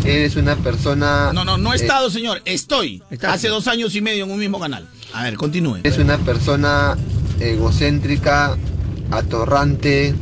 Eres 0.03 0.35
una 0.35 0.55
persona. 0.55 1.31
No, 1.33 1.45
no, 1.45 1.57
no 1.57 1.73
he 1.73 1.77
eh, 1.77 1.81
estado, 1.81 2.09
señor. 2.09 2.41
Estoy. 2.45 3.03
Hace 3.21 3.47
dos 3.49 3.67
años 3.67 3.95
y 3.95 4.01
medio 4.01 4.25
en 4.25 4.31
un 4.31 4.39
mismo 4.39 4.59
canal. 4.59 4.87
A 5.13 5.23
ver, 5.23 5.35
continúe. 5.35 5.79
Es 5.83 5.97
una 5.97 6.17
persona 6.17 6.97
egocéntrica, 7.39 8.57
atorrante 9.11 10.15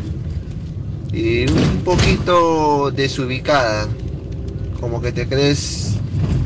y 1.12 1.50
un 1.50 1.82
poquito 1.84 2.92
desubicada. 2.92 3.88
Como 4.80 5.02
que 5.02 5.12
te 5.12 5.28
crees 5.28 5.96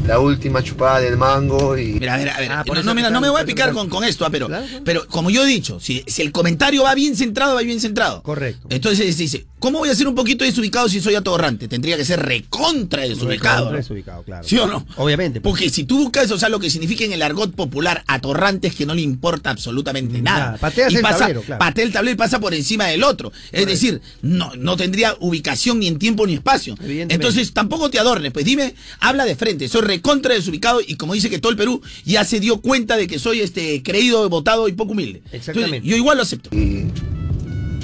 la 0.07 0.19
última 0.19 0.61
chupada 0.61 0.99
del 0.99 1.17
mango 1.17 1.77
y... 1.77 1.93
Mira, 1.93 2.15
a 2.15 2.17
ver, 2.17 2.29
a 2.29 2.39
ver. 2.39 2.51
Ah, 2.51 2.63
no, 2.83 2.93
mira, 2.93 3.09
no 3.09 3.21
me 3.21 3.29
voy 3.29 3.41
a 3.41 3.45
picar 3.45 3.71
con, 3.71 3.89
con 3.89 4.03
esto, 4.03 4.25
ah, 4.25 4.29
pero, 4.29 4.49
pero 4.83 5.07
como 5.07 5.29
yo 5.29 5.43
he 5.43 5.47
dicho, 5.47 5.79
si, 5.79 6.03
si 6.07 6.21
el 6.21 6.31
comentario 6.31 6.83
va 6.83 6.93
bien 6.93 7.15
centrado, 7.15 7.55
va 7.55 7.61
bien 7.61 7.79
centrado. 7.79 8.21
Correcto. 8.21 8.67
Entonces 8.69 9.15
dice, 9.17 9.45
¿cómo 9.59 9.79
voy 9.79 9.89
a 9.89 9.95
ser 9.95 10.07
un 10.07 10.15
poquito 10.15 10.43
desubicado 10.43 10.89
si 10.89 10.99
soy 10.99 11.15
atorrante? 11.15 11.67
Tendría 11.67 11.95
que 11.95 12.03
ser 12.03 12.19
recontra 12.21 13.03
desubicado. 13.03 13.57
Recontra 13.57 13.77
desubicado, 13.77 14.23
claro. 14.23 14.47
¿Sí 14.47 14.57
o 14.57 14.67
no? 14.67 14.85
Obviamente. 14.97 15.39
Porque 15.39 15.69
si 15.69 15.85
tú 15.85 15.99
buscas, 15.99 16.29
o 16.31 16.37
sea, 16.37 16.49
lo 16.49 16.59
que 16.59 16.69
significa 16.69 17.05
en 17.05 17.13
el 17.13 17.21
argot 17.21 17.53
popular, 17.55 18.03
atorrante 18.07 18.67
es 18.67 18.75
que 18.75 18.85
no 18.85 18.93
le 18.93 19.01
importa 19.01 19.51
absolutamente 19.51 20.21
nada. 20.21 20.39
Nada, 20.39 20.57
pateas 20.57 20.91
Y 20.91 20.97
el 20.97 21.01
pasa, 21.01 21.19
tablero, 21.19 21.41
claro. 21.43 21.59
Patea 21.59 21.85
el 21.85 21.93
tablero 21.93 22.13
y 22.13 22.17
pasa 22.17 22.39
por 22.39 22.53
encima 22.53 22.87
del 22.87 23.03
otro. 23.03 23.31
Es 23.51 23.65
decir, 23.65 24.01
no, 24.21 24.51
no 24.57 24.75
tendría 24.75 25.15
ubicación 25.21 25.79
ni 25.79 25.87
en 25.87 25.97
tiempo 25.97 26.27
ni 26.27 26.33
espacio. 26.33 26.75
Entonces, 26.81 27.53
tampoco 27.53 27.89
te 27.89 27.99
adornes. 27.99 28.22
Pues 28.31 28.45
dime, 28.45 28.75
habla 28.99 29.25
de 29.25 29.35
frente. 29.35 29.67
Soy 29.67 29.81
recontra 29.81 30.33
desubicado 30.33 30.79
y 30.85 30.95
como 30.95 31.13
dice 31.13 31.29
que 31.29 31.39
todo 31.39 31.51
el 31.51 31.57
Perú 31.57 31.81
ya 32.05 32.23
se 32.23 32.39
dio 32.39 32.61
cuenta 32.61 32.97
de 32.97 33.07
que 33.07 33.19
soy 33.19 33.41
este 33.41 33.81
creído, 33.83 34.27
votado 34.29 34.67
y 34.67 34.73
poco 34.73 34.91
humilde. 34.93 35.21
Exactamente. 35.31 35.77
Entonces, 35.77 35.89
yo 35.89 35.97
igual 35.97 36.17
lo 36.17 36.23
acepto. 36.23 36.49
y 36.55 36.87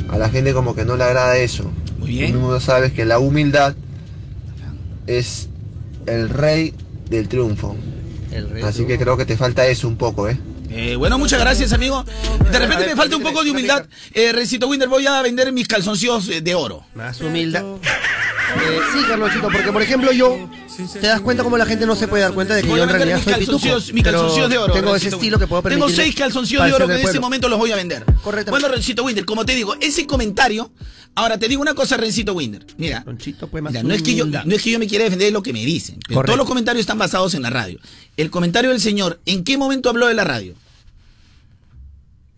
a 0.09 0.17
la 0.17 0.29
gente 0.29 0.53
como 0.53 0.75
que 0.75 0.85
no 0.85 0.97
le 0.97 1.03
agrada 1.03 1.37
eso. 1.37 1.71
Muy 1.99 2.09
bien. 2.09 2.27
Todo 2.27 2.37
el 2.37 2.41
mundo 2.41 2.59
sabe 2.59 2.91
que 2.91 3.05
la 3.05 3.19
humildad 3.19 3.75
es 5.07 5.49
el 6.05 6.29
rey 6.29 6.73
del 7.09 7.27
triunfo. 7.27 7.75
Así 8.63 8.85
que 8.85 8.97
creo 8.97 9.17
que 9.17 9.25
te 9.25 9.37
falta 9.37 9.67
eso 9.67 9.87
un 9.87 9.97
poco, 9.97 10.29
¿eh? 10.29 10.37
Eh, 10.69 10.95
bueno, 10.95 11.17
muchas 11.17 11.39
gracias, 11.39 11.73
amigo. 11.73 12.05
De 12.51 12.59
repente 12.59 12.85
me 12.85 12.95
falta 12.95 13.17
un 13.17 13.23
poco 13.23 13.43
de 13.43 13.51
humildad. 13.51 13.85
Eh, 14.13 14.31
Recito 14.31 14.67
Winder, 14.67 14.87
voy 14.87 15.07
a 15.07 15.21
vender 15.21 15.51
mis 15.51 15.67
calzoncillos 15.67 16.27
eh, 16.29 16.41
de 16.41 16.55
oro. 16.55 16.83
Más 16.93 17.19
humildad. 17.21 17.63
Eh, 17.63 18.79
sí, 18.93 18.99
Carlonchito, 19.07 19.49
porque 19.51 19.71
por 19.71 19.81
ejemplo 19.81 20.11
yo, 20.11 20.49
te 20.87 21.07
das 21.07 21.21
cuenta 21.21 21.43
como 21.43 21.57
la 21.57 21.65
gente 21.65 21.85
no 21.85 21.95
se 21.95 22.07
puede 22.07 22.23
dar 22.23 22.33
cuenta 22.33 22.55
de 22.55 22.61
que 22.61 22.67
Voy 22.67 22.77
yo 22.77 22.83
en 22.83 22.89
realidad 22.89 23.15
mis 23.17 23.25
soy 23.25 23.33
pituco. 23.35 23.93
mis 23.93 24.03
calzoncillos 24.03 24.49
de 24.49 24.57
oro. 24.57 24.73
Tengo 24.73 24.95
ese 24.95 25.09
estilo 25.09 25.39
que 25.39 25.47
puedo 25.47 25.61
permitir. 25.61 25.85
Tengo 25.85 25.95
seis 25.95 26.15
calzoncillos 26.15 26.65
de 26.65 26.73
oro 26.73 26.87
que 26.87 26.95
en 26.95 27.05
este 27.05 27.19
momento 27.19 27.49
los 27.49 27.59
voy 27.59 27.71
a 27.71 27.75
vender. 27.75 28.05
Correcto. 28.23 28.51
Bueno, 28.51 28.67
Rencito 28.67 29.03
Winder, 29.03 29.25
como 29.25 29.45
te 29.45 29.55
digo, 29.55 29.75
ese 29.79 30.05
comentario. 30.05 30.71
Ahora 31.15 31.37
te 31.37 31.47
digo 31.47 31.61
una 31.61 31.73
cosa, 31.73 31.97
Rencito 31.97 32.33
Winder. 32.33 32.65
Mira, 32.77 33.03
mira, 33.05 33.83
no, 33.83 33.93
es 33.93 34.03
que 34.03 34.15
yo, 34.15 34.25
no 34.25 34.55
es 34.55 34.61
que 34.61 34.71
yo 34.71 34.79
me 34.79 34.87
quiera 34.87 35.03
defender 35.03 35.27
de 35.27 35.31
lo 35.31 35.43
que 35.43 35.51
me 35.51 35.65
dicen. 35.65 35.97
pero 36.07 36.23
todos 36.23 36.37
los 36.37 36.47
comentarios 36.47 36.81
están 36.81 36.97
basados 36.97 37.33
en 37.33 37.41
la 37.41 37.49
radio. 37.49 37.79
El 38.15 38.29
comentario 38.29 38.69
del 38.69 38.79
señor, 38.79 39.19
¿en 39.25 39.43
qué 39.43 39.57
momento 39.57 39.89
habló 39.89 40.07
de 40.07 40.13
la 40.13 40.23
radio? 40.23 40.53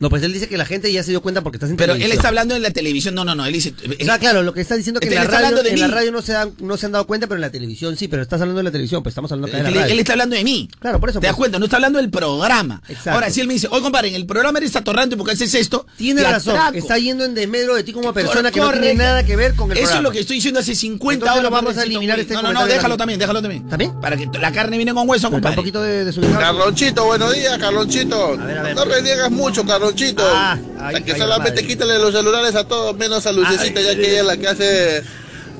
No, 0.01 0.09
pues 0.09 0.21
él 0.23 0.33
dice 0.33 0.49
que 0.49 0.57
la 0.57 0.65
gente 0.65 0.91
ya 0.91 1.03
se 1.03 1.11
dio 1.11 1.21
cuenta 1.21 1.41
porque 1.41 1.55
estás 1.57 1.69
en 1.69 1.77
Pero 1.77 1.93
él 1.93 2.11
está 2.11 2.27
hablando 2.27 2.55
en 2.55 2.61
la 2.61 2.71
televisión. 2.71 3.15
No, 3.15 3.23
no, 3.23 3.35
no. 3.35 3.45
Él 3.45 3.53
dice. 3.53 3.73
O 4.01 4.03
sea, 4.03 4.19
claro, 4.19 4.41
lo 4.41 4.51
que 4.53 4.59
está 4.61 4.75
diciendo 4.75 4.99
es 4.99 5.07
que 5.07 5.13
Este, 5.13 5.15
en 5.15 5.21
él 5.21 5.27
la, 5.31 5.37
está 5.37 5.37
radio, 5.37 5.47
hablando 5.47 5.63
de 5.63 5.73
en 5.75 5.79
la 5.79 5.95
radio 5.95 6.11
no 6.11 6.21
se, 6.21 6.33
dan, 6.33 6.51
no 6.59 6.75
se 6.75 6.85
han 6.87 6.91
dado 6.91 7.05
cuenta, 7.07 7.27
pero 7.27 7.37
en 7.37 7.41
la 7.41 7.51
televisión 7.51 7.95
sí, 7.95 8.07
pero 8.07 8.21
estás 8.23 8.41
hablando 8.41 8.57
de 8.57 8.63
la 8.63 8.71
televisión, 8.71 9.03
pues 9.03 9.13
estamos 9.13 9.31
hablando 9.31 9.47
acá 9.55 9.57
de 9.57 9.63
la 9.63 9.69
Él, 9.69 9.75
radio. 9.75 9.93
él 9.93 9.99
está 9.99 10.13
hablando 10.13 10.35
de 10.35 10.43
mí. 10.43 10.67
Claro, 10.79 10.99
por 10.99 11.09
eso. 11.11 11.19
¿Te 11.19 11.27
das 11.27 11.35
pues. 11.35 11.37
cuenta? 11.37 11.59
No 11.59 11.65
está 11.65 11.77
hablando 11.77 11.99
del 11.99 12.09
programa. 12.09 12.81
Exacto. 12.89 13.11
Ahora, 13.11 13.29
si 13.29 13.41
él 13.41 13.47
me 13.47 13.53
dice, 13.53 13.67
oye, 13.69 13.81
compadre, 13.83 14.09
en 14.09 14.15
el 14.15 14.25
programa 14.25 14.57
eres 14.57 14.75
atorrante 14.75 15.15
porque 15.15 15.33
haces 15.33 15.53
esto. 15.53 15.85
Tiene 15.97 16.23
razón, 16.23 16.55
atraco. 16.55 16.77
está 16.77 16.97
yendo 16.97 17.23
en 17.23 17.35
desmedro 17.35 17.75
de 17.75 17.83
ti 17.83 17.93
como 17.93 18.11
persona 18.11 18.51
que 18.51 18.59
no 18.59 18.71
tiene 18.71 18.95
nada 18.95 19.23
que 19.23 19.35
ver 19.35 19.53
con 19.55 19.71
el 19.71 19.77
Eso 19.77 19.83
programa. 19.85 19.99
es 19.99 20.03
lo 20.03 20.11
que 20.11 20.19
estoy 20.21 20.37
diciendo 20.37 20.59
hace 20.61 20.73
50 20.73 21.13
Entonces 21.13 21.39
horas. 21.39 21.51
vamos 21.51 21.77
a 21.77 21.83
eliminar 21.83 22.19
este 22.19 22.33
No, 22.33 22.41
no, 22.41 22.53
no, 22.53 22.65
déjalo 22.65 22.97
también, 22.97 23.19
déjalo 23.19 23.39
también. 23.41 23.69
¿También? 23.69 23.99
Para 24.01 24.17
que 24.17 24.27
la 24.39 24.51
carne 24.51 24.77
viene 24.77 24.95
con 24.95 25.07
hueso, 25.07 25.29
compadre. 25.29 25.51
Un 25.51 25.55
poquito 25.57 25.83
de, 25.83 26.05
de 26.05 26.11
su 26.11 26.21
Carlonchito, 26.21 27.05
buenos 27.05 27.33
días, 27.35 27.55
Carlonchito. 27.59 28.35
No 28.37 28.85
reniegas 28.85 29.29
mucho, 29.29 29.63
Carlonchito. 29.63 29.90
Ah, 30.33 30.57
ay, 30.79 30.93
La 30.93 31.01
que 31.01 31.13
ay, 31.13 31.19
solamente 31.19 31.65
quítale 31.67 31.97
los 31.99 32.13
celulares 32.13 32.55
a 32.55 32.67
todos, 32.67 32.95
menos 32.97 33.25
a 33.25 33.31
Lucecita, 33.31 33.81
ya 33.81 33.95
que 33.95 34.09
ella 34.09 34.19
es 34.21 34.25
la 34.25 34.37
que 34.37 34.47
hace 34.47 35.03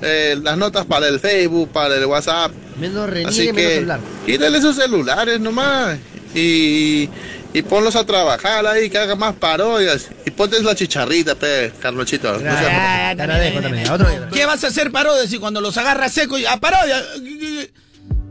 eh, 0.01 0.37
las 0.41 0.57
notas 0.57 0.85
para 0.85 1.07
el 1.07 1.19
Facebook, 1.19 1.69
para 1.71 1.95
el 1.95 2.05
WhatsApp. 2.05 2.51
Menos 2.79 3.07
Así 3.07 3.11
reniegue, 3.11 3.53
menos 3.53 3.55
que 3.55 3.73
celular. 3.75 3.99
quítale 4.25 4.61
sus 4.61 4.75
celulares 4.75 5.39
nomás 5.39 5.97
y, 6.33 7.09
y 7.53 7.61
ponlos 7.63 7.95
a 7.95 8.05
trabajar 8.05 8.65
ahí, 8.65 8.89
que 8.89 8.97
hagan 8.97 9.19
más 9.19 9.35
parodias. 9.35 10.07
Y 10.25 10.31
ponte 10.31 10.61
la 10.63 10.73
chicharrita, 10.73 11.35
pe, 11.35 11.71
Carlonchito. 11.79 12.31
No 12.33 12.39
Te 12.39 12.43
agradezco 12.47 13.61
también. 13.61 13.87
A 13.87 13.93
otro 13.93 14.09
día. 14.09 14.29
¿Qué 14.31 14.45
vas 14.45 14.63
a 14.63 14.67
hacer 14.67 14.91
parodia 14.91 15.27
si 15.27 15.37
cuando 15.37 15.61
los 15.61 15.77
agarras 15.77 16.11
seco 16.13 16.37
y 16.37 16.45
a 16.45 16.57
parodia? 16.57 17.03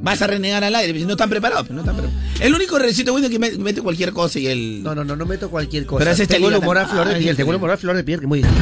Vas 0.03 0.23
a 0.23 0.27
renegar 0.27 0.65
al 0.65 0.75
aire, 0.75 0.99
no 1.05 1.11
están 1.13 1.29
preparados, 1.29 1.65
pero 1.65 1.75
no 1.75 1.81
están 1.81 1.97
preparados. 1.97 2.41
El 2.41 2.55
único 2.55 2.79
recito 2.79 3.13
bueno 3.13 3.27
es 3.27 3.33
que 3.33 3.39
me- 3.39 3.51
mete 3.53 3.83
cualquier 3.83 4.13
cosa 4.13 4.39
y 4.39 4.47
él. 4.47 4.83
No, 4.83 4.95
no, 4.95 5.05
no, 5.05 5.15
no 5.15 5.27
meto 5.27 5.51
cualquier 5.51 5.85
cosa. 5.85 5.99
Pero 5.99 6.11
ese 6.13 6.27
tengo 6.27 6.49
el 6.49 6.57
humor 6.57 6.79
a 6.79 6.87
flor 6.87 7.07
de 7.09 7.17
piel, 7.17 7.37
tengo 7.37 7.51
el 7.51 7.57
humor 7.57 7.71
a 7.71 7.77
flor 7.77 7.97
de 7.97 8.05
piel, 8.05 8.21
que 8.21 8.27
muy 8.27 8.41
bien. 8.43 8.53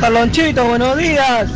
Carlonchito, 0.00 0.64
buenos 0.64 0.96
días. 0.98 1.50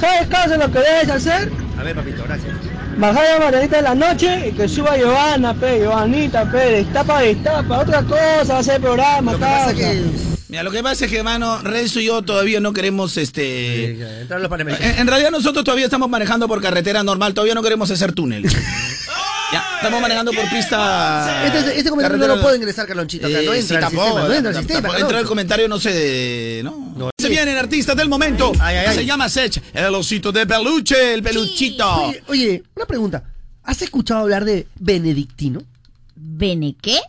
¿Sabes 0.00 0.28
qué 0.28 0.56
lo 0.56 0.70
que 0.70 0.78
debes 0.78 1.08
hacer? 1.10 1.50
A 1.78 1.82
ver, 1.82 1.94
papito, 1.96 2.22
gracias. 2.24 2.52
Bajar 2.98 3.26
a 3.26 3.38
Marianita 3.44 3.78
en 3.78 3.84
la 3.84 3.94
noche 3.94 4.48
y 4.48 4.52
que 4.52 4.68
suba 4.68 4.96
Giovanna, 4.96 5.52
pe, 5.54 5.78
Giovanita, 5.80 6.48
pe, 6.50 6.58
destapa, 6.58 7.20
destapa, 7.22 7.78
otra 7.80 8.02
cosa, 8.02 8.44
va 8.52 8.56
a 8.56 8.58
hacer 8.60 8.80
programa, 8.80 9.32
causa. 9.38 10.33
Mira, 10.54 10.62
lo 10.62 10.70
que 10.70 10.84
pasa 10.84 11.06
es 11.06 11.10
que, 11.10 11.16
hermano, 11.18 11.58
Renzo 11.62 11.98
y 11.98 12.04
yo 12.04 12.22
todavía 12.22 12.60
no 12.60 12.72
queremos 12.72 13.16
este. 13.16 14.20
Entrar 14.20 14.40
los 14.40 14.48
panamericanos. 14.48 14.94
En, 14.94 15.00
en 15.00 15.06
realidad 15.08 15.32
nosotros 15.32 15.64
todavía 15.64 15.86
estamos 15.86 16.08
manejando 16.08 16.46
por 16.46 16.62
carretera 16.62 17.02
normal, 17.02 17.34
todavía 17.34 17.56
no 17.56 17.62
queremos 17.64 17.90
hacer 17.90 18.12
túnel. 18.12 18.44
ya, 19.52 19.64
estamos 19.78 20.00
manejando 20.00 20.30
por 20.30 20.48
pista. 20.50 21.44
Este, 21.44 21.76
este 21.78 21.90
comentario 21.90 22.18
no 22.18 22.36
lo 22.36 22.40
puedo 22.40 22.54
ingresar, 22.54 22.86
Carlonchito. 22.86 23.26
Acá. 23.26 23.42
No 23.42 23.52
Eh, 23.52 23.58
entra 23.58 23.62
sí, 23.62 23.74
al 23.74 23.80
tampoco, 23.80 24.06
sistema, 24.06 24.28
no 24.28 24.32
entra 24.32 24.52
tampoco, 24.52 24.94
el 24.94 25.02
Carloncho. 25.02 25.28
comentario, 25.28 25.68
no 25.68 25.80
sé, 25.80 25.90
de. 25.92 26.60
¿no? 26.62 27.10
Se 27.18 27.28
vienen 27.28 27.56
artistas 27.56 27.96
del 27.96 28.08
momento. 28.08 28.52
Se 28.94 29.04
llama 29.04 29.28
Sech, 29.28 29.60
el 29.74 29.92
osito 29.92 30.30
de 30.30 30.46
peluche, 30.46 31.14
el 31.14 31.22
peluchito. 31.24 31.96
Oye, 32.04 32.22
oye, 32.28 32.62
una 32.76 32.86
pregunta. 32.86 33.24
¿Has 33.64 33.82
escuchado 33.82 34.20
hablar 34.20 34.44
de 34.44 34.68
Benedictino? 34.78 35.64
¿Bene 36.14 36.76
qué? 36.80 37.00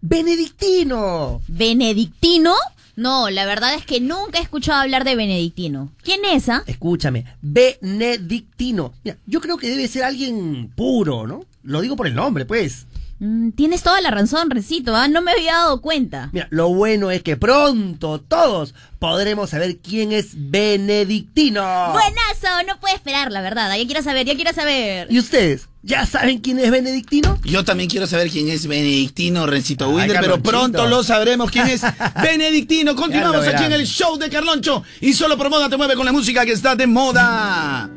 ¡Benedictino! 0.00 1.42
¿Benedictino? 1.46 2.54
No, 2.98 3.30
la 3.30 3.46
verdad 3.46 3.74
es 3.74 3.86
que 3.86 4.00
nunca 4.00 4.40
he 4.40 4.42
escuchado 4.42 4.80
hablar 4.80 5.04
de 5.04 5.14
Benedictino. 5.14 5.92
¿Quién 6.02 6.24
es, 6.24 6.48
ah? 6.48 6.64
Escúchame, 6.66 7.26
Benedictino. 7.40 8.92
Mira, 9.04 9.16
yo 9.24 9.40
creo 9.40 9.56
que 9.56 9.70
debe 9.70 9.86
ser 9.86 10.02
alguien 10.02 10.72
puro, 10.74 11.24
¿no? 11.24 11.44
Lo 11.62 11.80
digo 11.80 11.94
por 11.94 12.08
el 12.08 12.16
nombre, 12.16 12.44
pues. 12.44 12.88
Mm, 13.20 13.50
tienes 13.50 13.84
toda 13.84 14.00
la 14.00 14.10
razón, 14.10 14.50
Recito, 14.50 14.96
¿ah? 14.96 15.06
No 15.06 15.22
me 15.22 15.30
había 15.30 15.52
dado 15.52 15.80
cuenta. 15.80 16.30
Mira, 16.32 16.48
lo 16.50 16.70
bueno 16.70 17.12
es 17.12 17.22
que 17.22 17.36
pronto 17.36 18.20
todos 18.20 18.74
podremos 18.98 19.50
saber 19.50 19.78
quién 19.78 20.10
es 20.10 20.30
Benedictino. 20.34 21.62
Buenazo, 21.92 22.66
no 22.66 22.80
puedo 22.80 22.96
esperar, 22.96 23.30
la 23.30 23.42
verdad. 23.42 23.76
Ya 23.76 23.86
quiero 23.86 24.02
saber, 24.02 24.26
ya 24.26 24.34
quiero 24.34 24.52
saber. 24.52 25.06
¿Y 25.08 25.20
ustedes? 25.20 25.68
¿Ya 25.88 26.04
saben 26.04 26.40
quién 26.40 26.58
es 26.58 26.70
Benedictino? 26.70 27.38
Yo 27.44 27.64
también 27.64 27.88
quiero 27.88 28.06
saber 28.06 28.28
quién 28.28 28.50
es 28.50 28.66
Benedictino 28.66 29.46
Rencito 29.46 29.88
Winder, 29.88 30.18
pero 30.20 30.38
pronto 30.42 30.86
lo 30.86 31.02
sabremos 31.02 31.50
quién 31.50 31.66
es 31.66 31.80
Benedictino. 32.22 32.94
Continuamos 32.94 33.46
aquí 33.48 33.64
en 33.64 33.72
el 33.72 33.86
show 33.86 34.18
de 34.18 34.28
Carloncho 34.28 34.82
y 35.00 35.14
solo 35.14 35.38
por 35.38 35.48
moda 35.48 35.70
te 35.70 35.78
mueve 35.78 35.96
con 35.96 36.04
la 36.04 36.12
música 36.12 36.44
que 36.44 36.52
está 36.52 36.76
de 36.76 36.86
moda. 36.86 37.88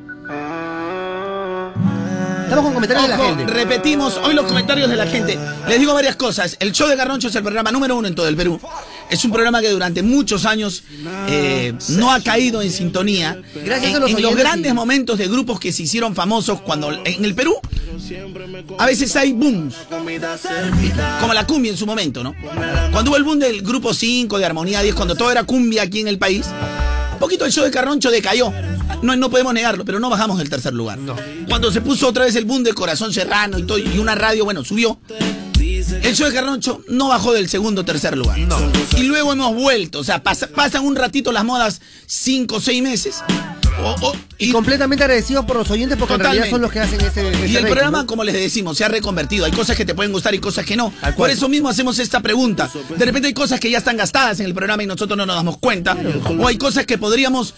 Estamos 2.43 2.63
con 2.63 2.73
comentarios 2.73 3.09
de 3.09 3.17
la 3.17 3.25
gente. 3.25 3.45
Repetimos 3.45 4.17
hoy 4.23 4.35
los 4.35 4.45
comentarios 4.45 4.89
de 4.89 4.95
la 4.95 5.07
gente. 5.07 5.37
Les 5.67 5.77
digo 5.77 5.93
varias 5.93 6.15
cosas. 6.15 6.55
El 6.61 6.71
show 6.71 6.87
de 6.87 6.95
Carloncho 6.95 7.27
es 7.27 7.35
el 7.35 7.43
programa 7.43 7.73
número 7.73 7.97
uno 7.97 8.07
en 8.07 8.15
todo 8.15 8.29
el 8.29 8.37
Perú. 8.37 8.57
Es 9.11 9.25
un 9.25 9.31
programa 9.31 9.61
que 9.61 9.69
durante 9.69 10.01
muchos 10.01 10.45
años 10.45 10.83
eh, 11.27 11.73
no 11.89 12.11
ha 12.11 12.21
caído 12.21 12.61
en 12.61 12.71
sintonía. 12.71 13.41
Gracias 13.53 13.91
en, 13.91 13.97
a 13.97 13.99
los 13.99 14.09
en 14.09 14.15
los 14.15 14.25
oyentes 14.25 14.43
grandes 14.43 14.73
momentos 14.73 15.17
de 15.17 15.27
grupos 15.27 15.59
que 15.59 15.71
se 15.73 15.83
hicieron 15.83 16.15
famosos 16.15 16.61
cuando 16.61 16.91
en 17.05 17.25
el 17.25 17.35
Perú 17.35 17.59
a 18.77 18.85
veces 18.85 19.15
hay 19.15 19.33
booms. 19.33 19.75
Como 21.19 21.33
la 21.33 21.45
cumbia 21.45 21.71
en 21.71 21.77
su 21.77 21.85
momento, 21.85 22.23
¿no? 22.23 22.33
Cuando 22.91 23.11
hubo 23.11 23.17
el 23.17 23.23
boom 23.23 23.39
del 23.39 23.61
grupo 23.61 23.93
5, 23.93 24.37
de 24.37 24.45
Armonía 24.45 24.81
10, 24.81 24.95
cuando 24.95 25.15
todo 25.15 25.31
era 25.31 25.43
cumbia 25.43 25.83
aquí 25.83 25.99
en 25.99 26.07
el 26.07 26.17
país, 26.17 26.47
un 27.13 27.19
poquito 27.19 27.45
el 27.45 27.51
show 27.51 27.63
de 27.63 27.71
Carroncho 27.71 28.09
decayó. 28.09 28.51
No, 29.01 29.15
no 29.15 29.29
podemos 29.29 29.53
negarlo, 29.53 29.83
pero 29.83 29.99
no 29.99 30.09
bajamos 30.09 30.37
del 30.37 30.49
tercer 30.49 30.73
lugar. 30.73 30.99
Cuando 31.47 31.71
se 31.71 31.81
puso 31.81 32.07
otra 32.07 32.25
vez 32.25 32.35
el 32.35 32.45
boom 32.45 32.63
de 32.63 32.73
Corazón 32.73 33.13
Serrano 33.13 33.57
y, 33.59 33.63
todo, 33.63 33.77
y 33.77 33.97
una 33.97 34.15
radio, 34.15 34.45
bueno, 34.45 34.63
subió. 34.63 34.99
El 35.91 36.15
show 36.15 36.27
de 36.27 36.33
Carroncho 36.33 36.83
no 36.87 37.09
bajó 37.09 37.33
del 37.33 37.49
segundo 37.49 37.81
o 37.81 37.85
tercer 37.85 38.17
lugar. 38.17 38.37
Y 38.97 39.03
luego 39.03 39.33
hemos 39.33 39.53
vuelto. 39.55 39.99
O 39.99 40.03
sea, 40.03 40.23
pasa- 40.23 40.47
pasan 40.47 40.85
un 40.85 40.95
ratito 40.95 41.31
las 41.31 41.43
modas, 41.43 41.81
cinco 42.05 42.55
o 42.55 42.61
seis 42.61 42.81
meses. 42.81 43.23
O- 43.83 43.95
o- 44.09 44.13
Y 44.37 44.51
completamente 44.51 45.03
agradecidos 45.03 45.45
por 45.45 45.55
los 45.55 45.69
oyentes 45.69 45.97
porque 45.97 46.13
en 46.15 46.19
realidad 46.19 46.45
Totalmente. 46.45 46.51
son 46.55 46.61
los 46.61 46.71
que 46.71 46.79
hacen 46.79 47.01
ese. 47.01 47.29
ese 47.29 47.47
Y 47.47 47.55
el 47.55 47.63
rating, 47.63 47.65
programa, 47.73 47.97
¿no? 48.01 48.07
como 48.07 48.23
les 48.23 48.33
decimos, 48.33 48.77
se 48.77 48.83
ha 48.83 48.87
reconvertido. 48.87 49.45
Hay 49.45 49.51
cosas 49.51 49.75
que 49.77 49.85
te 49.85 49.93
pueden 49.95 50.11
gustar 50.11 50.33
y 50.35 50.39
cosas 50.39 50.65
que 50.65 50.75
no. 50.75 50.91
Por 51.15 51.29
eso 51.29 51.47
mismo 51.49 51.69
hacemos 51.69 51.99
esta 51.99 52.21
pregunta. 52.21 52.69
De 52.97 53.05
repente 53.05 53.27
hay 53.27 53.33
cosas 53.33 53.59
que 53.59 53.69
ya 53.69 53.77
están 53.79 53.97
gastadas 53.97 54.39
en 54.39 54.45
el 54.47 54.53
programa 54.53 54.83
y 54.83 54.87
nosotros 54.87 55.15
no 55.17 55.25
nos 55.25 55.35
damos 55.35 55.57
cuenta. 55.59 55.95
O 56.39 56.47
hay 56.47 56.57
cosas 56.57 56.85
que 56.85 56.97
podríamos 56.97 57.53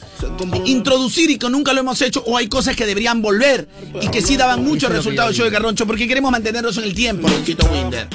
introducir 0.66 1.30
y 1.30 1.38
que 1.38 1.50
nunca 1.50 1.74
lo 1.74 1.80
hemos 1.82 2.02
hecho. 2.02 2.24
O 2.26 2.38
hay 2.38 2.48
cosas 2.48 2.76
que 2.76 2.86
deberían 2.86 3.22
volver 3.22 3.68
y 4.02 4.08
que 4.10 4.22
sí 4.22 4.36
daban 4.38 4.64
muchos 4.64 4.92
resultados 4.92 5.36
show 5.36 5.46
de 5.46 5.52
Carroncho 5.52 5.86
porque 5.88 6.08
queremos 6.08 6.32
mantenernos 6.32 6.78
en 6.78 6.84
el 6.86 6.94
tiempo, 6.94 7.30
Chito 7.46 7.66
Winder. 7.72 8.08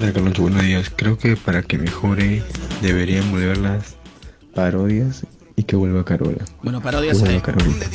Hola 0.00 0.12
Carloncho, 0.12 0.42
buenos 0.42 0.62
días. 0.62 0.90
Creo 0.94 1.18
que 1.18 1.36
para 1.36 1.62
que 1.62 1.76
mejore 1.78 2.42
deberían 2.82 3.30
volver 3.32 3.58
las 3.58 3.96
parodias 4.54 5.22
y 5.58 5.64
que 5.64 5.74
vuelva 5.74 6.04
Carola. 6.04 6.44
Bueno, 6.62 6.80
parodias 6.80 7.20
hay. 7.20 7.40
Carolita. 7.40 7.86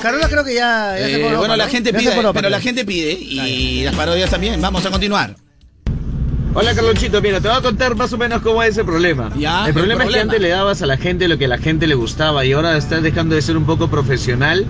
Carola 0.00 0.28
creo 0.28 0.44
que 0.44 0.54
ya. 0.54 0.96
ya 0.96 1.04
se 1.04 1.10
Eh, 1.16 1.20
Europa, 1.24 1.38
bueno, 1.38 1.56
la 1.56 1.64
¿no? 1.64 1.70
gente 1.70 1.90
Ya 1.90 1.98
se 1.98 2.04
pide, 2.10 2.32
pero 2.32 2.48
la 2.48 2.60
gente 2.60 2.84
pide 2.84 3.12
y 3.12 3.82
las 3.84 3.94
parodias 3.96 4.30
también. 4.30 4.60
Vamos 4.60 4.86
a 4.86 4.90
continuar. 4.90 5.34
Hola 6.54 6.74
Carlonchito, 6.74 7.20
mira, 7.20 7.40
te 7.40 7.48
voy 7.48 7.56
a 7.56 7.60
contar 7.60 7.96
más 7.96 8.12
o 8.12 8.18
menos 8.18 8.40
cómo 8.40 8.62
es 8.62 8.78
el 8.78 8.84
problema. 8.86 9.30
Ya, 9.36 9.62
el 9.62 9.68
el 9.68 9.74
problema 9.74 10.04
es 10.04 10.10
que 10.10 10.20
antes 10.20 10.40
le 10.40 10.48
dabas 10.48 10.80
a 10.80 10.86
la 10.86 10.96
gente 10.96 11.26
lo 11.26 11.36
que 11.36 11.46
a 11.46 11.48
la 11.48 11.58
gente 11.58 11.88
le 11.88 11.96
gustaba 11.96 12.44
y 12.44 12.52
ahora 12.52 12.76
estás 12.76 13.02
dejando 13.02 13.34
de 13.34 13.42
ser 13.42 13.56
un 13.56 13.66
poco 13.66 13.88
profesional 13.90 14.64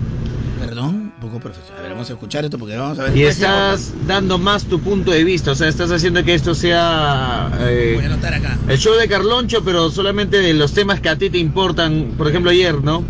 Perdón, 0.59 0.95
poco 1.39 1.49
profesional. 1.53 1.78
A 1.78 1.82
ver, 1.82 1.93
vamos 1.93 2.11
a 2.11 2.12
escuchar 2.14 2.45
esto 2.45 2.59
porque 2.59 2.76
vamos 2.76 2.99
a 2.99 3.05
ver. 3.05 3.16
y 3.16 3.22
estás 3.24 3.93
dando 4.07 4.39
más 4.39 4.64
tu 4.64 4.80
punto 4.80 5.11
de 5.11 5.24
vista, 5.24 5.53
o 5.53 5.55
sea, 5.55 5.68
estás 5.68 5.91
haciendo 5.91 6.24
que 6.24 6.34
esto 6.34 6.55
sea 6.55 7.51
eh, 7.61 7.93
Voy 7.97 8.05
a 8.05 8.09
anotar 8.09 8.34
acá. 8.34 8.59
el 8.68 8.78
show 8.78 8.95
de 8.95 9.09
Carloncho, 9.09 9.62
pero 9.64 9.91
solamente 9.91 10.41
de 10.41 10.55
los 10.55 10.72
temas 10.72 11.01
que 11.01 11.09
a 11.09 11.16
ti 11.16 11.30
te 11.30 11.39
importan. 11.39 12.14
Por 12.16 12.28
ejemplo, 12.28 12.51
ayer, 12.51 12.82
¿no? 12.82 13.05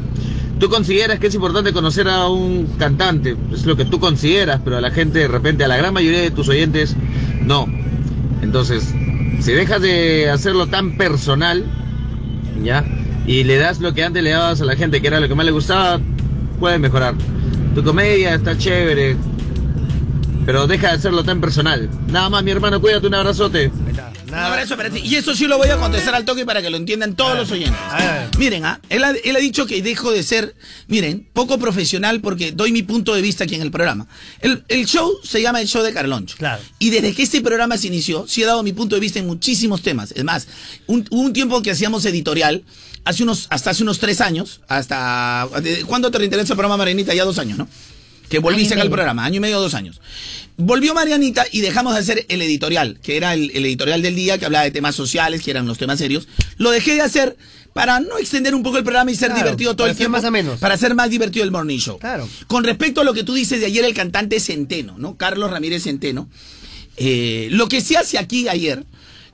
Tú 0.59 0.71
consideras 0.71 1.19
que 1.19 1.27
es 1.27 1.35
importante 1.35 1.73
conocer 1.73 2.09
a 2.09 2.29
un 2.29 2.67
cantante, 2.79 3.37
es 3.53 3.67
lo 3.67 3.77
que 3.77 3.85
tú 3.85 4.01
consideras, 4.01 4.61
pero 4.65 4.79
a 4.79 4.81
la 4.81 4.91
gente, 4.91 5.19
de 5.19 5.29
repente, 5.29 5.65
a 5.65 5.69
la 5.69 5.77
gran 5.77 5.93
mayoría 5.93 6.21
de 6.21 6.31
tus 6.31 6.49
oyentes, 6.49 6.97
no. 7.43 7.67
Entonces, 8.41 8.95
si 9.41 9.53
dejas 9.53 9.83
de 9.83 10.31
hacerlo 10.31 10.67
tan 10.67 10.97
personal, 10.97 11.65
¿ya? 12.65 12.85
Y 13.27 13.45
le 13.45 13.59
das 13.59 13.81
lo 13.81 13.93
que 13.93 14.03
antes 14.03 14.23
le 14.23 14.31
dabas 14.31 14.61
a 14.63 14.65
la 14.65 14.77
gente, 14.77 15.03
que 15.03 15.09
era 15.09 15.21
lo 15.21 15.29
que 15.29 15.35
más 15.35 15.45
le 15.45 15.53
gustaba, 15.53 16.01
puede 16.59 16.79
mejorar. 16.79 17.15
Tu 17.77 17.85
comedia 17.85 18.35
está 18.35 18.57
chévere, 18.57 19.17
pero 20.47 20.67
deja 20.67 20.89
de 20.89 20.95
hacerlo 20.95 21.23
tan 21.25 21.41
personal. 21.43 21.91
Nada 22.09 22.31
más, 22.31 22.43
mi 22.43 22.51
hermano, 22.51 22.81
cuídate, 22.81 23.07
un 23.07 23.15
abrazote. 23.15 23.71
Un 24.29 24.35
abrazo 24.35 24.77
para 24.79 24.89
ti. 24.91 25.01
Y 25.05 25.15
eso 25.17 25.35
sí 25.35 25.47
lo 25.47 25.57
voy 25.59 25.69
a 25.69 25.77
contestar 25.77 26.15
al 26.15 26.25
toque 26.25 26.45
para 26.47 26.61
que 26.63 26.71
lo 26.71 26.79
entiendan 26.79 27.15
todos 27.15 27.37
los 27.37 27.51
oyentes. 27.51 27.79
Miren, 28.39 28.65
ah, 28.65 28.81
él, 28.89 29.05
ha, 29.05 29.11
él 29.23 29.37
ha 29.37 29.39
dicho 29.41 29.67
que 29.67 29.83
dejo 29.83 30.11
de 30.11 30.23
ser, 30.23 30.57
miren, 30.89 31.29
poco 31.35 31.59
profesional 31.59 32.21
porque 32.23 32.51
doy 32.53 32.73
mi 32.73 32.83
punto 32.83 33.15
de 33.15 33.21
vista 33.23 33.45
aquí 33.45 33.55
en 33.57 33.63
el 33.63 33.71
programa. 33.71 34.07
El, 34.41 34.65
el 34.69 34.87
show 34.87 35.13
se 35.23 35.43
llama 35.43 35.61
el 35.61 35.69
show 35.69 35.83
de 35.83 35.93
Carloncho. 35.93 36.37
Claro. 36.39 36.63
Y 36.79 36.89
desde 36.91 37.15
que 37.15 37.23
este 37.23 37.41
programa 37.43 37.77
se 37.77 37.87
inició, 37.89 38.27
sí 38.27 38.43
he 38.43 38.47
dado 38.47 38.63
mi 38.63 38.73
punto 38.73 38.95
de 38.97 39.01
vista 39.01 39.19
en 39.19 39.27
muchísimos 39.27 39.83
temas. 39.83 40.13
Es 40.13 40.25
más, 40.25 40.49
un- 40.87 41.07
hubo 41.11 41.21
un 41.21 41.33
tiempo 41.35 41.61
que 41.63 41.71
hacíamos 41.71 42.05
editorial, 42.07 42.65
hace 43.07 43.23
unos, 43.23 43.47
hasta 43.51 43.71
hace 43.71 43.83
unos 43.83 43.99
tres 43.99 44.21
años, 44.21 44.61
hasta... 44.69 45.49
¿de- 45.63 45.85
¿Cuándo 45.85 46.11
te 46.11 46.19
reinteresa 46.19 46.53
el 46.53 46.57
programa, 46.59 46.77
Marinita? 46.77 47.15
Ya 47.15 47.25
dos 47.25 47.39
años, 47.39 47.57
¿no? 47.57 47.67
Que 48.29 48.37
y 48.37 48.41
acá 48.41 48.49
al 48.51 48.77
medio. 48.77 48.91
programa, 48.91 49.25
año 49.25 49.37
y 49.37 49.41
medio, 49.41 49.61
dos 49.61 49.75
años. 49.75 50.01
Volvió 50.57 50.95
Marianita 50.95 51.45
y 51.53 51.61
dejamos 51.61 51.95
de 51.95 52.01
hacer 52.01 52.27
el 52.29 52.43
editorial, 52.43 52.99
que 53.03 53.17
era 53.17 53.35
el, 53.35 53.51
el 53.55 53.65
editorial 53.65 54.03
del 54.03 54.17
día, 54.17 54.37
que 54.39 54.45
hablaba 54.47 54.65
de 54.65 54.71
temas 54.73 54.95
sociales, 54.97 55.43
que 55.43 55.51
eran 55.53 55.67
los 55.67 55.79
temas 55.79 55.99
serios. 55.99 56.27
Lo 56.59 56.71
dejé 56.71 56.95
de 56.95 57.03
hacer 57.03 57.37
para 57.73 58.01
no 58.01 58.19
extender 58.19 58.55
un 58.55 58.63
poco 58.63 58.79
el 58.79 58.85
programa 58.85 59.11
y 59.13 59.15
ser 59.15 59.29
Claro, 59.29 59.43
divertido 59.45 59.77
todo 59.77 59.87
el 59.87 59.93
ser 59.93 59.99
tiempo. 59.99 60.17
más 60.17 60.25
amenos. 60.25 60.59
Para 60.59 60.75
hacer 60.75 60.95
más 60.95 61.09
divertido 61.11 61.45
el 61.45 61.51
morning 61.53 61.79
show. 61.79 61.99
Claro. 61.99 62.29
Con 62.49 62.65
respecto 62.65 63.03
a 63.03 63.05
lo 63.05 63.13
que 63.15 63.23
tú 63.23 63.35
dices 63.35 63.61
de 63.61 63.67
ayer, 63.67 63.85
el 63.85 63.95
cantante 63.95 64.41
Centeno, 64.41 64.97
¿no? 64.99 65.17
Carlos 65.17 65.51
Ramírez 65.51 65.85
Centeno. 65.85 66.29
eh, 66.97 67.49
lo 67.53 67.69
que 67.69 67.81
se 67.83 67.97
hace 67.99 68.19
aquí 68.19 68.49
ayer, 68.49 68.85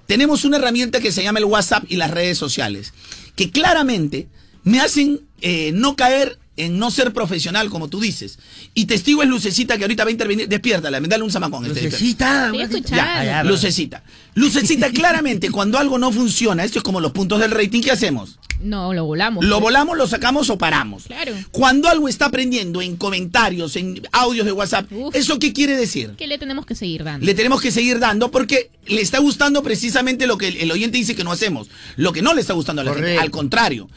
tenemos 0.06 0.44
una 0.44 0.56
herramienta 0.58 1.00
que 1.00 1.12
se 1.12 1.22
llama 1.22 1.38
el 1.38 1.44
WhatsApp 1.46 1.84
y 1.88 1.96
las 1.96 2.10
redes 2.10 2.36
sociales, 2.36 2.92
que 3.36 3.50
claramente 3.50 4.28
me 4.64 4.80
hacen 4.80 5.20
eh, 5.40 5.72
no 5.74 5.96
caer 5.96 6.38
en 6.56 6.78
no 6.78 6.90
ser 6.90 7.12
profesional, 7.12 7.70
como 7.70 7.88
tú 7.88 8.00
dices. 8.00 8.38
Y 8.74 8.84
testigo 8.84 9.22
es 9.22 9.28
Lucecita, 9.28 9.78
que 9.78 9.84
ahorita 9.84 10.04
va 10.04 10.08
a 10.08 10.12
intervenir. 10.12 10.48
Despiértala, 10.48 11.00
dale 11.00 11.24
un 11.24 11.30
zamacón. 11.30 11.64
este, 11.64 11.82
Lucecita, 11.82 12.52
escuchando. 12.54 12.96
ya, 12.96 13.24
ya, 13.24 13.44
Lucecita. 13.44 14.02
Lucecita, 14.34 14.90
claramente, 14.90 15.50
cuando 15.50 15.78
algo 15.78 15.98
no 15.98 16.12
funciona, 16.12 16.64
esto 16.64 16.78
es 16.78 16.82
como 16.82 17.00
los 17.00 17.12
puntos 17.12 17.40
del 17.40 17.50
rating, 17.50 17.80
¿qué 17.80 17.90
hacemos? 17.90 18.38
No, 18.62 18.94
lo 18.94 19.04
volamos. 19.04 19.44
Lo 19.44 19.56
pues. 19.56 19.62
volamos, 19.62 19.96
lo 19.96 20.06
sacamos 20.06 20.50
o 20.50 20.58
paramos. 20.58 21.04
Claro. 21.04 21.34
Cuando 21.50 21.88
algo 21.88 22.08
está 22.08 22.26
aprendiendo 22.26 22.80
en 22.80 22.96
comentarios, 22.96 23.76
en 23.76 24.02
audios 24.12 24.46
de 24.46 24.52
WhatsApp, 24.52 24.90
¿eso 25.12 25.38
qué 25.38 25.52
quiere 25.52 25.76
decir? 25.76 26.14
¿Qué 26.16 26.26
le 26.26 26.38
tenemos 26.38 26.66
que 26.66 26.74
seguir 26.74 27.04
dando? 27.04 27.24
Le 27.26 27.34
tenemos 27.34 27.60
que 27.60 27.70
seguir 27.70 27.98
dando 27.98 28.30
porque 28.30 28.70
le 28.86 29.00
está 29.00 29.18
gustando 29.18 29.62
precisamente 29.62 30.26
lo 30.26 30.38
que 30.38 30.48
el, 30.48 30.56
el 30.58 30.70
oyente 30.70 30.98
dice 30.98 31.14
que 31.14 31.24
no 31.24 31.32
hacemos. 31.32 31.68
Lo 31.96 32.12
que 32.12 32.22
no 32.22 32.34
le 32.34 32.40
está 32.40 32.52
gustando 32.54 32.82
a 32.82 32.84
la 32.84 32.94
gente. 32.94 33.18
Al 33.18 33.30
contrario. 33.30 33.88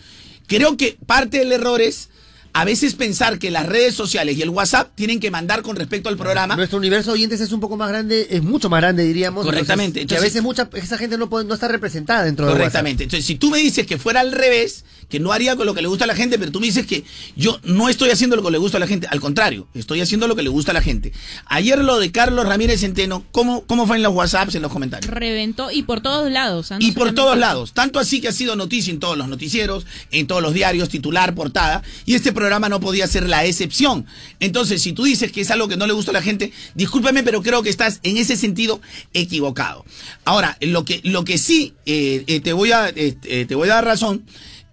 Creo 0.48 0.78
que 0.78 0.98
parte 1.06 1.40
del 1.40 1.52
error 1.52 1.82
es 1.82 2.10
a 2.56 2.64
veces 2.64 2.96
pensar 2.96 3.38
que 3.38 3.52
las 3.52 3.66
redes 3.66 3.96
sociales 3.96 4.38
y 4.38 4.42
el 4.42 4.48
WhatsApp 4.50 4.90
tienen 4.96 5.20
que 5.20 5.30
mandar 5.30 5.62
con 5.62 5.76
respecto 5.76 6.08
al 6.08 6.16
programa. 6.16 6.56
Nuestro 6.56 6.78
universo 6.78 7.12
de 7.12 7.16
oyentes 7.16 7.42
es 7.42 7.52
un 7.52 7.60
poco 7.60 7.76
más 7.76 7.90
grande, 7.90 8.28
es 8.30 8.44
mucho 8.44 8.70
más 8.70 8.80
grande, 8.80 9.04
diríamos. 9.04 9.44
Correctamente. 9.44 10.00
Entonces, 10.00 10.18
que 10.22 10.26
a 10.26 10.26
veces 10.26 10.42
mucha, 10.42 10.70
esa 10.74 10.98
gente 10.98 11.18
no, 11.18 11.30
puede, 11.30 11.44
no 11.44 11.54
está 11.54 11.68
representada 11.68 12.24
dentro 12.24 12.46
de 12.46 12.54
Correctamente. 12.54 13.04
Entonces, 13.04 13.26
si 13.26 13.36
tú 13.36 13.52
me 13.52 13.58
dices 13.58 13.86
que 13.86 13.98
fuera 13.98 14.22
al 14.22 14.32
revés, 14.32 14.86
que 15.10 15.20
no 15.20 15.34
haría 15.34 15.58
con 15.58 15.66
lo 15.66 15.74
que 15.74 15.82
le 15.82 15.90
gusta 15.90 16.06
a 16.06 16.08
la 16.08 16.16
gente, 16.16 16.40
pero 16.40 16.50
tú 16.50 16.62
me 16.62 16.68
dices 16.68 16.86
que 16.88 17.04
yo 17.36 17.60
no 17.64 17.90
estoy 17.90 18.10
haciendo 18.12 18.38
lo 18.38 18.44
que 18.44 18.52
le 18.52 18.58
gusta 18.58 18.78
a 18.78 18.80
la 18.80 18.88
gente, 18.88 19.06
al 19.12 19.20
contrario, 19.20 19.68
estoy 19.74 20.00
haciendo 20.00 20.26
lo 20.26 20.38
que 20.38 20.42
le 20.42 20.50
gusta 20.50 20.72
a 20.72 20.74
la 20.74 20.82
gente. 20.82 21.12
Ayer 21.48 21.80
lo 21.80 22.00
de 22.00 22.14
Carlos 22.14 22.48
Ramírez 22.48 22.80
Centeno, 22.80 23.26
¿cómo, 23.34 23.66
cómo 23.66 23.86
fue 23.86 23.98
en 23.98 24.04
los 24.04 24.14
WhatsApps, 24.14 24.56
en 24.56 24.62
los 24.62 24.72
comentarios? 24.72 25.14
Reventó 25.14 25.72
y 25.72 25.84
por 25.84 26.00
todos 26.00 26.32
lados. 26.32 26.72
¿ah? 26.72 26.80
No 26.80 26.86
Y 26.86 26.92
por 26.94 27.10
solamente- 27.10 27.22
todos 27.22 27.38
lados. 27.38 27.74
Tanto 27.74 28.00
así 28.00 28.22
que 28.22 28.30
ha 28.30 28.32
sido 28.32 28.56
noticia 28.56 28.94
en 28.94 29.00
todos 29.02 29.18
los 29.18 29.28
noticieros, 29.28 29.86
en 30.12 30.26
todos 30.26 30.42
los 30.42 30.54
diarios, 30.54 30.88
titular, 30.88 31.36
portada. 31.36 31.84
Y 32.06 32.16
este 32.16 32.32
programa 32.32 32.45
no 32.50 32.80
podía 32.80 33.08
ser 33.08 33.28
la 33.28 33.46
excepción. 33.46 34.06
Entonces, 34.40 34.82
si 34.82 34.94
tú 34.94 35.04
dices 35.04 35.32
que 35.32 35.42
es 35.42 35.52
algo 35.52 35.68
que 35.68 35.78
no 35.78 35.88
le 35.88 35.94
gusta 35.94 36.12
a 36.12 36.14
la 36.14 36.22
gente, 36.22 36.52
discúlpame, 36.74 37.24
pero 37.24 37.42
creo 37.42 37.64
que 37.64 37.70
estás 37.70 38.00
en 38.04 38.18
ese 38.18 38.38
sentido 38.38 38.82
equivocado. 39.14 39.86
Ahora, 40.24 40.58
lo 40.62 40.86
que, 40.86 41.02
lo 41.04 41.24
que 41.24 41.38
sí 41.38 41.74
eh, 41.86 42.24
eh, 42.28 42.40
te, 42.40 42.54
voy 42.54 42.72
a, 42.72 42.90
eh, 42.90 43.46
te 43.48 43.56
voy 43.56 43.70
a 43.70 43.76
dar 43.76 43.86
razón. 43.86 44.24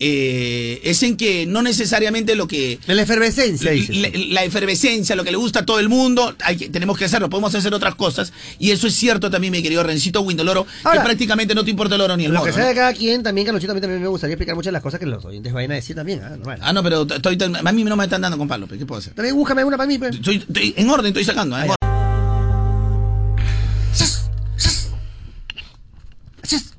Eh, 0.05 0.81
es 0.83 1.01
en 1.05 1.17
que 1.17 1.47
no 1.47 1.63
necesariamente 1.63 2.35
lo 2.35 2.49
que... 2.49 2.81
La 2.89 3.03
efervescencia, 3.03 3.67
la, 3.71 3.73
dices. 3.73 3.97
la- 3.97 4.11
la 4.13 4.45
efervescencia, 4.45 5.15
lo 5.15 5.23
que 5.23 5.31
le 5.31 5.37
gusta 5.37 5.61
a 5.61 5.65
todo 5.67 5.79
el 5.79 5.89
mundo, 5.89 6.35
hay 6.45 6.57
que, 6.57 6.69
tenemos 6.69 6.99
que 6.99 7.05
hacerlo, 7.05 7.31
podemos 7.31 7.55
hacer 7.55 7.73
otras 7.73 7.95
cosas. 7.95 8.33
Y 8.59 8.73
eso 8.73 8.89
es 8.89 8.95
cierto 8.95 9.31
también, 9.31 9.53
mi 9.53 9.63
querido 9.63 9.83
Rencito 9.85 10.21
Windoloro, 10.23 10.67
Ahora, 10.83 10.99
que 10.99 11.05
prácticamente 11.05 11.55
no 11.55 11.65
te 11.65 11.71
importa 11.71 11.95
el 11.95 12.01
oro 12.01 12.17
ni 12.17 12.25
el 12.25 12.33
Lo 12.33 12.43
que 12.43 12.53
sea 12.53 12.63
¿no? 12.63 12.69
de 12.69 12.75
cada 12.75 12.93
quien, 12.95 13.23
también, 13.23 13.45
Carlonchito, 13.47 13.71
a 13.71 13.75
mí 13.77 13.81
también 13.81 14.03
me 14.03 14.09
gustaría 14.09 14.35
explicar 14.35 14.57
muchas 14.57 14.67
de 14.71 14.73
las 14.73 14.83
cosas 14.83 14.99
que 14.99 15.07
los 15.07 15.25
oyentes 15.25 15.53
vayan 15.53 15.71
a 15.71 15.75
decir 15.77 15.95
también. 15.95 16.21
Ah, 16.25 16.31
normal. 16.31 16.59
Ah, 16.61 16.73
no, 16.73 16.83
pero 16.83 17.07
estoy, 17.09 17.39
a 17.65 17.73
mí 17.73 17.85
no 17.85 17.97
me 17.97 18.05
están 18.05 18.23
dando 18.23 18.37
con 18.39 18.49
palo, 18.49 18.67
pues, 18.67 18.81
¿qué 18.81 18.87
puedo 18.87 18.99
hacer? 18.99 19.15
También 19.15 19.37
búscame 19.37 19.63
una 19.65 19.77
para 19.77 19.87
mí, 19.87 19.99
pues. 19.99 20.17
Estoy, 20.17 20.37
estoy 20.37 20.75
en 20.77 20.91
orden, 20.91 21.07
estoy 21.07 21.25
sacando. 21.25 21.57
¿eh? 21.59 21.69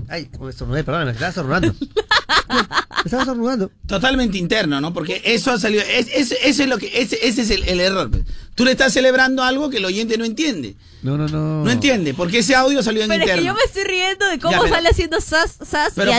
Ay, 0.09 0.30
estornudé, 0.49 0.84
perdón, 0.84 1.05
me 1.05 1.11
estaba 1.11 1.30
estornudando. 1.30 1.74
me 1.80 3.01
estaba 3.05 3.24
estornudando. 3.24 3.72
Totalmente 3.88 4.38
interno, 4.38 4.80
¿no? 4.82 4.93
Porque 4.93 5.22
eso 5.26 5.51
ha 5.51 5.59
salido. 5.59 5.82
es- 5.84 6.07
es- 6.14 6.32
ese 6.43 6.64
es 6.64 6.70
lo 6.70 6.78
que, 6.78 6.91
ese, 7.01 7.18
ese 7.28 7.41
es 7.43 7.49
el, 7.49 7.64
el 7.64 7.80
error. 7.80 8.09
pues. 8.11 8.24
Tú 8.55 8.66
le 8.66 8.72
estás 8.72 8.93
celebrando 8.93 9.41
algo 9.43 9.70
que 9.70 9.78
el 9.78 9.86
oyente 9.86 10.18
no 10.18 10.26
entiende. 10.26 10.76
No, 11.01 11.18
no, 11.18 11.28
no. 11.28 11.64
No 11.64 11.72
entiende, 11.72 12.14
porque 12.14 12.39
ese 12.39 12.55
audio 12.55 12.84
salió 12.84 13.01
en 13.03 13.09
Pero 13.09 13.24
es 13.24 13.30
interno. 13.30 13.41
que 13.41 13.47
yo 13.47 13.53
me 13.53 13.61
estoy 13.66 13.84
riendo 13.84 14.26
de 14.28 14.39
cómo 14.39 14.51
Ya, 14.53 14.59
pero- 14.61 14.74
sale 14.76 14.89
haciendo 14.89 15.22
sas, 15.22 15.57
sas 15.68 15.93
Pero 15.95 16.11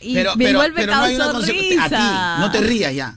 y 0.00 0.14
Pero- 0.14 0.36
me 0.36 0.44
pero- 0.46 0.58
vuelve 0.58 0.80
pero 0.80 0.94
no 0.94 1.02
hay 1.02 1.14
una 1.14 1.32
risa. 1.40 1.84
A 1.84 1.88
ti, 2.36 2.40
no 2.42 2.50
te 2.50 2.60
rías 2.60 2.94
ya. 2.94 3.16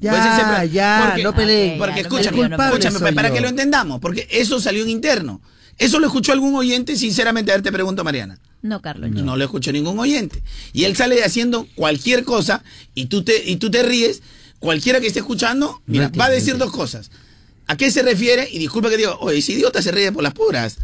Ya, 0.00 0.34
siempre- 0.36 0.70
ya, 0.70 1.04
porque- 1.06 1.22
no 1.22 1.32
peleen. 1.34 1.78
Porque 1.78 1.92
Ok, 1.92 1.96
ya, 1.96 2.02
no 2.02 2.16
escúchame, 2.18 2.48
no 2.56 2.64
escúchame, 2.64 3.12
para 3.12 3.32
que 3.32 3.40
lo 3.40 3.48
entendamos, 3.48 4.00
porque 4.00 4.26
eso 4.30 4.60
salió 4.60 4.82
en 4.82 4.90
interno. 4.90 5.40
¿Eso 5.78 5.98
lo 6.00 6.06
escuchó 6.06 6.32
algún 6.32 6.54
oyente? 6.54 6.96
Sinceramente, 6.96 7.50
a 7.50 7.54
ver, 7.54 7.62
te 7.62 7.72
pregunto, 7.72 8.02
Mariana. 8.04 8.38
No, 8.62 8.80
Carlos. 8.80 9.10
No. 9.10 9.36
lo 9.36 9.44
escuchó 9.44 9.72
ningún 9.72 9.98
oyente. 9.98 10.42
Y 10.72 10.84
él 10.84 10.96
sale 10.96 11.22
haciendo 11.24 11.66
cualquier 11.74 12.24
cosa 12.24 12.62
y 12.94 13.06
tú 13.06 13.22
te, 13.24 13.42
y 13.44 13.56
tú 13.56 13.70
te 13.70 13.82
ríes. 13.82 14.22
Cualquiera 14.60 15.00
que 15.00 15.08
esté 15.08 15.18
escuchando, 15.18 15.82
mira, 15.86 16.10
va 16.18 16.26
a 16.26 16.30
decir 16.30 16.56
dos 16.56 16.70
cosas. 16.70 17.10
¿A 17.66 17.76
qué 17.76 17.90
se 17.90 18.02
refiere? 18.02 18.48
Y 18.50 18.58
disculpa 18.60 18.88
que 18.90 18.96
digo, 18.96 19.18
oye, 19.20 19.38
ese 19.38 19.52
idiota 19.52 19.82
se 19.82 19.90
ríe 19.90 20.12
por 20.12 20.22
las 20.22 20.34
puras. 20.34 20.76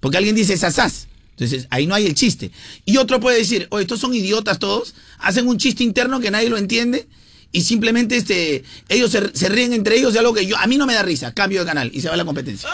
Porque 0.00 0.16
alguien 0.16 0.34
dice 0.34 0.56
sasás. 0.56 1.08
Entonces, 1.32 1.66
ahí 1.70 1.86
no 1.86 1.94
hay 1.94 2.06
el 2.06 2.14
chiste. 2.14 2.50
Y 2.86 2.96
otro 2.96 3.20
puede 3.20 3.38
decir, 3.38 3.66
oye, 3.70 3.82
estos 3.82 4.00
son 4.00 4.14
idiotas 4.14 4.58
todos, 4.58 4.94
hacen 5.18 5.46
un 5.46 5.58
chiste 5.58 5.84
interno 5.84 6.20
que 6.20 6.30
nadie 6.30 6.48
lo 6.48 6.56
entiende 6.56 7.06
y 7.52 7.62
simplemente 7.62 8.16
este, 8.16 8.64
ellos 8.88 9.10
se, 9.10 9.36
se 9.36 9.48
ríen 9.48 9.72
entre 9.72 9.96
ellos 9.96 10.12
de 10.12 10.20
algo 10.20 10.32
que 10.32 10.46
yo, 10.46 10.56
a 10.56 10.66
mí 10.66 10.78
no 10.78 10.86
me 10.86 10.94
da 10.94 11.02
risa. 11.02 11.32
Cambio 11.32 11.60
de 11.60 11.66
canal 11.66 11.90
y 11.92 12.00
se 12.00 12.08
va 12.08 12.16
la 12.16 12.24
competencia. 12.24 12.68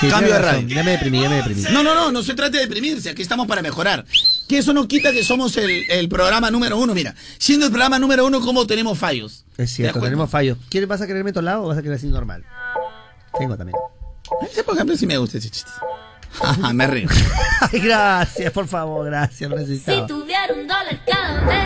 Sí, 0.00 0.08
Cambio 0.08 0.32
de 0.32 0.38
radio. 0.38 0.68
Ya 0.68 0.82
me 0.82 0.92
deprimí, 0.92 1.20
ya 1.20 1.28
me 1.28 1.36
deprimí. 1.36 1.62
No, 1.70 1.82
no, 1.82 1.94
no, 1.94 2.10
no 2.10 2.22
se 2.22 2.34
trate 2.34 2.56
de 2.56 2.64
deprimirse, 2.64 3.10
aquí 3.10 3.22
estamos 3.22 3.46
para 3.46 3.62
mejorar. 3.62 4.04
Que 4.48 4.58
eso 4.58 4.72
no 4.72 4.88
quita 4.88 5.12
que 5.12 5.22
somos 5.22 5.56
el, 5.56 5.84
el 5.90 6.08
programa 6.08 6.50
número 6.50 6.78
uno. 6.78 6.94
Mira, 6.94 7.14
siendo 7.38 7.66
el 7.66 7.72
programa 7.72 7.98
número 7.98 8.26
uno, 8.26 8.40
¿cómo 8.40 8.66
tenemos 8.66 8.98
fallos? 8.98 9.44
Es 9.58 9.70
cierto, 9.72 10.00
tenemos 10.00 10.30
fallos. 10.30 10.58
¿Quieres, 10.70 10.88
vas 10.88 11.00
a 11.00 11.06
querer 11.06 11.24
metolado 11.24 11.64
o 11.64 11.68
vas 11.68 11.78
a 11.78 11.82
querer 11.82 11.98
así 11.98 12.06
normal? 12.06 12.44
Tengo 13.38 13.56
también. 13.56 13.76
Por 14.64 14.74
ejemplo, 14.74 14.96
sí 14.96 15.06
me 15.06 15.18
gusta 15.18 15.38
ese 15.38 15.50
chiste. 15.50 15.70
Ajá, 16.40 16.72
me 16.72 16.86
río. 16.86 17.08
Ay, 17.72 17.80
gracias, 17.80 18.52
por 18.52 18.66
favor, 18.66 19.06
gracias, 19.06 19.50
necesitaba. 19.50 20.06
tuviera 20.06 20.52
un 20.54 20.66
dólar 20.66 20.98
cada 21.06 21.44
vez. 21.44 21.62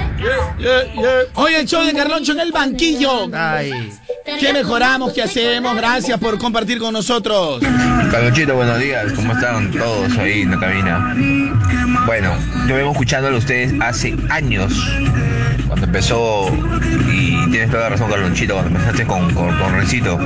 Hoy 1.34 1.54
el 1.54 1.66
show 1.66 1.84
de 1.84 1.92
Carloncho 1.94 2.32
en 2.32 2.40
el 2.40 2.52
banquillo. 2.52 3.28
Ay. 3.32 3.92
¿Qué 4.40 4.52
mejoramos? 4.52 5.12
¿Qué 5.12 5.22
hacemos? 5.22 5.76
Gracias 5.76 6.18
por 6.18 6.36
compartir 6.38 6.78
con 6.78 6.92
nosotros. 6.92 7.60
Carlonchito, 8.10 8.54
buenos 8.56 8.78
días. 8.80 9.12
¿Cómo 9.12 9.32
están 9.32 9.70
todos 9.70 10.16
ahí 10.18 10.42
en 10.42 10.50
la 10.50 10.58
cabina? 10.58 11.14
Bueno, 12.06 12.34
yo 12.68 12.74
vengo 12.74 12.90
escuchándolo 12.92 13.36
a 13.36 13.38
ustedes 13.38 13.72
hace 13.80 14.16
años. 14.30 14.72
Cuando 15.68 15.86
empezó, 15.86 16.46
y 17.12 17.50
tienes 17.50 17.70
toda 17.70 17.84
la 17.84 17.88
razón, 17.90 18.10
Carlonchito, 18.10 18.54
cuando 18.54 18.70
empezaste 18.70 19.06
con, 19.06 19.32
con, 19.34 19.56
con 19.58 19.74
Rencito. 19.74 20.18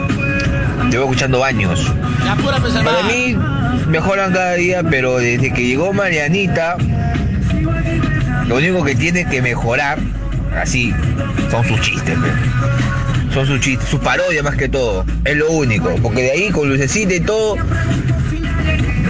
Vengo 0.88 1.04
escuchando 1.04 1.44
años. 1.44 1.92
Para 2.84 3.02
mí, 3.04 3.36
mejoran 3.88 4.32
cada 4.32 4.54
día, 4.54 4.82
pero 4.82 5.18
desde 5.18 5.52
que 5.52 5.66
llegó 5.66 5.92
Marianita, 5.92 6.76
lo 8.46 8.56
único 8.56 8.84
que 8.84 8.94
tiene 8.94 9.26
que 9.26 9.42
mejorar, 9.42 9.98
así, 10.60 10.94
son 11.50 11.64
sus 11.64 11.80
chistes. 11.80 12.18
Son 13.32 13.46
sus 13.46 13.60
chistes, 13.60 13.88
sus 13.88 14.00
parodias 14.00 14.42
más 14.42 14.56
que 14.56 14.68
todo. 14.68 15.04
Es 15.24 15.36
lo 15.36 15.50
único. 15.52 15.94
Porque 16.02 16.22
de 16.22 16.30
ahí, 16.32 16.50
con 16.50 16.68
lucecita 16.68 17.14
y 17.14 17.20
todo, 17.20 17.56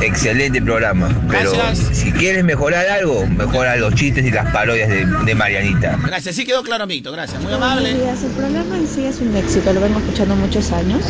excelente 0.00 0.60
programa. 0.62 1.08
Pero 1.28 1.52
si 1.74 2.12
quieres 2.12 2.44
mejorar 2.44 2.88
algo, 2.88 3.26
mejora 3.26 3.76
los 3.76 3.94
chistes 3.94 4.24
y 4.24 4.30
las 4.30 4.50
parodias 4.52 4.88
de, 4.88 5.06
de 5.06 5.34
Marianita. 5.34 5.98
Gracias, 6.06 6.36
sí 6.36 6.44
quedó 6.44 6.62
claro, 6.62 6.86
Mito. 6.86 7.12
Gracias, 7.12 7.42
muy 7.42 7.52
amable. 7.52 7.94
días. 7.94 8.22
El 8.22 8.30
programa 8.30 8.76
en 8.76 8.86
sí 8.86 9.04
es 9.04 9.20
un 9.20 9.36
éxito, 9.36 9.72
lo 9.72 9.80
vengo 9.80 9.98
escuchando 9.98 10.36
muchos 10.36 10.72
años, 10.72 11.02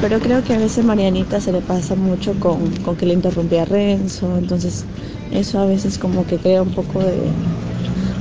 pero 0.00 0.18
creo 0.20 0.42
que 0.42 0.54
a 0.54 0.58
veces 0.58 0.84
Marianita 0.84 1.40
se 1.40 1.52
le 1.52 1.60
pasa 1.60 1.94
mucho 1.94 2.34
con, 2.40 2.70
con 2.78 2.96
que 2.96 3.06
le 3.06 3.14
interrumpía 3.14 3.62
a 3.62 3.66
Renzo, 3.66 4.36
entonces 4.38 4.84
eso 5.32 5.60
a 5.60 5.66
veces 5.66 5.98
como 5.98 6.26
que 6.26 6.36
crea 6.36 6.62
un 6.62 6.74
poco 6.74 7.00
de, 7.00 7.16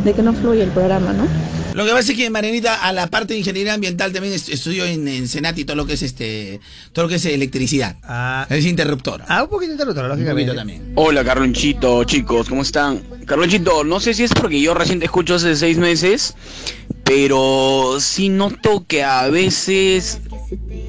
de 0.04 0.14
que 0.14 0.22
no 0.22 0.34
fluye 0.34 0.64
el 0.64 0.70
programa, 0.70 1.14
¿no? 1.14 1.28
Lo 1.74 1.86
que 1.86 1.92
pasa 1.92 2.12
es 2.12 2.18
que 2.18 2.30
Marianita, 2.30 2.84
a 2.84 2.92
la 2.92 3.08
parte 3.08 3.34
de 3.34 3.40
ingeniería 3.40 3.74
ambiental, 3.74 4.12
también 4.12 4.34
est- 4.34 4.50
estudió 4.50 4.86
en, 4.86 5.08
en 5.08 5.28
Senati 5.28 5.64
todo 5.66 5.76
lo 5.78 5.86
que 5.86 5.94
es 5.94 6.02
este, 6.04 6.60
todo 6.94 7.04
lo 7.06 7.10
que 7.10 7.16
es 7.16 7.26
electricidad. 7.26 7.96
es 8.50 8.66
interruptora. 8.66 9.26
Ah, 9.28 9.44
un 9.44 9.50
poquito 9.50 9.72
interruptora, 9.72 10.08
lógicamente. 10.08 10.54
también. 10.54 10.92
Hola 10.96 11.24
Carlonchito, 11.24 12.04
chicos, 12.04 12.50
¿cómo 12.50 12.62
están? 12.62 13.02
Carlonchito, 13.26 13.84
no 13.84 14.00
sé 14.00 14.14
si 14.14 14.24
es 14.24 14.32
porque 14.34 14.60
yo 14.62 14.74
recién 14.74 15.00
te 15.00 15.06
escucho 15.06 15.36
hace 15.36 15.56
seis 15.56 15.78
meses, 15.78 16.36
pero 17.04 17.98
sí 18.00 18.30
noto 18.30 18.86
que 18.88 19.04
a 19.04 19.28
veces 19.30 20.20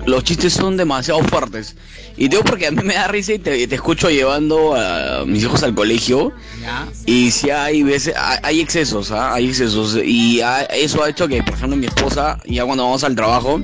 los 0.07 0.25
chistes 0.25 0.53
son 0.53 0.77
demasiado 0.77 1.23
fuertes. 1.25 1.77
Y 2.17 2.29
digo 2.29 2.43
porque 2.45 2.67
a 2.67 2.71
mí 2.71 2.83
me 2.83 2.95
da 2.95 3.09
risa 3.09 3.33
y 3.35 3.39
te, 3.39 3.67
te 3.67 3.75
escucho 3.75 4.11
llevando 4.11 4.75
a 4.75 5.25
mis 5.27 5.43
hijos 5.45 5.63
al 5.63 5.75
colegio. 5.75 6.33
Y 7.07 7.31
si 7.31 7.51
hay 7.51 7.83
veces, 7.83 8.15
hay- 8.17 8.39
hay 8.43 8.61
excesos, 8.61 9.11
¿ah? 9.13 9.33
hay 9.35 9.49
excesos. 9.49 9.97
Y 10.05 10.41
ha- 10.41 10.63
eso 10.65 11.03
ha 11.03 11.09
hecho 11.11 11.29
que, 11.29 11.43
por 11.43 11.55
ejemplo, 11.55 11.77
mi 11.77 11.87
esposa, 11.87 12.39
ya 12.47 12.65
cuando 12.65 12.85
vamos 12.85 13.05
al 13.05 13.15
trabajo, 13.15 13.61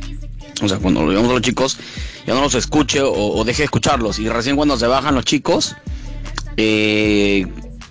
o 0.63 0.69
sea, 0.69 0.79
cuando 0.79 1.03
lo 1.03 1.11
llevamos 1.11 1.31
a 1.31 1.35
los 1.35 1.43
chicos, 1.43 1.79
ya 2.27 2.35
no 2.35 2.41
los 2.41 2.55
escuche 2.55 3.01
o, 3.01 3.13
o 3.13 3.45
deje 3.45 3.59
de 3.63 3.65
escucharlos. 3.65 4.19
Y 4.19 4.29
recién 4.29 4.57
cuando 4.57 4.77
se 4.79 4.87
bajan 4.87 5.15
los 5.15 5.25
chicos, 5.25 5.75
eh, 6.57 7.47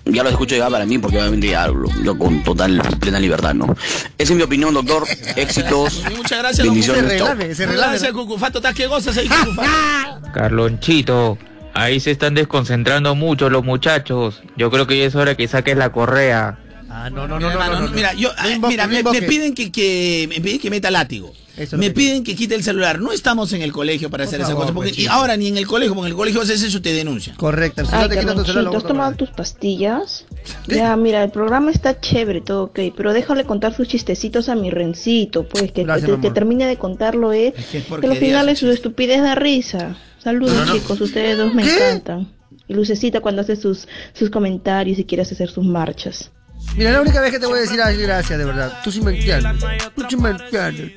ya 0.08 0.22
lo 0.22 0.30
escucho 0.30 0.56
ya 0.56 0.68
para 0.70 0.86
mí, 0.86 0.98
porque 0.98 1.18
obviamente 1.18 1.48
ya 1.48 1.64
hablo 1.64 1.88
yo 2.02 2.16
con 2.16 2.42
total, 2.42 2.80
plena 3.00 3.20
libertad, 3.20 3.54
¿no? 3.54 3.74
Esa 4.16 4.32
es 4.32 4.36
mi 4.36 4.42
opinión, 4.42 4.74
doctor. 4.74 5.04
Éxitos. 5.36 6.02
Muchas 6.16 6.38
gracias, 6.38 6.66
Bendiciones. 6.66 7.22
Cucufato. 7.22 7.54
se. 7.54 7.66
Gracias. 7.66 8.02
¿Estás 8.02 8.74
que 8.74 8.86
gozas 8.86 9.16
ahí, 9.16 9.28
Cucufato? 9.28 10.32
Carlonchito, 10.32 11.38
ahí 11.74 12.00
se 12.00 12.10
están 12.10 12.34
desconcentrando 12.34 13.14
mucho 13.14 13.50
los 13.50 13.64
muchachos. 13.64 14.42
Yo 14.56 14.70
creo 14.70 14.86
que 14.86 14.98
ya 14.98 15.04
es 15.04 15.14
hora 15.14 15.36
que 15.36 15.48
saques 15.48 15.76
la 15.76 15.90
correa. 15.90 16.58
Ah, 16.90 17.10
no, 17.10 17.28
no, 17.28 17.36
Mira, 17.36 17.52
hermano, 17.52 17.80
no, 17.82 17.88
mira, 17.88 18.14
yo, 18.14 18.30
ah, 18.38 18.48
invoque, 18.48 18.72
mira, 18.72 18.86
no 18.86 19.12
me, 19.12 19.22
piden 19.22 19.54
que, 19.54 19.70
que 19.70 20.26
me 20.28 20.40
piden 20.40 20.58
que 20.58 20.70
meta 20.70 20.90
látigo. 20.90 21.34
Eso 21.58 21.76
es 21.76 21.80
me 21.80 21.86
que 21.88 21.92
piden 21.92 22.24
que 22.24 22.34
quite 22.36 22.54
el 22.54 22.62
celular. 22.62 23.00
No 23.00 23.12
estamos 23.12 23.52
en 23.52 23.62
el 23.62 23.72
colegio 23.72 24.10
para 24.10 24.24
Por 24.24 24.28
hacer 24.28 24.40
esa 24.40 24.54
cosa. 24.54 24.72
Porque, 24.72 24.92
y 24.96 25.06
ahora 25.06 25.36
ni 25.36 25.48
en 25.48 25.56
el 25.56 25.66
colegio, 25.66 25.94
porque 25.94 26.06
en 26.08 26.12
el 26.12 26.16
colegio 26.16 26.40
haces 26.40 26.62
eso 26.62 26.80
te 26.80 26.92
denuncian. 26.92 27.36
Correcto. 27.36 27.84
Si 27.84 27.90
Ay, 27.94 28.02
no 28.02 28.08
te 28.08 28.18
quitas 28.18 28.34
tu 28.36 28.44
celular, 28.44 28.64
lo 28.64 28.70
Carlonchito, 28.70 28.76
¿has 28.78 28.84
tomado 28.84 29.16
tus 29.16 29.30
pastillas? 29.30 30.24
Ya, 30.66 30.96
mira, 30.96 31.24
el 31.24 31.30
programa 31.30 31.70
está 31.70 32.00
chévere, 32.00 32.40
todo 32.40 32.64
ok, 32.64 32.78
pero 32.96 33.12
déjale 33.12 33.44
contar 33.44 33.74
sus 33.74 33.88
chistecitos 33.88 34.48
a 34.48 34.54
mi 34.54 34.70
rencito, 34.70 35.46
pues, 35.48 35.72
que, 35.72 35.84
Gracias, 35.84 36.10
que- 36.10 36.20
que 36.20 36.30
termine 36.30 36.66
de 36.66 36.76
contarlo, 36.76 37.32
eh. 37.32 37.52
que 37.54 37.60
es 37.60 37.66
Que 37.66 37.80
porquería 37.88 38.12
al 38.14 38.18
final 38.18 38.44
su 38.46 38.50
es 38.50 38.58
su 38.58 38.70
estupidez 38.70 39.20
da 39.22 39.34
risa. 39.34 39.96
Saludos, 40.22 40.54
No, 40.54 40.64
no. 40.66 40.72
chicos, 40.74 41.00
ustedes 41.00 41.36
dos 41.38 41.54
me 41.54 41.62
encantan. 41.62 42.32
Y 42.66 42.74
Lucecita 42.74 43.20
cuando 43.20 43.42
hace 43.42 43.56
sus, 43.56 43.88
sus 44.12 44.30
comentarios 44.30 44.98
y 44.98 45.04
quiere 45.04 45.22
hacer 45.22 45.48
sus 45.50 45.64
marchas. 45.64 46.30
Mira, 46.76 46.92
la 46.92 47.00
única 47.00 47.20
vez 47.20 47.32
que 47.32 47.38
te 47.40 47.46
voy 47.46 47.58
a 47.58 47.62
decir, 47.62 47.80
ay, 47.82 47.96
gracias, 47.96 48.38
de 48.38 48.44
verdad. 48.44 48.72
Tú 48.84 48.92
sí 48.92 49.00
me 49.00 49.10
entiendes. 49.16 49.64
Tú 49.96 50.04
sí 50.08 50.16
me 50.16 50.30
entiendes. 50.30 50.92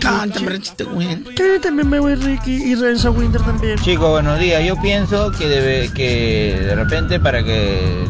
Cántame, 0.00 0.50
Renchito, 0.50 0.90
güey. 0.90 1.16
también 1.62 1.88
me 1.88 1.98
voy 2.00 2.14
Ricky 2.16 2.52
y 2.54 2.74
Renzo 2.74 3.12
Winter 3.12 3.40
también. 3.40 3.78
Chicos, 3.78 4.10
buenos 4.10 4.38
días. 4.38 4.62
Yo 4.64 4.80
pienso 4.80 5.30
que 5.32 5.48
debe, 5.48 5.90
que 5.94 6.58
de 6.66 6.74
repente 6.74 7.18
para 7.20 7.42
que 7.42 8.04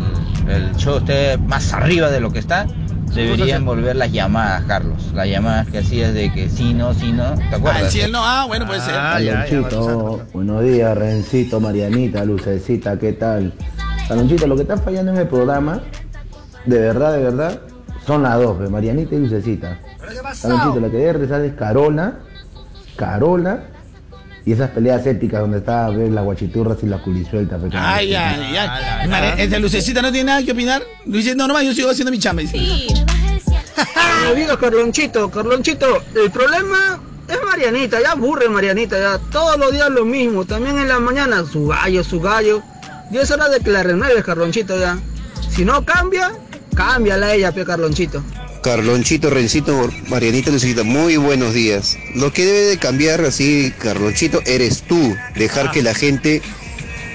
el, 0.49 0.75
show 0.77 0.99
esté 0.99 1.37
más 1.39 1.73
arriba 1.73 2.11
de 2.11 2.19
lo 2.21 2.33
que 2.33 2.41
está, 2.41 2.67
deberían 3.15 3.65
volver 3.65 3.95
las 3.97 4.11
llamadas, 4.11 4.65
Carlos. 4.65 5.13
Las 5.15 5.29
llamadas 5.29 5.69
que 5.69 5.79
hacías 5.79 6.13
de 6.15 6.33
que 6.33 6.49
sí, 6.49 6.75
no, 6.75 6.93
sí, 6.95 7.13
no. 7.13 7.35
¿Te 7.35 7.45
Ah, 7.45 7.57
acuerdas? 7.57 7.93
si 7.93 8.01
él 8.01 8.11
no, 8.11 8.21
ah, 8.25 8.47
bueno, 8.49 8.67
puede 8.67 8.81
ser. 8.81 8.95
Carlonchito, 8.95 10.27
buenos 10.33 10.65
días, 10.65 10.97
Rencito, 10.97 11.61
Marianita, 11.61 12.25
Lucecita, 12.25 12.99
¿qué 12.99 13.13
tal? 13.13 13.53
Carlonchito, 14.09 14.47
lo 14.47 14.57
que 14.57 14.63
está 14.63 14.77
fallando 14.79 15.13
en 15.13 15.19
el 15.19 15.29
programa, 15.29 15.81
de 16.67 16.79
verdad, 16.79 17.13
de 17.17 17.23
verdad, 17.23 17.61
son 18.07 18.23
las 18.23 18.39
dos, 18.39 18.57
pues, 18.57 18.71
Marianita 18.71 19.15
y 19.15 19.19
Lucecita. 19.19 19.79
Carlonchito, 20.43 20.81
la 20.81 20.91
que 20.91 20.97
debe 20.97 21.13
rezar 21.15 21.41
es 21.43 21.55
Carola, 21.55 22.15
Carola, 22.97 23.65
y 24.45 24.53
esas 24.53 24.71
peleas 24.71 25.07
épicas 25.07 25.41
donde 25.41 25.59
está 25.59 25.87
a 25.87 25.91
ver 25.91 26.11
las 26.11 26.25
guachiturras 26.25 26.79
y 26.83 26.87
las 26.87 27.01
culisueltas. 27.03 27.61
pues, 27.61 27.73
Ay, 27.77 28.15
ay, 28.15 28.57
ay. 28.57 29.35
Esta 29.39 29.59
lucecita 29.59 30.03
no 30.03 30.11
tiene 30.11 30.25
nada 30.31 30.43
que 30.43 30.53
opinar. 30.53 30.83
Luis 31.07 31.35
no, 31.37 31.47
nomás 31.47 31.65
yo 31.65 31.73
sigo 31.73 31.91
haciendo 31.91 32.11
mi 32.11 32.19
chamba. 32.19 32.43
dice. 32.43 32.59
Buenos 34.19 34.37
días, 34.37 34.57
Carlonchito. 34.57 35.31
Carlonchito, 35.31 36.03
el 36.17 36.31
problema 36.31 37.01
es 37.29 37.39
Marianita. 37.45 38.01
Ya 38.01 38.13
aburre 38.13 38.49
Marianita. 38.49 38.99
Ya 38.99 39.19
todos 39.31 39.57
los 39.59 39.73
días 39.73 39.91
lo 39.91 40.05
mismo. 40.05 40.45
También 40.45 40.77
en 40.79 40.89
la 40.89 40.99
mañana 40.99 41.45
su 41.45 41.69
gallo, 41.69 42.03
su 42.03 42.21
gallo. 42.21 42.63
Y 43.11 43.19
es 43.19 43.31
hora 43.31 43.49
de 43.49 43.61
que 43.61 43.71
la 43.71 43.83
renueves, 43.85 44.25
Carlonchito, 44.25 44.77
ya. 44.79 44.99
Si 45.51 45.65
no 45.65 45.85
cambia, 45.85 46.33
cámbiala 46.75 47.35
ella, 47.35 47.53
pe, 47.53 47.65
Carlonchito. 47.65 48.23
Carlonchito, 48.63 49.29
Rencito, 49.29 49.91
Marianita 50.09 50.51
Lucita, 50.51 50.85
muy 50.85 51.17
buenos 51.17 51.53
días. 51.53 51.97
Lo 52.15 52.33
que 52.33 52.45
debe 52.45 52.61
de 52.61 52.79
cambiar 52.79 53.25
así, 53.25 53.73
Carlonchito, 53.79 54.41
eres 54.47 54.83
tú. 54.83 55.17
Dejar 55.35 55.73
que 55.73 55.83
la 55.83 55.95
gente 55.95 56.41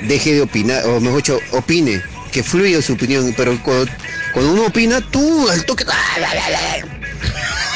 deje 0.07 0.33
de 0.33 0.41
opinar, 0.41 0.85
o 0.87 0.99
mejor 0.99 1.17
dicho, 1.17 1.39
opine, 1.51 2.01
que 2.31 2.43
fluya 2.43 2.81
su 2.81 2.93
opinión. 2.93 3.33
Pero 3.37 3.57
cuando, 3.63 3.91
cuando 4.33 4.53
uno 4.53 4.65
opina, 4.65 4.99
tú 4.99 5.47
al 5.49 5.65
toque... 5.65 5.85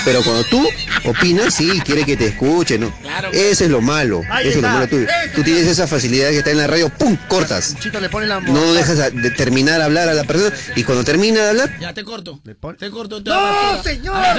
Pero 0.03 0.23
cuando 0.23 0.43
tú 0.45 0.67
opinas, 1.05 1.53
sí, 1.53 1.79
quiere 1.85 2.03
que 2.05 2.17
te 2.17 2.27
escuche, 2.27 2.77
¿no? 2.79 2.91
Eso 3.31 3.65
es 3.65 3.69
lo 3.69 3.81
malo. 3.81 4.21
Ahí 4.29 4.47
Eso 4.47 4.57
es 4.57 4.63
lo 4.63 4.69
malo. 4.69 4.87
Tú, 4.87 4.97
tú 5.35 5.43
tienes 5.43 5.67
esa 5.67 5.87
facilidad 5.87 6.29
que 6.29 6.39
está 6.39 6.49
en 6.51 6.57
la 6.57 6.67
radio, 6.67 6.89
¡pum! 6.89 7.15
cortas. 7.27 7.75
Chito 7.79 7.99
le 7.99 8.09
pone 8.09 8.25
la 8.27 8.39
No 8.39 8.73
dejas 8.73 8.99
a- 8.99 9.09
de 9.11 9.29
terminar 9.31 9.79
a 9.81 9.85
hablar 9.85 10.09
a 10.09 10.13
la 10.13 10.23
persona 10.23 10.55
y 10.75 10.83
cuando 10.83 11.03
termina 11.03 11.41
de 11.43 11.49
hablar, 11.49 11.79
Ya 11.79 11.93
te 11.93 12.03
corto. 12.03 12.39
Te 12.43 12.89
corto. 12.89 13.21
Te 13.23 13.29
¡No, 13.29 13.83
señor! 13.83 14.15
Ah. 14.15 14.35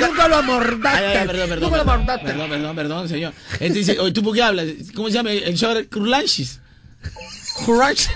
Nunca 0.00 0.28
lo 0.28 0.36
amordaste. 0.36 0.88
Ay, 0.98 1.04
ay, 1.04 1.16
ay, 1.18 1.26
perdón, 1.26 1.48
perdón. 1.48 1.70
Nunca 1.70 1.76
lo 1.76 1.84
Perdón, 1.84 1.90
amordaste. 1.94 2.26
perdón, 2.26 2.50
perdón, 2.50 2.76
perdón, 2.76 3.08
señor. 3.08 3.32
Este 3.60 3.70
dice, 3.78 3.98
oye, 4.00 4.12
¿tú 4.12 4.22
por 4.22 4.34
qué 4.34 4.42
hablas? 4.42 4.66
¿Cómo 4.94 5.08
se 5.08 5.14
llama? 5.14 5.30
El 5.32 5.56
show 5.56 5.74
Curlanchis. 5.92 6.60
Curlanchis. 7.64 8.10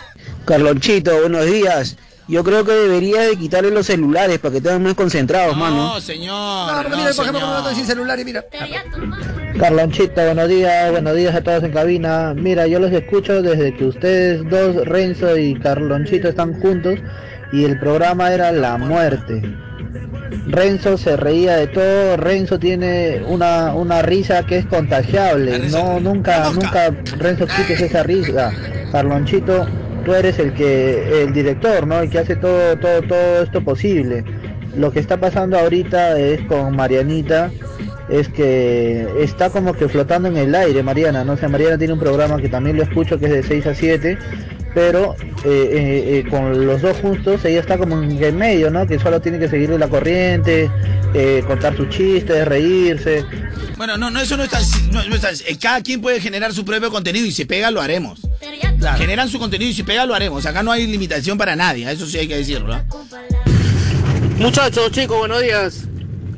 Carlonchito, 0.45 1.21
buenos 1.21 1.47
días. 1.47 1.97
Yo 2.29 2.45
creo 2.45 2.65
que 2.65 2.73
debería 2.73 3.23
de 3.23 3.37
quitarle 3.37 3.71
los 3.71 3.87
celulares 3.87 4.39
para 4.39 4.53
que 4.53 4.59
estén 4.59 4.83
más 4.83 4.95
concentrados, 4.95 5.57
mano. 5.57 5.95
No, 5.95 6.01
señor. 6.01 6.73
No, 6.73 6.83
porque 6.83 6.97
mira, 6.97 7.11
por 7.15 7.25
ejemplo, 7.25 7.41
como 7.41 7.75
sin 7.75 7.87
celular 7.87 8.19
y 8.21 8.25
mira. 8.25 8.45
Carlonchito, 9.59 10.25
buenos 10.25 10.49
días, 10.49 10.91
buenos 10.93 11.17
días 11.17 11.35
a 11.35 11.43
todos 11.43 11.65
en 11.65 11.73
cabina. 11.73 12.33
Mira, 12.35 12.67
yo 12.67 12.79
los 12.79 12.93
escucho 12.93 13.43
desde 13.43 13.75
que 13.77 13.87
ustedes 13.87 14.49
dos, 14.49 14.87
Renzo 14.87 15.37
y 15.37 15.55
Carlonchito, 15.59 16.29
están 16.29 16.61
juntos 16.61 17.01
y 17.53 17.65
el 17.65 17.79
programa 17.79 18.33
era 18.33 18.53
La 18.53 18.79
Muerte. 18.79 19.43
Renzo 20.47 20.97
se 20.97 21.17
reía 21.17 21.57
de 21.57 21.67
todo, 21.67 22.17
Renzo 22.17 22.59
tiene 22.59 23.23
una, 23.27 23.75
una 23.75 24.01
risa 24.01 24.47
que 24.47 24.59
es 24.59 24.67
contagiable. 24.67 25.59
No, 25.71 26.01
nunca, 26.01 26.51
nunca 26.51 26.95
Renzo 27.19 27.47
quites 27.47 27.81
esa 27.81 28.03
risa. 28.03 28.53
Carlonchito, 28.91 29.67
tú 30.03 30.15
eres 30.15 30.39
el 30.39 30.53
que, 30.55 31.23
el 31.23 31.33
director, 31.33 31.87
¿no? 31.87 32.01
El 32.01 32.11
que 32.11 32.19
hace 32.19 32.37
todo, 32.37 32.77
todo, 32.79 33.03
todo 33.03 33.43
esto 33.43 33.63
posible. 33.63 34.25
Lo 34.77 34.91
que 34.91 35.01
está 35.01 35.19
pasando 35.19 35.59
ahorita 35.59 36.19
es 36.19 36.41
con 36.43 36.75
Marianita, 36.77 37.51
es 38.09 38.29
que 38.29 39.07
está 39.21 39.51
como 39.51 39.75
que 39.75 39.89
flotando 39.89 40.29
en 40.29 40.37
el 40.37 40.55
aire, 40.55 40.83
Mariana, 40.83 41.25
no 41.25 41.37
sé, 41.37 41.49
Mariana 41.49 41.79
tiene 41.79 41.95
un 41.95 42.01
programa 42.01 42.37
que 42.39 42.49
también 42.49 42.77
lo 42.77 42.83
escucho 42.83 43.19
que 43.19 43.27
es 43.27 43.33
de 43.33 43.43
6 43.43 43.67
a 43.67 43.75
7, 43.75 44.19
pero 44.75 45.15
eh, 45.45 45.47
eh, 45.47 46.19
eh, 46.19 46.31
con 46.31 46.67
los 46.67 46.83
dos 46.83 46.97
juntos 46.99 47.45
ella 47.45 47.61
está 47.61 47.79
como 47.79 48.03
en 48.03 48.37
medio, 48.37 48.71
¿no? 48.71 48.87
Que 48.87 48.99
solo 48.99 49.21
tiene 49.21 49.39
que 49.39 49.49
seguirle 49.49 49.79
la 49.79 49.89
corriente, 49.89 50.71
eh, 51.15 51.43
contar 51.47 51.77
sus 51.77 51.89
chistes, 51.89 52.47
reírse. 52.47 53.25
Bueno, 53.77 53.97
no, 53.97 54.11
no, 54.11 54.21
eso 54.21 54.37
no 54.37 54.45
está. 54.45 54.61
No, 54.91 55.05
no 55.05 55.15
está 55.15 55.31
eh, 55.33 55.57
cada 55.61 55.83
quien 55.83 56.01
puede 56.01 56.21
generar 56.21 56.53
su 56.53 56.65
propio 56.65 56.91
contenido 56.91 57.27
y 57.27 57.33
si 57.33 57.45
pega, 57.45 57.71
lo 57.71 57.81
haremos. 57.81 58.21
Generan 58.97 59.29
su 59.29 59.39
contenido 59.39 59.71
y 59.71 59.75
si 59.75 59.83
pega, 59.83 60.07
lo 60.07 60.15
haremos. 60.15 60.45
Acá 60.47 60.63
no 60.63 60.73
hay 60.73 60.87
limitación 60.87 61.39
para 61.39 61.55
nadie, 61.55 61.91
eso 61.91 62.07
sí 62.07 62.19
hay 62.19 62.29
que 62.29 62.37
decirlo. 62.37 62.75
¿ah? 62.75 62.85
Muchachos, 64.39 64.91
chicos, 64.91 65.19
buenos 65.19 65.41
días. 65.41 65.85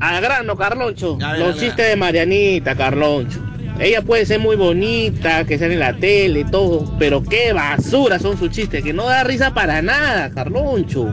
Al 0.01 0.21
grano, 0.21 0.57
Carloncho. 0.57 1.17
Los 1.39 1.59
chistes 1.59 1.89
de 1.89 1.97
Marianita, 1.97 2.75
Carloncho. 2.75 3.41
Ella 3.81 4.03
puede 4.03 4.25
ser 4.25 4.39
muy 4.41 4.57
bonita, 4.57 5.45
que 5.45 5.59
sale 5.59 5.75
en 5.75 5.81
la 5.81 5.97
tele 5.97 6.41
y 6.41 6.45
todo, 6.45 6.95
pero 6.99 7.23
qué 7.23 7.53
basura 7.53 8.19
son 8.19 8.39
sus 8.39 8.51
chistes, 8.51 8.85
que 8.85 8.93
no 8.93 9.05
da 9.07 9.25
risa 9.25 9.53
para 9.53 9.83
nada, 9.83 10.31
Carloncho. 10.31 11.13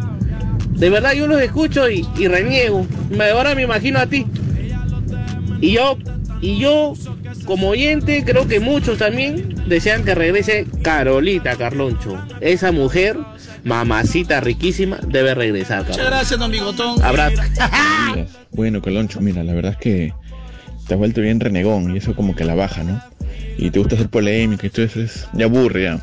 De 0.82 0.90
verdad 0.90 1.14
yo 1.14 1.28
los 1.28 1.40
escucho 1.42 1.88
y, 1.90 2.06
y 2.18 2.28
reniego. 2.28 2.88
Me- 3.12 3.30
Ahora 3.30 3.54
me 3.54 3.62
imagino 3.62 4.00
a 4.00 4.08
ti. 4.08 4.26
Y 5.62 5.74
yo, 5.74 5.96
y 6.42 6.58
yo, 6.60 6.94
como 7.46 7.70
oyente, 7.70 8.24
creo 8.26 8.48
que 8.48 8.60
muchos 8.60 8.98
también 8.98 9.54
desean 9.68 10.04
que 10.04 10.16
regrese 10.16 10.66
Carolita, 10.82 11.56
Carloncho. 11.56 12.18
Esa 12.42 12.72
mujer, 12.72 13.16
mamacita 13.64 14.40
riquísima, 14.42 14.98
debe 15.08 15.36
regresar, 15.36 15.82
Muchas 15.84 15.98
Carloncho. 15.98 16.16
gracias, 16.18 16.40
don 16.40 16.50
Bigotón. 16.52 17.04
Abrazo. 17.04 17.42
Bueno, 18.52 18.82
Coloncho, 18.82 19.22
mira, 19.22 19.44
la 19.44 19.54
verdad 19.54 19.74
es 19.74 19.78
que 19.78 20.14
te 20.88 20.94
has 20.96 20.98
vuelto 20.98 21.22
bien 21.22 21.40
renegón 21.40 21.94
y 21.94 22.00
eso 22.00 22.16
como 22.16 22.36
que 22.36 22.44
la 22.44 22.56
baja, 22.56 22.84
¿no? 22.84 23.00
Y 23.58 23.70
te 23.70 23.78
gusta 23.78 23.94
hacer 23.96 24.10
polémica 24.10 24.66
y 24.66 24.72
todo 24.72 24.86
eso 24.86 25.00
es, 25.00 25.28
ya 25.34 25.46
aburre 25.46 25.84
ya. 25.84 26.00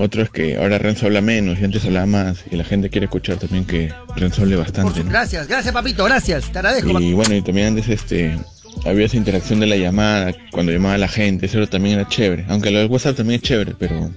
Otro 0.00 0.22
es 0.22 0.30
que 0.30 0.56
ahora 0.56 0.78
Renzo 0.78 1.04
habla 1.04 1.20
menos 1.20 1.58
y 1.60 1.64
antes 1.64 1.84
hablaba 1.84 2.06
más 2.06 2.44
y 2.50 2.56
la 2.56 2.64
gente 2.64 2.88
quiere 2.88 3.04
escuchar 3.04 3.36
también 3.36 3.66
que 3.66 3.92
Renzo 4.16 4.40
hable 4.40 4.56
bastante, 4.56 5.04
¿no? 5.04 5.10
Gracias, 5.10 5.46
gracias, 5.46 5.74
papito, 5.74 6.04
gracias. 6.04 6.50
Te 6.50 6.58
agradezco. 6.58 6.98
Y 6.98 7.12
bueno, 7.12 7.34
y 7.36 7.42
también 7.42 7.66
antes 7.66 7.86
este 7.88 8.38
había 8.86 9.04
esa 9.04 9.18
interacción 9.18 9.60
de 9.60 9.66
la 9.66 9.76
llamada, 9.76 10.32
cuando 10.52 10.72
llamaba 10.72 10.94
a 10.94 10.98
la 10.98 11.08
gente, 11.08 11.44
eso 11.44 11.66
también 11.66 11.98
era 11.98 12.08
chévere. 12.08 12.46
Aunque 12.48 12.70
lo 12.70 12.78
del 12.78 12.88
WhatsApp 12.88 13.18
también 13.18 13.40
es 13.42 13.46
chévere, 13.46 13.74
pero 13.78 14.10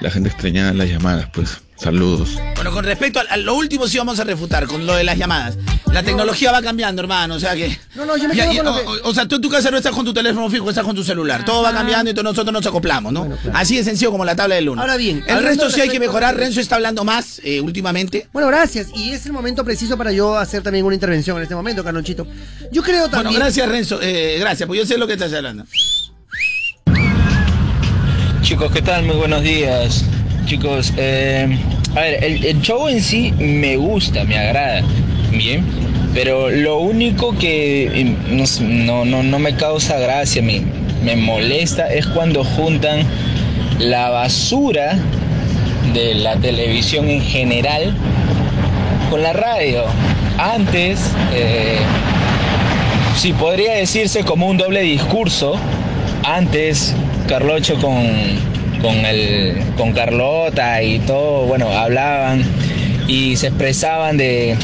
la 0.00 0.10
gente 0.10 0.28
extrañaba 0.28 0.72
las 0.72 0.88
llamadas, 0.88 1.28
pues. 1.32 1.60
Saludos. 1.82 2.38
Bueno, 2.54 2.70
con 2.70 2.84
respecto 2.84 3.18
a, 3.18 3.22
a 3.28 3.36
lo 3.36 3.56
último 3.56 3.88
sí 3.88 3.98
vamos 3.98 4.20
a 4.20 4.24
refutar, 4.24 4.66
con 4.68 4.86
lo 4.86 4.94
de 4.94 5.02
las 5.02 5.18
llamadas. 5.18 5.56
La 5.92 6.02
tecnología 6.04 6.52
va 6.52 6.62
cambiando, 6.62 7.02
hermano, 7.02 7.34
o 7.34 7.40
sea 7.40 7.54
que... 7.56 7.76
No, 7.96 8.06
no, 8.06 8.16
yo 8.16 8.28
me 8.28 8.36
Ya, 8.36 8.44
quedo 8.48 8.52
y- 8.52 8.56
con 8.58 8.66
lo 8.66 8.72
o, 8.72 8.76
que... 8.76 8.86
o- 9.02 9.10
o 9.10 9.14
sea, 9.14 9.26
tú 9.26 9.34
en 9.36 9.42
tu 9.42 9.50
casa 9.50 9.68
no 9.70 9.76
estás 9.76 9.92
con 9.92 10.04
tu 10.04 10.14
teléfono 10.14 10.48
fijo, 10.48 10.68
estás 10.70 10.84
con 10.84 10.94
tu 10.94 11.02
celular. 11.02 11.44
Todo 11.44 11.62
va 11.62 11.72
cambiando 11.72 12.10
y 12.10 12.14
todos 12.14 12.24
nosotros 12.24 12.52
nos 12.52 12.64
acoplamos, 12.64 13.12
¿no? 13.12 13.28
Así 13.52 13.76
de 13.76 13.82
sencillo 13.84 14.12
como 14.12 14.24
la 14.24 14.36
tabla 14.36 14.54
del 14.54 14.68
1. 14.68 14.80
Ahora 14.80 14.96
bien, 14.96 15.24
el 15.26 15.42
resto 15.42 15.68
sí 15.70 15.80
hay 15.80 15.88
que 15.88 15.98
mejorar. 15.98 16.36
Renzo 16.36 16.60
está 16.60 16.76
hablando 16.76 17.02
más 17.04 17.40
eh, 17.44 17.60
últimamente. 17.60 18.28
Bueno, 18.32 18.46
gracias. 18.48 18.86
Y 18.94 19.10
es 19.10 19.26
el 19.26 19.32
momento 19.32 19.64
preciso 19.64 19.98
para 19.98 20.12
yo 20.12 20.36
hacer 20.38 20.62
también 20.62 20.84
una 20.84 20.94
intervención 20.94 21.36
en 21.38 21.42
este 21.42 21.56
momento, 21.56 21.82
Carlonchito. 21.82 22.26
Yo 22.70 22.82
creo 22.84 23.08
también... 23.08 23.24
Bueno, 23.24 23.38
gracias, 23.40 23.68
Renzo. 23.68 23.98
Eh, 24.00 24.36
gracias, 24.38 24.68
pues 24.68 24.78
yo 24.78 24.86
sé 24.86 24.96
lo 24.98 25.06
que 25.08 25.14
estás 25.14 25.32
hablando. 25.34 25.64
Chicos, 28.42 28.70
¿qué 28.72 28.82
tal? 28.82 29.04
Muy 29.04 29.16
buenos 29.16 29.42
días. 29.42 30.04
Chicos, 30.44 30.92
eh, 30.96 31.56
a 31.94 32.00
ver, 32.00 32.24
el, 32.24 32.60
show 32.62 32.88
en 32.88 33.00
sí 33.00 33.32
me 33.38 33.76
gusta, 33.76 34.24
me 34.24 34.36
agrada, 34.36 34.82
bien, 35.30 35.64
pero 36.14 36.50
lo 36.50 36.78
único 36.78 37.36
que 37.38 37.84
eh, 37.84 38.16
no, 38.60 39.04
no, 39.04 39.22
no, 39.22 39.38
me 39.38 39.54
causa 39.54 39.98
gracia, 39.98 40.42
me, 40.42 40.62
me 41.04 41.16
molesta, 41.16 41.92
es 41.92 42.06
cuando 42.06 42.44
juntan 42.44 43.06
la 43.78 44.10
basura 44.10 44.98
de 45.94 46.14
la 46.14 46.36
televisión 46.36 47.08
en 47.08 47.20
general 47.20 47.94
con 49.10 49.22
la 49.22 49.32
radio. 49.32 49.84
Antes, 50.38 51.00
eh, 51.34 51.78
sí, 53.16 53.32
podría 53.32 53.74
decirse 53.74 54.24
como 54.24 54.48
un 54.48 54.56
doble 54.56 54.80
discurso. 54.80 55.54
Antes, 56.24 56.94
Carlocho 57.28 57.76
con, 57.76 58.51
con, 58.82 59.06
el, 59.06 59.56
con 59.76 59.92
Carlota 59.92 60.82
y 60.82 60.98
todo, 61.00 61.46
bueno, 61.46 61.70
hablaban 61.70 62.44
y 63.08 63.36
se 63.36 63.48
expresaban 63.48 64.16
de, 64.16 64.56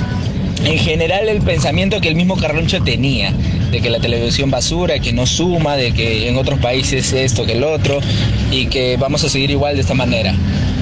en 0.65 0.79
general, 0.79 1.29
el 1.29 1.41
pensamiento 1.41 2.01
que 2.01 2.09
el 2.09 2.15
mismo 2.15 2.37
Carloncho 2.37 2.83
tenía, 2.83 3.33
de 3.71 3.81
que 3.81 3.91
la 3.91 4.01
televisión 4.01 4.51
basura, 4.51 4.99
que 4.99 5.13
no 5.13 5.27
suma, 5.27 5.77
de 5.77 5.93
que 5.93 6.29
en 6.29 6.37
otros 6.37 6.59
países 6.59 7.13
esto, 7.13 7.47
que 7.47 7.53
el 7.53 7.65
otro, 7.65 8.01
y 8.51 8.67
que 8.67 8.97
vamos 8.97 9.25
a 9.25 9.29
seguir 9.29 9.51
igual 9.51 9.77
de 9.77 9.83
esta 9.83 9.95
manera. 9.95 10.35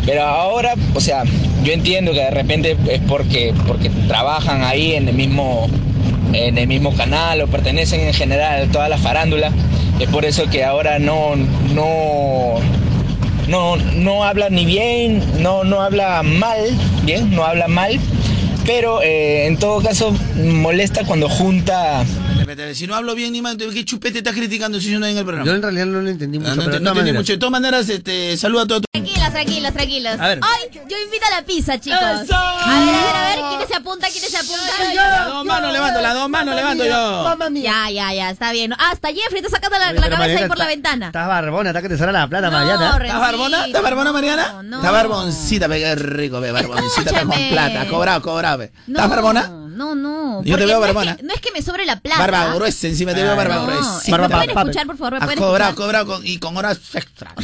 Pero 0.05 0.23
ahora, 0.23 0.75
o 0.95 1.01
sea, 1.01 1.25
yo 1.63 1.73
entiendo 1.73 2.13
que 2.13 2.21
de 2.21 2.31
repente 2.31 2.77
es 2.89 3.01
porque, 3.07 3.53
porque 3.67 3.91
trabajan 4.09 4.65
ahí 4.65 4.95
en 4.95 5.09
el 5.09 5.15
mismo 5.15 5.69
en 6.33 6.59
el 6.59 6.67
mismo 6.67 6.93
canal 6.93 7.41
o 7.41 7.47
pertenecen 7.47 8.01
en 8.01 8.13
general 8.13 8.69
a 8.69 8.73
toda 8.73 8.89
la 8.89 8.99
farándula. 8.99 9.53
Es 10.01 10.09
por 10.09 10.25
eso 10.25 10.49
que 10.51 10.65
ahora 10.65 10.99
no, 10.99 11.35
no, 11.75 12.57
no, 13.49 13.77
no 13.77 14.25
habla 14.25 14.51
ni 14.51 14.65
bien, 14.65 15.23
no, 15.41 15.65
no 15.65 15.81
habla 15.81 16.23
mal, 16.23 16.59
bien, 17.05 17.31
no 17.31 17.45
habla 17.45 17.69
mal, 17.69 17.99
pero 18.65 19.03
eh, 19.03 19.47
en 19.47 19.57
todo 19.57 19.81
caso 19.83 20.13
molesta 20.37 21.05
cuando 21.05 21.29
junta 21.29 22.05
Espérate, 22.49 22.75
Si 22.77 22.87
no 22.87 22.95
hablo 22.95 23.15
bien 23.17 23.33
ni 23.33 23.43
mal, 23.43 23.57
¿qué 23.57 23.85
chupete 23.85 24.19
estás 24.19 24.35
criticando 24.35 24.81
si 24.81 24.93
yo 24.93 25.01
no 25.01 25.07
hay 25.07 25.13
en 25.13 25.19
el 25.19 25.25
programa? 25.25 25.47
Yo 25.51 25.57
en 25.57 25.63
realidad 25.63 25.87
no 25.87 26.01
lo 26.01 26.09
entendí 26.09 26.39
mucho, 26.39 26.53
Ah, 26.53 26.55
no, 26.55 26.63
pero 26.65 26.71
no 26.71 26.77
entendí 26.77 27.01
maneras. 27.01 27.21
mucho. 27.23 27.33
De 27.33 27.39
todas 27.39 27.51
maneras, 27.51 27.89
este, 27.89 28.37
saluda 28.37 28.63
a 28.63 28.67
todo 28.67 28.81
tu... 28.83 28.87
Tranquilos, 28.93 29.31
tranquilos, 29.33 29.73
tranquilos. 29.73 30.21
A 30.21 30.29
ver. 30.29 30.41
Hoy 30.43 30.71
yo 30.89 30.97
invito 31.05 31.27
a 31.27 31.41
la 31.41 31.45
pizza, 31.45 31.81
chicos. 31.81 31.99
¡Eso! 31.99 32.37
A 32.37 32.81
ver, 32.81 32.89
a 32.89 33.03
ver, 33.03 33.17
a 33.17 33.29
ver, 33.29 33.39
¿quiénes 33.51 33.69
se 33.69 33.75
apuntan? 33.75 34.11
¿Quiénes 34.13 34.31
se 34.31 34.37
apuntan? 34.37 34.95
Las 34.95 35.27
dos 35.27 35.45
manos 35.45 35.73
levanto, 35.73 36.01
las 36.01 36.15
dos 36.15 36.29
manos 36.29 36.55
levanto 36.55 36.85
yo. 36.85 37.37
Ya, 37.63 37.91
ya, 37.91 38.15
ya, 38.15 38.31
está 38.31 38.53
bien. 38.53 38.73
Hasta 38.79 39.09
Jeffrey 39.09 39.43
está 39.43 39.51
sacando 39.51 39.79
la, 39.79 39.91
Oye, 39.91 40.01
la 40.01 40.09
cabeza 40.09 40.43
ahí 40.43 40.49
por 40.49 40.59
la 40.59 40.67
ventana. 40.67 41.07
Estás 41.07 41.27
barbona, 41.27 41.71
está 41.71 41.83
que 41.83 41.89
te 41.89 41.99
sale 41.99 42.13
la 42.13 42.29
plata, 42.29 42.51
Mariana. 42.51 42.97
¿Estás 43.03 43.21
barbona? 43.21 43.67
¿Estás 43.67 43.83
barbona, 43.83 44.13
Mariana? 44.13 44.63
no. 44.63 44.77
Está 44.77 44.91
barboncita, 44.93 45.67
ve, 45.67 45.81
qué 45.81 45.95
rico, 45.97 46.41
ve, 46.41 46.53
barboncita 46.53 47.11
está 47.11 47.25
con 47.25 47.49
plata, 47.49 47.89
cobrado, 47.89 48.23
cobrado, 48.23 48.59
ve. 48.59 48.71
¿Estás 48.87 49.11
barbona? 49.11 49.66
No, 49.77 49.95
no. 49.95 50.43
Yo 50.45 50.57
te 50.59 50.65
veo 50.67 50.79
no 50.81 50.87
es 50.87 50.95
barbona. 50.95 51.17
que- 51.17 51.23
No 51.23 51.35
es 51.35 51.41
que 51.41 51.53
me 51.53 51.63
sobre 51.63 51.85
la 51.87 52.01
plata. 52.01 52.21
Barba 52.21 52.55
gruesa, 52.55 52.87
encima 52.89 53.15
te 53.15 53.23
veo 53.23 53.37
barba 53.37 53.57
No, 53.57 53.67
gruesa. 53.67 54.01
¿me 54.19 54.29
pueden 54.29 54.51
escuchar, 54.51 54.87
por 54.87 54.97
favor? 54.97 55.13
¿Me 55.15 55.21
pueden 55.21 55.39
cobrado, 55.39 55.71
escuchar? 55.71 55.87
cobrado 55.87 56.07
con- 56.07 56.27
y 56.27 56.39
con 56.39 56.57
horas 56.57 56.79
extra. 56.95 57.35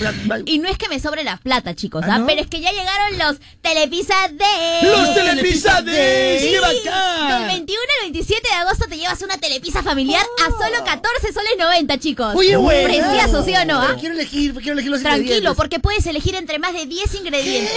Y 0.46 0.58
no 0.58 0.68
es 0.68 0.78
que 0.78 0.88
me 0.88 0.98
sobre 1.00 1.24
la 1.24 1.36
plata, 1.36 1.74
chicos, 1.74 2.02
¿Ah, 2.06 2.12
¿ah? 2.14 2.18
no? 2.18 2.26
Pero 2.26 2.40
es 2.40 2.46
que 2.48 2.60
ya 2.60 2.70
llegaron 2.70 3.18
los 3.18 3.36
Telepizza 3.60 4.14
Days. 4.32 4.82
¡Los 4.84 5.14
Telepizza 5.14 5.82
Days! 5.82 6.42
¡Qué 6.42 6.60
bacán! 6.60 7.38
Del 7.40 7.48
21 7.48 7.82
al 8.00 8.12
27 8.12 8.48
de 8.48 8.54
agosto 8.54 8.86
te 8.88 8.96
llevas 8.96 9.20
una 9.22 9.36
telepizza 9.38 9.82
familiar 9.82 10.24
a 10.46 10.50
solo 10.50 10.84
14 10.84 11.32
soles 11.32 11.52
90, 11.58 11.98
chicos. 11.98 12.34
Oye, 12.34 12.56
bueno. 12.56 12.88
Precioso, 12.88 13.44
¿sí 13.44 13.54
o 13.54 13.64
no? 13.64 13.80
Ah? 13.80 13.96
quiero 14.00 14.14
elegir, 14.14 14.54
quiero 14.54 14.72
elegir 14.72 14.90
los 14.90 15.00
Tranquilo, 15.02 15.24
ingredientes. 15.24 15.56
porque 15.56 15.78
puedes 15.80 16.06
elegir 16.06 16.34
entre 16.34 16.58
más 16.58 16.72
de 16.72 16.86
10 16.86 17.14
ingredientes. 17.14 17.72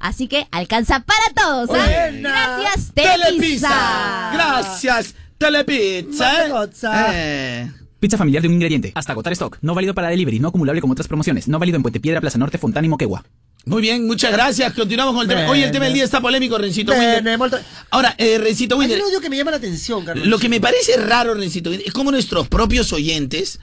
Así 0.00 0.26
que 0.28 0.48
alcanza 0.50 1.00
para 1.00 1.34
todos, 1.34 1.70
¿ah? 1.70 1.84
Buena. 2.10 2.30
Gracias, 2.30 2.92
Telepizza. 2.94 3.68
Gracias, 4.32 5.14
Telepizza. 5.38 7.08
¿eh? 7.12 7.70
Pizza 7.98 8.16
familiar 8.16 8.42
de 8.42 8.48
un 8.48 8.54
ingrediente. 8.54 8.92
Hasta 8.94 9.12
agotar 9.12 9.32
stock. 9.34 9.58
No 9.60 9.74
válido 9.74 9.94
para 9.94 10.08
delivery. 10.08 10.40
No 10.40 10.48
acumulable 10.48 10.80
con 10.80 10.90
otras 10.90 11.06
promociones. 11.06 11.48
No 11.48 11.58
válido 11.58 11.76
en 11.76 11.82
Puente 11.82 12.00
Piedra, 12.00 12.20
Plaza 12.20 12.38
Norte, 12.38 12.56
Fontana 12.56 12.86
y 12.86 12.88
Moquegua. 12.88 13.24
Muy 13.66 13.82
bien, 13.82 14.06
muchas 14.06 14.32
gracias. 14.32 14.72
Continuamos 14.72 15.14
con 15.14 15.22
el 15.22 15.28
tema. 15.28 15.48
Hoy 15.50 15.62
el 15.62 15.70
tema 15.70 15.84
del 15.84 15.92
día 15.94 16.04
está 16.04 16.20
polémico, 16.20 16.56
Rencito 16.56 16.92
Winder. 16.92 17.38
Ahora, 17.90 18.14
eh, 18.16 18.38
Rencito 18.38 18.74
Hay 18.76 18.80
Winder. 18.80 18.98
un 18.98 19.04
audio 19.04 19.20
que 19.20 19.28
me 19.28 19.36
llama 19.36 19.50
la 19.50 19.58
atención, 19.58 20.02
Carlos. 20.04 20.26
Lo 20.26 20.38
que 20.38 20.48
me 20.48 20.60
parece 20.62 20.96
raro, 20.96 21.34
Rencito, 21.34 21.70
es 21.70 21.92
como 21.92 22.10
nuestros 22.10 22.48
propios 22.48 22.90
oyentes, 22.94 23.60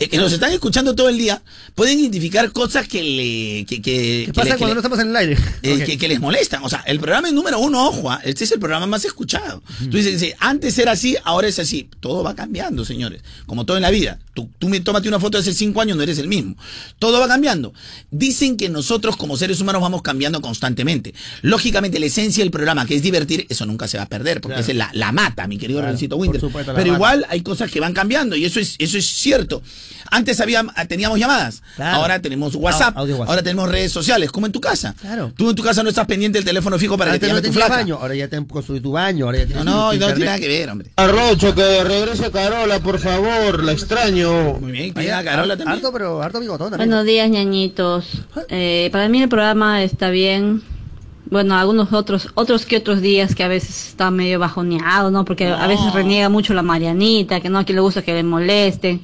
eh, 0.00 0.08
que 0.08 0.16
nos 0.18 0.32
están 0.32 0.50
escuchando 0.52 0.96
todo 0.96 1.08
el 1.08 1.16
día, 1.16 1.42
pueden 1.76 2.00
identificar 2.00 2.50
cosas 2.50 2.88
que 2.88 3.02
le. 3.02 3.64
que, 3.66 3.80
que, 3.80 4.24
¿Qué 4.26 4.32
pasa 4.34 4.50
que 4.54 4.58
cuando 4.58 4.66
le- 4.68 4.74
no 4.74 4.80
estamos 4.80 4.98
en 4.98 5.08
el 5.10 5.16
aire? 5.16 5.38
eh, 5.62 5.84
que, 5.84 5.96
que 5.96 6.08
les 6.08 6.18
molestan. 6.20 6.64
O 6.64 6.68
sea, 6.68 6.80
el 6.80 6.98
programa 6.98 7.28
es 7.28 7.34
número 7.34 7.60
uno, 7.60 7.86
ojo, 7.86 8.10
ah, 8.10 8.20
este 8.24 8.42
es 8.44 8.50
el 8.52 8.58
programa 8.58 8.86
más 8.86 9.04
escuchado. 9.04 9.62
Tú 9.78 9.96
dices, 9.96 10.20
dice, 10.20 10.34
antes 10.40 10.76
era 10.78 10.92
así, 10.92 11.16
ahora 11.22 11.46
es 11.46 11.60
así. 11.60 11.88
Todo 12.00 12.24
va 12.24 12.34
cambiando, 12.34 12.84
señores. 12.84 13.22
Como 13.46 13.64
todo 13.64 13.76
en 13.76 13.84
la 13.84 13.90
vida. 13.90 14.18
Tú, 14.34 14.50
tú 14.58 14.68
me 14.68 14.80
tómate 14.80 15.08
una 15.08 15.20
foto 15.20 15.38
de 15.38 15.42
hace 15.42 15.54
cinco 15.54 15.80
años, 15.80 15.96
no 15.96 16.02
eres 16.02 16.18
el 16.18 16.26
mismo. 16.28 16.56
Todo 16.98 17.20
va 17.20 17.28
cambiando. 17.28 17.72
Dicen 18.10 18.56
que 18.56 18.68
nosotros 18.68 19.16
como 19.16 19.35
seres 19.38 19.60
humanos 19.60 19.82
vamos 19.82 20.02
cambiando 20.02 20.40
constantemente. 20.40 21.14
Lógicamente, 21.42 21.98
la 21.98 22.06
esencia 22.06 22.42
del 22.44 22.50
programa, 22.50 22.86
que 22.86 22.94
es 22.96 23.02
divertir, 23.02 23.46
eso 23.48 23.66
nunca 23.66 23.88
se 23.88 23.96
va 23.98 24.04
a 24.04 24.08
perder, 24.08 24.40
porque 24.40 24.54
Claro. 24.54 24.62
esa 24.62 24.72
es 24.72 24.78
la, 24.78 24.90
la 24.92 25.12
mata, 25.12 25.46
mi 25.46 25.58
querido 25.58 25.80
Claro, 25.80 25.92
Rencito 25.92 26.16
Winter. 26.16 26.40
supuesto, 26.40 26.72
Pero 26.74 26.86
mata. 26.86 26.96
igual 26.96 27.26
hay 27.28 27.40
cosas 27.42 27.70
que 27.70 27.80
van 27.80 27.92
cambiando 27.92 28.36
y 28.36 28.44
eso 28.44 28.60
es, 28.60 28.76
eso 28.78 28.98
es 28.98 29.06
cierto. 29.06 29.62
Antes 30.10 30.40
había, 30.40 30.64
teníamos 30.88 31.18
llamadas, 31.18 31.62
Claro. 31.74 31.96
ahora 31.98 32.22
tenemos 32.22 32.54
WhatsApp, 32.54 32.96
Au- 32.96 33.00
audio 33.00 33.14
WhatsApp. 33.16 33.28
ahora 33.30 33.42
tenemos 33.42 33.68
redes 33.68 33.90
sociales, 33.92 34.30
como 34.30 34.46
en 34.46 34.52
tu 34.52 34.60
casa. 34.60 34.94
Claro. 35.00 35.32
Tú 35.36 35.50
en 35.50 35.56
tu 35.56 35.62
casa 35.64 35.82
no 35.82 35.88
estás 35.88 36.06
pendiente 36.06 36.38
del 36.38 36.44
teléfono 36.44 36.78
fijo 36.78 36.96
para 36.96 37.12
Antes 37.12 37.28
que 37.28 37.34
te 37.34 37.42
no 37.42 37.46
tu 37.48 37.52
flaca. 37.52 37.76
baño, 37.76 37.98
ahora 38.00 38.14
ya 38.14 38.28
te 38.28 38.36
han 38.36 38.44
construido 38.44 38.82
tu 38.84 38.92
baño, 38.92 39.24
ahora 39.26 39.38
ya 39.38 39.44
No, 39.44 39.48
tienes 39.48 39.64
no, 39.64 39.90
tu 39.92 39.98
no 39.98 40.06
tiene 40.06 40.24
nada 40.26 40.38
que 40.38 40.48
ver, 40.48 40.70
hombre. 40.70 40.90
Arrocho, 40.96 41.54
que 41.54 41.82
regrese 41.84 42.30
Carola, 42.30 42.78
por 42.80 42.98
favor, 43.00 43.64
la 43.64 43.72
extraño. 43.72 44.54
Muy 44.60 44.72
bien, 44.72 44.92
a 45.12 45.24
Carola 45.24 45.56
también. 45.56 45.76
Harto, 45.78 45.92
pero 45.92 46.22
harto 46.22 46.38
bigotón. 46.40 46.70
Buenos 46.76 47.04
días, 47.04 47.28
ñañitos. 47.28 48.04
Eh, 48.48 48.88
para 48.92 49.08
mí 49.08 49.25
el 49.26 49.30
programa 49.30 49.82
está 49.82 50.10
bien. 50.10 50.62
Bueno, 51.28 51.56
algunos 51.56 51.92
otros, 51.92 52.28
otros 52.34 52.64
que 52.64 52.76
otros 52.76 53.00
días 53.00 53.34
que 53.34 53.42
a 53.42 53.48
veces 53.48 53.88
está 53.88 54.12
medio 54.12 54.38
bajoneado, 54.38 55.10
¿no? 55.10 55.24
Porque 55.24 55.48
a 55.48 55.66
veces 55.66 55.92
reniega 55.92 56.28
mucho 56.28 56.54
la 56.54 56.62
Marianita, 56.62 57.40
que 57.40 57.48
no, 57.48 57.58
a 57.58 57.64
quien 57.64 57.74
le 57.74 57.82
gusta 57.82 58.02
que 58.02 58.14
le 58.14 58.22
molesten. 58.22 59.02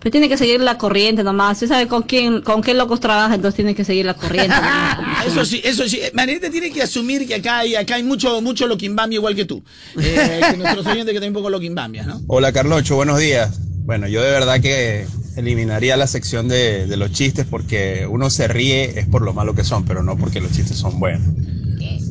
Pero 0.00 0.10
tiene 0.10 0.30
que 0.30 0.38
seguir 0.38 0.60
la 0.60 0.78
corriente 0.78 1.22
nomás. 1.22 1.56
Usted 1.58 1.68
sabe 1.68 1.86
con 1.86 2.02
quién, 2.02 2.40
con 2.40 2.62
qué 2.62 2.72
locos 2.72 3.00
trabaja, 3.00 3.34
entonces 3.34 3.56
tiene 3.56 3.74
que 3.74 3.84
seguir 3.84 4.06
la 4.06 4.14
corriente. 4.14 4.48
nomás, 4.56 5.26
Eso 5.26 5.44
sí, 5.44 5.60
eso 5.62 5.86
sí. 5.86 6.00
Marieta 6.14 6.48
tiene 6.48 6.70
que 6.70 6.82
asumir 6.82 7.26
que 7.26 7.34
acá 7.34 7.58
hay, 7.58 7.74
acá 7.74 7.96
hay 7.96 8.02
mucho, 8.02 8.40
mucho 8.40 8.66
loquimbambia 8.66 9.16
igual 9.16 9.34
que 9.34 9.44
tú. 9.44 9.62
Eh, 10.00 10.40
que 10.50 10.56
nuestros 10.56 10.86
oyentes 10.86 11.12
que 11.12 11.20
tienen 11.20 11.30
un 11.30 11.42
poco 11.42 11.50
loquimbambia, 11.50 12.04
¿no? 12.04 12.22
Hola 12.28 12.52
Carlocho, 12.52 12.96
buenos 12.96 13.18
días. 13.18 13.60
Bueno, 13.88 14.06
yo 14.06 14.22
de 14.22 14.30
verdad 14.30 14.60
que 14.60 15.06
eliminaría 15.34 15.96
la 15.96 16.06
sección 16.06 16.46
de, 16.46 16.86
de 16.86 16.96
los 16.98 17.10
chistes 17.10 17.46
porque 17.46 18.06
uno 18.06 18.28
se 18.28 18.46
ríe 18.46 19.00
es 19.00 19.06
por 19.06 19.22
lo 19.22 19.32
malo 19.32 19.54
que 19.54 19.64
son, 19.64 19.82
pero 19.82 20.02
no 20.02 20.18
porque 20.18 20.42
los 20.42 20.52
chistes 20.52 20.76
son 20.76 21.00
buenos. 21.00 21.26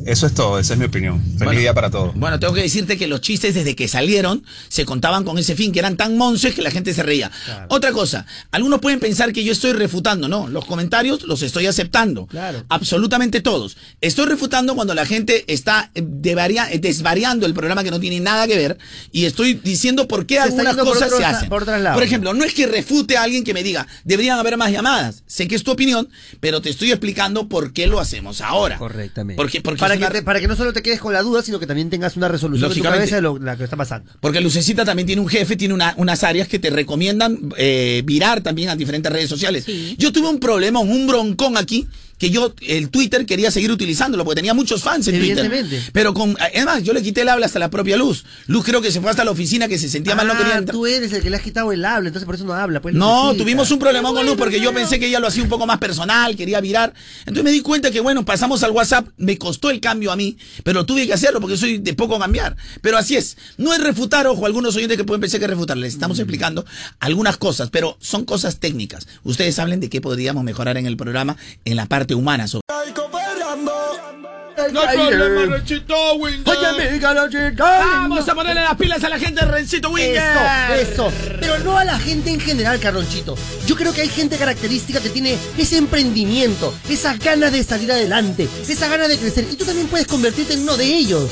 Eso 0.06 0.26
es 0.26 0.34
todo, 0.34 0.58
esa 0.58 0.72
es 0.74 0.78
mi 0.78 0.86
opinión. 0.86 1.20
Feliz 1.20 1.38
Bueno. 1.44 1.60
día 1.60 1.74
para 1.74 1.90
todos. 1.90 2.14
Bueno, 2.14 2.38
tengo 2.40 2.54
que 2.54 2.62
decirte 2.62 2.96
que 2.96 3.06
los 3.06 3.20
chistes 3.20 3.54
desde 3.54 3.76
que 3.76 3.88
salieron 3.88 4.42
se 4.68 4.84
contaban 4.84 5.24
con 5.24 5.38
ese 5.38 5.54
fin, 5.54 5.70
que 5.72 5.78
eran 5.78 5.96
tan 5.96 6.16
monces 6.16 6.54
que 6.54 6.62
la 6.62 6.70
gente 6.70 6.94
se 6.94 7.02
reía. 7.02 7.30
Otra 7.68 7.92
cosa, 7.92 8.26
algunos 8.50 8.80
pueden 8.80 9.00
pensar 9.00 9.32
que 9.32 9.44
yo 9.44 9.52
estoy 9.52 9.72
refutando, 9.72 10.28
no, 10.28 10.48
los 10.48 10.64
comentarios 10.64 11.22
los 11.24 11.42
estoy 11.42 11.66
aceptando. 11.66 12.26
Claro. 12.26 12.64
Absolutamente 12.68 13.40
todos. 13.40 13.76
Estoy 14.00 14.26
refutando 14.26 14.74
cuando 14.74 14.94
la 14.94 15.04
gente 15.06 15.44
está 15.52 15.90
eh, 15.94 16.02
desvariando 16.02 17.46
el 17.46 17.54
programa 17.54 17.84
que 17.84 17.90
no 17.90 18.00
tiene 18.00 18.20
nada 18.20 18.46
que 18.46 18.56
ver 18.56 18.78
y 19.12 19.24
estoy 19.26 19.54
diciendo 19.54 20.08
por 20.08 20.26
qué 20.26 20.36
Se 20.36 20.40
algunas 20.42 20.76
cosas 20.76 21.10
se 21.16 21.24
hacen. 21.24 21.48
por. 21.48 21.64
Por 21.68 22.02
ejemplo, 22.02 22.32
no 22.34 22.44
es 22.44 22.54
que 22.54 22.66
refute 22.66 23.16
a 23.16 23.22
alguien 23.24 23.44
que 23.44 23.52
me 23.52 23.62
diga, 23.62 23.86
deberían 24.04 24.38
haber 24.38 24.56
más 24.56 24.70
llamadas. 24.72 25.22
Sé 25.26 25.48
que 25.48 25.54
es 25.54 25.64
tu 25.64 25.70
opinión, 25.72 26.08
pero 26.40 26.62
te 26.62 26.70
estoy 26.70 26.90
explicando 26.90 27.48
por 27.48 27.72
qué 27.72 27.86
lo 27.86 28.00
hacemos 28.00 28.40
ahora. 28.40 28.78
Correctamente. 28.78 29.36
Porque, 29.36 29.60
porque 29.70 29.80
para, 29.80 29.94
que 29.96 30.04
una- 30.04 30.10
te- 30.10 30.22
para 30.22 30.40
que 30.40 30.48
no 30.48 30.56
solo 30.56 30.72
te 30.72 30.82
quedes 30.82 31.00
con 31.00 31.12
la 31.12 31.22
duda, 31.22 31.42
sino 31.42 31.58
que 31.58 31.66
también 31.66 31.90
tengas 31.90 32.16
una 32.16 32.28
resolución 32.28 32.64
en 32.70 32.74
tu 32.74 32.78
Lógicamente. 32.84 32.98
cabeza 33.10 33.16
de 33.16 33.22
lo 33.22 33.38
la 33.38 33.56
que 33.56 33.64
está 33.64 33.76
pasando. 33.76 34.10
Porque 34.20 34.40
Lucecita 34.40 34.84
también 34.84 35.06
tiene 35.06 35.22
un 35.22 35.28
jefe, 35.28 35.56
tiene 35.56 35.74
una- 35.74 35.94
unas 35.96 36.22
áreas 36.24 36.48
que 36.48 36.58
te 36.58 36.70
recomiendan 36.70 37.38
eh, 37.56 38.02
virar 38.04 38.40
también 38.42 38.68
a 38.70 38.76
diferentes 38.76 39.10
redes 39.12 39.28
sociales. 39.28 39.64
Yo 39.96 40.12
tuve 40.12 40.28
un 40.28 40.40
problema, 40.40 40.80
un 40.80 41.06
broncón 41.06 41.56
aquí, 41.56 41.86
que 42.18 42.30
yo 42.30 42.54
el 42.66 42.90
Twitter 42.90 43.24
quería 43.26 43.50
seguir 43.50 43.70
utilizándolo, 43.70 44.24
porque 44.24 44.36
tenía 44.36 44.54
muchos 44.54 44.82
fans 44.82 45.06
en 45.08 45.18
Twitter. 45.18 45.44
Evidentemente. 45.44 45.90
Pero 45.92 46.14
con, 46.14 46.36
además, 46.40 46.82
yo 46.82 46.92
le 46.92 47.02
quité 47.02 47.22
el 47.22 47.28
habla 47.28 47.46
hasta 47.46 47.58
la 47.58 47.70
propia 47.70 47.96
Luz. 47.96 48.24
Luz 48.46 48.64
creo 48.64 48.80
que 48.82 48.90
se 48.92 49.00
fue 49.00 49.10
hasta 49.10 49.24
la 49.24 49.30
oficina, 49.30 49.68
que 49.68 49.78
se 49.78 49.88
sentía 49.88 50.14
mal, 50.14 50.26
no 50.26 50.36
quería 50.36 50.54
Ah, 50.54 50.58
entrar. 50.58 50.74
tú 50.74 50.86
eres 50.86 51.12
el 51.12 51.22
que 51.22 51.30
le 51.30 51.36
has 51.36 51.42
quitado 51.42 51.72
el 51.72 51.84
habla, 51.84 52.08
entonces 52.08 52.26
por 52.26 52.34
eso 52.34 52.44
no 52.44 52.52
habla. 52.54 52.80
Pues, 52.80 52.94
No, 52.94 53.34
tuvimos 53.34 53.70
un 53.70 53.78
problema 53.78 54.12
con 54.12 54.26
Luz 54.26 54.36
porque 54.36 54.60
yo 54.60 54.72
pensé 54.74 54.98
que 54.98 55.06
ella 55.06 55.20
lo 55.20 55.28
hacía 55.28 55.42
un 55.42 55.48
poco 55.48 55.66
más 55.66 55.78
personal, 55.78 56.36
quería 56.36 56.60
virar. 56.60 56.92
Entonces 57.20 57.44
me 57.44 57.50
di 57.52 57.60
cuenta 57.60 57.90
que, 57.90 58.00
bueno, 58.00 58.24
pasamos 58.24 58.62
al 58.62 58.70
WhatsApp, 58.72 59.06
me 59.16 59.38
costó 59.38 59.70
el 59.70 59.80
cambio 59.80 60.10
a 60.12 60.16
mí, 60.16 60.36
pero 60.64 60.84
tuve 60.86 61.06
que 61.06 61.12
hacerlo 61.12 61.40
porque 61.40 61.56
soy 61.56 61.78
de 61.78 61.94
poco 61.94 62.18
cambiar. 62.18 62.56
Pero 62.80 62.98
así 62.98 63.16
es. 63.16 63.36
No 63.56 63.72
es 63.74 63.80
refutar, 63.82 64.26
ojo, 64.26 64.46
algunos 64.46 64.74
oyentes 64.76 64.96
que 64.96 65.04
pueden 65.04 65.20
pensar 65.20 65.38
que 65.40 65.44
es 65.46 65.50
refutar. 65.50 65.76
Les 65.76 65.92
estamos 65.94 66.18
explicando 66.18 66.64
algunas 67.00 67.36
cosas, 67.36 67.70
pero 67.70 67.96
son 68.00 68.24
cosas 68.24 68.58
técnicas. 68.58 69.06
Ustedes 69.24 69.58
hablen 69.58 69.80
de 69.80 69.88
qué 69.88 70.00
podríamos 70.00 70.44
mejorar 70.44 70.76
en 70.76 70.86
el 70.86 70.96
programa 70.96 71.36
en 71.64 71.76
la 71.76 71.86
parte 71.86 72.07
humana. 72.14 72.46
sobre- 72.48 72.62
No 74.72 74.80
hay 74.82 74.96
problema, 74.98 75.56
Rencito 75.56 76.14
Winger. 76.14 76.48
Oye, 76.56 76.66
amiga, 76.88 77.14
la 77.14 77.28
chica. 77.28 77.78
Vamos 77.78 78.28
a 78.28 78.34
ponerle 78.34 78.60
las 78.62 78.74
pilas 78.76 79.02
a 79.04 79.08
la 79.08 79.18
gente 79.18 79.44
de 79.44 79.50
Rencito 79.50 79.88
Winger. 79.90 80.16
Eso, 80.76 80.92
eso. 80.92 81.12
Pero 81.40 81.58
no 81.60 81.78
a 81.78 81.84
la 81.84 81.98
gente 81.98 82.30
en 82.30 82.40
general, 82.40 82.78
Carlonchito. 82.80 83.36
Yo 83.66 83.76
creo 83.76 83.92
que 83.92 84.00
hay 84.02 84.08
gente 84.08 84.36
característica 84.36 85.00
que 85.00 85.10
tiene 85.10 85.38
ese 85.56 85.76
emprendimiento, 85.78 86.74
esa 86.88 87.14
ganas 87.16 87.52
de 87.52 87.62
salir 87.62 87.90
adelante, 87.92 88.48
esa 88.68 88.88
ganas 88.88 89.08
de 89.08 89.16
crecer. 89.18 89.46
Y 89.50 89.54
tú 89.56 89.64
también 89.64 89.86
puedes 89.86 90.06
convertirte 90.08 90.54
en 90.54 90.62
uno 90.62 90.76
de 90.76 90.84
ellos. 90.86 91.30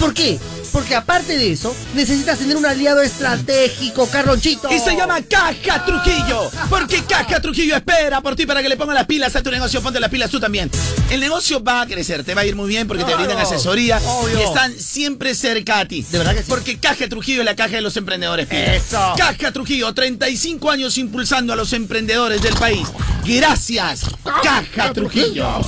¿Por 0.00 0.12
qué? 0.12 0.38
Porque 0.74 0.96
aparte 0.96 1.38
de 1.38 1.52
eso, 1.52 1.72
necesitas 1.94 2.36
tener 2.36 2.56
un 2.56 2.66
aliado 2.66 3.00
estratégico, 3.00 4.08
Carlonchito. 4.10 4.68
Y 4.72 4.80
se 4.80 4.96
llama 4.96 5.22
Caja 5.22 5.84
Trujillo. 5.86 6.50
Porque 6.68 7.04
Caja 7.04 7.38
Trujillo 7.38 7.76
espera 7.76 8.20
por 8.20 8.34
ti 8.34 8.44
para 8.44 8.60
que 8.60 8.68
le 8.68 8.76
pongan 8.76 8.96
las 8.96 9.06
pilas 9.06 9.36
a 9.36 9.42
tu 9.44 9.52
negocio. 9.52 9.80
Ponte 9.80 10.00
las 10.00 10.10
pilas 10.10 10.30
tú 10.30 10.40
también. 10.40 10.68
El 11.10 11.20
negocio 11.20 11.62
va 11.62 11.82
a 11.82 11.86
crecer, 11.86 12.24
te 12.24 12.34
va 12.34 12.40
a 12.40 12.44
ir 12.44 12.56
muy 12.56 12.68
bien 12.68 12.88
porque 12.88 13.04
te 13.04 13.14
brindan 13.14 13.38
asesoría 13.38 13.98
obvio. 13.98 14.40
y 14.40 14.42
están 14.42 14.76
siempre 14.76 15.36
cerca 15.36 15.78
a 15.78 15.86
ti. 15.86 16.04
De 16.10 16.18
verdad 16.18 16.34
que 16.34 16.42
sí. 16.42 16.46
Porque 16.48 16.76
Caja 16.80 17.06
Trujillo 17.08 17.42
es 17.42 17.46
la 17.46 17.54
caja 17.54 17.76
de 17.76 17.80
los 17.80 17.96
emprendedores. 17.96 18.48
Eso. 18.50 19.14
Caja 19.16 19.52
Trujillo, 19.52 19.94
35 19.94 20.72
años 20.72 20.98
impulsando 20.98 21.52
a 21.52 21.56
los 21.56 21.72
emprendedores 21.72 22.42
del 22.42 22.54
país. 22.54 22.88
Gracias, 23.24 24.06
Caja 24.42 24.92
Trujillo. 24.92 25.60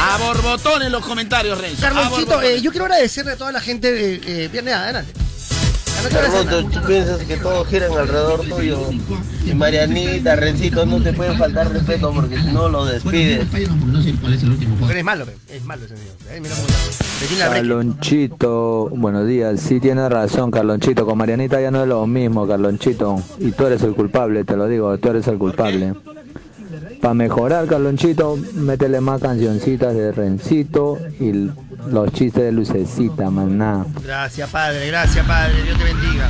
A 0.00 0.18
borbotón 0.18 0.82
en 0.82 0.92
los 0.92 1.04
comentarios, 1.04 1.60
Renzo. 1.60 1.80
Carlonchito, 1.80 2.42
eh, 2.42 2.60
yo 2.60 2.70
quiero 2.70 2.86
agradecerle 2.86 3.32
a 3.32 3.36
toda 3.36 3.52
la 3.52 3.60
gente. 3.60 4.14
Eh, 4.14 4.20
eh, 4.26 4.48
viernes, 4.50 4.74
adelante. 4.74 5.12
Carloto, 6.10 6.64
tú 6.68 6.86
piensas 6.86 7.24
que 7.24 7.36
todos 7.36 7.66
giran 7.68 7.92
alrededor 7.92 8.40
tuyo. 8.42 8.90
Y 9.44 9.54
Marianita, 9.54 10.36
Rencito, 10.36 10.86
no 10.86 11.02
te 11.02 11.12
puede 11.12 11.36
faltar 11.36 11.72
respeto 11.72 12.12
porque 12.12 12.38
si 12.38 12.52
no 12.52 12.68
lo 12.68 12.84
despides. 12.84 13.46
Porque 13.46 14.92
eres 14.92 15.04
malo, 15.04 15.26
es 15.48 15.64
malo 15.64 15.84
ese. 15.84 15.94
Eh, 15.94 16.42
tiene 17.28 17.48
brecha. 17.48 17.54
Carlonchito, 17.54 18.88
buenos 18.90 19.26
días. 19.26 19.60
Sí 19.60 19.80
tienes 19.80 20.10
razón, 20.10 20.50
Carlonchito. 20.50 21.06
Con 21.06 21.18
Marianita 21.18 21.60
ya 21.60 21.70
no 21.70 21.82
es 21.82 21.88
lo 21.88 22.06
mismo, 22.06 22.46
Carlonchito. 22.46 23.22
Y 23.38 23.52
tú 23.52 23.66
eres 23.66 23.82
el 23.82 23.94
culpable, 23.94 24.44
te 24.44 24.56
lo 24.56 24.68
digo, 24.68 24.96
tú 24.98 25.08
eres 25.08 25.26
el 25.26 25.38
culpable. 25.38 25.94
Para 27.00 27.14
mejorar, 27.14 27.66
Carlonchito, 27.66 28.38
métele 28.54 29.00
más 29.00 29.20
cancioncitas 29.20 29.94
de 29.94 30.12
Rencito 30.12 30.98
y 31.20 31.50
los 31.90 32.12
chistes 32.12 32.44
de 32.44 32.52
Lucecita, 32.52 33.30
maná. 33.30 33.84
Gracias, 34.04 34.50
padre, 34.50 34.88
gracias, 34.88 35.26
padre. 35.26 35.62
Dios 35.62 35.78
te 35.78 35.84
bendiga. 35.84 36.28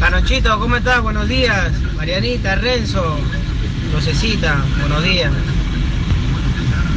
Canochito, 0.00 0.58
¿cómo 0.58 0.76
estás? 0.76 1.02
Buenos 1.02 1.28
días. 1.28 1.72
Marianita, 1.96 2.56
Renzo, 2.56 3.18
Lucecita, 3.92 4.64
buenos 4.80 5.02
días. 5.02 5.32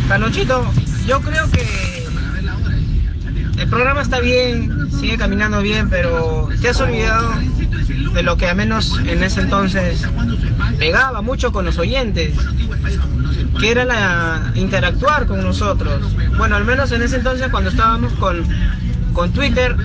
Canochito, 0.08 0.66
yo 1.06 1.20
creo 1.22 1.50
que 1.52 1.84
el 3.58 3.70
programa 3.70 4.02
está 4.02 4.20
bien, 4.20 4.90
sigue 4.92 5.18
caminando 5.18 5.62
bien, 5.62 5.90
pero 5.90 6.50
te 6.62 6.70
has 6.70 6.80
olvidado 6.82 7.34
de 8.14 8.24
lo 8.24 8.38
que 8.38 8.48
al 8.48 8.56
menos 8.56 8.98
en 9.06 9.24
ese 9.24 9.42
entonces 9.42 10.02
pegaba 10.80 11.22
mucho 11.22 11.52
con 11.52 11.66
los 11.66 11.78
oyentes, 11.78 12.36
que 13.60 13.72
era 13.72 13.86
la 13.86 14.52
interactuar 14.56 15.28
con 15.28 15.44
nosotros. 15.44 16.02
Bueno, 16.38 16.56
al 16.56 16.66
menos 16.66 16.92
en 16.92 17.02
ese 17.02 17.18
entonces 17.18 17.50
cuando 17.50 17.70
estábamos 17.70 18.14
con, 18.14 18.44
con 19.14 19.32
Twitter, 19.32 19.76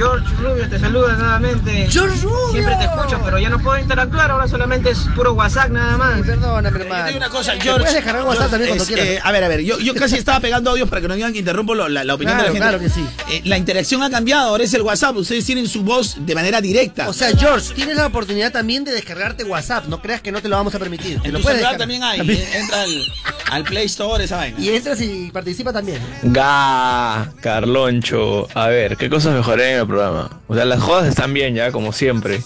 George 0.00 0.26
Rubio 0.40 0.66
te 0.68 0.78
saluda 0.78 1.12
nuevamente. 1.14 1.86
George 1.90 2.20
Rubio. 2.22 2.52
Siempre 2.52 2.74
te 2.76 2.84
escucho, 2.84 3.20
pero 3.22 3.38
ya 3.38 3.50
no 3.50 3.58
puedo 3.58 3.78
interactuar, 3.78 4.30
ahora 4.30 4.48
solamente 4.48 4.90
es 4.90 4.98
puro 5.14 5.34
WhatsApp 5.34 5.68
nada 5.70 5.98
más. 5.98 6.20
Perdóname, 6.26 6.80
hermano. 6.80 7.02
Te 7.04 7.08
digo 7.12 7.18
una 7.18 7.28
cosa, 7.28 7.52
Te 7.52 7.60
George. 7.60 7.80
puedes 7.80 7.94
descargar 7.96 8.24
WhatsApp 8.24 8.48
George, 8.48 8.50
también 8.50 8.68
cuando 8.70 8.84
es, 8.84 8.88
quieras. 8.88 9.06
eh, 9.06 9.20
a 9.22 9.32
ver, 9.32 9.44
a 9.44 9.48
ver, 9.48 9.60
yo, 9.60 9.78
yo 9.78 9.94
casi 9.94 10.16
estaba 10.16 10.40
pegando 10.40 10.70
audios 10.70 10.88
para 10.88 11.02
que 11.02 11.08
no 11.08 11.14
digan 11.14 11.32
que 11.34 11.40
interrumpo 11.40 11.74
lo- 11.74 11.88
la, 11.90 12.02
la 12.04 12.14
opinión 12.14 12.36
Claro, 12.38 12.52
de 12.54 12.58
la 12.60 12.66
gente. 12.78 12.78
claro 12.88 13.06
que 13.06 13.28
sí. 13.28 13.34
Eh, 13.36 13.42
la 13.44 13.58
interacción 13.58 14.02
ha 14.02 14.08
cambiado, 14.10 14.48
ahora 14.48 14.64
es 14.64 14.72
el 14.72 14.80
WhatsApp. 14.82 15.16
Ustedes 15.16 15.44
tienen 15.44 15.68
su 15.68 15.82
voz 15.82 16.16
de 16.18 16.34
manera 16.34 16.60
directa. 16.62 17.06
O 17.08 17.12
sea, 17.12 17.30
George, 17.36 17.74
tienes 17.74 17.96
la 17.96 18.06
oportunidad 18.06 18.52
también 18.52 18.84
de 18.84 18.92
descargarte 18.92 19.44
WhatsApp. 19.44 19.84
No 19.88 20.00
creas 20.00 20.22
que 20.22 20.32
no 20.32 20.40
te 20.40 20.48
lo 20.48 20.56
vamos 20.56 20.74
a 20.74 20.78
permitir. 20.78 21.20
Te 21.20 21.28
en 21.28 21.34
lo 21.34 21.40
tu 21.40 21.44
puedes 21.44 21.62
también 21.76 22.02
hay. 22.02 22.18
También. 22.18 22.40
eh, 22.40 22.58
Entra 22.58 22.82
al, 22.82 23.02
al 23.50 23.64
Play 23.64 23.84
Store, 23.86 24.24
esa 24.24 24.36
vaina. 24.38 24.58
Y 24.58 24.70
entras 24.70 24.98
y 25.02 25.30
participa 25.30 25.72
también. 25.72 26.00
Ga, 26.22 27.30
Carloncho. 27.40 28.48
A 28.54 28.68
ver, 28.68 28.96
¿qué 28.96 29.10
cosas 29.10 29.34
mejoré 29.34 29.72
en 29.74 29.80
el 29.80 29.86
programa? 29.90 30.40
O 30.48 30.54
sea, 30.54 30.64
las 30.64 30.80
jodas 30.80 31.06
están 31.08 31.32
bien 31.34 31.54
ya, 31.54 31.70
como 31.72 31.92
siempre. 31.92 32.40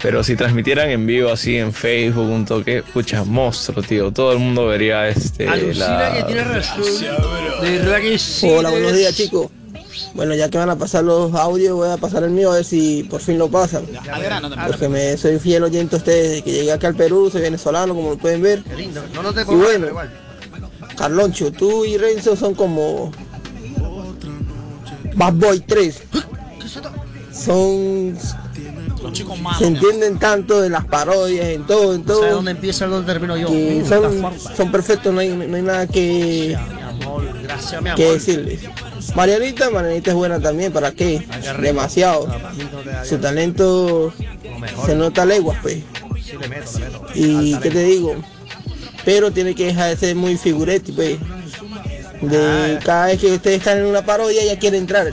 Pero 0.00 0.22
si 0.22 0.36
transmitieran 0.36 0.90
en 0.90 1.06
vivo 1.06 1.32
así 1.32 1.56
en 1.56 1.72
Facebook, 1.72 2.30
un 2.30 2.44
toque, 2.46 2.84
pucha, 2.94 3.24
monstruo, 3.24 3.82
tío. 3.82 4.12
Todo 4.12 4.32
el 4.32 4.38
mundo 4.38 4.66
vería 4.68 5.08
este. 5.08 5.48
Alucina 5.48 5.88
la- 5.98 6.14
que 6.14 6.22
tiene 6.22 6.44
razón. 6.44 6.82
De 7.62 7.70
verdad 7.78 8.00
que 8.00 8.16
sí. 8.18 8.48
Hola, 8.48 8.70
buenos 8.70 8.94
días 8.94 9.14
chicos. 9.16 9.48
Bueno, 10.14 10.34
ya 10.36 10.48
que 10.48 10.56
van 10.58 10.70
a 10.70 10.76
pasar 10.76 11.02
los 11.02 11.34
audios, 11.34 11.74
voy 11.76 11.90
a 11.90 11.96
pasar 11.96 12.22
el 12.22 12.30
mío 12.30 12.52
a 12.52 12.56
ver 12.56 12.64
si 12.64 13.02
por 13.10 13.20
fin 13.20 13.38
lo 13.38 13.48
pasan. 13.50 13.84
Porque 14.68 14.88
me 14.88 15.16
soy 15.16 15.40
fiel 15.40 15.64
oyente 15.64 15.96
a 15.96 15.98
ustedes 15.98 16.28
desde 16.30 16.42
que 16.42 16.52
llegué 16.52 16.70
acá 16.72 16.86
al 16.88 16.94
Perú, 16.94 17.28
soy 17.30 17.40
venezolano, 17.42 17.94
como 17.94 18.10
lo 18.10 18.18
pueden 18.18 18.40
ver. 18.40 18.62
Qué 18.62 18.76
lindo. 18.76 19.02
No, 19.12 19.22
no 19.24 19.32
te 19.34 19.42
Y 19.42 19.44
bueno, 19.56 19.88
igual. 19.88 20.10
Carloncho, 20.96 21.50
tú 21.52 21.84
y 21.84 21.96
Renzo 21.98 22.36
son 22.36 22.54
como 22.54 23.10
Bad 25.16 25.34
Boy 25.34 25.60
3. 25.60 26.02
Son 27.44 28.16
Los 29.02 29.12
chicos 29.12 29.40
malos. 29.40 29.58
se 29.60 29.66
entienden 29.66 30.18
tanto 30.18 30.60
de 30.60 30.70
las 30.70 30.84
parodias, 30.84 31.46
en 31.48 31.66
todo, 31.66 31.94
en 31.94 32.00
No 32.04 32.06
todo. 32.14 32.30
dónde 32.30 32.50
empieza 32.52 32.86
y 32.86 32.90
dónde 32.90 33.12
termino 33.12 33.36
yo. 33.36 33.48
Mm, 33.50 33.86
son, 33.88 34.32
son 34.56 34.72
perfectos, 34.72 35.12
no 35.14 35.20
hay, 35.20 35.28
no 35.28 35.56
hay 35.56 35.62
nada 35.62 35.86
que, 35.86 36.56
Mi 36.98 37.04
amor, 37.04 37.24
gracias, 37.42 37.80
mi 37.82 37.88
amor. 37.90 37.96
que 37.96 38.12
decirles. 38.12 38.60
Marianita, 39.14 39.70
Marianita 39.70 40.10
es 40.10 40.16
buena 40.16 40.40
también, 40.40 40.72
¿para 40.72 40.90
qué? 40.92 41.26
Demasiado. 41.62 42.28
Su 43.08 43.18
talento 43.18 44.12
se 44.84 44.94
nota 44.96 45.24
leguas, 45.24 45.58
pues. 45.62 45.78
Sí, 46.24 46.32
le 46.38 46.48
meto, 46.48 46.70
le 46.78 46.84
meto. 46.86 47.06
Y 47.14 47.54
qué 47.60 47.70
te 47.70 47.84
digo, 47.84 48.16
pero 49.04 49.30
tiene 49.30 49.54
que 49.54 49.66
dejar 49.66 49.88
de 49.90 49.96
ser 49.96 50.14
muy 50.16 50.36
figuretti, 50.36 50.92
pues. 50.92 51.18
De 52.20 52.78
cada 52.84 53.06
vez 53.06 53.20
que 53.20 53.32
ustedes 53.32 53.58
están 53.58 53.78
en 53.78 53.86
una 53.86 54.04
parodia 54.04 54.44
ya 54.44 54.58
quiere 54.58 54.76
entrar. 54.76 55.06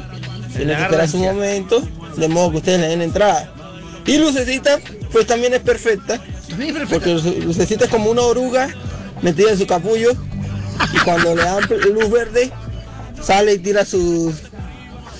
Tiene 0.57 0.75
que 0.75 0.81
esperar 0.83 1.07
su 1.07 1.17
momento, 1.17 1.81
de 2.17 2.27
modo 2.27 2.51
que 2.51 2.57
ustedes 2.57 2.79
le 2.81 2.87
den 2.87 3.01
entrada. 3.01 3.51
Y 4.05 4.17
Lucecita, 4.17 4.79
pues 5.11 5.25
también 5.25 5.53
es 5.53 5.61
perfecta. 5.61 6.19
También 6.49 6.69
es 6.71 6.77
perfecta. 6.87 6.93
Porque 6.95 7.13
Luce- 7.13 7.43
Lucecita 7.43 7.85
es 7.85 7.91
como 7.91 8.11
una 8.11 8.21
oruga 8.21 8.69
metida 9.21 9.51
en 9.51 9.57
su 9.57 9.65
capullo. 9.65 10.11
Y 10.93 10.97
cuando 10.99 11.35
le 11.35 11.41
dan 11.43 11.63
luz 11.93 12.11
verde, 12.11 12.51
sale 13.21 13.53
y 13.53 13.59
tira 13.59 13.83
sus, 13.85 14.35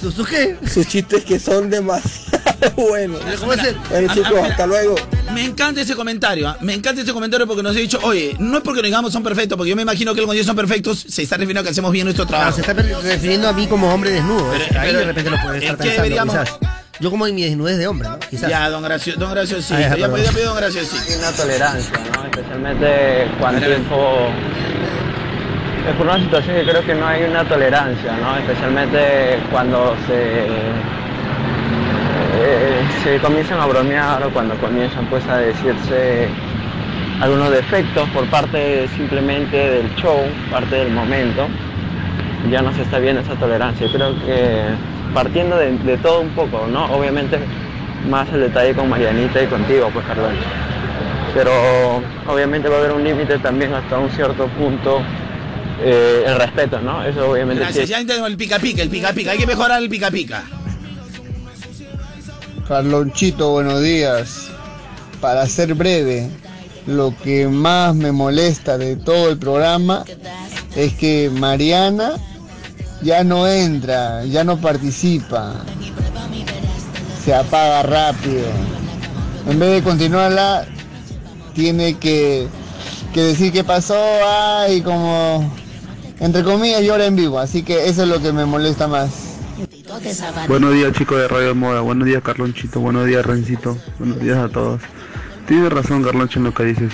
¿Sus 0.02 0.28
qué? 0.28 0.58
sus 0.72 0.86
chistes 0.88 1.24
que 1.24 1.40
son 1.40 1.70
demasiado 1.70 2.74
buenos. 2.76 3.22
¿Cómo 3.40 3.54
es 3.54 3.64
el- 3.64 3.76
Bueno 3.90 4.08
Ah, 4.10 4.14
chicos, 4.14 4.34
ah, 4.44 4.48
hasta 4.52 4.68
luego. 4.68 4.96
Me 5.34 5.44
encanta 5.46 5.82
ese 5.82 5.96
comentario, 5.96 6.48
¿ah? 6.50 6.58
me 6.62 6.74
encanta 6.74 7.02
ese 7.02 7.12
comentario 7.14 7.48
porque 7.48 7.64
nos 7.64 7.76
ha 7.76 7.80
dicho, 7.80 8.00
oye, 8.04 8.36
no 8.38 8.58
es 8.58 8.64
porque 8.64 8.82
nos 8.82 8.90
digamos 8.90 9.12
son 9.14 9.24
perfectos, 9.24 9.58
porque 9.58 9.72
yo 9.72 9.76
me 9.76 9.82
imagino 9.82 10.14
que 10.14 10.20
cuando 10.22 10.34
ellos 10.34 10.46
son 10.46 10.56
perfectos 10.56 11.04
se 11.10 11.24
está 11.24 11.38
refiriendo 11.38 11.62
a 11.62 11.64
que 11.64 11.70
hacemos 11.72 11.92
bien 11.92 12.06
nuestro 12.06 12.28
Claro, 12.28 12.54
trabajo. 12.54 12.56
se 12.58 12.62
está 12.62 13.02
refiriendo 13.02 13.48
a 13.48 13.54
mí 13.54 13.66
como 13.66 13.92
hombre 13.92 14.12
desnudo. 14.12 14.52
Pero- 14.52 14.80
Ahí 14.80 14.88
pero, 14.88 15.00
de 15.00 15.06
repente 15.06 15.30
lo 15.32 15.38
puede 15.42 15.58
¿en 15.58 15.64
estar 15.64 15.78
pensando, 15.78 16.04
deberíamos- 16.04 16.36
quizás. 16.36 16.60
Yo 17.00 17.12
como 17.12 17.28
en 17.28 17.36
mi 17.36 17.44
desnudez 17.44 17.78
de 17.78 17.88
hombre, 17.88 18.08
¿no? 18.08 18.20
Quizás. 18.20 18.50
Ya, 18.50 18.70
don 18.70 18.82
Gracio, 18.84 19.16
don 19.18 19.32
Graciosito, 19.32 19.76
Ah, 19.76 19.96
ya, 19.98 20.08
pidió 20.14 20.46
don 20.46 20.56
Graciosito. 20.56 21.20
una 21.20 21.32
tolerancia, 21.32 22.00
¿no? 22.16 22.26
Especialmente 22.26 23.28
cuando 23.40 23.66
tiempo 23.66 24.28
es 25.90 25.96
por 25.98 26.08
una 26.08 26.20
situación 26.20 26.56
que 26.56 26.64
creo 26.64 26.86
que 26.86 26.96
no 26.96 27.06
hay 27.08 27.24
una 27.24 27.44
tolerancia, 27.48 28.14
¿no? 28.18 28.38
Especialmente 28.38 29.40
cuando 29.52 29.96
se 30.08 30.46
eh, 32.38 32.82
se 33.04 33.18
comienzan 33.20 33.60
a 33.60 33.66
bromear 33.66 34.24
o 34.24 34.30
cuando 34.32 34.56
comienzan 34.56 35.06
pues 35.08 35.26
a 35.28 35.38
decirse 35.38 36.28
algunos 37.22 37.50
defectos 37.52 38.10
por 38.10 38.26
parte 38.30 38.88
simplemente 38.96 39.56
del 39.58 39.96
show, 39.96 40.20
parte 40.52 40.76
del 40.76 40.92
momento, 40.92 41.48
ya 42.52 42.62
no 42.62 42.74
se 42.74 42.82
está 42.82 43.00
viendo 43.00 43.22
esa 43.22 43.36
tolerancia. 43.36 43.88
Creo 43.92 44.16
que 44.26 44.64
partiendo 45.16 45.58
de, 45.58 45.76
de 45.80 45.98
todo 45.98 46.22
un 46.22 46.30
poco, 46.30 46.68
¿no? 46.68 46.86
Obviamente 46.96 47.40
más 48.08 48.32
el 48.32 48.42
detalle 48.42 48.76
con 48.76 48.88
Marianita 48.88 49.42
y 49.42 49.48
contigo, 49.48 49.90
pues 49.92 50.06
Carlos 50.06 50.32
pero 51.36 52.02
obviamente 52.28 52.70
va 52.70 52.78
a 52.78 52.80
haber 52.80 52.94
un 52.94 53.04
límite 53.04 53.38
también 53.40 53.74
hasta 53.74 54.00
un 54.00 54.10
cierto 54.10 54.48
punto 54.48 55.02
eh, 55.84 56.24
el 56.26 56.38
respeto, 56.38 56.80
¿no? 56.80 57.04
Eso 57.04 57.30
obviamente 57.30 57.62
Gracias, 57.62 57.86
sí. 57.88 57.92
ya 57.92 58.00
entendemos 58.00 58.32
el 58.32 58.38
pica 58.38 58.58
pica, 58.58 58.82
el 58.82 58.90
pica 58.90 59.12
pica, 59.12 59.32
hay 59.32 59.38
que 59.38 59.46
mejorar 59.46 59.82
el 59.82 59.90
pica 59.90 60.10
pica. 60.10 60.46
Carlonchito, 62.66 63.52
buenos 63.52 63.82
días. 63.84 64.48
Para 65.20 65.46
ser 65.48 65.74
breve, 65.74 66.30
lo 66.88 67.14
que 67.22 67.48
más 67.48 67.94
me 67.96 68.14
molesta 68.14 68.78
de 68.78 68.96
todo 68.96 69.30
el 69.30 69.38
programa 69.38 70.06
es 70.78 70.94
que 70.94 71.30
Mariana 71.34 72.14
ya 73.02 73.24
no 73.24 73.48
entra, 73.48 74.26
ya 74.26 74.44
no 74.44 74.58
participa. 74.58 75.54
Se 77.24 77.34
apaga 77.34 77.84
rápido. 77.84 78.46
En 79.50 79.60
vez 79.60 79.72
de 79.72 79.84
continuarla, 79.84 80.66
tiene 81.54 81.96
que, 81.96 82.48
que 83.14 83.22
decir 83.22 83.52
qué 83.52 83.64
pasó, 83.64 83.98
ay, 84.28 84.82
como, 84.82 85.52
entre 86.20 86.44
comillas, 86.44 86.84
llora 86.84 87.06
en 87.06 87.16
vivo. 87.16 87.40
Así 87.40 87.64
que 87.64 87.88
eso 87.88 88.04
es 88.04 88.10
lo 88.10 88.22
que 88.22 88.32
me 88.32 88.46
molesta 88.46 88.88
más. 88.88 89.36
Buenos 90.48 90.74
días 90.74 90.94
chicos 90.94 91.18
de 91.18 91.28
Radio 91.28 91.56
Moda, 91.56 91.82
buenos 91.82 92.06
días 92.06 92.22
Carlonchito, 92.22 92.80
buenos 92.80 93.06
días 93.06 93.26
Rencito, 93.26 93.78
buenos 94.00 94.20
días 94.20 94.38
a 94.38 94.50
todos. 94.50 94.82
Tienes 95.48 95.72
razón 95.72 96.04
Carloncho 96.04 96.40
en 96.40 96.46
lo 96.46 96.54
que 96.54 96.64
dices. 96.64 96.92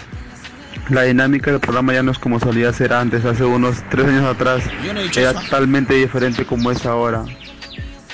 La 0.90 1.04
dinámica 1.04 1.52
del 1.52 1.60
programa 1.60 1.94
ya 1.94 2.04
no 2.04 2.12
es 2.12 2.20
como 2.20 2.40
solía 2.40 2.74
ser 2.74 2.94
antes, 2.94 3.24
hace 3.24 3.44
unos 3.44 3.84
tres 3.90 4.08
años 4.08 4.26
atrás. 4.26 4.64
Era 5.16 5.34
totalmente 5.34 5.94
diferente 5.94 6.46
como 6.46 6.72
es 6.72 6.86
ahora. 6.86 7.24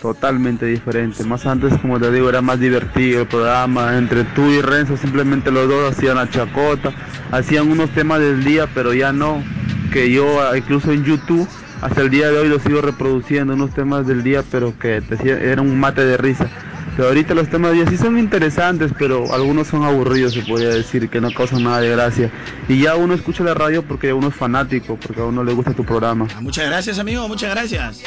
Totalmente 0.01 0.65
diferente. 0.67 1.23
Más 1.23 1.45
antes, 1.47 1.73
como 1.79 1.99
te 1.99 2.11
digo, 2.11 2.29
era 2.29 2.41
más 2.41 2.59
divertido 2.59 3.21
el 3.21 3.27
programa. 3.27 3.97
Entre 3.97 4.23
tú 4.25 4.45
y 4.51 4.61
Renzo, 4.61 4.95
simplemente 4.95 5.51
los 5.51 5.67
dos 5.67 5.91
hacían 5.91 6.17
la 6.17 6.29
chacota, 6.29 6.91
hacían 7.31 7.71
unos 7.71 7.89
temas 7.89 8.19
del 8.19 8.43
día, 8.43 8.67
pero 8.73 8.93
ya 8.93 9.11
no. 9.11 9.43
Que 9.91 10.11
yo, 10.11 10.55
incluso 10.55 10.91
en 10.91 11.03
YouTube, 11.03 11.47
hasta 11.81 12.01
el 12.01 12.09
día 12.09 12.29
de 12.29 12.37
hoy 12.37 12.47
los 12.47 12.61
sigo 12.61 12.81
reproduciendo, 12.81 13.53
unos 13.53 13.71
temas 13.73 14.05
del 14.05 14.21
día, 14.23 14.43
pero 14.51 14.77
que 14.77 15.01
te 15.01 15.51
era 15.51 15.61
un 15.61 15.79
mate 15.79 16.05
de 16.05 16.17
risa. 16.17 16.47
Pero 16.97 17.09
ahorita 17.09 17.35
los 17.35 17.47
temas 17.47 17.71
de 17.71 17.77
día 17.77 17.89
sí 17.91 17.95
son 17.95 18.17
interesantes, 18.17 18.91
pero 18.97 19.31
algunos 19.31 19.67
son 19.67 19.83
aburridos, 19.83 20.33
se 20.33 20.41
podría 20.41 20.69
decir, 20.69 21.07
que 21.09 21.21
no 21.21 21.31
causan 21.31 21.63
nada 21.63 21.79
de 21.79 21.91
gracia. 21.91 22.31
Y 22.67 22.81
ya 22.81 22.95
uno 22.95 23.13
escucha 23.13 23.43
la 23.43 23.53
radio 23.53 23.83
porque 23.83 24.11
uno 24.13 24.29
es 24.29 24.35
fanático, 24.35 24.97
porque 24.99 25.21
a 25.21 25.25
uno 25.25 25.43
le 25.43 25.53
gusta 25.53 25.73
tu 25.73 25.85
programa. 25.85 26.27
Muchas 26.41 26.65
gracias, 26.65 26.97
amigo, 26.97 27.27
muchas 27.27 27.51
gracias. 27.51 28.01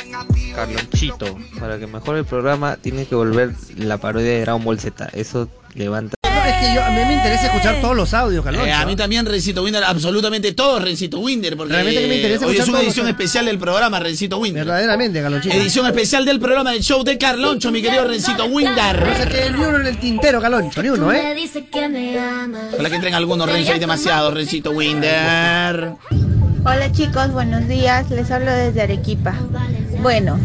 Carlonchito, 0.56 1.38
para 1.60 1.78
que 1.78 1.86
mejore 1.86 2.18
el 2.18 2.24
programa 2.24 2.78
tiene 2.78 3.06
que 3.06 3.14
volver 3.14 3.54
la 3.76 3.98
parodia 3.98 4.32
de 4.32 4.40
Dragon 4.40 4.64
Ball 4.64 4.80
Z. 4.80 5.08
Eso 5.12 5.48
levanta. 5.74 6.16
Es 6.50 6.56
que 6.68 6.74
yo, 6.74 6.84
a 6.84 6.90
mí 6.90 6.96
me 7.06 7.14
interesa 7.14 7.46
escuchar 7.46 7.80
todos 7.80 7.96
los 7.96 8.12
audios, 8.14 8.44
Carloncho. 8.44 8.66
Eh, 8.66 8.72
a 8.72 8.84
mí 8.86 8.96
también 8.96 9.24
Rencito 9.26 9.62
Winder, 9.62 9.84
absolutamente 9.84 10.52
todo 10.52 10.78
Rencito 10.80 11.18
Winder, 11.20 11.56
porque 11.56 11.72
Realmente 11.72 12.00
que 12.02 12.08
me 12.08 12.16
interesa 12.16 12.46
hoy 12.46 12.52
es 12.52 12.58
escuchar 12.60 12.68
una 12.70 12.78
todos 12.80 12.86
edición 12.88 13.06
los- 13.06 13.10
especial 13.12 13.44
del 13.46 13.58
programa 13.58 14.00
Rencito 14.00 14.38
Winder. 14.38 14.64
Verdaderamente, 14.64 15.22
Carlonchito. 15.22 15.54
Edición 15.54 15.86
especial 15.86 16.24
del 16.24 16.40
programa 16.40 16.72
del 16.72 16.82
show 16.82 17.02
de 17.04 17.16
Carloncho, 17.18 17.70
mi 17.70 17.80
querido 17.82 18.06
Rencito 18.06 18.44
Winder. 18.46 19.06
No 19.06 19.16
se 19.16 19.28
quede 19.28 19.50
ni 19.50 19.58
uno 19.64 19.76
en 19.80 19.86
el 19.86 19.98
tintero, 19.98 20.40
Caloncho, 20.40 20.82
ni 20.82 20.88
uno, 20.90 21.12
¿eh? 21.12 21.34
Ojalá 22.72 22.88
que 22.88 22.94
entren 22.96 23.14
algunos 23.14 23.50
Renzo, 23.50 23.72
hay 23.72 23.78
demasiados 23.78 24.34
Rencito 24.34 24.70
Winder. 24.72 25.92
Hola 26.64 26.92
chicos, 26.92 27.32
buenos 27.32 27.66
días. 27.68 28.10
Les 28.10 28.30
hablo 28.30 28.50
desde 28.52 28.82
Arequipa. 28.82 29.34
Bueno, 30.02 30.38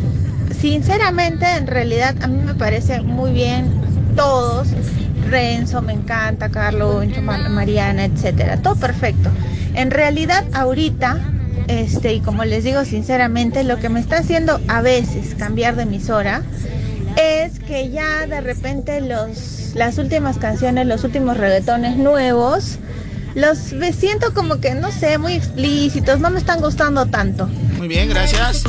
sinceramente, 0.61 1.45
en 1.57 1.67
realidad 1.67 2.15
a 2.21 2.27
mí 2.27 2.41
me 2.41 2.53
parece 2.55 3.01
muy 3.01 3.31
bien 3.31 3.69
todos. 4.15 4.67
Renzo, 5.29 5.81
me 5.81 5.93
encanta, 5.93 6.49
Carlos, 6.49 7.05
Mar- 7.21 7.49
Mariana, 7.49 8.05
etcétera. 8.05 8.57
Todo 8.57 8.75
perfecto. 8.75 9.29
En 9.73 9.91
realidad, 9.91 10.43
ahorita, 10.53 11.17
este, 11.67 12.13
y 12.13 12.19
como 12.21 12.45
les 12.45 12.63
digo 12.63 12.85
sinceramente, 12.85 13.63
lo 13.63 13.77
que 13.77 13.89
me 13.89 13.99
está 13.99 14.17
haciendo 14.19 14.59
a 14.67 14.81
veces 14.81 15.35
cambiar 15.35 15.75
de 15.75 15.83
emisora 15.83 16.41
es 17.17 17.59
que 17.59 17.89
ya 17.91 18.27
de 18.27 18.41
repente 18.41 19.01
los, 19.01 19.71
las 19.73 19.97
últimas 19.97 20.37
canciones, 20.37 20.85
los 20.85 21.03
últimos 21.03 21.37
reggaetones 21.37 21.97
nuevos, 21.97 22.77
los 23.35 23.71
ve- 23.71 23.93
siento 23.93 24.33
como 24.33 24.59
que, 24.59 24.73
no 24.75 24.91
sé, 24.91 25.17
muy 25.17 25.33
explícitos, 25.33 26.19
no 26.19 26.29
me 26.29 26.39
están 26.39 26.59
gustando 26.61 27.05
tanto. 27.05 27.47
Muy 27.77 27.87
bien, 27.87 28.09
gracias. 28.09 28.63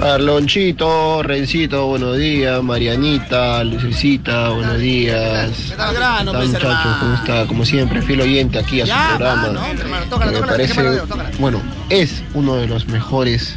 Carlonchito, 0.00 1.22
Rencito, 1.22 1.86
buenos 1.86 2.18
días. 2.18 2.62
Marianita, 2.62 3.64
Lucecita, 3.64 4.50
buenos 4.50 4.78
días. 4.78 5.50
¿Qué 5.70 5.76
tal, 5.76 5.94
grano, 5.94 6.32
¿Qué 6.32 6.38
tal, 6.38 6.46
muchachos? 6.48 6.96
¿Cómo 7.00 7.14
está? 7.14 7.46
Como 7.46 7.64
siempre, 7.64 8.02
fiel 8.02 8.20
oyente 8.20 8.58
aquí 8.58 8.82
a 8.82 8.84
Ya, 8.84 9.02
su 9.12 9.16
programa. 9.16 9.42
mano, 9.52 9.60
hermano, 9.80 10.06
tócala, 10.10 10.32
me 10.32 10.38
tócala, 10.38 10.52
parece, 10.52 10.74
tócala, 10.74 10.98
tócala. 11.02 11.30
bueno, 11.38 11.62
es 11.88 12.22
uno 12.34 12.56
de 12.56 12.66
los 12.66 12.86
mejores, 12.88 13.56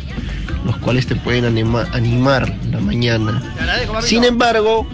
los 0.65 0.77
cuales 0.77 1.07
te 1.07 1.15
pueden 1.15 1.45
anima- 1.45 1.87
animar 1.91 2.55
la 2.71 2.79
mañana. 2.79 3.41
Sin 4.01 4.23
embargo, 4.23 4.87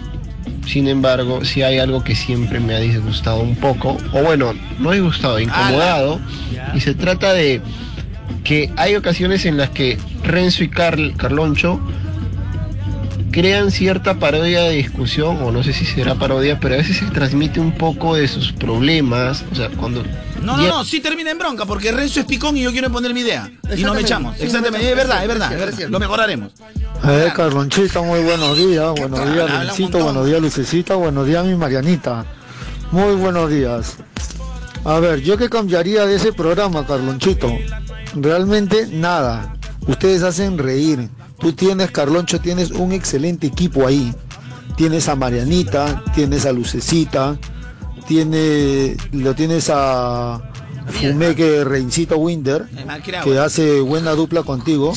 sin 0.66 0.88
embargo, 0.88 1.44
si 1.44 1.62
hay 1.62 1.78
algo 1.78 2.02
que 2.02 2.14
siempre 2.14 2.60
me 2.60 2.74
ha 2.74 2.80
disgustado 2.80 3.40
un 3.40 3.56
poco, 3.56 3.96
o 4.12 4.22
bueno, 4.22 4.52
no 4.78 4.90
disgustado, 4.90 5.38
incomodado, 5.38 6.20
y 6.74 6.80
se 6.80 6.94
trata 6.94 7.32
de 7.32 7.60
que 8.44 8.70
hay 8.76 8.94
ocasiones 8.96 9.44
en 9.46 9.56
las 9.56 9.70
que 9.70 9.98
Renzo 10.22 10.64
y 10.64 10.68
Carl, 10.68 11.14
Carloncho 11.16 11.80
crean 13.36 13.70
cierta 13.70 14.18
parodia 14.18 14.62
de 14.62 14.70
discusión, 14.76 15.42
o 15.42 15.52
no 15.52 15.62
sé 15.62 15.74
si 15.74 15.84
será 15.84 16.14
parodia, 16.14 16.58
pero 16.58 16.74
a 16.74 16.78
veces 16.78 16.96
se 16.96 17.04
transmite 17.04 17.60
un 17.60 17.72
poco 17.72 18.16
de 18.16 18.28
sus 18.28 18.50
problemas, 18.52 19.44
o 19.52 19.54
sea, 19.54 19.68
cuando... 19.68 20.02
No, 20.40 20.56
no, 20.56 20.66
no, 20.66 20.84
sí 20.86 21.00
termina 21.00 21.32
en 21.32 21.38
bronca, 21.38 21.66
porque 21.66 21.92
Renzo 21.92 22.20
es 22.20 22.24
picón 22.24 22.56
y 22.56 22.62
yo 22.62 22.72
quiero 22.72 22.90
poner 22.90 23.12
mi 23.12 23.20
idea. 23.20 23.50
Y 23.76 23.82
no 23.82 23.92
me 23.92 24.00
echamos. 24.00 24.38
Sí, 24.38 24.44
Exactamente, 24.44 24.88
es 24.88 24.96
verdad, 24.96 25.20
es 25.20 25.28
verdad. 25.28 25.52
Es 25.52 25.58
verdad. 25.58 25.88
Lo 25.90 26.00
mejoraremos. 26.00 26.50
Eh, 27.04 27.30
Carlonchita, 27.36 28.00
muy 28.00 28.20
buenos 28.22 28.56
días. 28.56 28.90
Buenos 28.98 29.30
días, 29.30 29.50
Rencito. 29.50 29.98
Buenos 29.98 30.24
días, 30.24 30.40
Lucecita. 30.40 30.94
Buenos 30.94 31.26
días, 31.26 31.44
mi 31.44 31.56
Marianita. 31.56 32.24
Muy 32.90 33.16
buenos 33.16 33.50
días. 33.50 33.98
A 34.86 34.98
ver, 34.98 35.20
¿yo 35.20 35.36
qué 35.36 35.50
cambiaría 35.50 36.06
de 36.06 36.16
ese 36.16 36.32
programa, 36.32 36.86
Carlonchito? 36.86 37.52
Realmente 38.14 38.86
nada. 38.90 39.54
Ustedes 39.86 40.22
hacen 40.22 40.56
reír. 40.56 41.10
Tú 41.38 41.52
tienes, 41.52 41.90
Carloncho, 41.90 42.40
tienes 42.40 42.70
un 42.70 42.92
excelente 42.92 43.46
equipo 43.46 43.86
ahí. 43.86 44.14
Tienes 44.76 45.08
a 45.08 45.16
Marianita, 45.16 46.02
tienes 46.14 46.44
a 46.46 46.52
Lucecita, 46.52 47.38
tiene, 48.06 48.96
lo 49.12 49.34
tienes 49.34 49.70
a 49.72 50.40
Fumeque 50.88 51.64
Reincito 51.64 52.18
Winder, 52.18 52.66
que 53.24 53.38
hace 53.38 53.80
buena 53.80 54.12
dupla 54.12 54.42
contigo. 54.42 54.92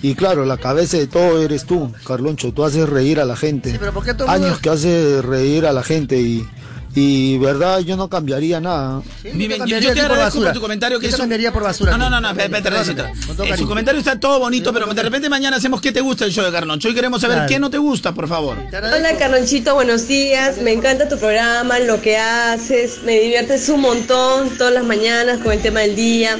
Y 0.00 0.14
claro, 0.14 0.44
la 0.44 0.56
cabeza 0.58 0.96
de 0.96 1.08
todo 1.08 1.42
eres 1.42 1.64
tú, 1.64 1.92
Carloncho. 2.06 2.52
Tú 2.52 2.64
haces 2.64 2.88
reír 2.88 3.18
a 3.20 3.24
la 3.24 3.36
gente. 3.36 3.76
pero 3.78 3.92
¿por 3.92 4.04
qué 4.04 4.14
todo 4.14 4.26
el 4.28 4.32
mundo- 4.32 4.46
Años 4.46 4.60
que 4.60 4.70
haces 4.70 5.24
reír 5.24 5.66
a 5.66 5.72
la 5.72 5.82
gente 5.82 6.20
y, 6.20 6.46
y 6.94 7.38
verdad 7.38 7.80
yo 7.80 7.96
no 7.96 8.08
cambiaría 8.08 8.60
nada. 8.60 9.02
Miren, 9.24 9.50
yo, 9.52 9.58
cambiaría 9.58 9.88
yo 9.88 9.94
te 9.94 10.00
agradezco 10.00 10.08
por 10.08 10.18
basura. 10.18 10.52
tu 10.52 10.60
comentario 10.60 10.98
que 10.98 11.06
Yo 11.06 11.10
te 11.10 11.14
es 11.14 11.18
un- 11.18 11.20
cambiaría 11.22 11.52
por 11.52 11.62
basura. 11.62 11.92
No, 11.92 11.98
no, 11.98 12.10
no, 12.10 12.20
no, 12.20 12.34
Perdón, 12.34 12.54
espérate, 12.56 13.52
Eh. 13.52 13.56
Su 13.56 13.66
comentario 13.68 13.98
está 14.00 14.18
todo 14.18 14.38
bonito, 14.40 14.72
pero 14.72 14.86
de 14.86 15.02
repente 15.02 15.28
mañana 15.28 15.56
hacemos 15.56 15.80
qué 15.80 15.92
te 15.92 16.00
gusta 16.00 16.24
el 16.24 16.32
show 16.32 16.44
de 16.44 16.50
Carloncho. 16.52 16.88
Hoy 16.88 16.94
queremos 16.94 17.20
saber 17.20 17.36
Claro. 17.36 17.48
qué 17.48 17.58
no 17.58 17.70
te 17.70 17.78
gusta, 17.78 18.12
por 18.14 18.26
favor. 18.28 18.56
Hola 18.72 19.16
Carlonchito, 19.18 19.74
buenos 19.74 20.08
días. 20.08 20.58
Me 20.58 20.72
encanta 20.72 21.08
tu 21.08 21.18
programa, 21.18 21.78
lo 21.78 22.00
que 22.00 22.16
haces. 22.16 23.02
Me 23.04 23.18
diviertes 23.20 23.68
un 23.68 23.80
montón 23.80 24.50
todas 24.58 24.72
las 24.72 24.84
mañanas 24.84 25.38
con 25.38 25.52
el 25.52 25.60
tema 25.60 25.80
del 25.80 25.94
día. 25.96 26.38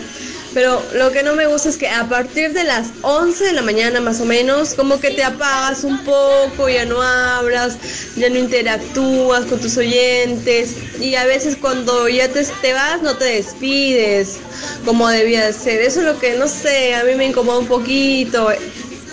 Pero 0.54 0.82
lo 0.94 1.12
que 1.12 1.22
no 1.22 1.34
me 1.34 1.46
gusta 1.46 1.68
es 1.68 1.76
que 1.76 1.88
a 1.88 2.08
partir 2.08 2.52
de 2.52 2.64
las 2.64 2.88
11 3.02 3.44
de 3.44 3.52
la 3.52 3.62
mañana 3.62 4.00
más 4.00 4.20
o 4.20 4.24
menos, 4.24 4.74
como 4.74 4.98
que 4.98 5.10
te 5.10 5.22
apagas 5.22 5.84
un 5.84 6.04
poco, 6.04 6.68
ya 6.68 6.84
no 6.86 7.02
hablas, 7.02 7.76
ya 8.16 8.30
no 8.30 8.36
interactúas 8.36 9.44
con 9.44 9.60
tus 9.60 9.76
oyentes. 9.76 10.74
Y 11.00 11.14
a 11.16 11.26
veces 11.26 11.56
cuando 11.56 12.08
ya 12.08 12.28
te, 12.28 12.44
te 12.44 12.72
vas 12.72 13.02
no 13.02 13.16
te 13.16 13.26
despides 13.26 14.38
como 14.84 15.08
debía 15.08 15.46
de 15.46 15.52
ser. 15.52 15.82
Eso 15.82 16.00
es 16.00 16.06
lo 16.06 16.18
que, 16.18 16.36
no 16.36 16.48
sé, 16.48 16.94
a 16.94 17.04
mí 17.04 17.14
me 17.14 17.26
incomoda 17.26 17.58
un 17.58 17.66
poquito. 17.66 18.48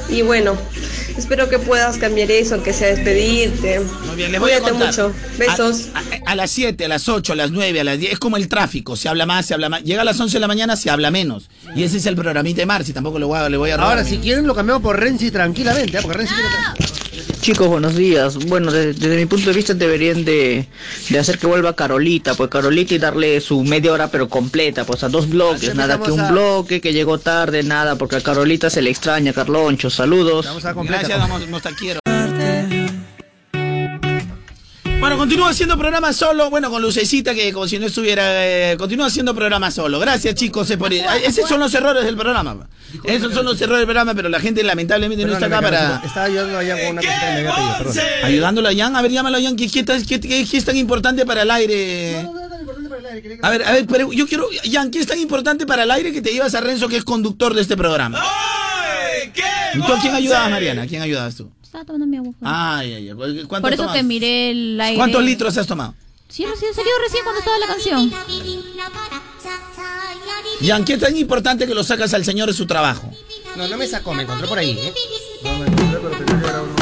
Y 0.10 0.22
bueno, 0.22 0.57
espero 1.18 1.50
que 1.50 1.60
puedas 1.60 1.98
cambiar 1.98 2.30
eso, 2.32 2.56
aunque 2.56 2.74
sea 2.74 2.88
despedirte. 2.96 3.80
Muy 4.08 4.16
bien, 4.16 4.32
les 4.32 4.40
voy 4.42 4.52
a 4.52 4.60
Cuídate 4.60 4.72
contar. 4.72 4.90
mucho. 4.90 5.14
Besos. 5.38 5.90
A, 5.94 6.00
a- 6.00 6.32
a 6.32 6.36
las 6.36 6.52
7, 6.52 6.86
a 6.86 6.88
las 6.88 7.08
8, 7.08 7.34
a 7.34 7.36
las 7.36 7.52
9, 7.52 7.80
a 7.80 7.84
las 7.84 8.00
10, 8.00 8.14
es 8.14 8.20
como 8.20 8.38
el 8.38 8.48
tráfico, 8.48 8.96
se 8.96 9.08
habla 9.10 9.26
más, 9.26 9.46
se 9.46 9.54
habla 9.54 9.70
más. 9.70 9.84
Llega 9.84 10.02
a 10.02 10.06
las 10.06 10.20
11 10.20 10.34
de 10.38 10.40
la 10.40 10.48
mañana, 10.48 10.76
se 10.76 10.90
habla 10.90 11.12
menos. 11.12 11.50
Y 11.76 11.84
ese 11.84 11.98
es 11.98 12.06
el 12.06 12.16
programita 12.16 12.62
de 12.62 12.66
Marci, 12.66 12.94
tampoco 12.94 13.20
le 13.20 13.26
voy 13.26 13.38
a, 13.40 13.50
le 13.50 13.58
voy 13.58 13.70
a 13.72 13.78
robar. 13.78 13.98
Ahora, 13.98 14.04
si 14.10 14.18
quieren, 14.18 14.48
lo 14.48 14.56
cambiamos 14.56 14.82
por 14.82 15.00
Renzi 15.00 15.32
tranquilamente, 15.32 15.98
¿eh? 15.98 16.02
porque 16.02 16.18
Renzi 16.18 16.34
quiere... 16.34 16.50
Chicos, 17.45 17.67
buenos 17.67 17.95
días. 17.95 18.38
Bueno, 18.47 18.72
de- 18.72 18.93
desde 18.93 19.15
mi 19.17 19.27
punto 19.27 19.51
de 19.51 19.55
vista 19.55 19.76
deberían 19.76 20.26
de, 20.26 20.65
de 21.09 21.19
hacer 21.19 21.38
que 21.38 21.45
vuelva 21.45 21.76
Carolita, 21.76 22.34
pues 22.34 22.49
Carolita 22.49 22.95
y 22.95 22.97
darle 22.97 23.39
su 23.39 23.63
media 23.63 23.93
hora 23.93 24.07
pero 24.07 24.27
completa, 24.27 24.84
pues 24.84 25.03
a 25.03 25.09
dos 25.09 25.30
bloques, 25.30 25.76
nada 25.76 26.01
que 26.01 26.11
un 26.11 26.22
a- 26.22 26.31
bloque, 26.31 26.81
que 26.81 26.91
llegó 26.91 27.19
tarde, 27.19 27.61
nada, 27.61 27.97
porque 27.97 28.15
a 28.15 28.22
Carolita 28.22 28.72
se 28.72 28.81
le 28.81 28.89
extraña, 28.89 29.31
Carloncho, 29.31 29.91
saludos. 29.91 30.47
Gracias, 30.88 31.19
damos, 31.19 31.47
nos 31.47 31.61
te 31.61 31.69
quiero. 31.76 31.99
Bueno, 35.16 35.30
continúa 35.30 35.50
haciendo 35.50 35.78
programa 35.78 36.12
solo, 36.12 36.50
bueno, 36.50 36.70
con 36.70 36.82
Lucecita, 36.82 37.34
que 37.34 37.54
como 37.54 37.68
si 37.70 37.80
no 37.80 37.86
estuviera, 37.86 38.24
eh, 38.46 38.76
continúa 38.78 39.08
haciendo 39.08 39.34
programa 39.34 39.72
solo. 39.72 39.98
Gracias, 39.98 40.36
chicos, 40.36 40.70
eh, 40.72 40.78
por 40.78 40.92
ir. 40.92 41.04
Ah, 41.08 41.16
Esos 41.18 41.48
son 41.48 41.60
los 41.62 41.74
errores 41.74 42.04
del 42.04 42.18
programa. 42.18 42.68
Esos 43.04 43.34
son 43.34 43.46
los 43.46 43.60
errores 43.62 43.80
del 43.80 43.86
programa, 43.88 44.14
pero 44.14 44.28
la 44.28 44.42
gente 44.42 44.62
lamentablemente 44.62 45.24
no 45.26 45.32
está 45.34 45.46
acá 45.46 45.62
para... 45.62 46.02
Estaba 46.06 46.26
ayudando 46.26 46.58
allá 46.58 46.78
con 46.82 46.88
una 46.92 47.02
cosita 47.02 47.20
que 47.20 47.26
me 47.26 47.48
había 47.48 47.56
pedido, 47.56 47.78
perdón. 47.78 47.94
Ayudándolo 48.24 48.68
a 48.70 48.74
Jan, 48.76 48.96
a 48.98 49.02
ver, 49.02 49.12
llámalo 49.12 49.38
a 49.38 49.42
Jan, 49.42 49.56
¿qué, 49.56 49.70
qué, 49.70 49.86
qué- 49.86 50.20
qué- 50.20 50.46
qué 50.50 50.58
es 50.58 50.66
tan 50.66 50.76
importante 50.76 51.26
para 51.26 51.44
el 51.44 51.52
aire? 51.52 52.28
A 53.42 53.50
ver, 53.50 53.64
a 53.64 53.72
ver, 53.72 53.86
pero 53.88 54.12
yo 54.12 54.28
quiero, 54.28 54.48
Jan, 54.70 54.92
¿qué 54.92 55.00
es 55.00 55.08
tan 55.08 55.20
importante 55.20 55.66
para 55.66 55.84
el 55.84 55.92
aire 55.92 56.12
que 56.12 56.22
te 56.22 56.32
llevas 56.34 56.54
a 56.56 56.62
Renzo, 56.62 56.90
que 56.90 56.98
es 56.98 57.06
conductor 57.06 57.54
de 57.54 57.62
este 57.62 57.78
programa? 57.78 58.22
¿Y 59.76 59.82
tú 59.82 59.94
a 59.94 60.00
quién 60.02 60.14
ayudabas, 60.14 60.50
Mariana? 60.52 60.82
¿A 60.84 60.88
quién 60.88 61.02
ayudabas 61.02 61.36
tú? 61.36 61.50
Estaba 61.76 61.88
tomando 61.88 62.07
mi 62.07 62.15
agua. 62.15 62.34
Ay, 62.41 62.93
ay, 62.93 63.10
ay. 63.10 63.43
¿Cuánto 63.47 63.61
Por 63.61 63.73
eso 63.73 63.84
tomas? 63.84 63.97
que 63.97 64.03
miré 64.03 64.52
el 64.52 64.80
aire. 64.80 64.95
¿Cuántos 64.95 65.22
litros 65.22 65.57
has 65.57 65.68
tomado? 65.68 65.93
Sí, 66.30 66.45
recién 66.45 66.73
salió 66.73 66.91
recién 67.03 67.23
cuando 67.26 67.39
estaba 67.39 67.57
la 67.57 67.68
canción. 67.68 68.11
Jan, 70.65 70.85
¿qué 70.85 70.93
es 70.93 70.99
tan 71.02 71.18
importante 71.18 71.68
que 71.68 71.76
lo 71.76 71.84
sacas 71.84 72.14
al 72.14 72.23
señor 72.23 72.47
de 72.47 72.53
su 72.53 72.65
trabajo? 72.65 73.11
No, 73.57 73.68
no 73.68 73.76
me 73.76 73.88
sacó, 73.88 74.14
me 74.14 74.23
encontré 74.23 74.47
por 74.47 74.57
ahí, 74.57 74.72
¿eh? 74.72 74.93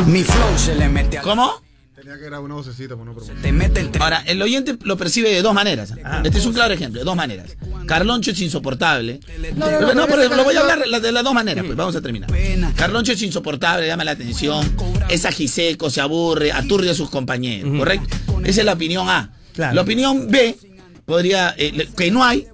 Mi 0.05 0.23
flow 0.23 0.59
se 0.59 0.75
le 0.75 0.87
mete 0.89 1.17
a... 1.17 1.21
¿Cómo? 1.23 1.59
Tenía 2.03 2.17
que 2.17 2.25
grabar 2.25 2.43
una 2.43 2.55
vocecita, 2.55 2.95
no 2.97 3.15
Te 3.41 3.53
mete 3.53 3.79
el 3.79 3.89
Ahora, 3.97 4.23
el 4.27 4.41
oyente 4.41 4.77
lo 4.83 4.97
percibe 4.97 5.29
de 5.29 5.41
dos 5.41 5.53
maneras. 5.53 5.93
este 6.25 6.37
es 6.37 6.45
un 6.45 6.51
claro 6.51 6.73
ejemplo, 6.73 6.99
de 6.99 7.05
dos 7.05 7.15
maneras. 7.15 7.55
Carloncho 7.85 8.31
es 8.31 8.41
insoportable. 8.41 9.21
No, 9.55 9.71
no, 9.71 9.79
No, 9.79 9.93
no, 9.93 10.05
pero 10.07 10.23
pero 10.23 10.35
lo 10.35 10.43
voy 10.43 10.53
a 10.57 10.59
hablar 10.59 10.85
la- 10.85 10.99
de 10.99 11.11
las 11.13 11.23
dos 11.23 11.33
maneras, 11.33 11.63
pues 11.63 11.77
vamos 11.77 11.95
a 11.95 12.01
terminar. 12.01 12.29
Carloncho 12.75 13.13
es 13.13 13.21
insoportable, 13.21 13.87
llama 13.87 14.03
la 14.03 14.11
atención, 14.11 14.69
es 15.07 15.23
ajiseco, 15.23 15.89
se 15.89 16.01
aburre, 16.01 16.51
aturde 16.51 16.89
a 16.89 16.93
sus 16.93 17.09
compañeros, 17.09 17.71
¿correcto? 17.77 18.17
Esa 18.43 18.59
es 18.59 18.65
la 18.65 18.73
opinión 18.73 19.07
A. 19.09 19.31
La 19.55 19.81
opinión 19.81 20.27
B 20.29 20.57
podría, 21.05 21.55
eh, 21.57 21.87
que 21.95 22.11
no 22.11 22.21
hay, 22.25 22.47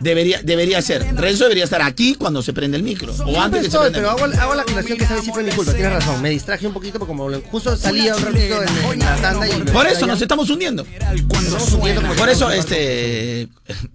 debería, 0.00 0.40
debería 0.42 0.82
ser. 0.82 1.04
Renzo 1.16 1.44
debería 1.44 1.64
estar 1.64 1.82
aquí 1.82 2.14
cuando 2.14 2.42
se 2.42 2.52
prende 2.52 2.76
el 2.76 2.82
micro. 2.82 3.14
O 3.14 3.40
antes 3.40 3.64
que 3.64 3.70
se 3.70 3.78
prenda 3.78 3.86
el 3.86 3.92
pero 3.92 4.10
micro. 4.12 4.26
hago, 4.26 4.40
hago 4.40 4.54
la 4.54 4.62
aclaración 4.62 4.98
que 4.98 5.04
esta 5.04 5.14
vez 5.16 5.24
sí 5.24 5.30
fue 5.32 5.42
mi 5.42 5.52
culpa, 5.52 5.72
tienes 5.72 5.92
razón. 5.92 6.22
Me 6.22 6.30
distraje 6.30 6.66
un 6.66 6.72
poquito 6.72 6.98
porque 6.98 7.14
como 7.14 7.30
justo 7.42 7.76
salía 7.76 8.14
un 8.16 8.22
ratito 8.22 8.62
en, 8.62 8.92
en 8.92 8.98
la 8.98 9.16
tanda 9.16 9.48
y... 9.48 9.52
Por 9.62 9.86
eso 9.86 10.06
nos 10.06 10.20
estamos 10.20 10.48
hundiendo. 10.50 10.86
Estamos 11.00 11.72
hundiendo 11.72 12.02
como 12.02 12.14
Por 12.14 12.28
eso, 12.28 12.50
este. 12.50 13.48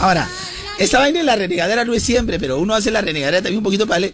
Ahora, 0.00 0.28
esa 0.78 0.98
vaina 0.98 1.20
de 1.20 1.24
la 1.24 1.36
renegadera 1.36 1.84
no 1.84 1.94
es 1.94 2.02
siempre, 2.02 2.38
pero 2.38 2.58
uno 2.58 2.74
hace 2.74 2.90
la 2.90 3.00
renegadera 3.00 3.38
también 3.38 3.58
un 3.58 3.64
poquito 3.64 3.86
para. 3.86 4.06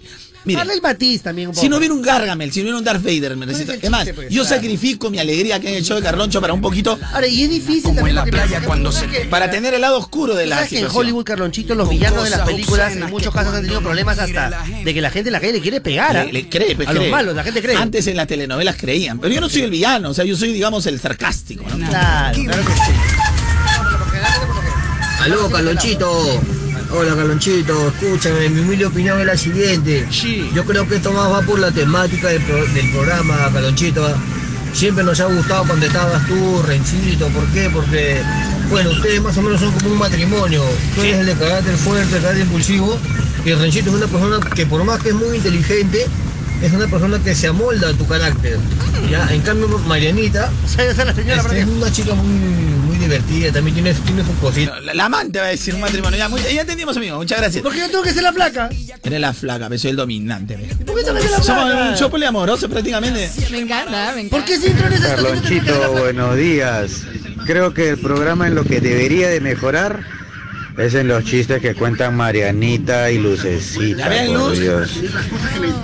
Mire, 0.45 0.59
Dale 0.59 0.75
el 0.75 0.83
matiz 0.83 1.23
también 1.23 1.49
un 1.49 1.55
poco. 1.55 1.63
si 1.63 1.69
no 1.69 1.77
hubiera 1.77 1.95
un 1.95 2.03
Gargamel, 2.03 2.51
si 2.53 2.61
no 2.61 2.65
hubiera 2.65 2.79
un 2.79 2.85
Darth 2.85 3.03
Vader, 3.03 3.37
me 3.37 3.47
necesito. 3.47 3.73
es 3.75 3.91
más, 3.91 4.09
pues, 4.15 4.29
yo 4.29 4.43
claro. 4.43 4.57
sacrifico 4.57 5.09
mi 5.11 5.19
alegría 5.21 5.61
que 5.61 5.69
en 5.69 5.75
el 5.77 5.85
show 5.85 5.97
de 5.97 6.03
Carloncho 6.03 6.41
para 6.41 6.53
un 6.53 6.61
poquito. 6.61 6.99
Ahora, 7.13 7.27
y 7.29 7.43
es 7.45 7.51
difícil 7.51 7.95
también 7.95 8.17
porque, 8.17 8.31
por 8.33 8.41
ejemplo, 8.41 8.91
Para 9.31 9.51
tener 9.51 9.75
el 9.75 9.81
lado 9.81 9.99
oscuro 9.99 10.35
de 10.35 10.47
la 10.47 10.57
sabes 10.57 10.71
que 10.71 10.77
en 10.77 10.81
situación. 10.83 11.01
Hollywood, 11.01 11.25
Carlonchito, 11.25 11.75
los 11.75 11.89
villanos 11.89 12.25
de 12.25 12.31
las 12.31 12.41
películas 12.41 12.93
en 12.97 13.09
muchos 13.11 13.33
casos 13.33 13.55
han 13.55 13.63
tenido 13.63 13.81
problemas 13.83 14.19
hasta 14.19 14.65
de 14.85 14.95
que 14.95 15.01
la 15.01 15.11
gente 15.11 15.29
en 15.29 15.33
la 15.33 15.41
calle 15.41 15.53
le 15.53 15.61
quiere 15.61 15.81
pegar. 15.81 16.27
Le- 16.27 16.33
le 16.33 16.49
cree, 16.49 16.75
pues, 16.75 16.89
a 16.89 16.93
los 16.93 17.09
malos, 17.09 17.35
la 17.37 17.45
gente 17.45 17.63
cree. 17.63 17.77
Antes 17.77 18.07
en 18.09 18.17
las 18.17 18.27
telenovelas 18.27 18.77
creían, 18.77 19.19
pero 19.21 19.33
yo 19.33 19.41
no 19.41 19.49
soy 19.49 19.63
el 19.63 19.71
villano, 19.71 20.11
o 20.11 20.15
sea, 20.15 20.25
yo 20.25 20.37
soy, 20.37 20.53
digamos, 20.53 20.87
el 20.87 20.99
sarcástico. 21.01 21.65
¿no? 21.77 21.89
Claro, 21.89 22.37
claro 22.45 22.65
que 22.65 22.73
sí. 22.73 22.93
Aló, 25.21 25.49
Carlonchito. 25.51 26.41
Hola, 26.95 27.15
Carlonchito. 27.17 27.89
Escúchame, 27.89 28.49
mi 28.51 28.61
humilde 28.61 28.87
opinión 28.87 29.19
es 29.21 29.27
la 29.27 29.37
siguiente. 29.37 30.07
Yo 30.55 30.65
creo 30.65 30.87
que 30.87 30.97
esto 30.97 31.13
más 31.13 31.31
va 31.31 31.41
por 31.43 31.59
la 31.59 31.71
temática 31.71 32.29
del, 32.29 32.43
pro- 32.43 32.67
del 32.67 32.91
programa, 32.91 33.51
Carlonchito. 33.53 34.07
Siempre 34.75 35.05
nos 35.05 35.21
ha 35.21 35.27
gustado 35.27 35.65
cuando 35.67 35.87
estabas 35.87 36.27
tú, 36.27 36.63
Rencito. 36.67 37.29
¿Por 37.29 37.45
qué? 37.49 37.69
Porque, 37.73 38.21
bueno, 38.71 38.91
ustedes 38.91 39.21
más 39.23 39.37
o 39.37 39.43
menos 39.43 39.61
son 39.61 39.73
como 39.73 39.93
un 39.93 39.99
matrimonio. 39.99 40.63
Tú 40.95 41.03
eres 41.03 41.21
el 41.21 41.27
de 41.27 41.35
carácter 41.35 41.77
fuerte, 41.77 42.17
el 42.17 42.23
carácter 42.23 42.47
impulsivo. 42.47 42.99
Y 43.45 43.53
Rencito 43.55 43.91
es 43.91 43.97
una 43.97 44.07
persona 44.07 44.39
que 44.55 44.67
por 44.67 44.85
más 44.85 45.01
que 45.03 45.11
es 45.11 45.15
muy 45.15 45.37
inteligente, 45.37 46.07
es 46.63 46.73
una 46.73 46.87
persona 46.87 47.19
que 47.19 47.35
se 47.35 47.49
amolda 47.49 47.89
a 47.89 47.93
tu 47.95 48.07
carácter. 48.07 48.59
¿ya? 49.11 49.27
En 49.33 49.41
cambio, 49.43 49.67
Marianita 49.87 50.51
Esa 50.65 50.85
es 50.85 50.97
la 50.97 51.13
señora, 51.15 51.43
este, 51.43 51.61
es 51.61 51.67
una 51.67 51.91
chica 51.91 52.15
muy, 52.15 52.27
muy 52.87 52.92
divertida, 53.13 53.53
también 53.53 53.75
tiene, 53.75 53.95
tiene 53.95 54.25
sus 54.25 54.35
cositas. 54.37 54.83
La, 54.85 54.95
la 54.95 55.05
amante 55.07 55.39
va 55.39 55.47
a 55.47 55.49
decir 55.49 55.75
un 55.75 55.81
matrimonio. 55.81 56.19
Ya, 56.19 56.29
muy- 56.29 56.41
ya 56.43 56.61
entendimos, 56.63 56.97
amigo. 56.97 57.17
Muchas 57.19 57.39
gracias. 57.39 57.63
¿Por 57.63 57.73
qué 57.73 57.81
yo 57.81 57.89
tengo 57.91 58.03
que 58.03 58.13
ser 58.13 58.23
la 58.23 58.33
flaca? 58.33 58.71
Eres 59.03 59.21
la 59.21 59.33
flaca, 59.33 59.69
pero 59.69 59.79
soy 59.79 59.91
el 59.91 59.97
dominante. 59.97 60.57
ve. 60.57 60.69
¿Por 60.85 60.97
qué 60.97 61.05
tengo 61.05 61.17
que 61.17 61.23
ser 61.23 61.31
la 61.31 61.43
Somos 61.43 61.65
flaca? 61.71 61.89
un 61.91 61.97
show 61.97 62.11
poliamoroso 62.11 62.69
prácticamente. 62.69 63.31
Me 63.51 63.59
encanta, 63.61 64.13
me 64.15 64.23
encanta. 64.23 64.37
¿Por 64.37 64.45
qué 64.45 64.59
si 64.59 64.67
entro 64.69 64.87
en 64.87 64.93
esa 64.95 65.09
Carlonchito, 65.15 65.93
buenos 65.93 66.37
días. 66.37 67.03
Creo 67.47 67.75
que 67.75 67.91
el 67.91 67.99
programa 67.99 68.47
en 68.47 68.55
lo 68.55 68.65
que 68.65 68.81
debería 68.81 69.29
de 69.29 69.41
mejorar 69.41 70.01
es 70.79 70.95
en 70.95 71.09
los 71.09 71.25
chistes 71.25 71.61
que 71.61 71.75
cuentan 71.75 72.17
Marianita 72.17 73.11
y 73.11 73.19
Lucecita, 73.19 73.99
Ya 73.99 74.09
ven, 74.09 74.27
por 74.33 74.49
Luz. 74.51 74.59
Dios. 74.61 74.91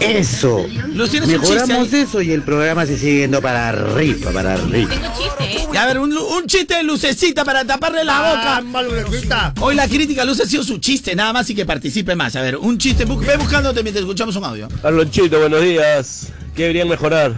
Eso. 0.00 0.66
Luz, 0.94 1.12
Mejoramos 1.26 1.82
chiste 1.82 2.00
eso 2.02 2.22
y 2.22 2.32
el 2.32 2.42
programa 2.42 2.86
se 2.86 2.96
sigue 2.98 3.18
yendo 3.20 3.40
para 3.42 3.68
arriba, 3.68 4.30
para 4.32 4.54
arriba. 4.54 4.90
Tengo 4.90 5.06
chiste, 5.16 5.44
¿eh? 5.62 5.66
Ya, 5.72 5.82
a 5.82 5.86
ver, 5.86 5.98
un, 5.98 6.12
un 6.16 6.46
chiste 6.46 6.74
de 6.76 6.82
lucecita 6.84 7.44
para 7.44 7.64
taparle 7.64 8.04
la 8.04 8.18
Ah, 8.18 8.60
boca. 8.60 8.60
malvadita. 8.70 9.54
Hoy 9.60 9.74
la 9.74 9.86
crítica 9.88 10.24
Luz 10.24 10.40
ha 10.40 10.46
sido 10.46 10.64
su 10.64 10.78
chiste, 10.78 11.14
nada 11.14 11.32
más 11.32 11.48
y 11.50 11.54
que 11.54 11.66
participe 11.66 12.14
más. 12.16 12.34
A 12.36 12.42
ver, 12.42 12.56
un 12.56 12.78
chiste, 12.78 13.06
bu- 13.06 13.18
ve 13.24 13.36
buscándote 13.36 13.82
mientras 13.82 14.02
escuchamos 14.02 14.34
un 14.36 14.44
audio. 14.44 14.68
Carlonchito, 14.82 15.38
buenos 15.38 15.62
días. 15.62 16.28
¿Qué 16.54 16.62
deberían 16.62 16.88
mejorar? 16.88 17.32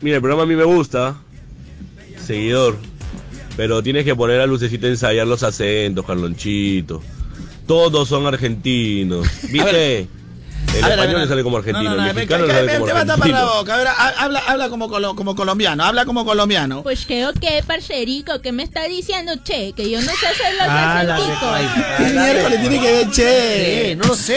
Mira, 0.00 0.16
el 0.16 0.22
programa 0.22 0.42
a 0.42 0.46
mí 0.46 0.56
me 0.56 0.64
gusta. 0.64 1.16
Seguidor. 2.26 2.76
Pero 3.58 3.82
tienes 3.82 4.04
que 4.04 4.14
poner 4.14 4.40
a 4.40 4.46
Lucecita 4.46 4.86
a 4.86 4.90
ensayar 4.90 5.26
los 5.26 5.42
acentos, 5.42 6.06
Carlonchito. 6.06 7.02
Todos 7.66 8.08
son 8.08 8.24
argentinos. 8.24 9.26
¿Viste? 9.50 10.06
El 10.76 10.84
A 10.84 10.88
español 10.90 11.14
ver, 11.14 11.22
le 11.22 11.28
sale 11.28 11.42
como 11.42 11.56
No, 11.56 11.58
argentino, 11.58 11.90
no, 11.90 11.96
no, 11.96 12.02
el 12.02 12.08
me- 12.08 12.14
mexicano 12.14 12.46
que- 12.46 12.52
le 12.52 12.58
sale 12.58 12.72
te 12.72 12.78
como 12.78 12.92
va 12.94 13.00
a 13.00 13.06
tapar 13.06 13.28
la 13.30 13.36
argentino. 13.40 13.58
boca. 13.58 13.74
A 13.74 13.76
ver, 13.78 13.86
ha- 13.88 14.08
habla, 14.24 14.38
habla 14.46 14.68
como, 14.68 14.88
colo- 14.88 15.16
como 15.16 15.34
colombiano, 15.34 15.82
habla 15.84 16.04
como 16.04 16.24
colombiano. 16.24 16.82
Pues 16.84 17.04
creo 17.04 17.32
que, 17.32 17.64
parcerico, 17.66 18.40
que 18.40 18.52
me 18.52 18.62
está 18.62 18.84
diciendo, 18.86 19.32
che, 19.42 19.72
que 19.72 19.90
yo 19.90 20.00
no 20.02 20.12
sé 20.12 20.26
hacer 20.26 20.52
los 20.54 20.68
Ah, 20.68 21.02
la 21.04 21.16
acenticos. 21.16 21.96
¿Qué 21.98 22.04
miércoles 22.12 22.60
tiene 22.60 22.80
que 22.80 22.92
ver, 22.92 23.10
che? 23.10 23.96
No 23.96 24.04
lo 24.04 24.14
sé. 24.14 24.36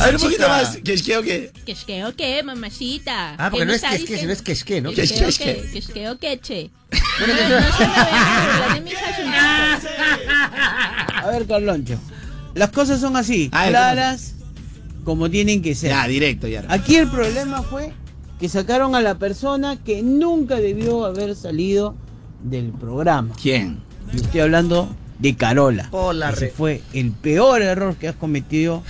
A 0.00 0.06
ver, 0.06 0.16
un 0.16 0.20
poquito 0.22 0.48
más. 0.48 0.78
¿Qué 0.82 0.94
es 0.94 1.02
que 1.02 1.16
o 1.16 1.22
qué? 1.22 1.52
Que 1.64 1.72
es 1.72 1.84
que 1.84 2.04
o 2.04 2.16
qué, 2.16 2.42
mamacita. 2.42 3.34
Ah, 3.38 3.50
porque 3.50 3.60
¿Qué 3.60 3.66
no 3.66 3.72
es 3.74 3.82
que 3.82 3.86
es 3.88 3.92
que, 3.92 3.98
diciendo? 4.00 4.20
sino 4.20 4.32
es 4.32 4.42
que 4.42 4.52
es 4.52 4.64
que, 4.64 4.80
¿no? 4.80 4.92
Que 4.92 5.02
es 5.02 5.12
que 5.12 6.08
o 6.08 6.18
qué, 6.18 6.38
que 6.38 6.70
que. 7.26 7.32
No, 11.22 11.28
a 11.28 11.30
de 11.30 11.30
ver, 11.30 11.46
Carloncho. 11.46 11.98
Las 12.54 12.70
cosas 12.70 13.00
son 13.00 13.16
así, 13.16 13.48
ver, 13.52 13.70
claras 13.70 14.34
como 15.04 15.30
tienen 15.30 15.62
que 15.62 15.74
ser. 15.74 15.90
Ya, 15.90 16.06
directo, 16.06 16.48
ya. 16.48 16.64
Aquí 16.68 16.96
el 16.96 17.08
problema 17.08 17.62
fue 17.62 17.92
que 18.38 18.48
sacaron 18.48 18.94
a 18.94 19.00
la 19.00 19.16
persona 19.16 19.76
que 19.76 20.02
nunca 20.02 20.56
debió 20.56 21.04
haber 21.04 21.36
salido 21.36 21.94
del 22.42 22.72
programa. 22.72 23.34
¿Quién? 23.40 23.80
Y 24.12 24.16
estoy 24.16 24.40
hablando 24.40 24.88
de 25.18 25.36
Carola. 25.36 25.90
Por 25.90 26.14
la 26.14 26.30
Ese 26.30 26.48
fue 26.48 26.82
el 26.92 27.12
peor 27.12 27.62
error 27.62 27.96
que 27.96 28.08
has 28.08 28.16
cometido 28.16 28.82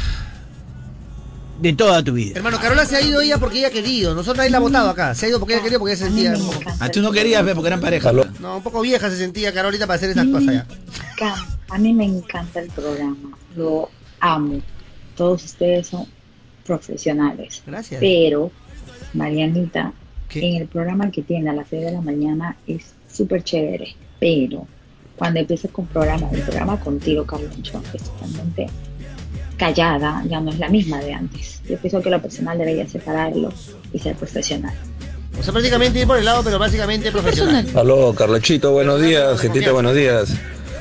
de 1.61 1.73
toda 1.74 2.03
tu 2.03 2.12
vida. 2.15 2.32
Hermano, 2.37 2.59
Carola 2.59 2.85
se 2.87 2.97
ha 2.97 3.01
ido 3.01 3.20
ella 3.20 3.39
porque 3.39 3.59
ella 3.59 3.69
ha 3.69 3.70
querido. 3.70 4.15
Nosotros 4.15 4.39
nadie 4.39 4.51
la 4.51 4.57
ha 4.59 4.61
votado 4.61 4.91
acá. 4.91 5.15
Se 5.15 5.27
ha 5.27 5.28
ido 5.28 5.39
porque 5.39 5.55
ella 5.55 5.62
quería, 5.62 5.78
porque 5.78 5.93
ella 5.95 6.05
se 6.05 6.11
sentía. 6.11 6.32
poco- 6.35 6.70
Ah, 6.81 6.89
tú 6.89 7.03
no 7.03 7.12
querías 7.12 7.45
ver 7.45 7.55
porque 7.55 7.69
eran 7.69 7.81
pareja. 7.81 8.12
No, 8.41 8.57
un 8.57 8.62
poco 8.62 8.81
vieja 8.81 9.11
se 9.11 9.16
sentía 9.16 9.53
Carolita 9.53 9.87
para 9.87 9.97
hacer 9.97 10.11
esas 10.11 10.27
cosas 10.27 10.55
ya. 10.55 10.66
a 11.69 11.78
mí 11.78 11.93
me 11.95 12.05
encanta 12.05 12.61
el 12.61 12.69
programa, 12.70 13.37
lo 13.57 13.89
amo. 14.20 14.61
Todos 15.16 15.45
ustedes 15.45 15.87
son 15.89 16.07
profesionales. 16.65 17.62
Gracias. 17.66 18.01
Pero, 18.01 18.51
Marianita, 19.15 19.93
en 20.35 20.55
el 20.62 20.69
programa 20.69 21.11
que 21.11 21.23
tiene 21.23 21.51
a 21.51 21.53
las 21.53 21.69
6 21.69 21.85
de 21.87 21.93
la 21.93 22.01
mañana 22.01 22.57
es 22.66 22.95
súper 23.12 23.43
chévere. 23.43 23.95
Pero, 24.19 24.66
cuando 25.16 25.41
empieza 25.41 25.69
con 25.69 25.87
programa, 25.87 26.28
el 26.32 26.41
programa 26.43 26.78
contigo, 26.81 27.27
Carloncho, 27.27 27.82
es 27.93 28.03
totalmente 28.05 28.69
callada, 29.61 30.24
ya 30.27 30.41
no 30.41 30.51
es 30.51 30.59
la 30.59 30.70
misma 30.70 30.99
de 31.01 31.12
antes. 31.12 31.61
Yo 31.69 31.77
pienso 31.77 32.01
que 32.01 32.09
lo 32.09 32.20
personal 32.20 32.57
debería 32.57 32.89
separarlo 32.89 33.53
y 33.93 33.99
ser 33.99 34.16
profesional. 34.16 34.73
O 35.39 35.43
sea, 35.43 35.53
prácticamente 35.53 36.01
ir 36.01 36.07
por 36.07 36.16
el 36.16 36.24
lado, 36.24 36.43
pero 36.43 36.59
básicamente 36.59 37.12
profesional. 37.12 37.66
Aló, 37.77 38.15
Carlochito, 38.15 38.73
buenos 38.73 39.03
días, 39.03 39.39
gentita, 39.39 39.70
buenos 39.73 39.95
días. 39.95 40.31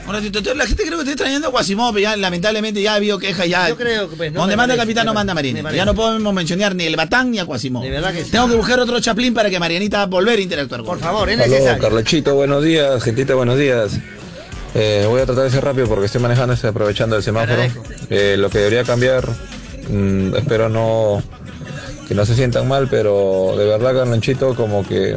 Ratito, 0.08 0.56
la 0.56 0.66
gente 0.66 0.84
creo 0.84 0.98
que 0.98 1.04
está 1.04 1.12
extrañando 1.12 1.50
a 1.50 1.52
Guasimov, 1.52 1.96
ya 2.00 2.16
lamentablemente 2.16 2.82
ya 2.82 2.94
ha 2.94 2.96
habido 2.96 3.20
quejas 3.20 3.48
ya. 3.48 3.70
Yo 3.70 3.78
creo 3.78 4.10
que, 4.10 4.16
pues, 4.16 4.32
no 4.32 4.40
Donde 4.40 4.56
manda 4.56 4.74
parece, 4.74 4.88
capitán 4.88 5.06
no 5.06 5.14
manda 5.14 5.36
Marina. 5.36 5.72
Ya 5.72 5.86
no 5.86 5.94
podemos 5.94 6.34
mencionar 6.34 6.74
ni 6.74 6.86
el 6.86 6.96
Batán 6.96 7.30
ni 7.30 7.38
a 7.38 7.44
Guasimov. 7.44 7.84
De 7.84 7.92
verdad 7.92 8.12
que 8.12 8.24
sí. 8.24 8.32
Tengo 8.32 8.48
que 8.48 8.56
buscar 8.56 8.80
otro 8.80 9.00
chaplín 9.00 9.36
para 9.36 9.52
que 9.52 9.60
Marianita 9.60 10.08
volver 10.08 10.40
a 10.40 10.42
interactuar 10.42 10.82
con 10.82 10.88
Por 10.88 11.00
favor, 11.00 11.30
es 11.30 11.40
Aló, 11.40 11.52
necesario. 11.52 11.82
Carlochito, 11.82 12.34
buenos 12.34 12.64
días, 12.64 13.04
gentita, 13.04 13.36
buenos 13.36 13.60
días. 13.60 14.00
Eh, 14.76 15.06
voy 15.08 15.22
a 15.22 15.26
tratar 15.26 15.46
de 15.46 15.50
ser 15.50 15.64
rápido 15.64 15.88
porque 15.88 16.06
estoy 16.06 16.22
manejando, 16.22 16.54
estoy 16.54 16.70
aprovechando 16.70 17.16
el 17.16 17.24
semáforo. 17.24 17.62
Eh, 18.10 18.36
lo 18.38 18.50
que 18.50 18.60
debería 18.60 18.84
cambiar, 18.84 19.28
mm, 19.90 20.36
espero 20.36 20.70
no 20.70 21.22
que 22.08 22.16
no 22.16 22.26
se 22.26 22.36
sientan 22.36 22.68
mal, 22.68 22.88
pero 22.90 23.54
de 23.56 23.66
verdad, 23.66 23.94
Carlonchito, 23.94 24.56
como 24.56 24.84
que 24.84 25.16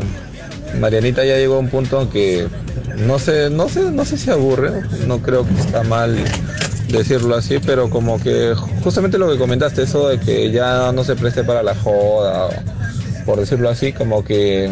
Marianita 0.78 1.24
ya 1.24 1.36
llegó 1.36 1.56
a 1.56 1.58
un 1.58 1.68
punto 1.68 2.02
en 2.02 2.08
que 2.08 2.46
no 2.98 3.18
sé, 3.18 3.48
no 3.48 3.68
sé, 3.68 3.90
no 3.90 4.04
sé 4.04 4.18
si 4.18 4.30
aburre, 4.30 4.72
no 5.06 5.20
creo 5.20 5.46
que 5.46 5.54
está 5.58 5.82
mal 5.82 6.16
decirlo 6.88 7.34
así, 7.34 7.58
pero 7.64 7.88
como 7.88 8.20
que 8.20 8.54
justamente 8.84 9.16
lo 9.16 9.30
que 9.30 9.38
comentaste, 9.38 9.82
eso 9.82 10.08
de 10.08 10.20
que 10.20 10.50
ya 10.50 10.92
no 10.92 11.02
se 11.02 11.16
preste 11.16 11.44
para 11.44 11.62
la 11.62 11.74
joda, 11.74 12.48
por 13.24 13.40
decirlo 13.40 13.70
así, 13.70 13.92
como 13.92 14.22
que 14.22 14.70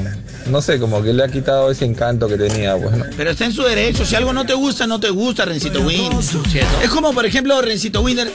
no 0.50 0.60
sé, 0.62 0.78
como 0.78 1.02
que 1.02 1.12
le 1.12 1.24
ha 1.24 1.28
quitado 1.28 1.70
ese 1.70 1.84
encanto 1.84 2.28
que 2.28 2.36
tenía, 2.36 2.76
pues, 2.76 2.96
¿no? 2.96 3.04
Pero 3.16 3.30
está 3.30 3.44
en 3.44 3.52
su 3.52 3.62
derecho. 3.62 4.04
Si 4.04 4.14
algo 4.16 4.32
no 4.32 4.44
te 4.44 4.54
gusta, 4.54 4.86
no 4.86 4.98
te 5.00 5.10
gusta, 5.10 5.44
Rencito 5.44 5.80
Winder. 5.82 6.18
Es 6.82 6.90
como, 6.90 7.12
por 7.12 7.24
ejemplo, 7.26 7.60
Rencito 7.62 8.00
Winder. 8.02 8.30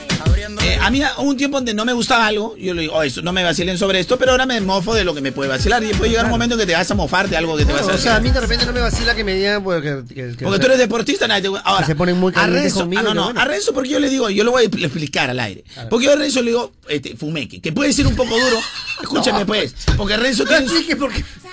eh, 0.63 0.77
a 0.81 0.89
mí 0.89 1.01
hubo 1.17 1.29
un 1.29 1.37
tiempo 1.37 1.57
donde 1.57 1.73
no 1.73 1.85
me 1.85 1.93
gustaba 1.93 2.27
algo. 2.27 2.55
Yo 2.57 2.73
le 2.73 2.83
digo, 2.83 2.93
oh, 2.95 3.03
eso, 3.03 3.21
no 3.21 3.31
me 3.33 3.43
vacilen 3.43 3.77
sobre 3.77 3.99
esto, 3.99 4.17
pero 4.17 4.31
ahora 4.31 4.45
me 4.45 4.59
mofo 4.61 4.93
de 4.93 5.03
lo 5.03 5.13
que 5.13 5.21
me 5.21 5.31
puede 5.31 5.49
vacilar. 5.49 5.83
Y 5.83 5.93
puede 5.93 6.09
llegar 6.11 6.25
un 6.25 6.31
momento 6.31 6.55
en 6.55 6.61
que 6.61 6.65
te 6.67 6.73
vas 6.73 6.89
a 6.89 6.95
mofar 6.95 7.29
de 7.29 7.37
algo 7.37 7.55
que 7.57 7.65
te 7.65 7.73
vas 7.73 7.87
a 7.87 7.93
o 7.93 7.97
sea, 7.97 8.15
a 8.15 8.19
mí 8.19 8.29
de 8.31 8.39
repente 8.39 8.65
no 8.65 8.73
me 8.73 8.81
vacila 8.81 9.15
que 9.15 9.23
me 9.23 9.33
digan 9.35 9.63
porque, 9.63 10.03
que- 10.07 10.35
que- 10.35 10.43
Porque 10.45 10.59
tú 10.59 10.65
eres 10.67 10.77
deportista, 10.77 11.27
nadie 11.27 11.49
te 11.49 11.57
Ahora, 11.63 11.85
se 11.85 11.95
ponen 11.95 12.17
muy 12.17 12.31
Renzo, 12.33 12.79
conmigo, 12.81 13.01
ah, 13.01 13.03
no, 13.03 13.13
no, 13.13 13.23
bueno. 13.25 13.39
a 13.41 13.45
Renzo 13.45 13.73
porque 13.73 13.89
yo 13.89 13.99
le 13.99 14.09
digo, 14.09 14.29
yo 14.29 14.43
lo 14.43 14.51
voy 14.51 14.63
a 14.65 14.67
expl- 14.67 14.83
explicar 14.85 15.29
al 15.29 15.39
aire. 15.39 15.63
Porque 15.89 16.05
yo 16.05 16.13
a 16.13 16.15
Renzo 16.15 16.41
le 16.41 16.51
digo, 16.51 16.71
este, 16.89 17.15
fumeque, 17.15 17.59
que 17.61 17.71
puede 17.71 17.91
ser 17.93 18.07
un 18.07 18.15
poco 18.15 18.35
duro. 18.35 18.57
Escúchame 19.01 19.39
No. 19.41 19.45
pues, 19.45 19.75
porque 19.97 20.15
Renzo 20.17 20.45
tiene, 20.45 20.65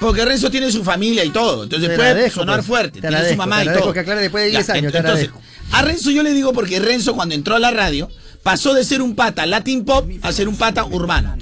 porque 0.00 0.24
Renzo 0.24 0.50
tiene 0.52 0.70
su 0.70 0.84
familia 0.84 1.24
y 1.24 1.30
todo. 1.30 1.64
Entonces 1.64 1.88
Te 1.88 1.96
puede 1.96 2.30
sonar 2.30 2.56
pues. 2.58 2.66
fuerte, 2.68 3.00
Te 3.00 3.08
tiene 3.08 3.30
su 3.30 3.36
mamá 3.36 3.64
te 3.64 3.70
y 3.70 3.74
todo. 3.80 3.92
que 3.92 4.00
aclare 4.00 4.20
después 4.20 4.44
de 4.44 4.50
10 4.50 4.66
Ya, 4.68 4.74
años, 4.74 4.94
entonces, 4.94 5.30
a 5.72 5.82
Renzo 5.82 6.10
yo 6.12 6.22
le 6.22 6.32
digo 6.32 6.52
porque 6.52 6.78
Renzo 6.78 7.14
cuando 7.16 7.34
entró 7.34 7.56
a 7.56 7.58
la 7.58 7.70
radio 7.72 8.08
pasó 8.44 8.74
de 8.74 8.84
ser 8.84 9.02
un 9.02 9.14
pata 9.14 9.46
Latin 9.46 9.84
pop 9.84 10.08
a 10.20 10.32
ser 10.32 10.48
un 10.48 10.56
pata 10.56 10.84
urbano. 10.84 11.36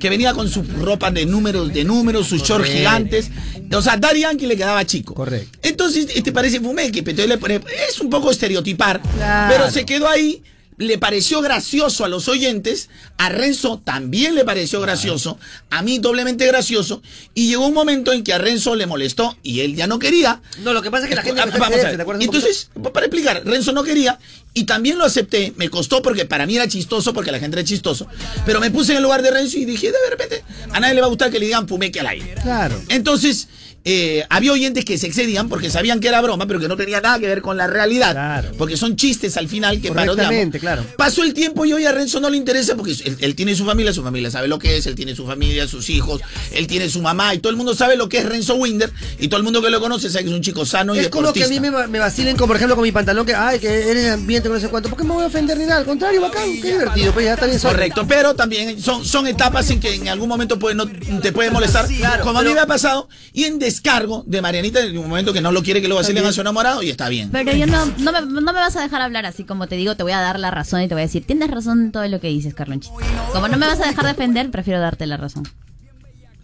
Que 0.00 0.10
venía 0.10 0.32
con 0.34 0.48
sus 0.50 0.66
ropas 0.80 1.14
de 1.14 1.24
números, 1.26 1.72
de 1.72 1.84
números, 1.84 2.26
sus 2.26 2.42
shorts 2.42 2.68
gigantes. 2.68 3.30
O 3.72 3.82
sea, 3.82 3.96
Daddy 3.96 4.20
Yankee 4.20 4.46
le 4.46 4.56
quedaba 4.56 4.84
chico. 4.86 5.12
Correcto. 5.14 5.58
Entonces, 5.62 6.06
este 6.14 6.32
parece 6.32 6.60
fumeque, 6.60 7.02
pero 7.02 7.10
entonces 7.22 7.28
le 7.28 7.38
pone- 7.38 7.60
es 7.88 8.00
un 8.00 8.08
poco 8.10 8.30
estereotipar, 8.30 9.00
Claro. 9.16 9.54
pero 9.54 9.70
se 9.70 9.84
quedó 9.84 10.08
ahí. 10.08 10.42
Le 10.78 10.98
pareció 10.98 11.40
gracioso 11.40 12.04
a 12.04 12.08
los 12.08 12.28
oyentes, 12.28 12.90
a 13.16 13.28
Renzo 13.30 13.80
también 13.82 14.34
le 14.34 14.44
pareció 14.44 14.80
gracioso, 14.80 15.38
a 15.70 15.82
mí 15.82 15.98
doblemente 15.98 16.46
gracioso, 16.46 17.02
y 17.34 17.48
llegó 17.48 17.66
un 17.66 17.74
momento 17.74 18.12
en 18.12 18.22
que 18.22 18.34
a 18.34 18.38
Renzo 18.38 18.74
le 18.76 18.86
molestó 18.86 19.36
y 19.42 19.60
él 19.60 19.74
ya 19.74 19.86
no 19.86 19.98
quería. 19.98 20.42
No, 20.62 20.72
lo 20.72 20.82
que 20.82 20.90
pasa 20.90 21.04
es 21.04 21.10
que 21.10 21.16
la 21.16 21.22
gente 21.22 21.40
Ah, 21.40 21.46
vamos 21.58 21.78
a 21.78 21.90
ver. 21.90 22.04
¿te 22.18 22.24
Entonces, 22.24 22.70
para 22.92 23.06
explicar, 23.06 23.42
Renzo 23.44 23.72
no 23.72 23.84
quería 23.84 24.18
y 24.52 24.64
también 24.64 24.98
lo 24.98 25.04
acepté. 25.04 25.52
Me 25.56 25.68
costó 25.68 26.02
porque 26.02 26.24
para 26.24 26.46
mí 26.46 26.56
era 26.56 26.66
chistoso, 26.68 27.12
porque 27.12 27.30
la 27.30 27.38
gente 27.38 27.58
era 27.58 27.64
chistoso. 27.66 28.06
Pero 28.44 28.60
me 28.60 28.70
puse 28.70 28.92
en 28.92 28.98
el 28.98 29.02
lugar 29.02 29.22
de 29.22 29.30
Renzo 29.30 29.58
y 29.58 29.64
dije, 29.64 29.88
de 29.92 30.10
repente, 30.10 30.44
a 30.72 30.80
nadie 30.80 30.94
le 30.94 31.00
va 31.00 31.06
a 31.06 31.10
gustar 31.10 31.30
que 31.30 31.38
le 31.38 31.46
digan 31.46 31.68
fumeque 31.68 32.00
al 32.00 32.06
aire. 32.06 32.34
Claro. 32.42 32.80
Entonces, 32.88 33.48
eh, 33.88 34.26
había 34.30 34.50
oyentes 34.52 34.84
que 34.84 34.98
se 34.98 35.06
excedían 35.06 35.48
porque 35.48 35.70
sabían 35.70 36.00
que 36.00 36.08
era 36.08 36.20
broma, 36.20 36.46
pero 36.48 36.58
que 36.58 36.66
no 36.66 36.76
tenía 36.76 37.00
nada 37.00 37.20
que 37.20 37.28
ver 37.28 37.40
con 37.40 37.56
la 37.56 37.68
realidad. 37.68 38.44
Porque 38.58 38.76
son 38.76 38.96
chistes 38.96 39.36
al 39.36 39.46
final 39.48 39.80
que 39.80 39.92
parodiamos. 39.92 40.56
Claro. 40.58 40.84
Pasó 40.98 41.22
el 41.22 41.32
tiempo 41.34 41.64
y 41.64 41.72
hoy 41.72 41.84
a 41.86 41.92
Renzo 41.92 42.18
no 42.18 42.28
le 42.28 42.36
interesa 42.36 42.74
porque 42.74 42.90
él, 43.04 43.16
él 43.20 43.36
tiene 43.36 43.54
su 43.54 43.64
familia, 43.64 43.92
su 43.92 44.02
familia 44.02 44.28
sabe 44.28 44.48
lo 44.48 44.58
que 44.58 44.76
es, 44.76 44.86
él 44.86 44.96
tiene 44.96 45.14
su 45.14 45.24
familia, 45.24 45.68
sus 45.68 45.88
hijos, 45.88 46.20
él 46.50 46.66
tiene 46.66 46.88
su 46.88 47.00
mamá 47.00 47.32
y 47.32 47.38
todo 47.38 47.50
el 47.50 47.56
mundo 47.56 47.76
sabe 47.76 47.96
lo 47.96 48.08
que 48.08 48.18
es 48.18 48.26
Renzo 48.26 48.56
Winder 48.56 48.90
y 49.20 49.28
todo 49.28 49.38
el 49.38 49.44
mundo 49.44 49.62
que 49.62 49.70
lo 49.70 49.80
conoce 49.80 50.10
sabe 50.10 50.24
que 50.24 50.30
es 50.30 50.36
un 50.36 50.42
chico 50.42 50.66
sano 50.66 50.96
y 50.96 50.98
Es 50.98 51.08
como 51.08 51.32
que 51.32 51.44
a 51.44 51.48
deportista. 51.48 51.70
mí 51.70 51.76
me, 51.76 51.86
me 51.86 51.98
vacilen, 52.00 52.36
como 52.36 52.48
por 52.48 52.56
ejemplo 52.56 52.74
con 52.74 52.82
mi 52.82 52.90
pantalón, 52.90 53.24
que 53.24 53.34
ay, 53.36 53.60
que 53.60 53.88
eres 53.88 54.10
ambiente, 54.10 54.48
no 54.48 54.58
sé 54.58 54.68
cuánto. 54.68 54.88
¿Por 54.88 54.98
qué 54.98 55.04
me 55.04 55.12
voy 55.14 55.22
a 55.22 55.26
ofender 55.28 55.56
ni 55.58 55.64
nada? 55.64 55.76
Al 55.78 55.84
contrario, 55.84 56.20
bacán, 56.20 56.60
qué 56.60 56.72
divertido, 56.72 57.12
pues 57.12 57.24
ya 57.26 57.34
está 57.34 57.46
bien. 57.46 57.60
Correcto, 57.60 58.04
pero 58.08 58.34
también 58.34 58.82
son, 58.82 59.04
son 59.04 59.28
etapas 59.28 59.70
en 59.70 59.78
que 59.78 59.94
en 59.94 60.08
algún 60.08 60.28
momento 60.28 60.58
puede, 60.58 60.74
no, 60.74 60.86
te 61.22 61.30
puede 61.30 61.52
molestar, 61.52 61.86
Claro, 61.86 62.24
como 62.24 62.40
a 62.40 62.42
mí 62.42 62.52
me 62.52 62.60
ha 62.60 62.66
pasado, 62.66 63.08
y 63.32 63.44
en 63.44 63.58
descargo 63.76 64.24
de 64.26 64.40
Marianita 64.42 64.80
en 64.80 64.96
un 64.98 65.08
momento 65.08 65.32
que 65.32 65.40
no 65.40 65.52
lo 65.52 65.62
quiere 65.62 65.80
que 65.82 65.88
lo 65.88 65.94
vacilen 65.96 66.16
También. 66.16 66.30
a 66.30 66.32
su 66.34 66.40
enamorado 66.40 66.82
y 66.82 66.90
está 66.90 67.08
bien. 67.08 67.30
Pero 67.30 67.52
yo 67.52 67.66
no, 67.66 67.84
no, 67.98 68.12
me, 68.12 68.20
no 68.22 68.40
me 68.40 68.52
vas 68.52 68.74
a 68.76 68.82
dejar 68.82 69.02
hablar 69.02 69.26
así 69.26 69.44
como 69.44 69.66
te 69.66 69.76
digo, 69.76 69.94
te 69.96 70.02
voy 70.02 70.12
a 70.12 70.20
dar 70.20 70.38
la 70.40 70.50
razón 70.50 70.82
y 70.82 70.88
te 70.88 70.94
voy 70.94 71.02
a 71.02 71.06
decir, 71.06 71.24
tienes 71.26 71.50
razón 71.50 71.80
en 71.80 71.92
todo 71.92 72.06
lo 72.08 72.20
que 72.20 72.28
dices, 72.28 72.54
Carlonchito. 72.54 72.94
Como 73.32 73.48
no 73.48 73.56
me 73.56 73.66
vas 73.66 73.80
a 73.80 73.86
dejar 73.86 74.06
defender, 74.06 74.50
prefiero 74.50 74.80
darte 74.80 75.06
la 75.06 75.16
razón. 75.16 75.44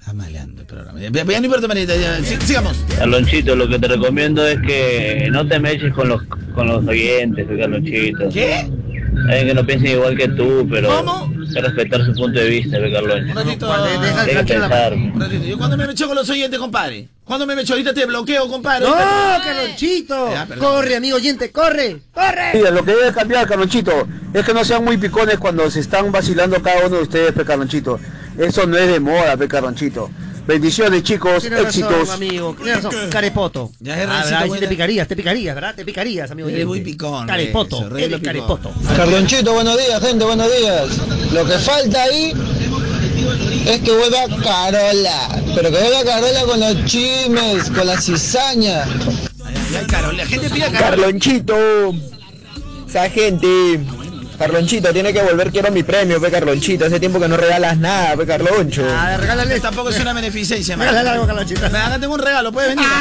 Está 0.00 0.12
maleando 0.14 0.62
el 0.62 0.66
programa. 0.66 0.98
Ya, 1.00 1.10
no 1.10 1.44
importa, 1.44 1.68
Marianita, 1.68 1.94
ya, 1.96 2.18
sigamos. 2.44 2.76
Carlonchito, 2.98 3.54
lo 3.54 3.68
que 3.68 3.78
te 3.78 3.86
recomiendo 3.88 4.44
es 4.46 4.60
que 4.60 5.28
no 5.30 5.46
te 5.46 5.60
meches 5.60 5.92
con 5.94 6.08
los 6.08 6.22
con 6.54 6.66
los 6.66 6.84
oyentes, 6.86 7.46
Carlonchito. 7.58 8.28
¿Qué? 8.32 8.68
Hay 9.28 9.46
que 9.46 9.54
no 9.54 9.64
piensen 9.64 9.92
igual 9.92 10.16
que 10.16 10.26
tú, 10.28 10.66
pero 10.70 10.88
¿Cómo? 10.88 11.30
hay 11.46 11.54
que 11.54 11.60
respetar 11.60 12.04
su 12.04 12.12
punto 12.14 12.40
de 12.40 12.48
vista, 12.48 12.78
pe, 12.78 12.92
Carloncho. 12.92 13.30
Un 13.30 13.36
ratito, 13.46 13.72
Hay 13.72 14.26
que 14.44 14.54
pensar. 14.54 14.92
un 14.94 15.20
ratito. 15.20 15.44
Yo 15.44 15.58
cuando 15.58 15.76
me 15.76 15.86
mecho 15.86 16.06
con 16.08 16.16
los 16.16 16.28
oyentes, 16.30 16.58
compadre. 16.58 17.08
Cuando 17.32 17.46
me 17.46 17.56
mecho 17.56 17.72
ahorita 17.72 17.94
te 17.94 18.04
bloqueo, 18.04 18.46
compadre. 18.46 18.84
¡No, 18.86 18.94
Carlonchito! 18.94 20.30
Ya, 20.34 20.44
perdón. 20.44 20.68
corre, 20.70 20.96
amigo 20.96 21.16
oyente, 21.16 21.50
corre, 21.50 22.02
corre. 22.12 22.50
Mira, 22.52 22.70
lo 22.70 22.84
que 22.84 22.90
debe 22.94 23.10
cambiar, 23.10 23.48
Carlonchito, 23.48 24.06
es 24.34 24.44
que 24.44 24.52
no 24.52 24.62
sean 24.66 24.84
muy 24.84 24.98
picones 24.98 25.38
cuando 25.38 25.70
se 25.70 25.80
están 25.80 26.12
vacilando 26.12 26.60
cada 26.60 26.86
uno 26.88 26.96
de 26.96 27.02
ustedes, 27.04 27.32
pe 27.32 27.42
Carlonchito. 27.46 27.98
Eso 28.36 28.66
no 28.66 28.76
es 28.76 28.86
de 28.86 29.00
moda, 29.00 29.34
pe 29.38 29.48
Carlonchito. 29.48 30.10
Bendiciones, 30.46 31.04
chicos, 31.04 31.40
Tienes 31.40 31.62
razón, 31.62 31.84
éxitos. 31.84 32.10
amigo. 32.10 32.54
Tienes 32.62 32.82
razón. 32.84 33.08
Carepoto. 33.10 33.70
Ya 33.80 33.94
es 34.02 34.08
Ah, 34.10 34.24
¿verdad? 34.42 34.58
Te 34.60 34.68
picarías, 34.68 35.08
te 35.08 35.16
picarías, 35.16 35.54
¿verdad? 35.54 35.74
Te 35.74 35.84
picarías, 35.86 36.30
amigo. 36.30 36.50
Eres 36.50 36.66
muy 36.66 36.82
picón, 36.82 37.26
Carepoto. 37.26 37.86
Eres 37.96 38.08
picón. 38.08 38.20
carepoto. 38.20 38.72
Carlonchito, 38.94 39.54
buenos 39.54 39.78
días, 39.78 40.02
gente, 40.02 40.22
buenos 40.26 40.50
días. 40.54 41.32
Lo 41.32 41.46
que 41.46 41.52
falta 41.58 42.02
ahí 42.02 42.34
es 43.66 43.80
que 43.80 43.92
vuelva 43.92 44.26
Carola. 44.42 45.28
Pero 45.54 45.70
que 45.70 45.78
vuelva 45.78 46.04
Carola 46.04 46.42
con 46.44 46.60
los 46.60 46.84
chismes, 46.84 47.70
con 47.70 47.86
la 47.86 48.00
cizaña. 48.00 48.84
Ay, 49.44 49.86
Carol, 49.88 50.16
la 50.16 50.26
gente 50.26 50.50
pide 50.50 50.64
a 50.64 50.72
Carol. 50.72 50.90
Carlonchito, 50.90 51.56
esa 52.88 53.08
gente. 53.10 53.80
Carlonchito, 54.38 54.92
tiene 54.92 55.12
que 55.12 55.22
volver, 55.22 55.50
quiero 55.52 55.70
mi 55.70 55.82
premio, 55.82 56.20
pe 56.20 56.30
Carlonchito. 56.30 56.86
Hace 56.86 56.98
tiempo 56.98 57.20
que 57.20 57.28
no 57.28 57.36
regalas 57.36 57.76
nada, 57.78 58.16
pe 58.16 58.26
Carloncho. 58.26 58.84
Ah, 58.88 59.16
regálale. 59.16 59.60
Tampoco 59.60 59.90
es 59.90 60.00
una 60.00 60.12
beneficencia, 60.12 60.76
man. 60.76 60.88
Regálale 60.88 61.10
algo, 61.10 61.26
Carlonchito. 61.26 61.70
Me 61.70 61.78
acá 61.78 61.98
tengo 61.98 62.14
un 62.14 62.20
regalo, 62.20 62.52
puede 62.52 62.68
venir. 62.68 62.86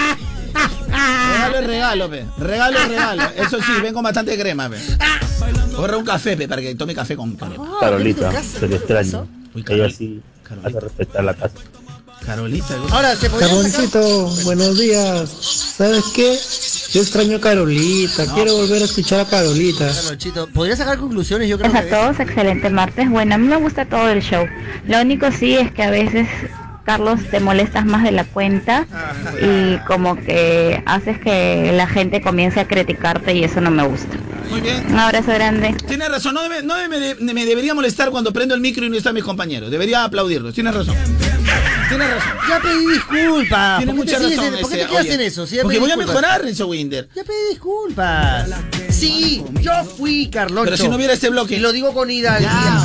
Regalo 0.91 1.57
es 1.57 1.67
regalo, 1.67 2.09
pe. 2.09 2.25
Regalo 2.37 2.77
es 2.77 2.87
regalo. 2.89 3.23
Eso 3.37 3.57
sí, 3.57 3.71
ven 3.81 3.93
con 3.93 4.03
bastante 4.03 4.37
crema, 4.37 4.69
pe. 4.69 4.77
Corre 5.75 5.95
un 5.95 6.05
café, 6.05 6.37
pe, 6.37 6.47
para 6.47 6.61
que 6.61 6.75
tome 6.75 6.93
café 6.93 7.15
con 7.15 7.35
crema. 7.35 7.79
Carolita, 7.79 8.31
se 8.43 8.67
le 8.67 8.75
extraña. 9.53 9.85
Ella 9.85 9.89
sí 9.89 10.21
hace 10.63 10.79
respetar 10.79 11.23
la 11.23 11.33
casa. 11.33 11.55
Carolita, 12.25 12.75
Ahora, 12.91 13.15
¿se 13.15 13.29
buenos 14.43 14.77
días. 14.77 15.29
¿Sabes 15.29 16.03
qué? 16.13 16.37
Yo 16.91 17.01
extraño 17.01 17.37
a 17.37 17.41
Carolita. 17.41 18.31
Quiero 18.35 18.57
volver 18.57 18.81
a 18.81 18.85
escuchar 18.85 19.21
a 19.21 19.25
Carolita. 19.25 19.87
Carlonchito, 19.87 20.47
¿podría 20.49 20.75
sacar 20.75 20.99
conclusiones? 20.99 21.49
Yo 21.49 21.57
creo 21.57 21.71
Hola 21.71 21.79
a 21.79 21.83
que... 21.83 21.89
todos, 21.89 22.19
excelente 22.19 22.69
martes. 22.69 23.09
Bueno, 23.09 23.35
a 23.35 23.37
mí 23.39 23.47
me 23.47 23.55
gusta 23.55 23.85
todo 23.85 24.07
el 24.09 24.21
show. 24.21 24.45
Lo 24.87 25.01
único 25.01 25.31
sí 25.31 25.57
es 25.57 25.71
que 25.71 25.81
a 25.83 25.89
veces, 25.89 26.27
Carlos, 26.85 27.19
te 27.29 27.39
molestas 27.39 27.85
más 27.85 28.03
de 28.03 28.11
la 28.11 28.23
cuenta 28.25 28.87
y 29.41 29.77
como 29.85 30.15
que 30.15 30.81
haces 30.85 31.19
que 31.19 31.71
la 31.75 31.87
gente 31.87 32.21
comience 32.21 32.59
a 32.59 32.67
criticarte 32.67 33.33
y 33.35 33.43
eso 33.43 33.61
no 33.61 33.71
me 33.71 33.83
gusta. 33.83 34.17
Muy 34.49 34.61
bien. 34.61 34.83
Un 34.89 34.99
abrazo 34.99 35.31
grande. 35.31 35.73
Tiene 35.87 36.09
razón, 36.09 36.33
no, 36.33 36.43
debe- 36.43 36.63
no 36.63 36.75
debe- 36.75 37.15
me, 37.21 37.33
me 37.33 37.45
debería 37.45 37.73
molestar 37.73 38.09
cuando 38.09 38.33
prendo 38.33 38.53
el 38.55 38.61
micro 38.61 38.85
y 38.85 38.89
no 38.89 38.97
están 38.97 39.13
mis 39.13 39.23
compañeros. 39.23 39.71
Debería 39.71 40.03
aplaudirlos. 40.03 40.53
Tienes 40.53 40.73
razón. 40.75 40.95
Tienes 41.91 42.09
razón. 42.09 42.37
Ya 42.49 42.59
pedí 42.61 42.87
disculpas. 42.93 43.77
Tiene 43.79 43.93
¿Por 43.93 44.05
qué 44.05 44.11
mucha 44.11 44.17
te 44.17 44.23
sigues 44.23 44.37
razón. 44.37 44.53
en- 44.55 44.61
¿Por 44.61 44.71
qué 44.71 44.77
te 44.77 44.85
quedas 44.87 45.01
oye. 45.01 45.13
en 45.13 45.21
eso? 45.21 45.47
Si 45.47 45.57
Porque 45.57 45.79
voy 45.79 45.91
a 45.91 45.97
mejorar, 45.97 46.41
Renzo 46.43 46.67
Winder. 46.67 47.07
Ya 47.15 47.23
pedí 47.23 47.49
disculpas. 47.51 48.49
Sí, 48.89 49.43
yo 49.61 49.71
fui 49.97 50.29
Carloncho. 50.29 50.65
Pero 50.65 50.77
si 50.77 50.87
no 50.87 50.95
hubiera 50.95 51.13
este 51.13 51.29
bloque. 51.29 51.55
Y 51.55 51.59
lo 51.59 51.71
digo 51.71 51.93
con 51.93 52.09
hidalguía. 52.09 52.83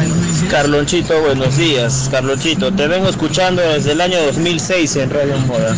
Carlonchito, 0.50 1.20
buenos 1.20 1.56
días. 1.56 2.08
Carlonchito, 2.10 2.72
te 2.72 2.86
vengo 2.88 3.08
escuchando 3.08 3.62
desde 3.62 3.92
el 3.92 4.00
año 4.00 4.20
2006 4.22 4.96
en 4.96 5.10
Radio 5.10 5.36
Moda. 5.38 5.76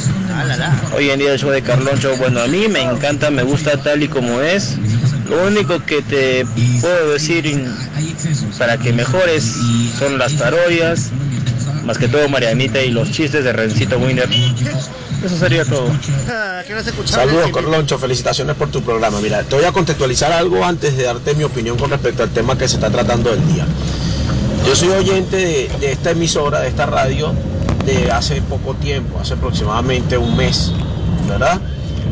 Hoy 0.96 1.10
en 1.10 1.18
día 1.18 1.32
el 1.32 1.38
show 1.38 1.50
de 1.50 1.62
Carloncho, 1.62 2.16
bueno, 2.16 2.40
a 2.40 2.46
mí 2.46 2.68
me 2.68 2.82
encanta, 2.82 3.30
me 3.30 3.42
gusta 3.42 3.76
tal 3.82 4.02
y 4.02 4.09
como 4.09 4.40
es. 4.40 4.76
Lo 5.28 5.46
único 5.46 5.84
que 5.84 6.00
te 6.02 6.46
puedo 6.80 7.10
decir 7.12 7.44
para 8.59 8.78
que 8.78 8.92
mejores 8.92 9.44
son 9.98 10.18
las 10.18 10.32
parodias, 10.34 11.10
más 11.89 11.97
que 11.97 12.06
todo 12.06 12.28
Marianita 12.28 12.82
y 12.82 12.90
los 12.90 13.10
chistes 13.10 13.43
de 13.43 13.51
Rencito 13.51 13.97
Winner. 13.97 14.28
Eso 15.24 15.39
sería 15.39 15.65
todo. 15.65 15.90
Ah. 16.28 16.62
Saludos, 17.06 17.48
Corloncho. 17.51 17.98
Felicitaciones 17.98 18.56
por 18.56 18.70
tu 18.70 18.82
programa. 18.82 19.23
Mira, 19.23 19.43
te 19.43 19.56
voy 19.56 19.65
a 19.65 19.73
contextualizar 19.73 20.31
algo 20.31 20.62
antes 20.62 20.98
de 20.98 21.05
darte 21.05 21.35
mi 21.35 21.44
opinión 21.44 21.78
con 21.78 21.89
respecto 21.89 22.23
al 22.23 22.28
tema 22.28 22.59
que 22.59 22.69
se 22.69 22.74
está 22.74 22.90
tratando 22.90 23.31
del 23.31 23.55
día. 23.55 23.66
Yo 24.66 24.77
soy 24.77 24.89
oyente 24.89 25.36
de, 25.36 25.70
de 25.81 25.93
esta 25.93 26.10
emisora, 26.10 26.60
de 26.60 26.69
esta 26.69 26.85
radio, 26.85 27.32
de 27.86 28.10
hace 28.12 28.43
poco 28.43 28.74
tiempo, 28.74 29.19
hace 29.19 29.32
aproximadamente 29.32 30.19
un 30.19 30.36
mes, 30.36 30.73
¿verdad? 31.27 31.59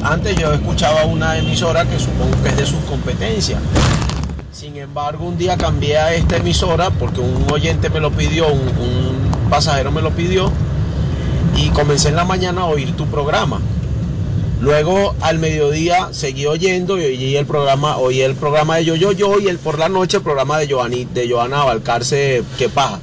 Antes 0.02 0.36
yo 0.36 0.54
escuchaba 0.54 1.04
una 1.04 1.36
emisora 1.36 1.84
que 1.84 1.98
supongo 1.98 2.42
que 2.42 2.48
es 2.48 2.56
de 2.56 2.64
sus 2.64 2.82
competencias. 2.84 3.60
Sin 4.52 4.74
embargo, 4.78 5.26
un 5.26 5.36
día 5.36 5.58
cambié 5.58 5.98
a 5.98 6.14
esta 6.14 6.38
emisora 6.38 6.88
porque 6.88 7.20
un 7.20 7.44
oyente 7.52 7.90
me 7.90 8.00
lo 8.00 8.10
pidió, 8.10 8.48
un, 8.48 8.60
un 8.78 9.15
pasajero 9.46 9.90
me 9.92 10.02
lo 10.02 10.10
pidió, 10.12 10.50
y 11.56 11.68
comencé 11.70 12.08
en 12.08 12.16
la 12.16 12.24
mañana 12.24 12.62
a 12.62 12.66
oír 12.66 12.94
tu 12.96 13.06
programa. 13.06 13.60
Luego 14.60 15.14
al 15.20 15.38
mediodía 15.38 16.08
seguí 16.12 16.46
oyendo 16.46 16.98
y 16.98 17.04
oí 17.04 17.36
el 17.36 17.44
programa, 17.46 17.98
oí 17.98 18.22
el 18.22 18.34
programa 18.34 18.76
de 18.76 18.84
Yo 18.86 18.94
Yo 18.94 19.12
Yo 19.12 19.38
y 19.38 19.48
el 19.48 19.58
por 19.58 19.78
la 19.78 19.88
noche 19.90 20.16
el 20.18 20.22
programa 20.22 20.58
de 20.58 20.66
de 21.12 21.28
Joana 21.30 21.64
Balcarce, 21.64 22.42
qué 22.58 22.68
paja. 22.70 23.00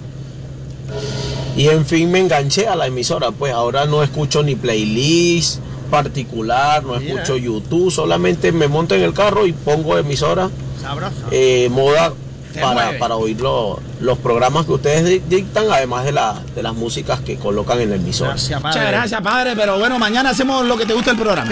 Y 1.56 1.68
en 1.70 1.86
fin 1.86 2.10
me 2.12 2.20
enganché 2.20 2.68
a 2.68 2.76
la 2.76 2.88
emisora, 2.88 3.30
pues 3.32 3.54
ahora 3.54 3.86
no 3.86 4.02
escucho 4.02 4.42
ni 4.42 4.56
playlist 4.56 5.60
particular, 5.92 6.84
no 6.84 6.96
escucho 6.96 7.38
YouTube, 7.38 7.92
solamente 7.92 8.52
me 8.52 8.68
monto 8.68 8.96
en 8.96 9.04
el 9.04 9.14
carro 9.14 9.46
y 9.46 9.54
pongo 9.54 9.96
emisora 10.00 10.50
Sabroso. 10.82 11.14
eh, 11.30 11.70
moda 11.72 12.14
para, 12.60 12.98
para 12.98 13.16
oír 13.16 13.40
lo- 13.40 13.80
los 14.04 14.18
programas 14.18 14.66
que 14.66 14.74
ustedes 14.74 15.06
di- 15.06 15.22
dictan, 15.36 15.66
además 15.72 16.04
de, 16.04 16.12
la, 16.12 16.36
de 16.54 16.62
las 16.62 16.74
músicas 16.74 17.22
que 17.22 17.38
colocan 17.38 17.80
en 17.80 17.90
la 17.92 17.96
emisora. 17.96 18.34
Muchas 18.34 18.62
gracias, 18.88 19.22
padre. 19.22 19.54
Pero 19.56 19.80
bueno, 19.80 19.98
mañana 19.98 20.32
hacemos 20.32 20.66
lo 20.66 20.78
que 20.78 20.86
te 20.86 20.94
gusta 20.94 21.12
el 21.12 21.18
programa. 21.18 21.50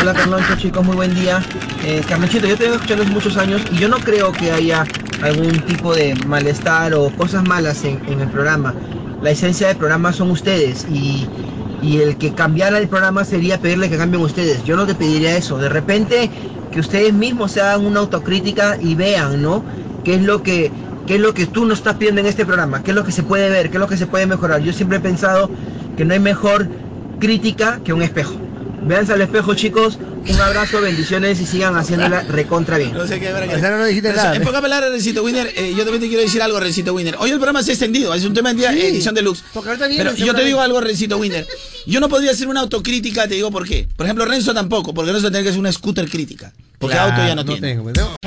Hola 0.00 0.14
Carloncho 0.14 0.56
chicos, 0.56 0.84
muy 0.84 0.96
buen 0.96 1.14
día. 1.14 1.42
Eh, 1.84 2.02
Carlonchito, 2.08 2.46
yo 2.46 2.56
te 2.56 2.64
vengo 2.64 2.76
escuchando 2.76 3.02
hace 3.04 3.12
muchos 3.12 3.36
años 3.36 3.60
y 3.70 3.76
yo 3.76 3.88
no 3.88 3.98
creo 3.98 4.32
que 4.32 4.52
haya 4.52 4.84
algún 5.22 5.52
tipo 5.66 5.94
de 5.94 6.14
malestar 6.26 6.94
o 6.94 7.10
cosas 7.10 7.42
malas 7.44 7.84
en, 7.84 8.00
en 8.08 8.20
el 8.20 8.28
programa. 8.28 8.74
La 9.22 9.30
esencia 9.30 9.68
del 9.68 9.76
programa 9.76 10.12
son 10.12 10.30
ustedes 10.30 10.86
y, 10.90 11.26
y 11.82 11.98
el 11.98 12.16
que 12.16 12.32
cambiara 12.32 12.78
el 12.78 12.88
programa 12.88 13.24
sería 13.24 13.60
pedirle 13.60 13.90
que 13.90 13.98
cambien 13.98 14.22
ustedes. 14.22 14.64
Yo 14.64 14.76
no 14.76 14.86
te 14.86 14.94
pediría 14.94 15.36
eso. 15.36 15.58
De 15.58 15.68
repente 15.68 16.30
que 16.72 16.80
ustedes 16.80 17.12
mismos 17.12 17.52
se 17.52 17.60
hagan 17.60 17.84
una 17.84 18.00
autocrítica 18.00 18.78
y 18.80 18.94
vean, 18.94 19.42
¿no? 19.42 19.62
¿Qué 20.04 20.14
es 20.14 20.22
lo 20.22 20.42
que 20.42 20.70
qué 21.08 21.14
es 21.16 21.20
lo 21.20 21.32
que 21.34 21.46
tú 21.46 21.64
nos 21.64 21.78
estás 21.78 21.96
pidiendo 21.96 22.20
en 22.20 22.26
este 22.26 22.44
programa? 22.46 22.82
¿Qué 22.84 22.90
es 22.90 22.94
lo 22.94 23.02
que 23.04 23.12
se 23.12 23.22
puede 23.22 23.48
ver? 23.48 23.70
¿Qué 23.70 23.78
es 23.78 23.80
lo 23.80 23.88
que 23.88 23.96
se 23.96 24.06
puede 24.06 24.26
mejorar? 24.26 24.60
Yo 24.62 24.72
siempre 24.74 24.98
he 24.98 25.00
pensado 25.00 25.50
que 25.96 26.04
no 26.04 26.12
hay 26.12 26.20
mejor 26.20 26.68
crítica 27.18 27.80
que 27.84 27.92
un 27.92 28.02
espejo. 28.02 28.34
Véanse 28.82 29.12
al 29.14 29.20
espejo, 29.22 29.54
chicos. 29.54 29.98
Un 30.28 30.40
abrazo, 30.40 30.80
bendiciones 30.80 31.40
y 31.40 31.46
sigan 31.46 31.74
haciéndola 31.76 32.22
recontra 32.22 32.76
bien. 32.76 32.92
No 32.92 33.06
sé 33.06 33.18
qué 33.18 33.32
ver 33.32 33.48
O 33.48 33.58
sea, 33.58 33.70
no 33.76 33.84
dijiste 33.86 34.12
nada. 34.12 34.34
En 34.36 34.42
pocas 34.42 34.60
palabras, 34.60 34.90
Rencito 34.90 35.22
Winner, 35.24 35.50
eh, 35.56 35.70
yo 35.76 35.84
también 35.84 36.00
te 36.00 36.08
quiero 36.08 36.22
decir 36.22 36.42
algo, 36.42 36.60
Rencito 36.60 36.92
Winner. 36.94 37.16
Hoy 37.18 37.30
el 37.30 37.36
programa 37.36 37.62
se 37.62 37.70
ha 37.70 37.74
extendido, 37.74 38.12
es 38.12 38.24
un 38.24 38.34
tema 38.34 38.50
en 38.50 38.58
día, 38.58 38.72
Sí, 38.72 38.80
edición 38.80 39.14
deluxe. 39.14 39.42
porque 39.54 39.70
ahorita 39.70 39.88
viene 39.88 40.04
Pero 40.04 40.16
yo 40.16 40.34
te 40.34 40.44
digo 40.44 40.60
algo, 40.60 40.80
Rencito 40.80 41.16
Winner. 41.16 41.46
Yo 41.86 42.00
no 42.00 42.08
podría 42.10 42.32
hacer 42.32 42.46
una 42.48 42.60
autocrítica, 42.60 43.26
te 43.26 43.34
digo 43.36 43.50
por 43.50 43.66
qué. 43.66 43.88
Por 43.96 44.04
ejemplo, 44.06 44.26
Renzo 44.26 44.52
tampoco, 44.52 44.92
porque 44.92 45.12
Renzo 45.12 45.30
tiene 45.30 45.42
que 45.44 45.48
hacer 45.50 45.60
una 45.60 45.72
scooter 45.72 46.08
crítica. 46.08 46.52
Porque 46.78 46.94
Claro, 46.94 47.12
auto 47.12 47.26
ya 47.26 47.34
no, 47.34 47.42
no 47.42 47.52
tiene. 47.52 47.68
tengo, 47.68 47.82
pues, 47.84 47.96
¿no? 47.96 48.17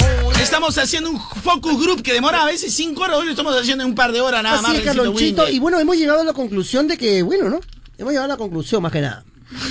Estamos 0.41 0.77
haciendo 0.77 1.11
un 1.11 1.19
focus 1.19 1.79
group 1.81 2.01
que 2.01 2.13
demora 2.13 2.41
a 2.41 2.45
veces 2.45 2.73
cinco 2.73 3.03
horas, 3.03 3.17
hoy 3.17 3.25
lo 3.25 3.31
estamos 3.31 3.55
haciendo 3.55 3.83
en 3.83 3.89
un 3.91 3.95
par 3.95 4.11
de 4.11 4.21
horas 4.21 4.43
nada 4.43 4.55
Así 4.57 4.67
más. 4.67 4.75
es, 4.77 4.83
Carlonchito. 4.83 5.47
Y 5.49 5.59
bueno, 5.59 5.79
hemos 5.79 5.95
llegado 5.95 6.21
a 6.21 6.23
la 6.23 6.33
conclusión 6.33 6.87
de 6.87 6.97
que, 6.97 7.21
bueno, 7.21 7.49
¿no? 7.49 7.59
Hemos 7.97 8.11
llegado 8.11 8.25
a 8.25 8.27
la 8.29 8.37
conclusión, 8.37 8.81
más 8.81 8.91
que 8.91 9.01
nada. 9.01 9.23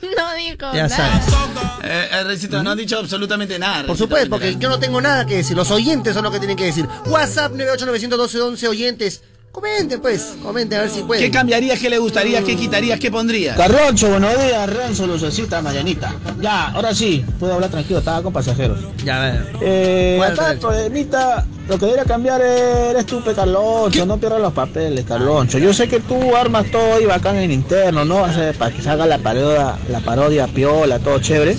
No 0.00 0.34
dijo 0.34 0.72
Ya 0.74 0.86
nada. 0.86 0.88
sabes. 0.88 1.34
Eh, 1.82 2.08
eh, 2.12 2.24
Rencito, 2.24 2.62
no 2.62 2.70
han 2.70 2.78
dicho 2.78 2.98
absolutamente 2.98 3.58
nada. 3.58 3.86
Por 3.86 3.96
supuesto, 3.96 4.30
porque 4.30 4.56
yo 4.58 4.68
no 4.68 4.78
tengo 4.78 5.00
nada 5.00 5.26
que 5.26 5.36
decir. 5.36 5.56
Los 5.56 5.70
oyentes 5.70 6.14
son 6.14 6.22
los 6.24 6.32
que 6.32 6.38
tienen 6.38 6.56
que 6.56 6.64
decir. 6.66 6.86
WhatsApp 7.06 7.52
9891211 7.54 8.68
oyentes. 8.68 9.22
Comenten, 9.58 10.00
pues. 10.00 10.36
Comenten 10.40 10.78
a 10.78 10.82
ver 10.82 10.90
si 10.90 11.02
pueden. 11.02 11.24
¿Qué 11.24 11.32
cambiarías? 11.32 11.80
¿Qué 11.80 11.90
le 11.90 11.98
gustaría? 11.98 12.44
¿Qué 12.44 12.54
quitarías? 12.56 13.00
¿Qué 13.00 13.10
pondrías? 13.10 13.56
Carloncho, 13.56 14.08
buenos 14.08 14.38
días, 14.38 14.72
Renzo, 14.72 15.04
Lucecita, 15.04 15.60
Marianita. 15.60 16.14
Ya, 16.40 16.68
ahora 16.68 16.94
sí, 16.94 17.24
puedo 17.40 17.54
hablar 17.54 17.68
tranquilo, 17.68 17.98
estaba 17.98 18.22
con 18.22 18.32
pasajeros. 18.32 18.78
Ya, 19.04 19.20
a 19.20 19.32
ver. 19.32 19.46
Eh, 19.60 20.14
¿Cuál 20.16 20.32
acá 20.32 20.56
problemita, 20.60 21.44
lo 21.68 21.78
que 21.78 21.84
debería 21.84 22.04
cambiar 22.04 22.40
eres 22.40 23.04
tú, 23.04 23.22
Carloncho, 23.22 24.06
no 24.06 24.18
pierdas 24.18 24.40
los 24.40 24.52
papeles, 24.52 25.04
Carloncho. 25.04 25.58
Yo 25.58 25.72
sé 25.74 25.86
que 25.88 26.00
tú 26.00 26.34
armas 26.34 26.70
todo 26.70 27.00
y 27.00 27.04
bacán 27.04 27.36
en 27.36 27.52
interno, 27.52 28.04
¿no? 28.04 28.22
O 28.22 28.32
sea, 28.32 28.52
para 28.54 28.74
que 28.74 28.80
salga 28.82 29.06
la 29.06 29.18
parodia, 29.18 29.76
la 29.90 30.00
parodia 30.00 30.46
piola, 30.46 30.98
todo 30.98 31.18
chévere. 31.20 31.58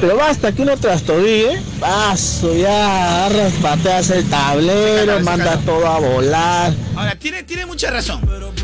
Pero 0.00 0.16
basta 0.16 0.52
que 0.52 0.62
uno 0.62 0.76
trastodie, 0.76 1.60
paso, 1.80 2.54
ya 2.54 3.26
agarras, 3.26 3.52
pateas 3.54 4.10
el 4.10 4.28
tablero, 4.28 5.20
manda 5.20 5.58
todo 5.58 5.86
a 5.86 5.98
volar. 5.98 6.72
Ahora, 6.96 7.18
tiene, 7.18 7.42
tiene 7.42 7.66
mucha 7.66 7.90
razón. 7.90 8.20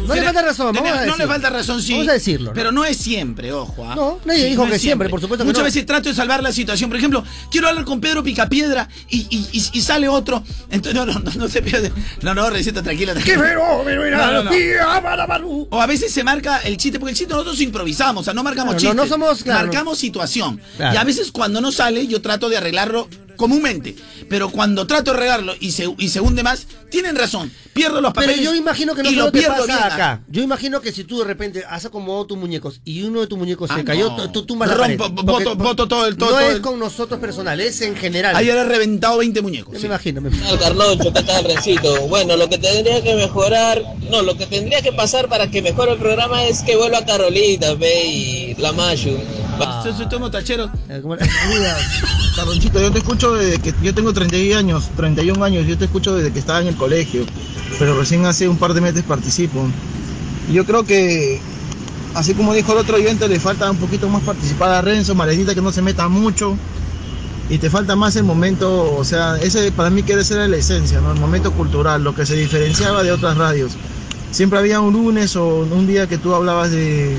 No 0.07 0.15
le 0.15 0.23
falta 0.23 0.43
razón, 0.43 0.75
vamos 0.75 0.91
a 0.93 1.07
No 1.07 1.17
le 1.17 1.27
falta 1.27 1.51
razón, 1.51 1.83
sí. 1.83 1.93
Vamos 1.93 2.09
a 2.09 2.13
decirlo, 2.15 2.51
¿no? 2.51 2.55
Pero 2.55 2.73
no 2.73 2.85
es 2.85 2.97
siempre, 2.97 3.53
ojo. 3.53 3.89
¿ah? 3.89 3.95
No, 3.95 4.19
nadie 4.25 4.47
dijo 4.47 4.65
no 4.65 4.73
que 4.73 4.79
siempre, 4.79 5.09
por 5.09 5.21
supuesto 5.21 5.45
que 5.45 5.49
Muchas 5.49 5.61
no. 5.61 5.65
veces 5.67 5.87
trato 5.87 6.09
de 6.09 6.15
salvar 6.15 6.43
la 6.43 6.53
situación. 6.53 6.91
Por 6.91 6.99
ejemplo, 6.99 7.23
quiero 7.51 7.69
hablar 7.69 7.85
con 7.85 8.01
Pedro 8.01 8.23
Picapiedra 8.23 8.89
y, 9.09 9.27
y, 9.31 9.47
y, 9.53 9.79
y 9.79 9.81
sale 9.81 10.09
otro. 10.09 10.43
Entonces, 10.71 10.95
no, 10.95 11.07
no, 11.07 11.19
no, 11.19 11.31
no 11.33 11.49
se 11.49 11.63
pierde. 11.63 11.93
No, 12.23 12.35
no, 12.35 12.49
receta, 12.51 12.83
tranquila, 12.83 13.13
tranquila. 13.13 13.37
¡Qué 13.37 13.43
fenómeno 13.43 14.05
No! 14.45 14.51
O 15.71 15.81
a 15.81 15.87
veces 15.87 16.13
se 16.13 16.23
marca 16.25 16.59
el 16.59 16.77
chiste, 16.77 16.99
porque 16.99 17.11
el 17.13 17.17
chiste 17.17 17.33
nosotros 17.33 17.61
improvisamos, 17.61 18.23
o 18.23 18.25
sea, 18.25 18.35
no 18.35 18.43
marcamos 18.43 18.77
chistes. 18.77 18.95
no 18.95 19.07
somos. 19.07 19.45
Marcamos 19.47 19.99
situación. 19.99 20.61
Y 20.79 20.97
a 20.97 21.05
veces 21.05 21.33
cuando 21.33 21.61
no 21.61 21.73
sale, 21.73 22.07
yo 22.07 22.21
trato 22.21 22.49
de 22.49 22.57
arreglarlo 22.57 23.09
comúnmente. 23.41 23.97
Pero 24.29 24.51
cuando 24.51 24.87
trato 24.87 25.11
de 25.11 25.17
arreglarlo 25.17 25.55
y 25.59 25.73
se, 25.73 25.93
y 25.99 26.09
se 26.11 26.21
hunde 26.21 26.43
más, 26.43 26.67
tienen 26.91 27.17
razón. 27.17 27.51
Pierdo 27.73 28.01
los 28.01 28.13
Pero 28.13 28.27
papeles. 28.27 28.45
yo 28.45 28.55
imagino 28.55 28.95
que 28.95 29.03
no 29.03 29.11
solo 29.11 29.25
lo 29.27 29.33
te 29.33 29.39
pierdo 29.39 29.57
pasa 29.67 29.67
bien, 29.67 29.93
acá. 29.93 30.21
Yo 30.29 30.43
imagino 30.43 30.81
que 30.81 30.93
si 30.93 31.05
tú 31.05 31.19
de 31.21 31.25
repente 31.25 31.65
has 31.69 31.85
acomodado 31.87 32.27
tus 32.27 32.37
muñecos 32.39 32.81
y 32.85 33.03
uno 33.03 33.21
de 33.21 33.27
tus 33.29 33.39
muñecos 33.39 33.71
se 33.71 33.81
Ah, 33.81 33.85
cayó, 33.85 34.11
no. 34.11 34.31
tú- 34.31 34.45
tumbas 34.45 34.69
la 34.69 34.75
Rompo, 34.75 35.05
pared. 35.15 35.25
Porque- 35.27 35.55
boto 35.63 35.89
todo 35.89 36.07
el- 36.07 36.17
todo- 36.17 36.31
No 36.31 36.37
todo 36.37 36.49
es 36.49 36.55
el- 36.57 36.61
con 36.61 36.79
nosotros 36.79 37.19
personal, 37.21 37.59
es 37.61 37.81
en 37.81 37.97
general. 37.97 38.37
Ayer 38.37 38.57
he 38.57 38.65
reventado 38.65 39.19
20 39.19 39.41
muñecos. 39.41 39.73
Me 39.73 39.81
imagino. 39.81 40.21
Me... 40.21 40.31
tal, 40.31 40.59
Carloncho? 40.59 41.13
¿Qué 41.13 41.23
tal, 41.23 41.45
Rencito? 41.45 42.03
Bueno, 42.09 42.37
lo 42.37 42.49
que 42.49 42.59
tendría 42.59 43.03
que 43.03 43.15
mejorar, 43.15 43.83
no, 44.11 44.21
lo 44.23 44.37
que 44.37 44.47
tendría 44.47 44.83
que 44.83 44.93
pasar 44.93 45.29
para 45.29 45.51
que 45.51 45.63
mejore 45.63 45.93
el 45.93 45.99
programa 45.99 46.45
es 46.45 46.63
que 46.63 46.77
vuelva 46.77 47.05
Carolita, 47.07 47.75
ve, 47.75 48.05
y 48.07 48.55
la 48.57 48.73
Machu. 48.73 49.17
Ah. 49.63 49.85
Soy 49.97 50.09
tomo 50.09 50.31
tachero. 50.31 50.71
Carlonchito, 52.37 52.81
yo 52.81 52.91
te 52.93 52.99
escucho 52.99 53.30
que 53.35 53.75
yo 53.83 53.95
tengo 53.95 54.13
31 54.13 54.59
años, 54.59 54.91
31 54.97 55.43
años, 55.45 55.67
yo 55.67 55.77
te 55.79 55.87
escucho 55.87 56.15
desde 56.15 56.33
que 56.33 56.39
estaba 56.39 56.61
en 56.61 56.69
el 56.69 56.77
colegio, 56.77 57.25
pero 57.79 57.99
recién 57.99 58.27
hace 58.27 58.49
un 58.49 58.57
par 58.57 58.75
de 58.75 58.81
meses 58.81 59.03
participo. 59.03 59.67
Yo 60.53 60.65
creo 60.65 60.85
que, 60.85 61.41
así 62.15 62.35
como 62.35 62.55
dijo 62.55 62.73
el 62.73 62.79
otro 62.79 62.97
oyente, 62.97 63.29
le 63.29 63.41
falta 63.41 63.71
un 63.71 63.77
poquito 63.77 64.09
más 64.09 64.23
participar 64.23 64.71
a 64.71 64.83
Renzo, 64.83 65.15
Maredita 65.15 65.55
que 65.55 65.63
no 65.63 65.73
se 65.73 65.83
meta 65.83 66.09
mucho, 66.09 66.57
y 67.51 67.59
te 67.59 67.69
falta 67.69 67.97
más 67.97 68.15
el 68.15 68.23
momento, 68.23 68.95
o 68.97 69.05
sea, 69.05 69.37
ese 69.37 69.73
para 69.73 69.91
mí 69.91 70.05
quiere 70.05 70.23
ser 70.23 70.49
la 70.49 70.57
esencia. 70.57 70.99
El 70.99 71.21
momento 71.21 71.51
cultural, 71.53 72.05
lo 72.05 72.15
que 72.15 72.25
se 72.25 72.37
diferenciaba 72.37 73.03
de 73.03 73.11
otras 73.11 73.37
radios. 73.37 73.73
Siempre 74.31 74.61
había 74.61 74.81
un 74.81 74.93
lunes 74.93 75.35
o 75.35 75.67
un 75.69 75.87
día 75.89 76.07
que 76.07 76.17
tú 76.17 76.33
hablabas 76.33 76.71
de 76.71 77.17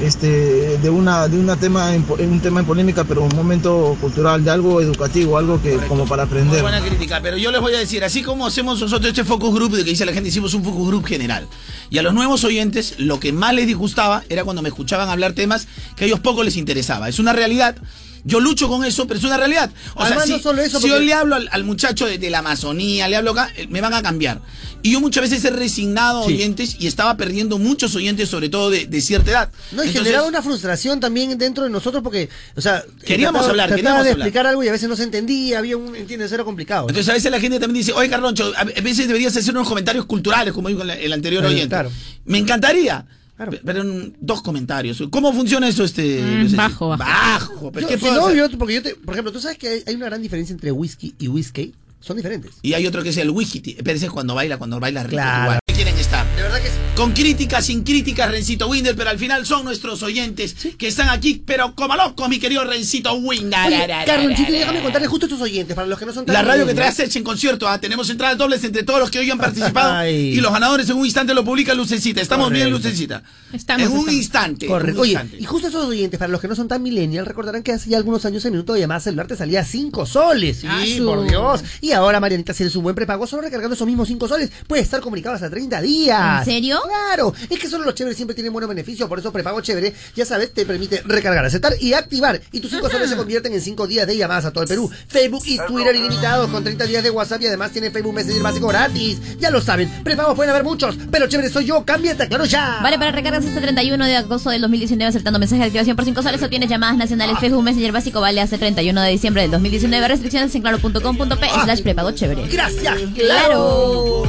este 0.00 0.78
de 0.78 0.90
una 0.90 1.28
de 1.28 1.38
una 1.38 1.56
tema 1.56 1.94
en 1.94 2.04
un 2.08 2.40
tema 2.40 2.60
en 2.60 2.66
polémica 2.66 3.04
pero 3.04 3.22
un 3.22 3.36
momento 3.36 3.96
cultural 4.00 4.42
de 4.42 4.50
algo 4.50 4.80
educativo 4.80 5.36
algo 5.36 5.60
que 5.60 5.76
como 5.88 6.06
para 6.06 6.24
Muy 6.24 6.38
aprender 6.38 6.62
buena 6.62 6.80
crítica, 6.80 7.20
pero 7.22 7.36
yo 7.36 7.50
les 7.50 7.60
voy 7.60 7.74
a 7.74 7.78
decir, 7.78 8.04
así 8.04 8.22
como 8.22 8.46
hacemos 8.46 8.80
nosotros 8.80 9.08
este 9.08 9.24
focus 9.24 9.54
group 9.54 9.72
de 9.72 9.84
que 9.84 9.90
dice 9.90 10.06
la 10.06 10.12
gente, 10.12 10.28
hicimos 10.28 10.54
un 10.54 10.64
focus 10.64 10.88
group 10.88 11.06
general. 11.06 11.46
Y 11.88 11.98
a 11.98 12.02
los 12.02 12.14
nuevos 12.14 12.44
oyentes, 12.44 12.94
lo 12.98 13.18
que 13.18 13.32
más 13.32 13.54
les 13.54 13.66
disgustaba 13.66 14.22
era 14.28 14.44
cuando 14.44 14.62
me 14.62 14.68
escuchaban 14.68 15.08
hablar 15.08 15.32
temas 15.32 15.66
que 15.96 16.04
a 16.04 16.06
ellos 16.06 16.20
poco 16.20 16.42
les 16.42 16.56
interesaba. 16.56 17.08
Es 17.08 17.18
una 17.18 17.32
realidad. 17.32 17.76
Yo 18.24 18.40
lucho 18.40 18.68
con 18.68 18.84
eso, 18.84 19.06
pero 19.06 19.18
es 19.18 19.24
una 19.24 19.36
realidad. 19.36 19.70
O 19.94 20.02
Además, 20.02 20.24
sea, 20.26 20.32
no 20.34 20.38
si, 20.38 20.42
solo 20.42 20.62
eso, 20.62 20.80
si 20.80 20.88
yo 20.88 20.98
le 21.00 21.12
hablo 21.14 21.36
al, 21.36 21.48
al 21.52 21.64
muchacho 21.64 22.06
de, 22.06 22.18
de 22.18 22.30
la 22.30 22.40
Amazonía, 22.40 23.08
le 23.08 23.16
hablo 23.16 23.30
acá, 23.32 23.50
eh, 23.56 23.66
me 23.70 23.80
van 23.80 23.94
a 23.94 24.02
cambiar. 24.02 24.40
Y 24.82 24.92
yo 24.92 25.00
muchas 25.00 25.22
veces 25.28 25.44
he 25.44 25.50
resignado 25.50 26.24
Sí. 26.26 26.34
oyentes 26.34 26.76
y 26.78 26.86
estaba 26.86 27.16
perdiendo 27.16 27.58
muchos 27.58 27.94
oyentes, 27.94 28.28
sobre 28.30 28.48
todo 28.48 28.70
de, 28.70 28.86
de 28.86 29.00
cierta 29.02 29.30
edad. 29.30 29.48
No, 29.72 29.82
y 29.84 29.88
Entonces, 29.88 30.02
generaba 30.02 30.26
una 30.28 30.42
frustración 30.42 31.00
también 31.00 31.36
dentro 31.36 31.64
de 31.64 31.70
nosotros 31.70 32.02
porque, 32.02 32.28
o 32.56 32.60
sea, 32.60 32.82
Queríamos 33.04 33.40
trataba- 33.42 33.50
hablar, 33.50 33.68
trataba 33.68 33.76
queríamos 33.76 34.04
de 34.04 34.10
hablar. 34.12 34.26
explicar 34.28 34.46
algo 34.46 34.64
y 34.64 34.68
a 34.68 34.72
veces 34.72 34.88
no 34.88 34.96
se 34.96 35.02
entendía, 35.04 35.58
había 35.58 35.76
un, 35.76 35.94
entiendes, 35.96 36.32
era 36.32 36.44
complicado. 36.44 36.88
Entonces 36.88 37.08
a 37.10 37.12
veces 37.14 37.30
la 37.30 37.40
gente 37.40 37.60
también 37.60 37.84
dice, 37.84 37.92
oye 37.92 38.08
Carloncho, 38.08 38.52
a 38.56 38.60
a 38.60 38.64
veces 38.82 39.06
deberías 39.06 39.36
hacer 39.36 39.54
unos 39.54 39.68
comentarios 39.68 40.06
culturales, 40.06 40.54
como 40.54 40.68
dijo 40.68 40.82
el- 40.82 41.12
anterior 41.12 41.44
oyente. 41.44 41.68
claro. 41.68 41.90
Me 42.24 42.38
encantaría. 42.38 43.04
Pe- 43.48 43.60
Pero 43.64 43.82
en 43.82 44.16
dos 44.20 44.42
comentarios. 44.42 45.02
¿Cómo 45.10 45.32
funciona 45.32 45.68
eso 45.68 45.84
este? 45.84 46.20
Luis? 46.22 46.54
bajo, 46.56 46.88
bajo. 46.88 46.98
Bajo. 47.04 47.72
¿Pero 47.72 47.82
Yo- 47.82 47.88
qué 47.88 47.94
si 47.94 48.00
puedo 48.00 48.14
no, 48.20 48.26
hacer? 48.26 48.50
yo- 48.50 48.58
porque 48.58 48.74
yo 48.74 48.82
te- 48.82 48.94
por 48.96 49.14
ejemplo, 49.14 49.32
tú 49.32 49.40
sabes 49.40 49.56
que 49.58 49.68
hay, 49.68 49.82
hay 49.86 49.94
una 49.94 50.06
gran 50.06 50.20
diferencia 50.20 50.52
entre 50.52 50.70
whisky 50.72 51.14
y 51.18 51.28
whisky. 51.28 51.74
Son 52.00 52.16
diferentes. 52.16 52.52
Y 52.62 52.72
hay 52.72 52.86
otro 52.86 53.02
que 53.02 53.10
es 53.10 53.16
el 53.18 53.30
wiki. 53.30 53.60
Pero 53.84 53.96
ese 53.96 54.06
es 54.06 54.12
cuando 54.12 54.34
baila, 54.34 54.56
cuando 54.56 54.80
baila 54.80 55.02
rico. 55.02 55.16
Claro. 55.16 55.42
igual. 55.44 55.58
¿Qué 55.66 55.74
quieren 55.74 55.96
estar? 55.98 56.26
De 56.34 56.42
verdad 56.42 56.58
que 56.62 56.68
sí. 56.68 56.74
Con 57.00 57.12
críticas, 57.12 57.64
sin 57.64 57.82
críticas, 57.82 58.30
Rencito 58.30 58.68
Winder, 58.68 58.94
pero 58.94 59.08
al 59.08 59.18
final 59.18 59.46
son 59.46 59.64
nuestros 59.64 60.02
oyentes 60.02 60.54
que 60.76 60.86
están 60.88 61.08
aquí, 61.08 61.42
pero 61.46 61.74
como 61.74 61.96
locos, 61.96 62.28
mi 62.28 62.38
querido 62.38 62.62
Rencito 62.62 63.14
Winder. 63.14 63.90
Carlonchito, 64.04 64.52
déjame 64.52 64.82
contarle 64.82 65.08
justo 65.08 65.24
a 65.24 65.28
estos 65.28 65.40
oyentes, 65.40 65.74
para 65.74 65.86
los 65.88 65.98
que 65.98 66.04
no 66.04 66.12
son 66.12 66.26
tan 66.26 66.34
La 66.34 66.42
radio 66.42 66.66
que 66.66 66.72
millennials. 66.74 66.94
trae 66.96 67.04
a 67.06 67.08
Sech 67.08 67.16
en 67.16 67.24
concierto, 67.24 67.66
¿ah? 67.66 67.80
tenemos 67.80 68.10
entradas 68.10 68.36
dobles 68.36 68.62
entre 68.64 68.82
todos 68.82 69.00
los 69.00 69.10
que 69.10 69.18
hoy 69.18 69.30
han 69.30 69.38
participado 69.38 69.92
Ay. 69.96 70.14
y 70.36 70.40
los 70.42 70.52
ganadores 70.52 70.90
en 70.90 70.96
un 70.98 71.06
instante 71.06 71.32
lo 71.32 71.42
publica 71.42 71.72
Lucecita. 71.72 72.20
Estamos 72.20 72.50
bien. 72.50 72.68
Lucecita. 72.70 73.22
Estamos, 73.50 73.86
en 73.86 73.92
un 73.92 73.98
estamos. 74.00 74.14
instante. 74.14 74.66
Correcto. 74.66 75.00
Oye, 75.00 75.18
y 75.38 75.44
justo 75.46 75.68
esos 75.68 75.86
oyentes, 75.86 76.18
para 76.18 76.30
los 76.30 76.38
que 76.42 76.48
no 76.48 76.54
son 76.54 76.68
tan 76.68 76.82
millennial, 76.82 77.24
recordarán 77.24 77.62
que 77.62 77.72
hace 77.72 77.88
ya 77.88 77.96
algunos 77.96 78.26
años 78.26 78.44
el 78.44 78.50
minuto 78.50 78.74
de 78.74 78.80
llamada 78.80 79.00
celular 79.00 79.26
te 79.26 79.36
salía 79.36 79.64
5 79.64 80.04
soles. 80.04 80.58
Sí, 80.58 80.66
Ah, 80.68 80.84
por 81.02 81.26
Dios. 81.26 81.64
Y 81.80 81.92
ahora, 81.92 82.20
Marianita, 82.20 82.52
si 82.52 82.62
eres 82.64 82.76
un 82.76 82.82
buen 82.82 82.94
prepago, 82.94 83.26
solo 83.26 83.40
recargando 83.40 83.74
esos 83.74 83.86
mismos 83.86 84.06
5 84.06 84.28
soles, 84.28 84.50
puedes 84.66 84.84
estar 84.84 85.00
comunicado 85.00 85.34
hasta 85.34 85.48
30 85.48 85.80
días. 85.80 86.46
¿En 86.46 86.52
serio? 86.52 86.78
Claro. 86.90 87.32
Es 87.48 87.58
que 87.58 87.68
solo 87.68 87.84
los 87.84 87.94
chéveres 87.94 88.16
siempre 88.16 88.34
tienen 88.34 88.52
buenos 88.52 88.68
beneficios, 88.68 89.08
por 89.08 89.18
eso 89.18 89.32
prepago 89.32 89.60
chévere, 89.60 89.94
ya 90.16 90.24
sabes, 90.24 90.52
te 90.52 90.66
permite 90.66 91.02
recargar, 91.04 91.44
aceptar 91.44 91.74
y 91.80 91.92
activar. 91.92 92.40
Y 92.50 92.60
tus 92.60 92.70
5 92.72 92.90
soles 92.90 93.08
se 93.08 93.16
convierten 93.16 93.52
en 93.54 93.60
5 93.60 93.86
días 93.86 94.06
de 94.08 94.16
llamadas 94.16 94.46
a 94.46 94.50
todo 94.50 94.64
el 94.64 94.68
Perú. 94.68 94.90
Facebook 95.08 95.42
y 95.46 95.58
Twitter 95.58 95.94
ilimitados 95.94 96.50
con 96.50 96.64
30 96.64 96.86
días 96.86 97.04
de 97.04 97.10
WhatsApp 97.10 97.42
y 97.42 97.46
además 97.46 97.70
tiene 97.70 97.92
Facebook 97.92 98.14
Messenger 98.14 98.42
básico 98.42 98.66
gratis. 98.66 99.18
Ya 99.38 99.50
lo 99.50 99.60
saben, 99.60 99.88
prepagos 100.02 100.34
pueden 100.34 100.50
haber 100.50 100.64
muchos, 100.64 100.96
pero 101.10 101.28
chévere 101.28 101.48
soy 101.48 101.66
yo, 101.66 101.84
cámbiate, 101.84 102.26
claro 102.28 102.44
ya. 102.44 102.80
Vale, 102.82 102.98
para 102.98 103.12
recargas 103.12 103.44
este 103.44 103.60
31 103.60 104.04
de 104.04 104.16
agosto 104.16 104.50
del 104.50 104.60
2019 104.62 105.08
aceptando 105.08 105.38
mensaje 105.38 105.60
de 105.60 105.66
activación 105.66 105.94
por 105.96 106.04
5 106.04 106.22
soles 106.22 106.42
obtienes 106.42 106.68
llamadas 106.68 106.96
nacionales 106.96 107.38
Facebook 107.38 107.62
Messenger 107.62 107.92
básico 107.92 108.20
vale 108.20 108.40
hasta 108.40 108.56
el 108.56 108.60
31 108.60 109.00
de 109.02 109.10
diciembre 109.10 109.42
del 109.42 109.52
2019 109.52 110.08
restricciones 110.08 110.54
en 110.54 110.62
claro.com.p 110.62 111.46
slash 111.64 111.82
prepago 111.82 112.10
chévere 112.12 112.48
Gracias, 112.48 112.96
claro 113.14 114.24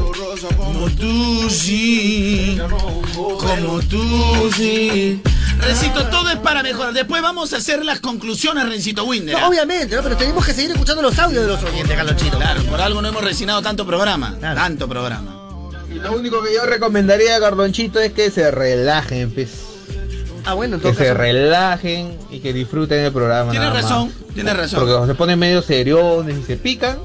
Como 0.58 0.90
tú 0.92 1.50
sí, 1.50 2.51
como 2.58 3.80
tú 3.82 4.52
sí. 4.56 5.22
Rencito, 5.60 6.08
todo 6.08 6.30
es 6.30 6.38
para 6.38 6.64
mejorar. 6.64 6.94
Después 6.94 7.22
vamos 7.22 7.54
a 7.54 7.58
hacer 7.58 7.86
las 7.86 8.00
conclusiones, 8.00 8.68
Rencito 8.68 9.04
Winder. 9.06 9.38
No, 9.40 9.48
obviamente, 9.48 9.96
¿no? 9.96 10.02
pero 10.02 10.18
tenemos 10.18 10.46
que 10.46 10.54
seguir 10.54 10.72
escuchando 10.72 11.02
los 11.02 11.18
audios 11.20 11.44
de 11.44 11.48
los 11.50 11.64
oyentes, 11.64 11.96
Carlonchito. 11.96 12.38
Claro, 12.38 12.64
por 12.64 12.82
algo 12.82 13.02
no 13.02 13.10
hemos 13.10 13.24
resignado 13.24 13.62
tanto 13.62 13.86
programa. 13.86 14.36
Tanto 14.40 14.88
programa. 14.88 15.38
Y 15.94 15.96
lo 15.96 16.14
único 16.14 16.42
que 16.42 16.54
yo 16.54 16.66
recomendaría 16.66 17.36
a 17.36 17.40
Carlonchito 17.40 18.00
es 18.00 18.14
que 18.14 18.32
se 18.32 18.50
relajen 18.50 19.32
pues. 19.32 19.50
Ah, 20.46 20.54
bueno, 20.54 20.78
en 20.78 20.82
que 20.82 20.94
se 20.96 21.14
relajen 21.14 22.18
y 22.32 22.40
que 22.40 22.52
disfruten 22.52 23.06
el 23.06 23.12
programa 23.12 23.52
Tienes 23.52 23.72
razón, 23.72 24.12
tienes 24.34 24.58
razón. 24.58 24.80
porque 24.80 24.94
cuando 24.94 25.14
se 25.14 25.16
ponen 25.16 25.38
medio 25.38 25.62
seriones 25.62 26.36
y 26.40 26.44
se 26.44 26.58
pican 26.58 26.98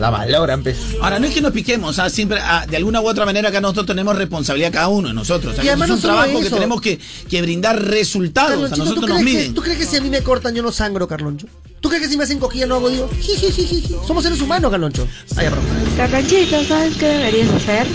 la 0.00 0.10
valoran 0.10 0.62
pues 0.62 0.78
Ahora, 1.00 1.18
no 1.18 1.26
es 1.26 1.34
que 1.34 1.40
nos 1.40 1.52
piquemos, 1.52 1.98
¿ah? 1.98 2.08
siempre, 2.08 2.40
ah, 2.42 2.66
de 2.68 2.76
alguna 2.76 3.00
u 3.00 3.08
otra 3.08 3.26
manera 3.26 3.50
acá 3.50 3.60
nosotros 3.60 3.86
tenemos 3.86 4.16
responsabilidad 4.16 4.72
cada 4.72 4.88
uno 4.88 5.08
de 5.08 5.14
nosotros. 5.14 5.54
Y 5.62 5.68
además 5.68 5.90
es 5.90 5.96
un 5.96 6.00
trabajo 6.00 6.40
que 6.40 6.50
tenemos 6.50 6.80
que, 6.80 6.98
que 7.28 7.42
brindar 7.42 7.80
resultados. 7.80 8.50
A 8.50 8.70
Carlonchito, 8.70 8.84
nosotros 8.84 9.04
¿tú 9.04 9.08
nos 9.08 9.18
crees, 9.20 9.32
que, 9.32 9.38
miden. 9.40 9.54
¿tú 9.54 9.62
crees 9.62 9.78
que 9.78 9.84
si 9.84 9.96
a 9.96 10.00
mí 10.00 10.08
me 10.08 10.22
cortan 10.22 10.54
yo 10.54 10.62
no 10.62 10.72
sangro, 10.72 11.06
Carloncho? 11.06 11.46
¿Tú 11.80 11.88
crees 11.88 12.02
que 12.02 12.08
si 12.08 12.16
me 12.16 12.24
hacen 12.24 12.38
cojilla 12.38 12.66
no 12.66 12.76
hago 12.76 12.88
digo? 12.88 13.10
Jijijijiji. 13.20 13.96
Somos 14.06 14.24
seres 14.24 14.40
humanos, 14.40 14.70
Carloncho. 14.70 15.06
Ay. 15.36 15.48
Carlonchito, 15.96 16.64
¿sabes 16.64 16.96
qué 16.96 17.06
deberías 17.06 17.50
hacer? 17.50 17.86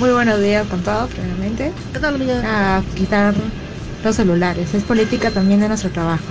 Muy 0.00 0.10
buenos 0.10 0.40
días 0.40 0.66
con 0.68 0.82
todo, 0.82 1.06
primeramente. 1.06 1.70
¿Qué 1.92 1.98
tal, 1.98 2.14
amiga? 2.14 2.42
A 2.78 2.82
quitar 2.96 3.34
los 4.02 4.16
celulares. 4.16 4.72
Es 4.74 4.82
política 4.84 5.30
también 5.30 5.60
de 5.60 5.68
nuestro 5.68 5.90
trabajo. 5.90 6.24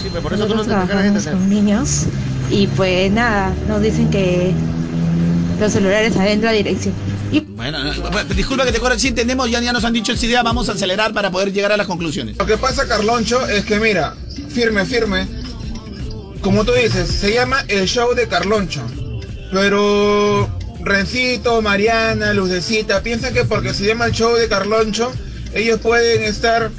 Sí, 0.00 0.08
pero 0.10 0.22
por 0.22 0.32
eso 0.32 0.46
tú 0.46 0.50
no 0.50 0.62
Nosotros 0.62 0.86
te 0.86 0.88
trabajamos 0.88 1.26
con 1.26 1.48
niños 1.48 2.06
y 2.50 2.66
pues 2.68 3.10
nada, 3.12 3.54
nos 3.68 3.80
dicen 3.80 4.10
que 4.10 4.52
los 5.58 5.72
celulares 5.72 6.16
adentro 6.16 6.48
a 6.48 6.52
dirección. 6.52 6.94
Y 7.30 7.40
Bueno, 7.40 7.84
no, 7.84 8.10
bueno, 8.10 8.34
disculpa 8.34 8.64
que 8.64 8.72
te 8.72 8.80
corra, 8.80 8.98
sí 8.98 9.08
entendemos, 9.08 9.50
ya, 9.50 9.60
ya 9.60 9.72
nos 9.72 9.84
han 9.84 9.92
dicho 9.92 10.12
esa 10.12 10.26
idea, 10.26 10.42
vamos 10.42 10.68
a 10.68 10.72
acelerar 10.72 11.12
para 11.12 11.30
poder 11.30 11.52
llegar 11.52 11.70
a 11.70 11.76
las 11.76 11.86
conclusiones. 11.86 12.36
Lo 12.38 12.46
que 12.46 12.56
pasa, 12.56 12.88
Carloncho, 12.88 13.46
es 13.46 13.64
que 13.64 13.78
mira, 13.78 14.16
firme, 14.48 14.84
firme. 14.84 15.28
Como 16.40 16.64
tú 16.64 16.72
dices, 16.72 17.08
se 17.08 17.34
llama 17.34 17.64
el 17.68 17.86
show 17.86 18.14
de 18.14 18.26
Carloncho. 18.26 18.82
Pero 19.52 20.48
Rencito, 20.82 21.60
Mariana, 21.60 22.32
Lucecita, 22.32 23.02
piensan 23.02 23.34
que 23.34 23.44
porque 23.44 23.74
se 23.74 23.84
llama 23.84 24.06
el 24.06 24.12
show 24.12 24.34
de 24.34 24.48
Carloncho, 24.48 25.12
ellos 25.52 25.80
pueden 25.80 26.22
estar 26.22 26.70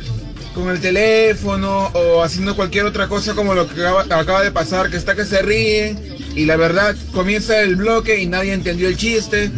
con 0.53 0.69
el 0.69 0.79
teléfono 0.81 1.87
o 1.93 2.23
haciendo 2.23 2.55
cualquier 2.55 2.85
otra 2.85 3.07
cosa 3.07 3.33
como 3.33 3.53
lo 3.53 3.67
que 3.67 3.85
acaba, 3.85 4.43
de 4.43 4.51
pasar, 4.51 4.89
que 4.89 4.97
está 4.97 5.15
que 5.15 5.25
se 5.25 5.41
ríe 5.41 5.95
y 6.35 6.45
la 6.45 6.55
verdad 6.57 6.95
comienza 7.13 7.59
el 7.61 7.75
bloque 7.75 8.19
y 8.21 8.25
nadie 8.27 8.53
entendió 8.53 8.87
el 8.87 8.97
chiste. 8.97 9.51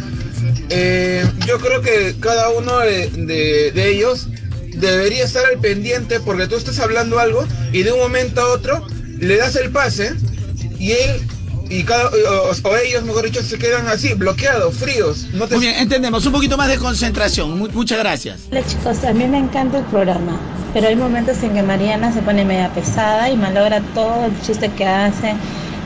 Eh, 0.70 1.24
yo 1.46 1.58
creo 1.58 1.80
que 1.82 2.14
cada 2.20 2.50
uno 2.50 2.78
de- 2.80 3.72
de 3.74 3.88
ellos 3.88 4.28
debería 4.74 5.24
estar 5.24 5.44
al 5.46 5.58
pendiente 5.60 6.20
porque 6.20 6.46
tú 6.46 6.56
estás 6.56 6.78
hablando 6.80 7.18
algo 7.18 7.46
y 7.72 7.82
de 7.82 7.92
un 7.92 7.98
momento 8.00 8.40
a 8.40 8.52
otro 8.52 8.86
le 9.18 9.36
das 9.36 9.56
el 9.56 9.70
pase 9.70 10.14
y 10.78 10.92
él 10.92 11.20
y 11.78 11.82
cada 11.84 12.08
o, 12.08 12.50
o 12.68 12.76
ellos 12.76 13.04
mejor 13.04 13.24
dicho 13.24 13.42
se 13.42 13.58
quedan 13.58 13.86
así 13.88 14.14
bloqueados 14.14 14.74
fríos 14.76 15.26
no 15.32 15.46
te 15.48 15.56
Muy 15.56 15.66
bien, 15.66 15.76
entendemos. 15.78 16.24
Un 16.26 16.32
poquito 16.32 16.56
más 16.56 16.68
de 16.68 16.76
concentración. 16.78 17.58
Mu- 17.58 17.68
muchas 17.72 17.98
gracias. 17.98 18.40
Hola 18.50 18.62
chicos, 18.66 19.02
a 19.04 19.12
mí 19.12 19.26
me 19.26 19.38
encanta 19.38 19.78
el 19.78 19.84
programa, 19.84 20.38
pero 20.72 20.88
hay 20.88 20.96
momentos 20.96 21.42
en 21.42 21.54
que 21.54 21.62
Mariana 21.62 22.12
se 22.12 22.22
pone 22.22 22.44
media 22.44 22.72
pesada 22.72 23.28
y 23.30 23.36
malogra 23.36 23.80
todo 23.94 24.26
el 24.26 24.40
chiste 24.42 24.68
que 24.70 24.86
hace. 24.86 25.34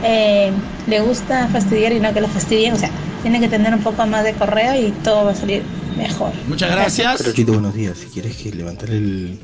Eh, 0.03 0.51
le 0.87 1.01
gusta 1.01 1.47
fastidiar 1.49 1.91
y 1.93 1.99
no 1.99 2.13
que 2.13 2.21
lo 2.21 2.27
fastidien, 2.29 2.73
o 2.73 2.77
sea, 2.77 2.89
tiene 3.21 3.39
que 3.39 3.47
tener 3.49 3.73
un 3.73 3.81
poco 3.81 4.05
más 4.07 4.23
de 4.23 4.33
correo 4.33 4.79
y 4.79 4.91
todo 5.03 5.25
va 5.25 5.31
a 5.31 5.35
salir 5.35 5.61
mejor. 5.97 6.31
Muchas 6.47 6.71
gracias. 6.71 7.17
Carlonchito, 7.17 7.51
buenos 7.53 7.73
días. 7.73 7.97
Si 7.97 8.05
quieres 8.05 8.35
que 8.37 8.51
levantar 8.51 8.89
el, 8.91 9.37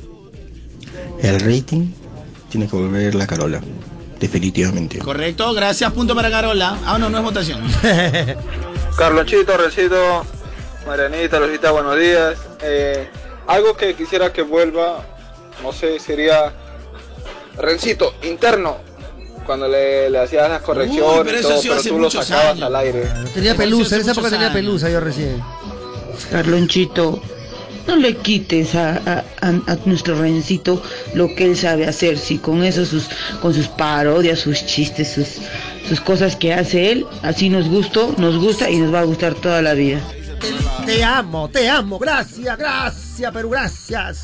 el 1.21 1.39
rating, 1.41 1.87
tienes 2.49 2.69
que 2.69 2.75
volver 2.77 3.15
la 3.15 3.27
Carola. 3.27 3.61
Definitivamente. 4.19 4.99
Correcto, 4.99 5.53
gracias. 5.53 5.91
Punto 5.91 6.15
para 6.15 6.29
Carola. 6.29 6.77
Ah, 6.85 6.97
no, 6.97 7.09
no 7.09 7.17
es 7.17 7.23
votación. 7.23 7.61
Carlonchito, 8.97 9.57
Recito, 9.57 10.25
Marianita, 10.87 11.39
Lucita, 11.39 11.71
buenos 11.71 11.97
días. 11.99 12.37
Eh, 12.61 13.09
algo 13.47 13.75
que 13.75 13.93
quisiera 13.93 14.31
que 14.31 14.41
vuelva, 14.41 15.05
no 15.61 15.73
sé, 15.73 15.99
sería 15.99 16.53
Rencito, 17.57 18.13
interno, 18.23 18.77
cuando 19.45 19.67
le, 19.67 20.09
le 20.09 20.19
hacías 20.19 20.49
las 20.49 20.61
correcciones, 20.61 21.21
pero 21.23 21.37
y 21.37 21.39
eso 21.39 21.49
todo, 21.49 21.61
sí 21.61 21.67
pero 21.69 21.79
hace 21.79 21.89
tú 21.89 21.99
lo 21.99 22.09
sacabas 22.09 22.45
años. 22.53 22.63
al 22.63 22.75
aire. 22.75 23.03
Tenía 23.33 23.55
pelusa, 23.55 23.95
en 23.95 24.01
esa 24.01 24.11
época 24.11 24.29
tenía 24.29 24.51
pelusa 24.51 24.89
yo 24.89 24.99
recién. 24.99 25.41
Carlonchito, 26.31 27.21
no 27.87 27.95
le 27.95 28.15
quites 28.17 28.75
a, 28.75 28.95
a- 28.97 29.23
a- 29.41 29.71
a 29.71 29.77
nuestro 29.85 30.19
Rencito 30.19 30.81
lo 31.13 31.33
que 31.35 31.45
él 31.45 31.57
sabe 31.57 31.87
hacer, 31.87 32.17
si 32.17 32.37
con 32.37 32.63
eso 32.63 32.85
sus, 32.85 33.05
con 33.41 33.53
sus 33.53 33.67
parodias, 33.67 34.39
sus 34.39 34.65
chistes, 34.65 35.13
sus, 35.13 35.27
sus 35.87 36.01
cosas 36.01 36.35
que 36.35 36.53
hace 36.53 36.91
él, 36.91 37.05
así 37.21 37.49
nos 37.49 37.67
gustó, 37.69 38.13
nos 38.17 38.37
gusta 38.37 38.69
y 38.69 38.77
nos 38.77 38.93
va 38.93 39.01
a 39.01 39.03
gustar 39.05 39.35
toda 39.35 39.61
la 39.61 39.73
vida. 39.73 39.99
Te 40.85 41.03
amo, 41.03 41.49
te 41.49 41.67
amo. 41.69 41.97
Gracias, 41.99 42.57
gracias, 42.57 43.31
pero 43.33 43.49
gracias. 43.49 44.23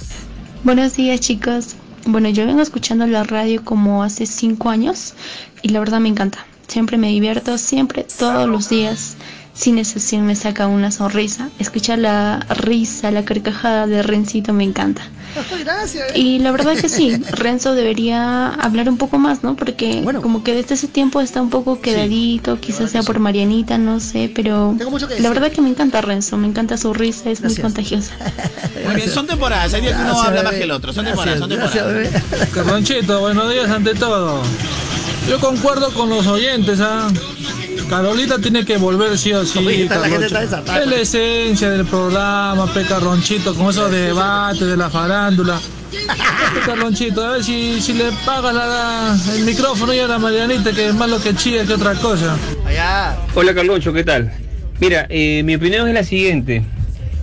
Buenos 0.63 0.95
días 0.95 1.19
chicos. 1.19 1.75
Bueno, 2.05 2.29
yo 2.29 2.45
vengo 2.45 2.61
escuchando 2.61 3.05
la 3.07 3.23
radio 3.23 3.63
como 3.63 4.03
hace 4.03 4.25
cinco 4.25 4.69
años 4.69 5.13
y 5.61 5.69
la 5.69 5.79
verdad 5.79 5.99
me 5.99 6.09
encanta. 6.09 6.45
Siempre 6.67 6.97
me 6.97 7.07
divierto, 7.09 7.57
siempre, 7.57 8.05
todos 8.17 8.47
los 8.47 8.69
días. 8.69 9.15
Sin 9.53 9.77
excepción 9.77 10.25
me 10.25 10.35
saca 10.35 10.67
una 10.67 10.91
sonrisa. 10.91 11.49
Escuchar 11.59 11.99
la 11.99 12.39
risa, 12.49 13.11
la 13.11 13.25
carcajada 13.25 13.85
de 13.85 14.01
Rencito 14.01 14.53
me 14.53 14.63
encanta. 14.63 15.01
Gracias. 15.63 16.15
Y 16.15 16.39
la 16.39 16.51
verdad 16.51 16.75
que 16.75 16.89
sí, 16.89 17.17
Renzo 17.31 17.73
debería 17.73 18.49
hablar 18.49 18.89
un 18.89 18.97
poco 18.97 19.17
más, 19.17 19.43
¿no? 19.43 19.55
Porque 19.55 20.03
como 20.21 20.43
que 20.43 20.53
desde 20.53 20.75
ese 20.75 20.87
tiempo 20.87 21.21
está 21.21 21.41
un 21.41 21.49
poco 21.49 21.81
quedadito, 21.81 22.59
quizás 22.59 22.91
sea 22.91 23.03
por 23.03 23.19
Marianita, 23.19 23.77
no 23.77 23.99
sé, 23.99 24.31
pero 24.33 24.75
la 25.19 25.29
verdad 25.29 25.51
que 25.51 25.61
me 25.61 25.69
encanta 25.69 26.01
Renzo, 26.01 26.37
me 26.37 26.47
encanta 26.47 26.77
su 26.77 26.93
risa, 26.93 27.29
es 27.29 27.41
muy 27.41 27.55
contagiosa. 27.55 28.13
Muy 28.85 28.95
bien, 28.95 29.09
son 29.09 29.27
temporadas. 29.27 29.73
Hay 29.75 29.81
días 29.81 29.93
que 29.93 30.01
uno 30.01 30.09
Gracias, 30.09 30.27
habla 30.27 30.43
más 30.43 30.53
que 30.53 30.63
el 30.63 30.71
otro. 30.71 30.91
Son 30.91 31.05
Gracias, 31.05 31.25
temporadas, 31.25 31.39
son 31.39 31.49
gracias, 31.49 32.21
temporadas. 32.23 32.49
Carlonchito, 32.49 33.19
buenos 33.19 33.51
días 33.51 33.69
ante 33.69 33.93
todo. 33.93 34.41
Yo 35.29 35.39
concuerdo 35.39 35.93
con 35.93 36.09
los 36.09 36.25
oyentes, 36.25 36.79
¿ah? 36.81 37.07
Carolita 37.95 38.39
tiene 38.39 38.63
que 38.63 38.77
volver 38.77 39.17
sí 39.17 39.33
o 39.33 39.45
sí. 39.45 39.59
Oye, 39.59 39.83
esta- 39.83 39.95
la 39.99 40.07
gente 40.07 40.27
Carloncho. 40.29 40.35
está 40.37 40.39
desatada. 40.57 40.79
Es 40.79 40.87
la 40.87 40.95
esencia 40.95 41.69
del 41.71 41.85
programa, 41.85 42.65
pe 42.73 42.83
Carlonchito, 42.85 43.53
con 43.53 43.67
esos 43.69 43.91
debates 43.91 44.65
de 44.65 44.77
la 44.77 44.89
farándula. 44.89 45.59
Carlonchito, 46.65 47.21
a 47.25 47.31
ver 47.31 47.43
si, 47.43 47.81
si 47.81 47.91
le 47.91 48.05
pagas 48.25 48.53
la- 48.55 48.65
la- 48.65 49.17
el 49.35 49.43
micrófono 49.43 49.93
y 49.93 49.99
a 49.99 50.07
la 50.07 50.19
Marianita, 50.19 50.71
que 50.71 50.87
es 50.87 50.93
más 50.95 51.09
lo 51.09 51.21
que 51.21 51.35
chilla 51.35 51.65
que 51.65 51.73
otra 51.73 51.93
cosa. 51.95 52.37
Hola 53.35 53.53
Carloncho, 53.53 53.91
¿qué 53.91 54.05
tal? 54.05 54.31
Mira, 54.79 55.05
eh, 55.09 55.41
mi 55.43 55.55
opinión 55.55 55.85
es 55.89 55.93
la 55.93 56.05
siguiente. 56.05 56.63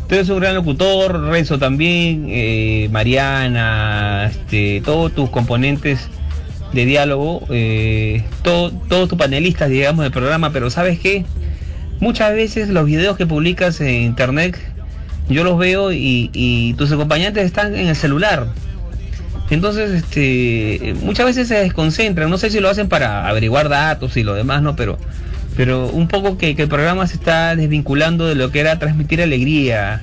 Tú 0.06 0.16
eres 0.16 0.28
un 0.28 0.38
gran 0.38 0.54
locutor, 0.54 1.18
Renzo 1.28 1.58
también, 1.58 2.26
eh, 2.28 2.88
Mariana, 2.92 4.26
este, 4.30 4.82
todos 4.84 5.12
tus 5.14 5.30
componentes 5.30 6.08
de 6.72 6.84
diálogo, 6.84 7.42
eh, 7.50 8.24
todo- 8.42 8.70
todos 8.70 9.08
tus 9.08 9.18
panelistas, 9.18 9.70
digamos, 9.70 10.02
del 10.02 10.12
programa, 10.12 10.52
pero 10.52 10.70
¿sabes 10.70 10.98
qué? 10.98 11.24
Muchas 12.00 12.32
veces 12.34 12.68
los 12.68 12.86
videos 12.86 13.16
que 13.16 13.26
publicas 13.26 13.80
en 13.80 14.02
internet, 14.02 14.56
yo 15.28 15.44
los 15.44 15.58
veo 15.58 15.92
y, 15.92 16.74
tus 16.78 16.92
acompañantes 16.92 17.44
están 17.44 17.74
en 17.74 17.88
el 17.88 17.96
celular. 17.96 18.46
Entonces, 19.50 19.90
este, 19.90 20.94
muchas 21.02 21.26
veces 21.26 21.48
se 21.48 21.54
desconcentran. 21.54 22.28
No 22.28 22.36
sé 22.38 22.50
si 22.50 22.60
lo 22.60 22.68
hacen 22.68 22.88
para 22.88 23.26
averiguar 23.26 23.68
datos 23.68 24.16
y 24.16 24.22
lo 24.22 24.34
demás, 24.34 24.62
¿no? 24.62 24.76
Pero, 24.76 24.98
pero 25.56 25.86
un 25.88 26.06
poco 26.06 26.36
que, 26.36 26.50
el 26.50 26.68
programa 26.68 27.06
se 27.06 27.14
está 27.14 27.56
desvinculando 27.56 28.26
de 28.26 28.34
lo 28.34 28.50
que 28.50 28.60
era 28.60 28.78
transmitir 28.78 29.22
alegría. 29.22 30.02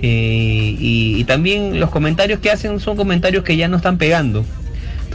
eh, 0.00 0.76
y 0.78 1.24
también 1.24 1.80
los 1.80 1.90
comentarios 1.90 2.38
que 2.40 2.50
hacen 2.50 2.78
son 2.80 2.96
comentarios 2.96 3.42
que 3.44 3.56
ya 3.56 3.68
no 3.68 3.76
están 3.76 3.98
pegando. 3.98 4.44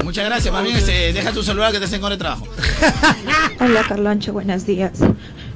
Muchas 0.04 0.26
gracias. 0.26 0.54
Más 0.54 0.64
bien, 0.64 0.76
este, 0.76 1.14
deja 1.14 1.32
tu 1.32 1.44
celular 1.44 1.72
que 1.72 1.80
te 1.80 1.86
hacen 1.86 2.02
con 2.02 2.12
el 2.12 2.18
trabajo. 2.18 2.48
Hola 3.60 3.84
Carloncho, 3.88 4.34
buenos 4.34 4.66
días. 4.66 4.92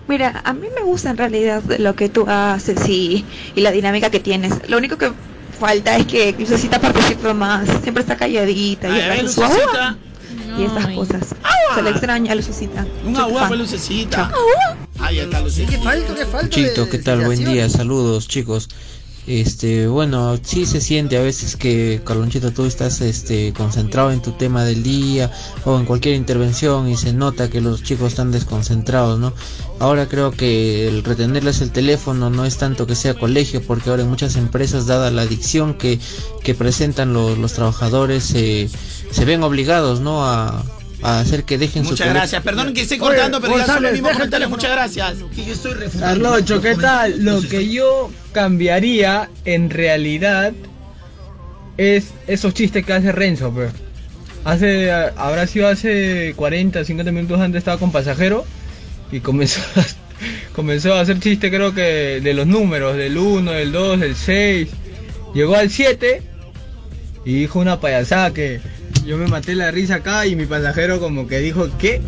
Mira, 0.07 0.41
a 0.45 0.53
mí 0.53 0.68
me 0.73 0.81
gusta 0.84 1.09
en 1.09 1.18
realidad 1.18 1.61
lo 1.80 1.95
que 1.95 2.07
tú 2.09 2.26
haces 2.27 2.88
y, 2.88 3.26
y 3.55 3.61
la 3.61 3.72
dinámica 3.72 4.09
que 4.09 4.19
tienes. 4.19 4.53
Lo 4.69 4.77
único 4.77 4.97
que 4.97 5.11
falta 5.59 5.97
es 5.97 6.05
que 6.05 6.34
Lucecita 6.38 6.80
participe 6.80 7.34
más. 7.34 7.68
Siempre 7.84 8.01
está 8.01 8.15
calladita 8.15 8.88
y, 8.88 9.01
Ay, 9.01 9.27
su 9.27 9.43
agua 9.43 9.97
y 10.57 10.64
estas 10.64 10.88
cosas. 10.88 11.35
Se 11.76 11.81
le 11.81 11.89
extraña 11.89 12.31
a 12.31 12.35
Lucecita. 12.35 12.85
Un 13.05 13.18
agua, 13.18 13.41
fan. 13.41 13.47
pues, 13.49 13.59
lucecita. 13.59 14.31
Ahí 14.99 15.19
está, 15.19 15.41
lucecita. 15.41 15.72
¿Qué 15.72 15.77
falta? 15.77 16.15
¿Qué 16.15 16.26
falta? 16.26 16.49
Chito, 16.49 16.89
¿qué 16.89 16.99
tal? 16.99 17.26
Buen 17.26 17.43
día, 17.43 17.69
saludos 17.69 18.27
chicos. 18.27 18.69
Este, 19.27 19.87
bueno, 19.87 20.39
sí 20.41 20.65
se 20.65 20.79
siente 20.79 21.17
a 21.17 21.21
veces 21.21 21.57
que 21.57 22.01
Carlonchito 22.05 22.53
tú 22.53 22.63
estás 22.63 23.01
este 23.01 23.51
concentrado 23.51 24.11
en 24.11 24.21
tu 24.21 24.31
tema 24.31 24.63
del 24.63 24.83
día 24.83 25.29
o 25.65 25.77
en 25.77 25.83
cualquier 25.85 26.15
intervención 26.15 26.87
y 26.87 26.95
se 26.95 27.11
nota 27.11 27.49
que 27.49 27.59
los 27.59 27.83
chicos 27.83 28.07
están 28.07 28.31
desconcentrados, 28.31 29.19
¿no? 29.19 29.33
Ahora 29.79 30.07
creo 30.07 30.31
que 30.31 30.87
el 30.87 31.03
retenerles 31.03 31.59
el 31.59 31.71
teléfono 31.71 32.29
no 32.29 32.45
es 32.45 32.57
tanto 32.57 32.87
que 32.87 32.95
sea 32.95 33.15
colegio, 33.15 33.61
porque 33.61 33.89
ahora 33.89 34.03
en 34.03 34.09
muchas 34.09 34.37
empresas, 34.37 34.87
dada 34.87 35.11
la 35.11 35.23
adicción 35.23 35.73
que, 35.73 35.99
que 36.41 36.55
presentan 36.55 37.11
los, 37.11 37.37
los 37.37 37.51
trabajadores, 37.51 38.33
eh, 38.33 38.69
se 39.11 39.25
ven 39.25 39.43
obligados, 39.43 39.99
¿no? 39.99 40.23
A, 40.23 40.63
a 41.01 41.19
hacer 41.19 41.43
que 41.43 41.57
dejen 41.57 41.83
su 41.83 41.91
Muchas 41.91 42.09
gracias. 42.09 42.43
Perdón 42.43 42.73
que 42.73 42.81
esté 42.81 42.97
cortando, 42.97 43.39
pero 43.39 43.57
ya 43.57 43.65
son 43.65 43.83
los 43.83 43.91
González, 43.91 43.93
mismos 43.93 44.11
deja 44.11 44.23
el 44.23 44.29
comentarios. 44.29 44.49
Muchas 44.49 44.71
gracias. 44.71 45.99
Carlocho, 45.99 46.61
¿qué 46.61 46.75
tal? 46.75 47.23
Lo 47.23 47.41
que 47.41 47.69
yo 47.69 48.11
cambiaría 48.31 49.29
en 49.45 49.69
realidad 49.69 50.53
es 51.77 52.11
esos 52.27 52.53
chistes 52.53 52.85
que 52.85 52.93
hace 52.93 53.11
Renzo, 53.11 53.51
pues. 53.51 53.71
Hace, 54.43 54.91
habrá 54.91 55.45
sido 55.45 55.67
hace 55.67 56.33
40, 56.35 56.83
50 56.85 57.11
minutos 57.11 57.39
antes 57.39 57.59
estaba 57.59 57.77
con 57.77 57.91
pasajero 57.91 58.45
y 59.11 59.19
comenzó 59.19 59.59
a, 59.75 59.85
comenzó 60.55 60.93
a 60.93 61.01
hacer 61.01 61.19
chiste 61.19 61.49
creo 61.49 61.73
que 61.73 62.21
de 62.21 62.33
los 62.33 62.47
números, 62.47 62.95
del 62.95 63.17
1, 63.17 63.51
del 63.51 63.71
2, 63.71 63.99
del 63.99 64.15
6. 64.15 64.69
Llegó 65.33 65.55
al 65.55 65.69
7 65.69 66.21
y 67.25 67.33
dijo 67.41 67.59
una 67.59 67.79
payasada 67.79 68.33
que 68.33 68.61
yo 69.07 69.17
me 69.17 69.27
maté 69.27 69.55
la 69.55 69.71
risa 69.71 69.95
acá 69.95 70.25
y 70.25 70.35
mi 70.35 70.45
pasajero 70.45 70.99
como 70.99 71.27
que 71.27 71.39
dijo 71.39 71.69
¿qué? 71.79 72.01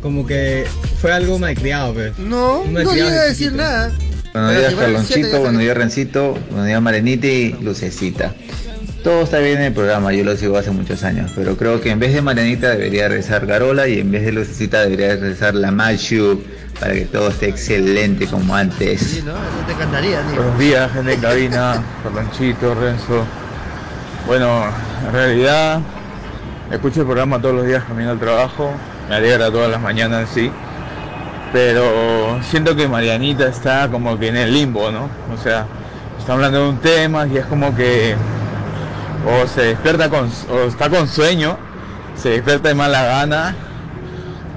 Como 0.00 0.26
que 0.26 0.66
fue 0.98 1.12
algo 1.12 1.38
malcriado, 1.38 1.92
pues. 1.92 2.18
No, 2.18 2.64
no 2.64 2.80
llega 2.80 3.08
a 3.08 3.10
de 3.10 3.28
decir 3.28 3.48
chiquito. 3.48 3.62
nada. 3.62 3.92
Buenos 4.32 4.56
días 4.56 4.74
Carlonchito, 4.74 5.40
buenos 5.40 5.60
días 5.60 5.76
Rencito, 5.76 6.38
buenos 6.48 6.66
días 6.66 6.80
Marenita 6.80 7.26
y 7.26 7.52
Lucecita. 7.60 8.32
Todo 9.04 9.22
está 9.22 9.38
bien 9.38 9.58
en 9.58 9.64
el 9.64 9.72
programa, 9.72 10.12
yo 10.12 10.24
lo 10.24 10.34
sigo 10.36 10.56
hace 10.56 10.70
muchos 10.70 11.04
años, 11.04 11.30
pero 11.34 11.56
creo 11.56 11.80
que 11.80 11.90
en 11.90 11.98
vez 11.98 12.14
de 12.14 12.22
Marenita 12.22 12.70
debería 12.70 13.08
rezar 13.08 13.46
Garola 13.46 13.88
y 13.88 13.98
en 13.98 14.10
vez 14.10 14.24
de 14.24 14.32
Lucecita 14.32 14.80
debería 14.82 15.16
rezar 15.16 15.54
la 15.54 15.70
Machu 15.70 16.42
para 16.78 16.94
que 16.94 17.02
todo 17.02 17.28
esté 17.28 17.48
excelente 17.48 18.26
como 18.26 18.54
antes. 18.54 19.00
Sí, 19.00 19.22
¿no? 19.26 19.32
No 19.32 19.66
te 19.66 19.72
encantaría, 19.72 20.22
tío. 20.22 20.36
Buenos 20.36 20.58
días, 20.58 20.92
gente 20.92 21.12
en 21.12 21.20
cabina, 21.20 21.84
Carlonchito, 22.02 22.74
Renzo. 22.74 23.26
Bueno, 24.26 24.64
en 25.06 25.12
realidad 25.12 25.80
escucho 26.70 27.00
el 27.00 27.06
programa 27.06 27.40
todos 27.40 27.54
los 27.54 27.66
días 27.66 27.84
camino 27.84 28.10
al 28.10 28.18
trabajo, 28.18 28.72
me 29.08 29.16
alegra 29.16 29.50
todas 29.50 29.70
las 29.70 29.80
mañanas, 29.80 30.28
sí. 30.32 30.50
Pero 31.52 32.38
siento 32.42 32.76
que 32.76 32.86
Marianita 32.86 33.48
está 33.48 33.88
como 33.90 34.18
que 34.18 34.28
en 34.28 34.36
el 34.36 34.52
limbo, 34.52 34.90
¿no? 34.90 35.08
O 35.34 35.36
sea, 35.36 35.66
está 36.18 36.34
hablando 36.34 36.62
de 36.62 36.68
un 36.68 36.78
tema 36.78 37.26
y 37.26 37.38
es 37.38 37.46
como 37.46 37.74
que 37.74 38.14
o 39.26 39.46
se 39.46 39.62
despierta 39.62 40.08
con, 40.08 40.30
o 40.50 40.60
está 40.68 40.88
con 40.88 41.08
sueño, 41.08 41.58
se 42.14 42.30
despierta 42.30 42.68
de 42.68 42.74
mala 42.74 43.02
gana 43.02 43.54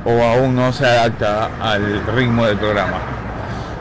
o 0.05 0.21
aún 0.21 0.55
no 0.55 0.71
se 0.71 0.85
adapta 0.85 1.49
al 1.59 2.05
ritmo 2.15 2.45
del 2.45 2.57
programa. 2.57 2.99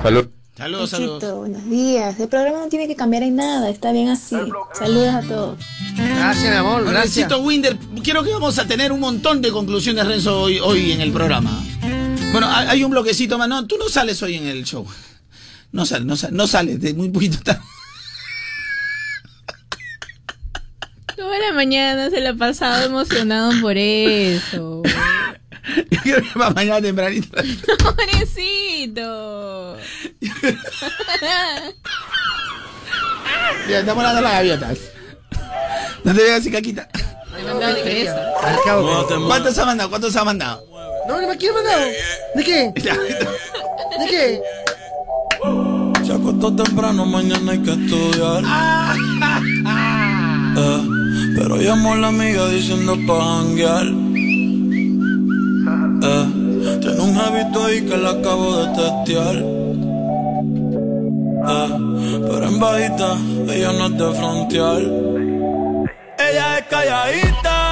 Salud. 0.03 0.32
Saludos, 0.63 0.93
Luchito, 0.93 1.21
saludos. 1.21 1.39
buenos 1.41 1.69
días. 1.69 2.21
El 2.21 2.29
programa 2.29 2.59
no 2.61 2.69
tiene 2.69 2.87
que 2.87 2.95
cambiar 2.95 3.25
en 3.25 3.35
nada, 3.35 3.69
está 3.69 3.91
bien 3.91 4.09
así. 4.11 4.37
Saludos 4.73 5.09
a 5.13 5.23
todos. 5.23 5.59
Gracias, 5.97 6.51
mi 6.53 6.57
amor, 6.57 6.85
gracias. 6.85 7.17
Rencito 7.17 7.41
Winder, 7.41 7.77
creo 8.05 8.23
que 8.23 8.31
vamos 8.33 8.57
a 8.61 8.65
tener 8.69 8.93
un 8.93 9.01
montón 9.01 9.43
de 9.43 9.51
conclusiones, 9.51 10.07
Renzo, 10.07 10.41
hoy, 10.41 10.61
hoy 10.61 10.93
en 10.93 11.01
el 11.01 11.11
programa. 11.11 11.51
Bueno, 12.31 12.47
hay 12.49 12.69
hay 12.69 12.85
un 12.85 12.93
bloquecito 12.93 13.39
más. 13.39 13.49
No, 13.49 13.67
tú 13.67 13.77
no 13.77 13.89
sales 13.89 14.23
hoy 14.23 14.37
en 14.37 14.47
el 14.47 14.63
show. 14.63 14.87
No 15.73 15.85
sales, 15.85 16.07
no 16.07 16.15
sales, 16.15 16.37
no 16.37 16.47
sales, 16.47 16.81
de 16.81 16.95
muy 16.95 17.09
poquito 17.09 17.39
tarde. 17.43 17.61
Toda 21.17 21.39
la 21.41 21.53
mañana 21.55 22.09
se 22.09 22.21
la 22.21 22.31
ha 22.31 22.35
pasado 22.37 22.87
emocionado 22.87 23.51
por 23.61 23.77
eso. 23.77 24.83
Yo 25.91 26.03
quiero 26.03 26.19
ir 26.25 26.33
para 26.35 26.51
mañana 26.51 26.81
tempranito. 26.81 27.29
Pobrecito. 27.79 29.77
Ya, 33.69 33.81
estamos 33.81 34.03
de 34.15 34.21
las 34.21 34.33
gaviotas. 34.33 34.79
No 36.05 36.15
te 36.15 36.23
veas 36.23 36.41
así, 36.41 36.51
caquita. 36.51 36.89
Me 37.35 37.45
mandaba 37.45 37.73
de. 37.75 38.11
¿Cuántos 39.27 39.59
ha 39.59 39.67
mandado? 39.67 39.91
¿Cuántos 39.91 40.17
ha 40.17 40.25
mandado? 40.25 40.67
No, 41.07 41.21
no 41.21 41.29
me 41.29 41.37
quiero 41.37 41.55
mandado. 41.55 41.87
¿De 42.35 42.45
qué? 42.45 42.73
¿De 42.75 44.07
qué? 44.09 44.43
Se 46.05 46.13
acostó 46.13 46.55
temprano, 46.55 47.07
mañana 47.07 47.53
hay 47.53 47.59
que 47.61 47.71
estudiar. 47.73 48.43
Eh, 50.57 50.89
pero 51.37 51.57
llamó 51.57 51.95
a 51.95 51.97
la 51.97 52.09
amiga 52.09 52.49
diciendo 52.49 52.97
pa' 53.07 53.25
janguear. 53.25 53.87
Eh, 56.05 56.79
tiene 56.81 57.01
un 57.01 57.17
hábito 57.17 57.65
ahí 57.65 57.83
que 57.83 57.97
la 57.97 58.11
acabo 58.11 58.57
de 58.57 58.67
testear. 58.75 59.37
Eh, 61.49 61.69
pero 62.27 62.45
en 62.47 62.59
bajita, 62.59 63.17
ella 63.49 63.73
no 63.73 63.87
es 63.87 63.99
de 63.99 64.13
frontear. 64.15 64.83
Ella 66.19 66.59
es 66.59 66.65
calladita, 66.67 67.72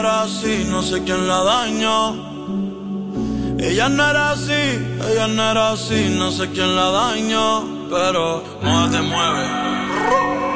Era 0.00 0.22
así, 0.22 0.64
no 0.66 0.82
sé 0.82 1.02
quién 1.04 1.28
la 1.28 1.44
dañó. 1.44 2.14
Ella 3.58 3.88
no 3.90 4.10
era 4.10 4.30
así, 4.30 4.62
ella 5.10 5.26
no 5.28 5.50
era 5.50 5.72
así, 5.72 6.08
no 6.18 6.30
sé 6.30 6.48
quién 6.50 6.74
la 6.74 6.90
dañó, 6.90 7.88
pero 7.90 8.42
no 8.62 8.90
te 8.90 9.02
mueve. 9.02 10.49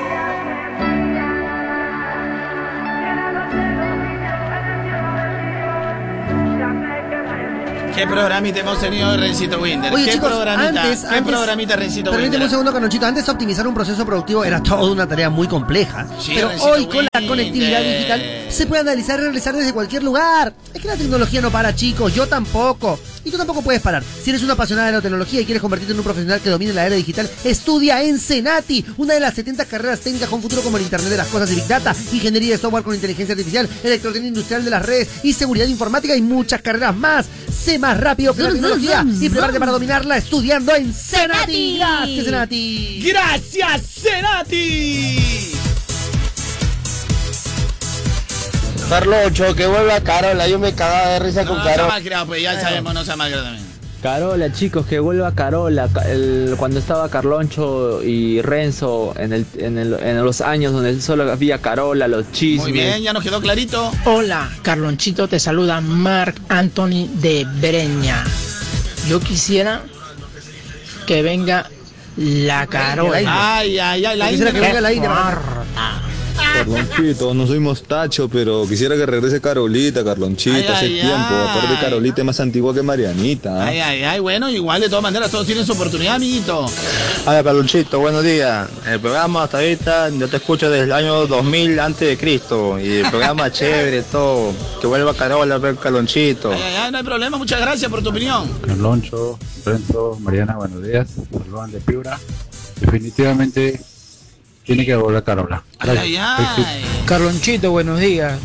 ¿Qué 7.95 8.07
programita 8.09 8.61
hemos 8.61 8.81
tenido 8.81 9.13
de 9.13 9.17
Rencito 9.19 9.61
Winder? 9.61 9.93
Oye, 9.95 10.05
¿Qué 10.07 10.13
chicos, 10.13 10.29
programita? 10.33 10.83
antes, 10.83 11.01
¿Qué 11.03 11.15
antes- 11.15 11.33
programita 11.33 11.77
Rencito 11.77 12.11
Permíteme 12.11 12.45
un 12.45 12.51
segundo, 12.51 12.73
Canochito. 12.73 13.07
Antes 13.07 13.25
de 13.27 13.33
optimizar 13.33 13.67
un 13.69 13.75
proceso 13.75 14.05
productivo 14.05 14.45
era 14.45 14.61
toda 14.63 14.91
una 14.91 15.07
tarea 15.07 15.31
muy 15.31 15.47
compleja. 15.47 16.07
Sí, 16.19 16.33
pero 16.35 16.49
Rencito 16.49 16.71
hoy 16.71 16.87
con 16.87 17.07
la 17.13 17.27
conectividad 17.29 17.81
digital 17.83 18.23
se 18.49 18.67
puede 18.67 18.81
analizar 18.83 19.21
y 19.21 19.23
realizar 19.23 19.55
desde 19.55 19.73
cualquier 19.73 20.03
lugar. 20.03 20.53
Es 20.73 20.83
que 20.83 20.89
la 20.89 20.97
tecnología 20.97 21.41
no 21.41 21.51
para, 21.51 21.75
chicos. 21.75 22.13
Yo 22.15 22.27
tampoco. 22.27 22.99
Y 23.25 23.31
tú 23.31 23.37
tampoco 23.37 23.63
puedes 23.63 23.81
parar. 23.81 24.03
Si 24.23 24.31
eres 24.31 24.43
una 24.43 24.53
apasionada 24.53 24.89
de 24.89 24.93
la 24.95 25.03
tecnología 25.03 25.41
y 25.41 25.45
quieres 25.45 25.63
convertirte 25.63 25.93
en 25.93 25.99
un 25.99 26.05
profesional 26.05 26.41
que 26.41 26.51
domine 26.51 26.73
la 26.73 26.87
era 26.87 26.95
digital, 26.97 27.31
estudia 27.45 28.03
en 28.03 28.19
Senati, 28.19 28.85
una 28.97 29.15
de 29.15 29.21
las 29.21 29.35
70 29.35 29.65
carreras 29.65 30.01
técnicas 30.01 30.29
con 30.29 30.43
futuro 30.43 30.63
como 30.63 30.77
el 30.77 30.83
Internet 30.83 31.11
de 31.11 31.17
las 31.17 31.29
Cosas 31.29 31.51
y 31.51 31.55
Big 31.57 31.67
Data, 31.67 31.95
ingeniería 32.13 32.53
de 32.53 32.59
software 32.59 32.85
con 32.85 32.95
inteligencia 32.95 33.33
artificial, 33.33 33.69
electrónica 33.83 34.27
industrial 34.27 34.65
de 34.65 34.71
las 34.71 34.85
redes 34.85 35.09
y 35.23 35.33
seguridad 35.33 35.67
informática 35.67 36.15
y 36.17 36.23
muchas 36.23 36.61
carreras 36.63 36.97
más. 36.97 37.27
Sé 37.65 37.79
más 37.79 37.99
rápido 37.99 38.35
que 38.35 38.43
la 38.43 38.53
tecnología 38.53 39.05
y 39.21 39.29
prepárate 39.29 39.59
para 39.59 39.73
dominarla 39.73 40.19
estudiando 40.19 40.75
en. 40.75 40.93
Senati. 40.93 41.79
Gracias, 41.79 42.25
Senati. 42.25 43.03
¡Gracias, 43.05 43.83
Senati! 44.03 45.64
Carlocho, 48.95 49.57
que 49.57 49.67
vuelva 49.67 50.01
Carola, 50.03 50.47
yo 50.47 50.57
me 50.61 50.73
cagaba 50.73 51.09
de 51.09 51.19
risa 51.19 51.45
con 51.45 51.57
No 51.59 51.65
sea 51.65 51.73
Carola. 51.75 51.95
malcriado, 51.95 52.27
pues 52.27 52.43
ya 52.43 52.61
sabemos, 52.61 52.95
no 52.95 53.05
sea 53.05 53.17
malcriado 53.17 53.45
también. 53.47 53.67
Carola, 54.01 54.53
chicos, 54.53 54.87
que 54.87 55.01
vuelva 55.01 55.35
Carola. 55.35 55.89
El- 56.07 56.55
cuando 56.57 56.79
estaba 56.79 57.09
Carloncho 57.09 58.05
y 58.05 58.41
Renzo 58.41 59.13
en, 59.19 59.33
el, 59.33 59.47
en, 59.59 59.79
el- 59.79 59.95
en 59.95 60.25
los 60.25 60.41
años 60.41 60.73
donde 60.73 61.01
solo 61.01 61.29
había 61.33 61.59
Carola, 61.59 62.07
los 62.07 62.31
chismes. 62.31 62.63
Muy 62.69 62.73
bien, 62.73 63.03
ya 63.03 63.13
nos 63.13 63.25
quedó 63.25 63.41
clarito. 63.41 63.91
Hola, 64.05 64.49
Carlonchito, 64.63 65.27
te 65.27 65.41
saluda 65.41 65.81
Mark 65.81 66.37
Anthony 66.49 67.09
de 67.15 67.45
Breña. 67.61 68.23
Yo 69.09 69.19
quisiera 69.19 69.83
que 71.05 71.21
venga 71.23 71.69
la 72.17 72.69
Carola. 72.69 73.57
Ay, 73.57 73.77
ay, 73.77 74.05
ay, 74.05 74.17
la 74.17 74.27
Yo 74.27 74.31
quisiera 74.31 74.53
que 74.53 74.61
venga 74.61 74.81
la 74.81 74.93
India, 74.93 75.11
Carlonchito, 76.37 77.35
no 77.35 77.47
soy 77.47 77.59
mostacho, 77.61 78.29
pero 78.29 78.67
quisiera 78.69 78.97
que 78.97 79.07
regrese 79.07 79.41
Carolita, 79.41 80.05
Carlonchito, 80.05 80.57
Ay, 80.57 80.65
hace 80.67 80.85
ay, 80.87 80.93
tiempo. 81.01 81.17
ay. 81.31 81.49
Aparte, 81.49 81.81
Carolita 81.81 82.21
es 82.21 82.25
más 82.25 82.41
antigua 82.41 82.75
que 82.75 82.83
Marianita. 82.83 83.65
Ay, 83.65 83.79
ay, 83.81 84.03
ay, 84.03 84.21
bueno, 84.21 84.49
igual 84.51 84.81
de 84.81 84.89
todas 84.89 85.03
maneras 85.03 85.31
todos 85.31 85.47
tienen 85.47 85.65
su 85.67 85.73
oportunidad, 85.73 86.17
amiguito. 86.17 86.67
Hola 87.27 87.43
Carlonchito, 87.43 87.99
buenos 88.01 88.23
días. 88.23 88.69
El 88.87 89.01
programa 89.01 89.45
hasta 89.45 89.59
ahorita 89.59 90.11
yo 90.11 90.29
te 90.29 90.37
escucho 90.37 90.71
desde 90.71 90.85
el 90.85 90.93
año 90.93 91.27
2000 91.27 91.81
antes 91.81 92.09
de 92.09 92.17
Cristo 92.19 92.79
y 92.79 92.97
el 92.97 93.11
programa 93.11 93.51
chévere, 93.51 94.03
todo. 94.13 94.53
Que 94.81 94.87
vuelva 94.87 95.15
Carola, 95.15 95.59
ver 95.59 95.77
Carlonchito. 95.77 96.53
Ay, 96.53 96.61
ay, 96.63 96.75
ay, 96.85 96.91
no 96.93 96.99
hay 96.99 97.05
problema, 97.05 97.39
muchas 97.39 97.61
gracias 97.61 97.91
por 97.91 98.03
tu 98.03 98.11
opinión. 98.11 98.49
Carloncho, 98.67 99.39
Renzo, 99.65 100.19
Mariana, 100.21 100.57
buenos 100.57 100.83
días. 100.83 101.09
Saludan 101.33 101.71
de 101.73 101.81
Piura. 101.81 102.19
Definitivamente 102.81 103.81
tiene 104.65 104.85
que 104.85 104.97
volver 104.97 105.23
Carola. 105.23 105.63
Ay, 105.79 106.17
ay. 106.17 106.85
Carlonchito, 107.07 107.71
buenos 107.71 108.01
días. 108.01 108.39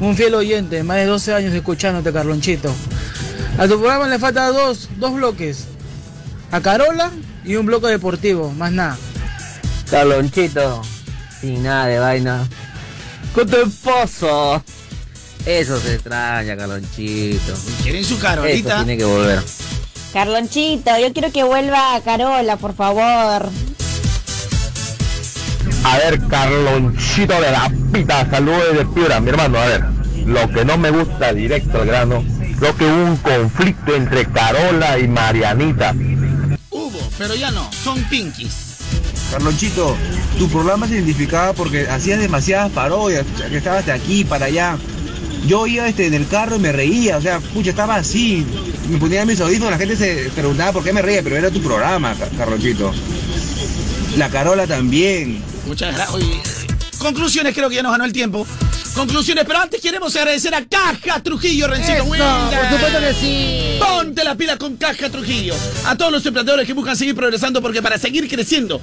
Un 0.00 0.16
fiel 0.16 0.34
oyente, 0.34 0.82
más 0.82 0.98
de 0.98 1.06
12 1.06 1.34
años 1.34 1.54
escuchándote, 1.54 2.12
Carlonchito. 2.12 2.72
A 3.58 3.66
tu 3.66 3.78
programa 3.78 4.06
le 4.08 4.18
falta 4.18 4.48
dos, 4.48 4.88
dos 4.96 5.14
bloques. 5.14 5.66
A 6.50 6.60
Carola 6.60 7.10
y 7.44 7.56
un 7.56 7.66
bloque 7.66 7.88
deportivo, 7.88 8.52
más 8.52 8.72
nada. 8.72 8.96
Carlonchito, 9.90 10.82
sin 11.40 11.62
nada 11.62 11.86
de 11.86 11.98
vaina. 11.98 12.46
Con 13.34 13.48
tu 13.48 13.56
esposo. 13.56 14.62
Eso 15.44 15.80
se 15.80 15.94
extraña, 15.94 16.56
Carlonchito. 16.56 17.54
¿Quieren 17.82 18.04
su 18.04 18.14
Eso 18.14 18.22
Carolita? 18.22 18.76
tiene 18.78 18.96
que 18.96 19.04
volver. 19.04 19.42
Carlonchito, 20.12 20.98
yo 20.98 21.12
quiero 21.12 21.32
que 21.32 21.44
vuelva 21.44 22.00
Carola, 22.04 22.56
por 22.56 22.74
favor. 22.74 23.48
A 25.88 25.98
ver, 25.98 26.18
Carlonchito 26.26 27.40
de 27.40 27.50
la 27.52 27.70
pita, 27.92 28.28
saludos 28.28 28.62
desde 28.72 28.86
Piura, 28.86 29.20
mi 29.20 29.28
hermano. 29.28 29.58
A 29.58 29.66
ver, 29.66 29.84
lo 30.26 30.50
que 30.50 30.64
no 30.64 30.76
me 30.76 30.90
gusta 30.90 31.32
directo 31.32 31.80
al 31.80 31.86
grano, 31.86 32.24
creo 32.58 32.76
que 32.76 32.84
hubo 32.84 33.04
un 33.04 33.16
conflicto 33.18 33.94
entre 33.94 34.26
Carola 34.26 34.98
y 34.98 35.06
Marianita. 35.06 35.94
Hubo, 36.70 36.98
pero 37.16 37.36
ya 37.36 37.52
no, 37.52 37.70
son 37.72 38.02
pinkies. 38.04 38.64
Carlonchito, 39.30 39.96
tu 40.38 40.48
programa 40.48 40.88
se 40.88 40.94
identificaba 40.94 41.52
porque 41.52 41.88
hacías 41.88 42.18
demasiadas 42.18 42.72
parodias, 42.72 43.24
que 43.48 43.56
estabas 43.56 43.86
de 43.86 43.92
aquí 43.92 44.24
para 44.24 44.46
allá. 44.46 44.76
Yo 45.46 45.68
iba 45.68 45.86
este, 45.86 46.06
en 46.08 46.14
el 46.14 46.26
carro 46.26 46.56
y 46.56 46.58
me 46.58 46.72
reía, 46.72 47.16
o 47.16 47.20
sea, 47.22 47.38
pucha, 47.38 47.70
estaba 47.70 47.94
así, 47.94 48.44
me 48.90 48.98
ponía 48.98 49.24
mis 49.24 49.40
audífonos, 49.40 49.70
la 49.70 49.78
gente 49.78 49.96
se 49.96 50.30
preguntaba 50.34 50.72
por 50.72 50.82
qué 50.82 50.92
me 50.92 51.02
reía, 51.02 51.22
pero 51.22 51.36
era 51.36 51.50
tu 51.52 51.60
programa, 51.62 52.12
Ca- 52.14 52.28
Carlonchito. 52.36 52.92
La 54.16 54.28
Carola 54.30 54.66
también. 54.66 55.40
Muchas 55.66 55.94
gracias. 55.94 56.66
Conclusiones, 56.98 57.54
creo 57.54 57.68
que 57.68 57.76
ya 57.76 57.82
nos 57.82 57.92
ganó 57.92 58.04
el 58.04 58.12
tiempo. 58.12 58.46
Conclusiones, 58.96 59.44
pero 59.46 59.58
antes 59.58 59.82
queremos 59.82 60.16
agradecer 60.16 60.54
a 60.54 60.64
Caja 60.64 61.22
Trujillo, 61.22 61.68
Rencito 61.68 61.92
Eso, 61.96 62.04
Winder. 62.04 62.60
por 62.60 62.70
supuesto 62.70 62.98
que 62.98 63.14
sí. 63.14 63.78
Ponte 63.78 64.24
la 64.24 64.34
pila 64.36 64.56
con 64.56 64.76
Caja 64.78 65.10
Trujillo. 65.10 65.54
A 65.84 65.96
todos 65.96 66.10
los 66.10 66.24
emprendedores 66.24 66.66
que 66.66 66.72
buscan 66.72 66.96
seguir 66.96 67.14
progresando, 67.14 67.60
porque 67.60 67.82
para 67.82 67.98
seguir 67.98 68.26
creciendo, 68.26 68.80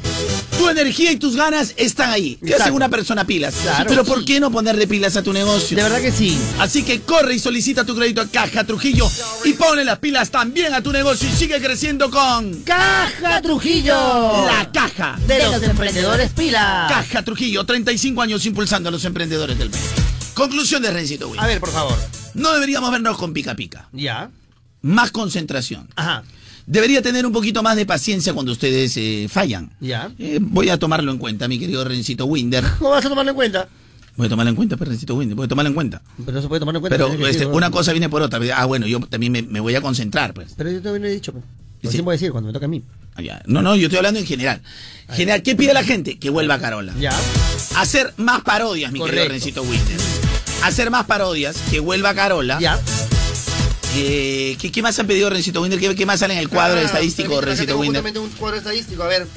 tu 0.60 0.69
energía 0.69 1.11
y 1.11 1.15
tus 1.18 1.35
ganas 1.35 1.73
están 1.77 2.11
ahí. 2.11 2.38
¿Qué 2.45 2.53
hace 2.53 2.69
una 2.69 2.90
persona 2.90 3.26
pilas? 3.26 3.56
Claro. 3.64 3.85
Pero 3.90 4.06
¿por 4.06 4.23
qué 4.23 4.40
no 4.40 4.52
ponerle 4.52 4.85
pilas 4.85 5.18
a 5.18 5.23
tu 5.23 5.34
negocio? 5.34 5.76
De 5.76 5.81
verdad 5.81 5.99
que 5.99 6.11
sí. 6.11 6.38
Así 6.60 6.84
que 6.84 7.02
corre 7.02 7.34
y 7.34 7.40
solicita 7.40 7.84
tu 7.84 7.95
crédito 7.95 8.22
a 8.22 8.27
Caja 8.27 8.64
Trujillo 8.65 9.10
y 9.45 9.53
ponle 9.53 9.84
las 9.84 9.98
pilas 9.98 10.30
también 10.30 10.76
a 10.76 10.84
tu 10.84 10.91
negocio 10.91 11.27
y 11.27 11.31
sigue 11.31 11.60
creciendo 11.60 12.11
con 12.11 12.61
Caja 12.61 13.41
Trujillo. 13.41 14.45
La 14.45 14.72
caja 14.72 15.18
De 15.27 15.40
los 15.44 15.64
emprendedores 15.64 16.30
pila. 16.34 16.85
Caja 16.88 17.23
Trujillo, 17.23 17.65
35 17.65 18.22
años 18.22 18.45
impulsando 18.45 18.90
a 18.90 18.91
los 18.91 19.03
emprendedores 19.06 19.57
del 19.57 19.72
país. 19.72 20.02
Conclusión 20.34 20.81
de 20.81 20.91
Rencito 20.91 21.30
Will. 21.30 21.39
A 21.39 21.47
ver, 21.47 21.60
por 21.60 21.69
favor. 21.69 21.97
No 22.34 22.53
deberíamos 22.53 22.91
vernos 22.91 23.18
con 23.18 23.34
pica 23.34 23.55
pica. 23.55 23.88
Ya. 23.91 24.31
Más 24.81 25.11
concentración. 25.11 25.88
Ajá. 25.95 26.23
Debería 26.65 27.01
tener 27.01 27.26
un 27.26 27.34
poquito 27.34 27.61
más 27.61 27.76
de 27.76 27.85
paciencia 27.85 28.34
cuando 28.34 28.51
ustedes 28.51 28.95
eh, 28.97 29.27
fallan. 29.30 29.72
Ya. 29.80 30.11
Eh, 30.18 30.39
voy 30.41 30.69
a 30.69 30.77
tomarlo 30.80 31.11
en 31.11 31.18
cuenta, 31.18 31.47
mi 31.47 31.60
querido 31.60 31.84
Rencito 31.84 32.26
Winder. 32.26 32.64
¿Cómo 32.80 32.91
vas 32.91 33.05
a 33.05 33.10
tomarlo 33.10 33.31
en 33.31 33.35
cuenta? 33.35 33.68
Voy 34.15 34.27
a 34.27 34.30
tomarlo 34.30 34.49
en 34.51 34.55
cuenta, 34.55 34.77
pero 34.77 34.91
Rencito 34.91 35.15
Winder, 35.15 35.35
voy 35.35 35.45
a 35.45 35.47
tomarlo 35.47 35.69
en 35.69 35.73
cuenta. 35.76 36.01
Pero 36.18 36.31
no 36.34 36.41
se 36.41 36.47
puede 36.47 36.60
tomar 36.60 36.76
en 36.76 36.81
cuenta. 36.81 36.97
Pero 36.97 37.11
este, 37.14 37.26
decir, 37.26 37.47
una 37.47 37.69
cosa 37.69 37.91
viene 37.91 38.10
por 38.10 38.22
otra. 38.22 38.39
Ah, 38.55 38.65
bueno, 38.65 38.88
yo 38.88 38.99
también 39.01 39.31
me, 39.31 39.41
me 39.41 39.60
voy 39.60 39.76
a 39.76 39.81
concentrar, 39.81 40.34
pues. 40.34 40.53
Pero 40.55 40.72
yo 40.72 40.80
todavía 40.80 41.01
no 41.01 41.07
he 41.07 41.11
dicho. 41.11 41.34
pues. 41.34 41.43
Sí. 41.91 41.99
Voy 42.01 42.14
a 42.14 42.15
decir 42.15 42.31
cuando 42.31 42.47
me 42.47 42.53
toca 42.53 42.65
a 42.65 42.69
mí. 42.69 42.81
Ah, 43.15 43.22
ya. 43.22 43.41
No, 43.45 43.61
no, 43.61 43.76
yo 43.76 43.88
estoy 43.88 43.97
hablando 43.97 44.19
en 44.19 44.26
general. 44.26 44.61
General, 45.10 45.43
¿qué 45.43 45.55
pide 45.55 45.73
la 45.73 45.84
gente? 45.84 46.18
Que 46.18 46.30
vuelva 46.30 46.57
Carola. 46.60 46.93
Ya. 46.97 47.11
Hacer 47.76 48.14
más 48.18 48.41
parodias, 48.41 48.91
mi 48.91 49.01
querido. 49.01 49.27
Rencito 49.27 49.64
Winder. 49.64 50.22
Hacer 50.64 50.90
más 50.90 51.06
parodias, 51.06 51.57
que 51.69 51.80
vuelva 51.80 52.14
Carola. 52.14 52.57
Ya. 52.60 52.80
Eh, 53.95 54.57
¿qué, 54.60 54.72
qué 54.72 54.81
más 54.81 54.98
han 54.98 55.06
pedido 55.07 55.30
Rencito 55.30 55.61
Winder? 55.61 55.80
¿Qué, 55.80 55.94
qué 55.95 56.06
más 56.06 56.19
sale 56.22 56.34
en 56.34 56.40
el 56.40 56.49
cuadro 56.49 56.80
Ah, 56.80 56.84
estadístico, 56.84 57.41
Rencito 57.41 57.77
Winder? 57.77 58.02
justamente 58.02 58.19
un 58.19 58.30
cuadro 58.31 58.57
estadístico. 58.57 59.03
A 59.03 59.07
ver. 59.07 59.27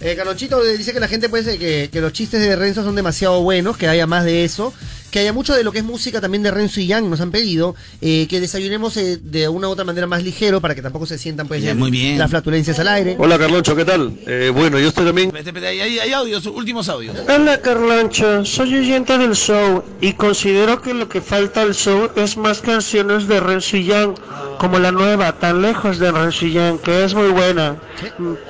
Eh, 0.00 0.14
Carlonchito 0.16 0.62
dice 0.64 0.94
que 0.94 1.00
la 1.00 1.08
gente 1.08 1.28
puede 1.28 1.58
que, 1.58 1.90
que 1.92 2.00
los 2.00 2.12
chistes 2.14 2.40
de 2.40 2.56
Renzo 2.56 2.82
son 2.82 2.96
demasiado 2.96 3.42
buenos, 3.42 3.76
que 3.76 3.86
haya 3.86 4.06
más 4.06 4.24
de 4.24 4.44
eso, 4.44 4.72
que 5.10 5.18
haya 5.18 5.32
mucho 5.32 5.54
de 5.54 5.64
lo 5.64 5.72
que 5.72 5.78
es 5.78 5.84
música 5.84 6.20
también 6.20 6.42
de 6.42 6.50
Renzo 6.50 6.80
y 6.80 6.86
Yang, 6.86 7.10
nos 7.10 7.20
han 7.20 7.30
pedido, 7.30 7.74
eh, 8.00 8.26
que 8.28 8.40
desayunemos 8.40 8.96
eh, 8.96 9.18
de 9.22 9.48
una 9.48 9.68
u 9.68 9.70
otra 9.72 9.84
manera 9.84 10.06
más 10.06 10.22
ligero 10.22 10.60
para 10.60 10.74
que 10.74 10.82
tampoco 10.82 11.06
se 11.06 11.18
sientan 11.18 11.48
pues 11.48 11.62
Ya, 11.62 11.74
muy 11.74 11.90
bien. 11.90 12.18
las 12.18 12.30
flatulencias 12.30 12.78
al 12.78 12.88
aire. 12.88 13.16
Hola 13.18 13.38
Carloncho, 13.38 13.74
¿qué 13.76 13.84
tal? 13.84 14.12
Eh, 14.26 14.50
bueno, 14.54 14.78
yo 14.78 14.88
estoy 14.88 15.06
también... 15.06 15.32
Hay, 15.64 15.80
hay 15.98 16.12
audios, 16.12 16.46
últimos 16.46 16.88
audios. 16.88 17.16
Hola 17.28 17.60
Carlancho, 17.60 18.44
soy 18.44 18.76
oyente 18.76 19.18
del 19.18 19.34
show 19.34 19.82
y 20.00 20.12
considero 20.14 20.80
que 20.80 20.94
lo 20.94 21.08
que 21.08 21.20
falta 21.20 21.62
al 21.62 21.74
show 21.74 22.10
es 22.16 22.36
más 22.36 22.60
canciones 22.60 23.26
de 23.26 23.40
Renzo 23.40 23.76
y 23.76 23.84
Yang, 23.86 24.14
como 24.58 24.78
la 24.78 24.92
nueva, 24.92 25.32
tan 25.38 25.62
lejos 25.62 25.98
de 25.98 26.12
Renzo 26.12 26.46
y 26.46 26.52
Yang, 26.52 26.78
que 26.78 27.04
es 27.04 27.14
muy 27.14 27.28
buena. 27.28 27.76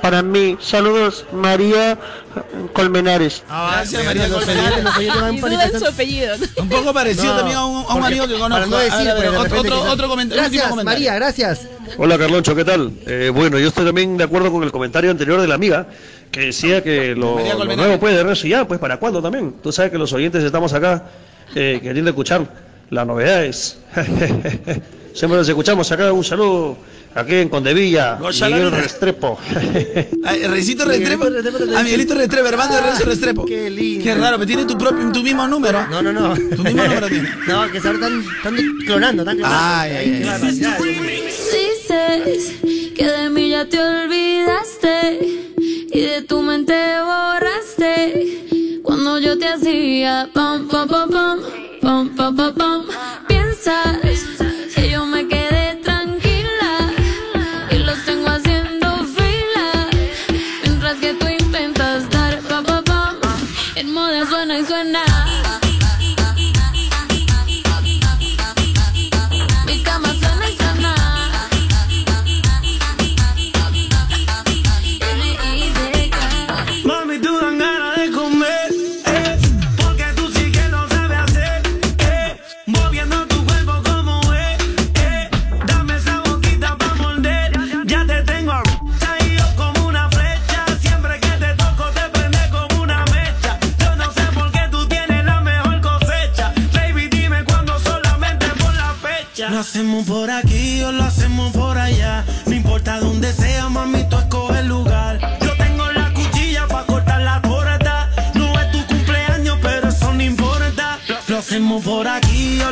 Para 0.01 0.21
mí, 0.21 0.57
saludos, 0.59 1.25
María 1.33 1.99
Colmenares. 2.73 3.43
Gracias, 3.47 4.05
María 4.05 4.29
Colmenares. 4.29 4.83
los 4.83 5.43
oyentes 5.43 5.79
su 5.79 5.85
apellido. 5.87 6.35
Un 6.57 6.69
poco 6.69 6.93
parecido 6.93 7.33
No, 7.33 7.37
también 7.37 7.57
a 7.57 7.65
un, 7.65 7.75
a 7.75 7.79
un 7.79 7.85
porque- 7.87 8.05
amigo 8.07 8.27
que 8.27 8.33
conozco. 8.33 8.49
Para 8.53 8.65
no 8.65 8.77
decir, 8.77 8.93
A 9.09 9.13
ver, 9.13 9.25
a 9.27 9.29
ver, 9.31 9.49
pues, 9.49 9.71
otro, 9.71 10.07
comentario. 10.07 10.41
Gracias, 10.43 10.67
comentario. 10.67 10.83
María, 10.99 11.15
gracias. 11.15 11.67
Hola 11.97 12.17
Carloncho, 12.17 12.55
¿qué 12.55 12.63
tal? 12.63 12.91
Eh, 13.05 13.31
bueno, 13.33 13.59
yo 13.59 13.67
estoy 13.67 13.85
también 13.85 14.17
de 14.17 14.23
acuerdo 14.23 14.51
con 14.51 14.63
el 14.63 14.71
comentario 14.71 15.11
anterior 15.11 15.41
de 15.41 15.47
la 15.47 15.55
amiga, 15.55 15.87
que 16.31 16.41
decía 16.41 16.81
que 16.81 17.15
lo, 17.15 17.37
nuevo 17.75 17.99
puede 17.99 18.15
de 18.15 18.23
Renzo 18.23 18.47
y 18.47 18.51
ya, 18.51 18.65
pues 18.65 18.79
¿para 18.79 18.97
cuándo 18.97 19.21
también? 19.21 19.55
Tú 19.61 19.71
sabes 19.71 19.91
que 19.91 19.97
los 19.97 20.13
oyentes 20.13 20.43
estamos 20.43 20.73
acá 20.73 21.03
eh, 21.53 21.79
queriendo 21.83 22.09
escuchar 22.11 22.47
las 22.89 23.05
novedades. 23.05 23.77
Siempre 25.13 25.37
los 25.37 25.49
escuchamos 25.49 25.91
acá, 25.91 26.13
un 26.13 26.23
saludo 26.23 26.77
Aquí 27.13 27.35
en 27.35 27.49
Condevilla, 27.49 28.17
no, 28.19 28.29
Miguel 28.47 28.71
Restrepo. 28.71 29.37
Recito 30.47 30.85
Restrepo. 30.85 31.25
A 31.25 31.79
ah, 31.79 31.83
Miguelito 31.83 32.15
Restrepo, 32.15 32.47
hermano 32.47 32.73
de 32.73 32.79
ah, 32.79 32.85
Renzo 32.87 33.05
Restrepo. 33.05 33.45
Qué 33.45 33.69
lindo. 33.69 34.03
Qué 34.03 34.15
raro, 34.15 34.37
pero 34.37 34.47
tiene 34.47 34.65
tu 34.65 34.77
propio, 34.77 35.11
tu 35.11 35.21
mismo 35.21 35.47
número. 35.47 35.85
No, 35.87 36.01
no, 36.01 36.13
no. 36.13 36.33
Tu 36.35 36.63
mismo 36.63 36.83
número 36.83 37.07
tiene. 37.07 37.29
No, 37.47 37.69
que 37.69 37.79
ahora 37.79 37.93
están, 37.93 38.23
están 38.37 38.55
clonando, 38.85 39.23
están 39.23 39.37
clonando. 39.37 39.59
Ay, 39.59 39.91
ay, 39.91 40.23
ay. 40.25 40.51
Dices 41.51 42.53
que 42.95 43.05
de 43.05 43.29
mí 43.29 43.49
ya 43.49 43.65
te 43.65 43.79
olvidaste 43.79 45.19
y 45.93 45.99
de 45.99 46.21
tu 46.21 46.41
mente 46.41 46.73
borraste 47.01 48.79
cuando 48.83 49.19
yo 49.19 49.37
te 49.37 49.47
hacía 49.47 50.29
pam, 50.33 50.67
pam, 50.69 50.87
pam, 50.87 51.09
pam, 51.09 51.39
pam, 51.81 52.15
pam, 52.15 52.35
pam, 52.35 52.55
pam. 52.55 52.85
Piensas 53.27 54.50
importa 102.71 103.01
dónde 103.01 103.33
sea, 103.33 103.67
mami, 103.67 104.05
tú 104.05 104.15
el 104.55 104.67
lugar. 104.69 105.19
Yo 105.41 105.53
tengo 105.57 105.91
la 105.91 106.13
cuchilla 106.13 106.65
para 106.69 106.85
cortar 106.85 107.21
la 107.21 107.41
torta. 107.41 108.09
No 108.33 108.57
es 108.57 108.71
tu 108.71 108.85
cumpleaños, 108.87 109.57
pero 109.61 109.89
eso 109.89 110.13
no 110.13 110.23
importa. 110.23 110.97
Lo 111.27 111.39
hacemos 111.39 111.83
por 111.83 112.07
aquí 112.07 112.61
o 112.61 112.71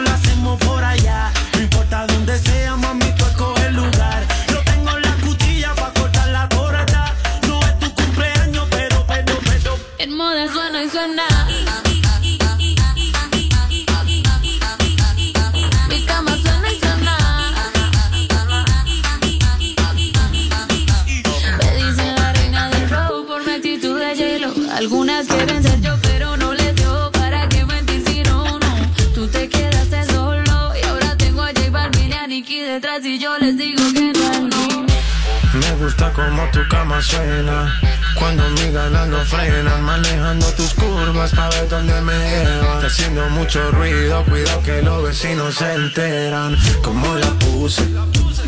gusta 35.89 36.13
como 36.13 36.43
tu 36.51 36.59
cama 36.67 37.01
suena. 37.01 37.73
Cuando 38.13 38.47
mis 38.51 38.71
ganas 38.71 39.07
no 39.07 39.17
frenan 39.25 39.81
Manejando 39.81 40.45
tus 40.53 40.73
curvas 40.73 41.31
para 41.31 41.49
ver 41.49 41.69
dónde 41.69 42.01
me 42.01 42.13
llevan 42.13 42.75
Está 42.75 42.87
haciendo 42.87 43.29
mucho 43.29 43.71
ruido 43.71 44.23
Cuidado 44.25 44.61
que 44.61 44.81
los 44.81 45.03
vecinos 45.03 45.55
se 45.55 45.73
enteran. 45.73 46.55
Como 46.83 47.15
la 47.15 47.31
puse, 47.39 47.83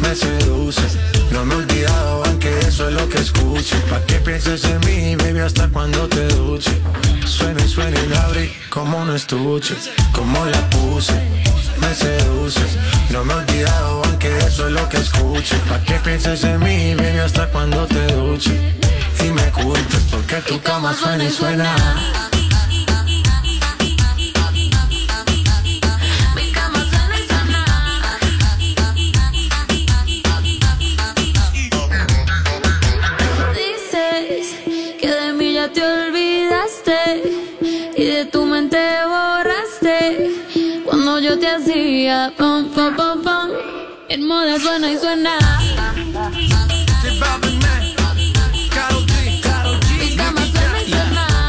me 0.02 0.14
seduce. 0.14 0.82
No 1.32 1.46
me 1.46 1.56
he 1.56 1.58
olvidado 1.58 2.24
aunque 2.26 2.60
eso 2.60 2.90
es 2.90 2.94
lo 2.94 3.10
que 3.10 3.18
escuche 3.18 3.76
Pa' 3.90 4.02
que 4.06 4.16
pienses 4.16 4.64
en 4.66 4.80
mí, 4.82 5.16
baby, 5.16 5.40
hasta 5.40 5.68
cuando 5.70 6.08
te 6.08 6.28
duche. 6.28 6.72
Suena 7.26 7.64
y 7.64 7.68
suena 7.68 8.00
y 8.00 8.08
la 8.10 8.24
abrí 8.24 8.52
como 8.70 9.00
un 9.00 9.16
estuche. 9.16 9.76
Como 10.12 10.46
la 10.46 10.70
puse, 10.70 11.20
me 11.82 11.94
seduce 11.96 12.62
No 13.10 13.26
me 13.26 13.34
he 13.34 13.38
olvidado 13.38 14.04
aunque 14.06 14.38
eso 14.40 14.68
es 14.68 14.74
lo 14.74 14.88
que 14.90 14.98
escuche. 14.98 15.56
Pa' 15.68 15.80
que 15.84 15.94
pienses 16.00 16.44
en 16.44 16.60
mí, 16.60 16.96
baby, 16.96 17.20
hasta 17.20 17.48
cuando 17.48 17.86
te 17.88 18.06
duche. 18.14 18.76
Y 19.24 19.30
me 19.32 19.44
culpes 19.52 20.04
porque 20.10 20.36
tu 20.48 20.60
cama 20.62 20.94
suena 20.94 21.24
y 21.24 21.30
suena 21.30 22.31
En 44.14 44.28
moda 44.28 44.60
suena 44.60 44.92
y 44.92 44.98
suena. 44.98 45.38
Mi 50.00 50.16
cama 50.18 50.42
suena 50.52 50.82
y 50.82 50.84
suena. 50.84 51.42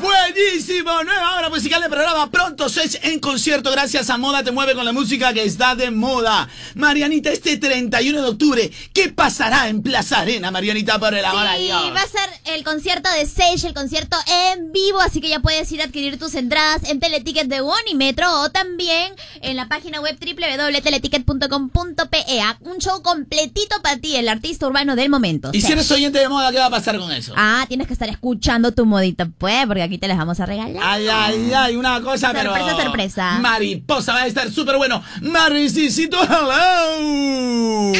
Buenísimo, 0.00 1.04
nueva 1.04 1.36
hora 1.36 1.50
musical 1.50 1.82
del 1.82 1.90
programa 1.90 2.30
Pronto 2.30 2.70
6 2.70 2.97
en 3.12 3.20
concierto 3.20 3.70
gracias 3.70 4.10
a 4.10 4.18
Moda 4.18 4.42
Te 4.42 4.50
Mueve 4.52 4.74
con 4.74 4.84
la 4.84 4.92
música 4.92 5.32
que 5.32 5.44
está 5.44 5.74
de 5.74 5.90
moda. 5.90 6.48
Marianita, 6.74 7.30
este 7.30 7.56
31 7.56 8.22
de 8.22 8.28
octubre, 8.28 8.70
¿qué 8.92 9.08
pasará 9.10 9.68
en 9.68 9.82
Plaza 9.82 10.20
Arena, 10.20 10.50
Marianita, 10.50 10.98
por 10.98 11.14
el 11.14 11.24
amor 11.24 11.46
a 11.46 11.56
Sí, 11.56 11.64
Dios? 11.64 11.82
va 11.94 12.02
a 12.02 12.08
ser 12.08 12.28
el 12.54 12.64
concierto 12.64 13.08
de 13.18 13.26
Sage, 13.26 13.66
el 13.66 13.74
concierto 13.74 14.16
en 14.54 14.72
vivo, 14.72 15.00
así 15.00 15.20
que 15.20 15.28
ya 15.28 15.40
puedes 15.40 15.70
ir 15.72 15.80
a 15.80 15.84
adquirir 15.84 16.18
tus 16.18 16.34
entradas 16.34 16.82
en 16.88 17.00
Teleticket 17.00 17.48
de 17.48 17.62
Metro 17.94 18.42
o 18.42 18.50
también 18.50 19.12
en 19.42 19.56
la 19.56 19.68
página 19.68 20.00
web 20.00 20.16
www.teleticket.com.pe. 20.20 22.24
Un 22.60 22.78
show 22.78 23.02
completito 23.02 23.80
para 23.82 23.96
ti, 23.98 24.16
el 24.16 24.28
artista 24.28 24.66
urbano 24.66 24.96
del 24.96 25.10
momento. 25.10 25.50
Y 25.52 25.56
si 25.60 25.62
Sage. 25.62 25.72
eres 25.74 25.90
oyente 25.90 26.18
de 26.18 26.28
moda, 26.28 26.50
¿qué 26.52 26.58
va 26.58 26.66
a 26.66 26.70
pasar 26.70 26.98
con 26.98 27.10
eso? 27.12 27.32
Ah, 27.36 27.64
tienes 27.68 27.86
que 27.86 27.92
estar 27.92 28.08
escuchando 28.08 28.72
tu 28.72 28.86
modito, 28.86 29.26
pues, 29.38 29.66
porque 29.66 29.82
aquí 29.82 29.98
te 29.98 30.08
les 30.08 30.16
vamos 30.16 30.40
a 30.40 30.46
regalar. 30.46 30.82
Ay, 30.82 31.06
ay, 31.08 31.52
ay, 31.54 31.76
una 31.76 32.00
cosa, 32.00 32.32
pero. 32.32 32.54
Sorpresa, 32.54 32.76
sorpresa. 32.98 33.38
Mariposa 33.40 34.12
va 34.12 34.22
a 34.22 34.26
estar 34.26 34.50
súper 34.50 34.76
bueno. 34.76 35.02
Marisicito, 35.22 36.20
hello. 36.22 37.92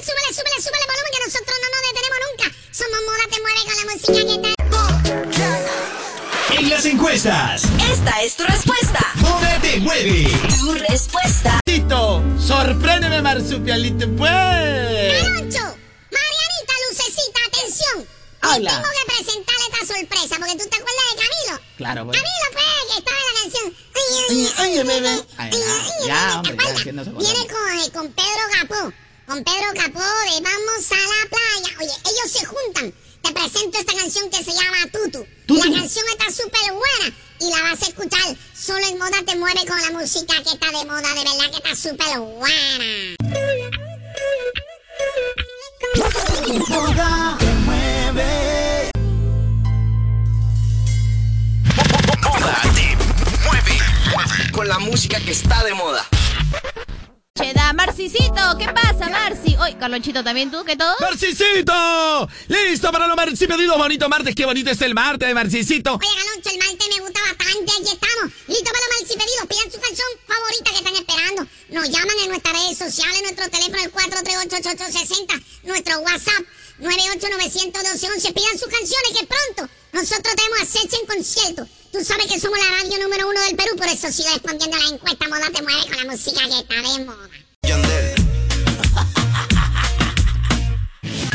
Súbele, 0.00 0.32
súbele, 0.34 0.60
súbele 0.60 0.82
el 0.82 0.88
volumen 0.90 1.12
que 1.12 1.20
nosotros 1.26 1.56
no 1.62 1.68
nos 1.70 1.82
detenemos 1.88 2.18
nunca. 2.26 2.46
Somos 2.72 3.00
moda, 3.06 3.24
te 3.30 3.38
mueve 3.40 3.60
con 3.66 3.76
la 3.76 3.84
música 3.92 4.20
que 4.26 4.36
te... 4.42 4.50
En 6.58 6.64
las 6.68 6.84
encuestas, 6.84 7.62
Esta 7.90 8.22
es 8.22 8.36
tu 8.36 8.44
respuesta. 8.44 9.00
Moda 9.16 9.58
te 9.62 9.78
mueve. 9.78 10.28
Tu 10.58 10.74
respuesta. 10.74 11.60
Tito, 11.64 12.22
sorpréndeme, 12.38 13.22
marsupialito, 13.22 14.06
pues. 14.16 15.22
Marianita, 15.22 15.72
lucecita, 16.88 17.40
atención. 17.48 18.19
Habla. 18.42 18.70
Tengo 18.70 18.88
que 18.88 19.12
presentarle 19.12 19.64
esta 19.72 19.86
sorpresa 19.94 20.36
porque 20.38 20.52
tú 20.56 20.68
te 20.68 20.76
acuerdas 20.76 21.04
de 21.10 21.16
Camilo. 21.22 21.60
Claro, 21.76 22.06
pues. 22.06 22.18
Camilo, 22.18 22.46
pues, 22.52 22.64
que 22.90 22.98
estaba 22.98 23.18
en 23.18 23.26
la 23.26 23.40
canción. 23.42 23.66
Ay, 23.94 24.00
Ay, 24.00 24.20
ay, 24.30 24.52
ay, 24.56 24.78
ay, 24.78 24.84
bebé. 24.86 25.08
ay, 25.08 25.24
Ay, 25.38 25.50
ay, 25.52 25.60
ya, 25.60 25.60
ay, 25.60 26.06
ya, 26.06 26.28
ay, 26.30 26.34
hombre, 26.36 26.50
¿te 26.52 26.56
ya, 26.56 26.62
acuerdas? 26.62 26.82
que 26.84 26.92
no 26.92 27.04
se 27.04 27.10
Viene 27.10 27.46
con, 27.48 27.78
eh, 27.78 27.90
con 27.92 28.12
Pedro 28.12 28.44
Capó. 28.58 28.92
Con 29.26 29.44
Pedro 29.44 29.68
Capó 29.74 30.00
de 30.00 30.40
Vamos 30.40 30.90
a 30.90 30.96
la 30.96 31.28
playa. 31.30 31.76
Oye, 31.80 31.92
ellos 32.04 32.30
se 32.32 32.44
juntan. 32.46 32.94
Te 33.22 33.32
presento 33.32 33.78
esta 33.78 33.94
canción 33.94 34.30
que 34.30 34.42
se 34.42 34.52
llama 34.52 34.78
Tutu. 34.90 35.26
Tutu. 35.46 35.68
La 35.68 35.78
canción 35.80 36.04
está 36.08 36.32
súper 36.32 36.72
buena 36.72 37.14
y 37.40 37.50
la 37.50 37.62
vas 37.70 37.82
a 37.82 37.86
escuchar. 37.86 38.36
Solo 38.58 38.84
en 38.86 38.98
moda 38.98 39.22
te 39.26 39.36
mueve 39.36 39.66
con 39.66 39.80
la 39.80 39.90
música 39.90 40.34
que 40.42 40.50
está 40.54 40.66
de 40.70 40.84
moda. 40.86 41.02
De 41.14 41.24
verdad 41.24 41.50
que 41.50 41.56
está 41.58 41.76
súper 41.76 42.18
buena. 42.18 43.16
Moda 52.22 52.60
te 52.74 52.96
mueve. 53.44 53.78
Mueve. 54.12 54.52
Con 54.52 54.68
la 54.68 54.78
música 54.78 55.18
que 55.20 55.32
está 55.32 55.64
de 55.64 55.74
moda. 55.74 56.06
Cheda, 57.34 57.72
Marcisito, 57.72 58.58
¿qué 58.58 58.66
pasa, 58.68 59.08
Marci? 59.08 59.56
Hoy, 59.56 59.74
Carlonchito, 59.74 60.22
¿también 60.22 60.50
tú? 60.50 60.62
¿Qué 60.62 60.76
todo? 60.76 60.94
¡Marcisito! 61.00 62.28
¡Listo 62.48 62.92
para 62.92 63.06
los 63.06 63.16
Marci 63.16 63.46
pedidos! 63.46 63.78
Bonito 63.78 64.10
martes, 64.10 64.34
qué 64.34 64.44
bonito 64.44 64.70
es 64.70 64.82
el 64.82 64.92
martes, 64.94 65.32
Marcisito. 65.34 65.94
Oye, 65.94 66.08
Galoncho, 66.18 66.50
el 66.50 66.58
martes 66.58 66.88
me 66.94 67.00
gusta 67.00 67.20
bastante. 67.20 67.72
Aquí 67.72 67.92
estamos. 67.94 68.32
Listo 68.46 68.70
para 68.70 68.84
los 68.92 69.08
pedidos. 69.08 69.46
Pidan 69.48 69.72
su 69.72 69.80
canción 69.80 70.08
favorita 70.26 70.70
que 70.70 70.76
están 70.76 70.94
esperando. 70.96 71.46
Nos 71.70 71.88
llaman 71.88 72.16
en 72.24 72.28
nuestras 72.28 72.54
redes 72.54 72.76
sociales, 72.76 73.22
nuestro 73.22 73.48
teléfono 73.48 73.82
el 73.82 73.92
4388860, 73.92 75.42
nuestro 75.64 75.98
WhatsApp 76.00 76.44
9891211. 76.80 78.34
Pidan 78.34 78.58
sus 78.58 78.68
canciones 78.68 79.12
que 79.18 79.26
pronto 79.26 79.72
nosotros 79.92 80.34
tenemos 80.34 80.60
a 80.60 80.96
en 80.96 81.06
concierto. 81.06 81.66
Tú 81.92 82.04
sabes 82.04 82.26
que 82.26 82.38
somos 82.38 82.58
la 82.58 82.82
radio 82.82 83.02
número 83.02 83.28
uno 83.28 83.40
del 83.42 83.56
Perú, 83.56 83.76
por 83.76 83.88
eso 83.88 84.10
sigue 84.12 84.30
respondiendo 84.30 84.76
a 84.76 84.80
la 84.80 84.88
encuesta 84.94 85.28
Moda 85.28 85.50
te 85.50 85.62
mueve 85.62 85.82
con 85.82 85.96
la 85.96 86.04
música 86.12 86.40
que 86.48 86.58
está 86.58 86.74
de 86.76 87.04
moda. 87.04 87.28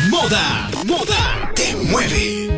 Moda, 0.10 0.70
moda 0.86 1.52
te 1.56 1.76
mueve. 1.76 2.55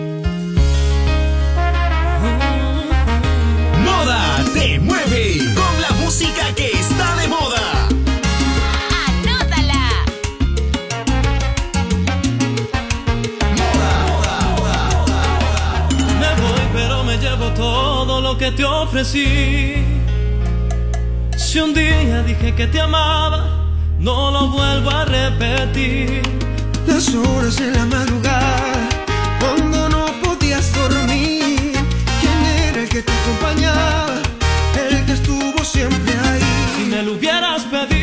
Que 18.50 18.58
te 18.58 18.64
ofrecí. 18.64 19.76
Si 21.36 21.60
un 21.60 21.74
día 21.74 22.24
dije 22.24 22.54
que 22.56 22.68
te 22.68 22.80
amaba, 22.80 23.66
no 24.00 24.32
lo 24.32 24.48
vuelvo 24.50 24.90
a 24.90 25.06
repetir. 25.06 26.22
Las 26.88 27.14
horas 27.14 27.58
de 27.58 27.72
la 27.72 27.86
madrugada, 27.86 28.90
cuando 29.40 29.90
no 29.90 30.06
podías 30.24 30.74
dormir. 30.74 31.74
¿Quién 32.22 32.40
era 32.68 32.82
el 32.84 32.90
que 32.90 33.02
te 33.02 33.12
acompañaba? 33.12 34.22
El 34.90 35.06
que 35.06 35.14
estuvo 35.14 35.64
siempre 35.66 36.14
ahí. 36.18 36.42
Si 36.76 36.84
me 36.86 37.04
lo 37.04 37.14
hubieras 37.14 37.64
pedido, 37.64 37.97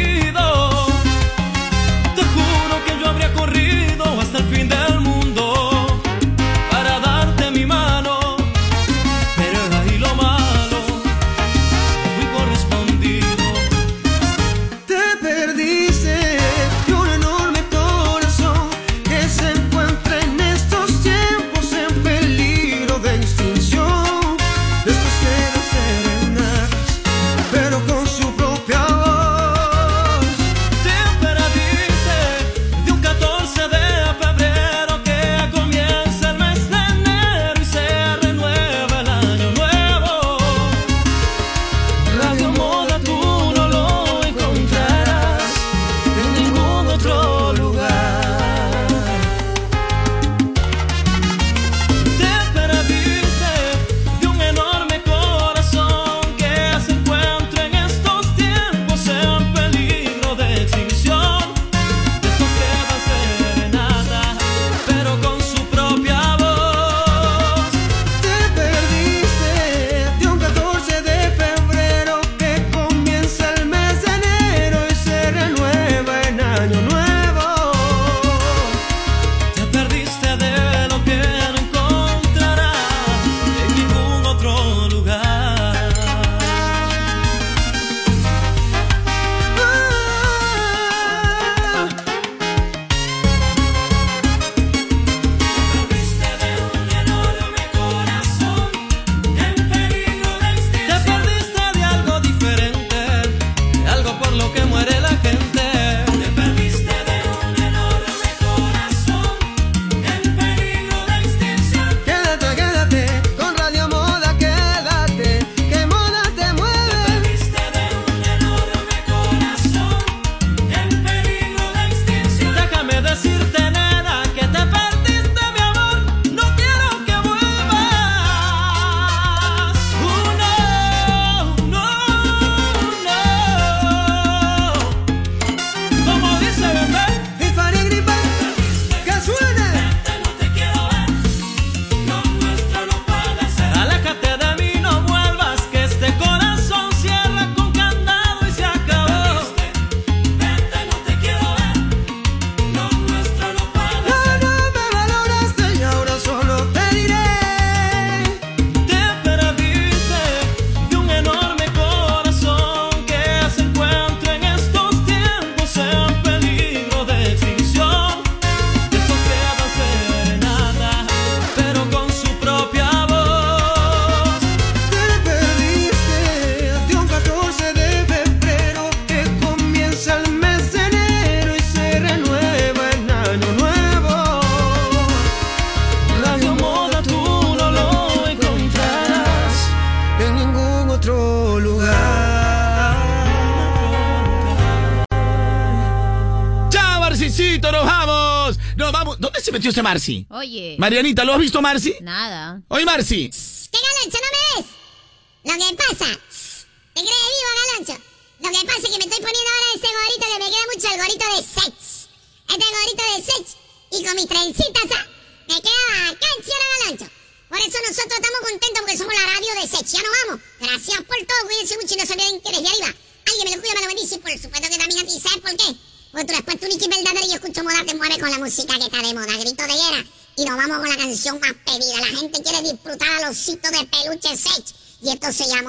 Oye. 200.30 200.76
Marianita, 200.78 201.24
¿lo 201.24 201.32
has 201.32 201.40
visto 201.40 201.60
Marcy? 201.60 201.94
Nada. 202.00 202.62
Oye, 202.68 202.84
Marcy. 202.84 203.30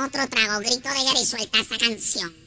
otro 0.06 0.28
trago, 0.28 0.60
grito 0.60 0.90
de 0.90 1.04
guerra 1.04 1.20
y 1.20 1.26
suelta 1.26 1.60
esa 1.60 1.78
canción. 1.78 2.45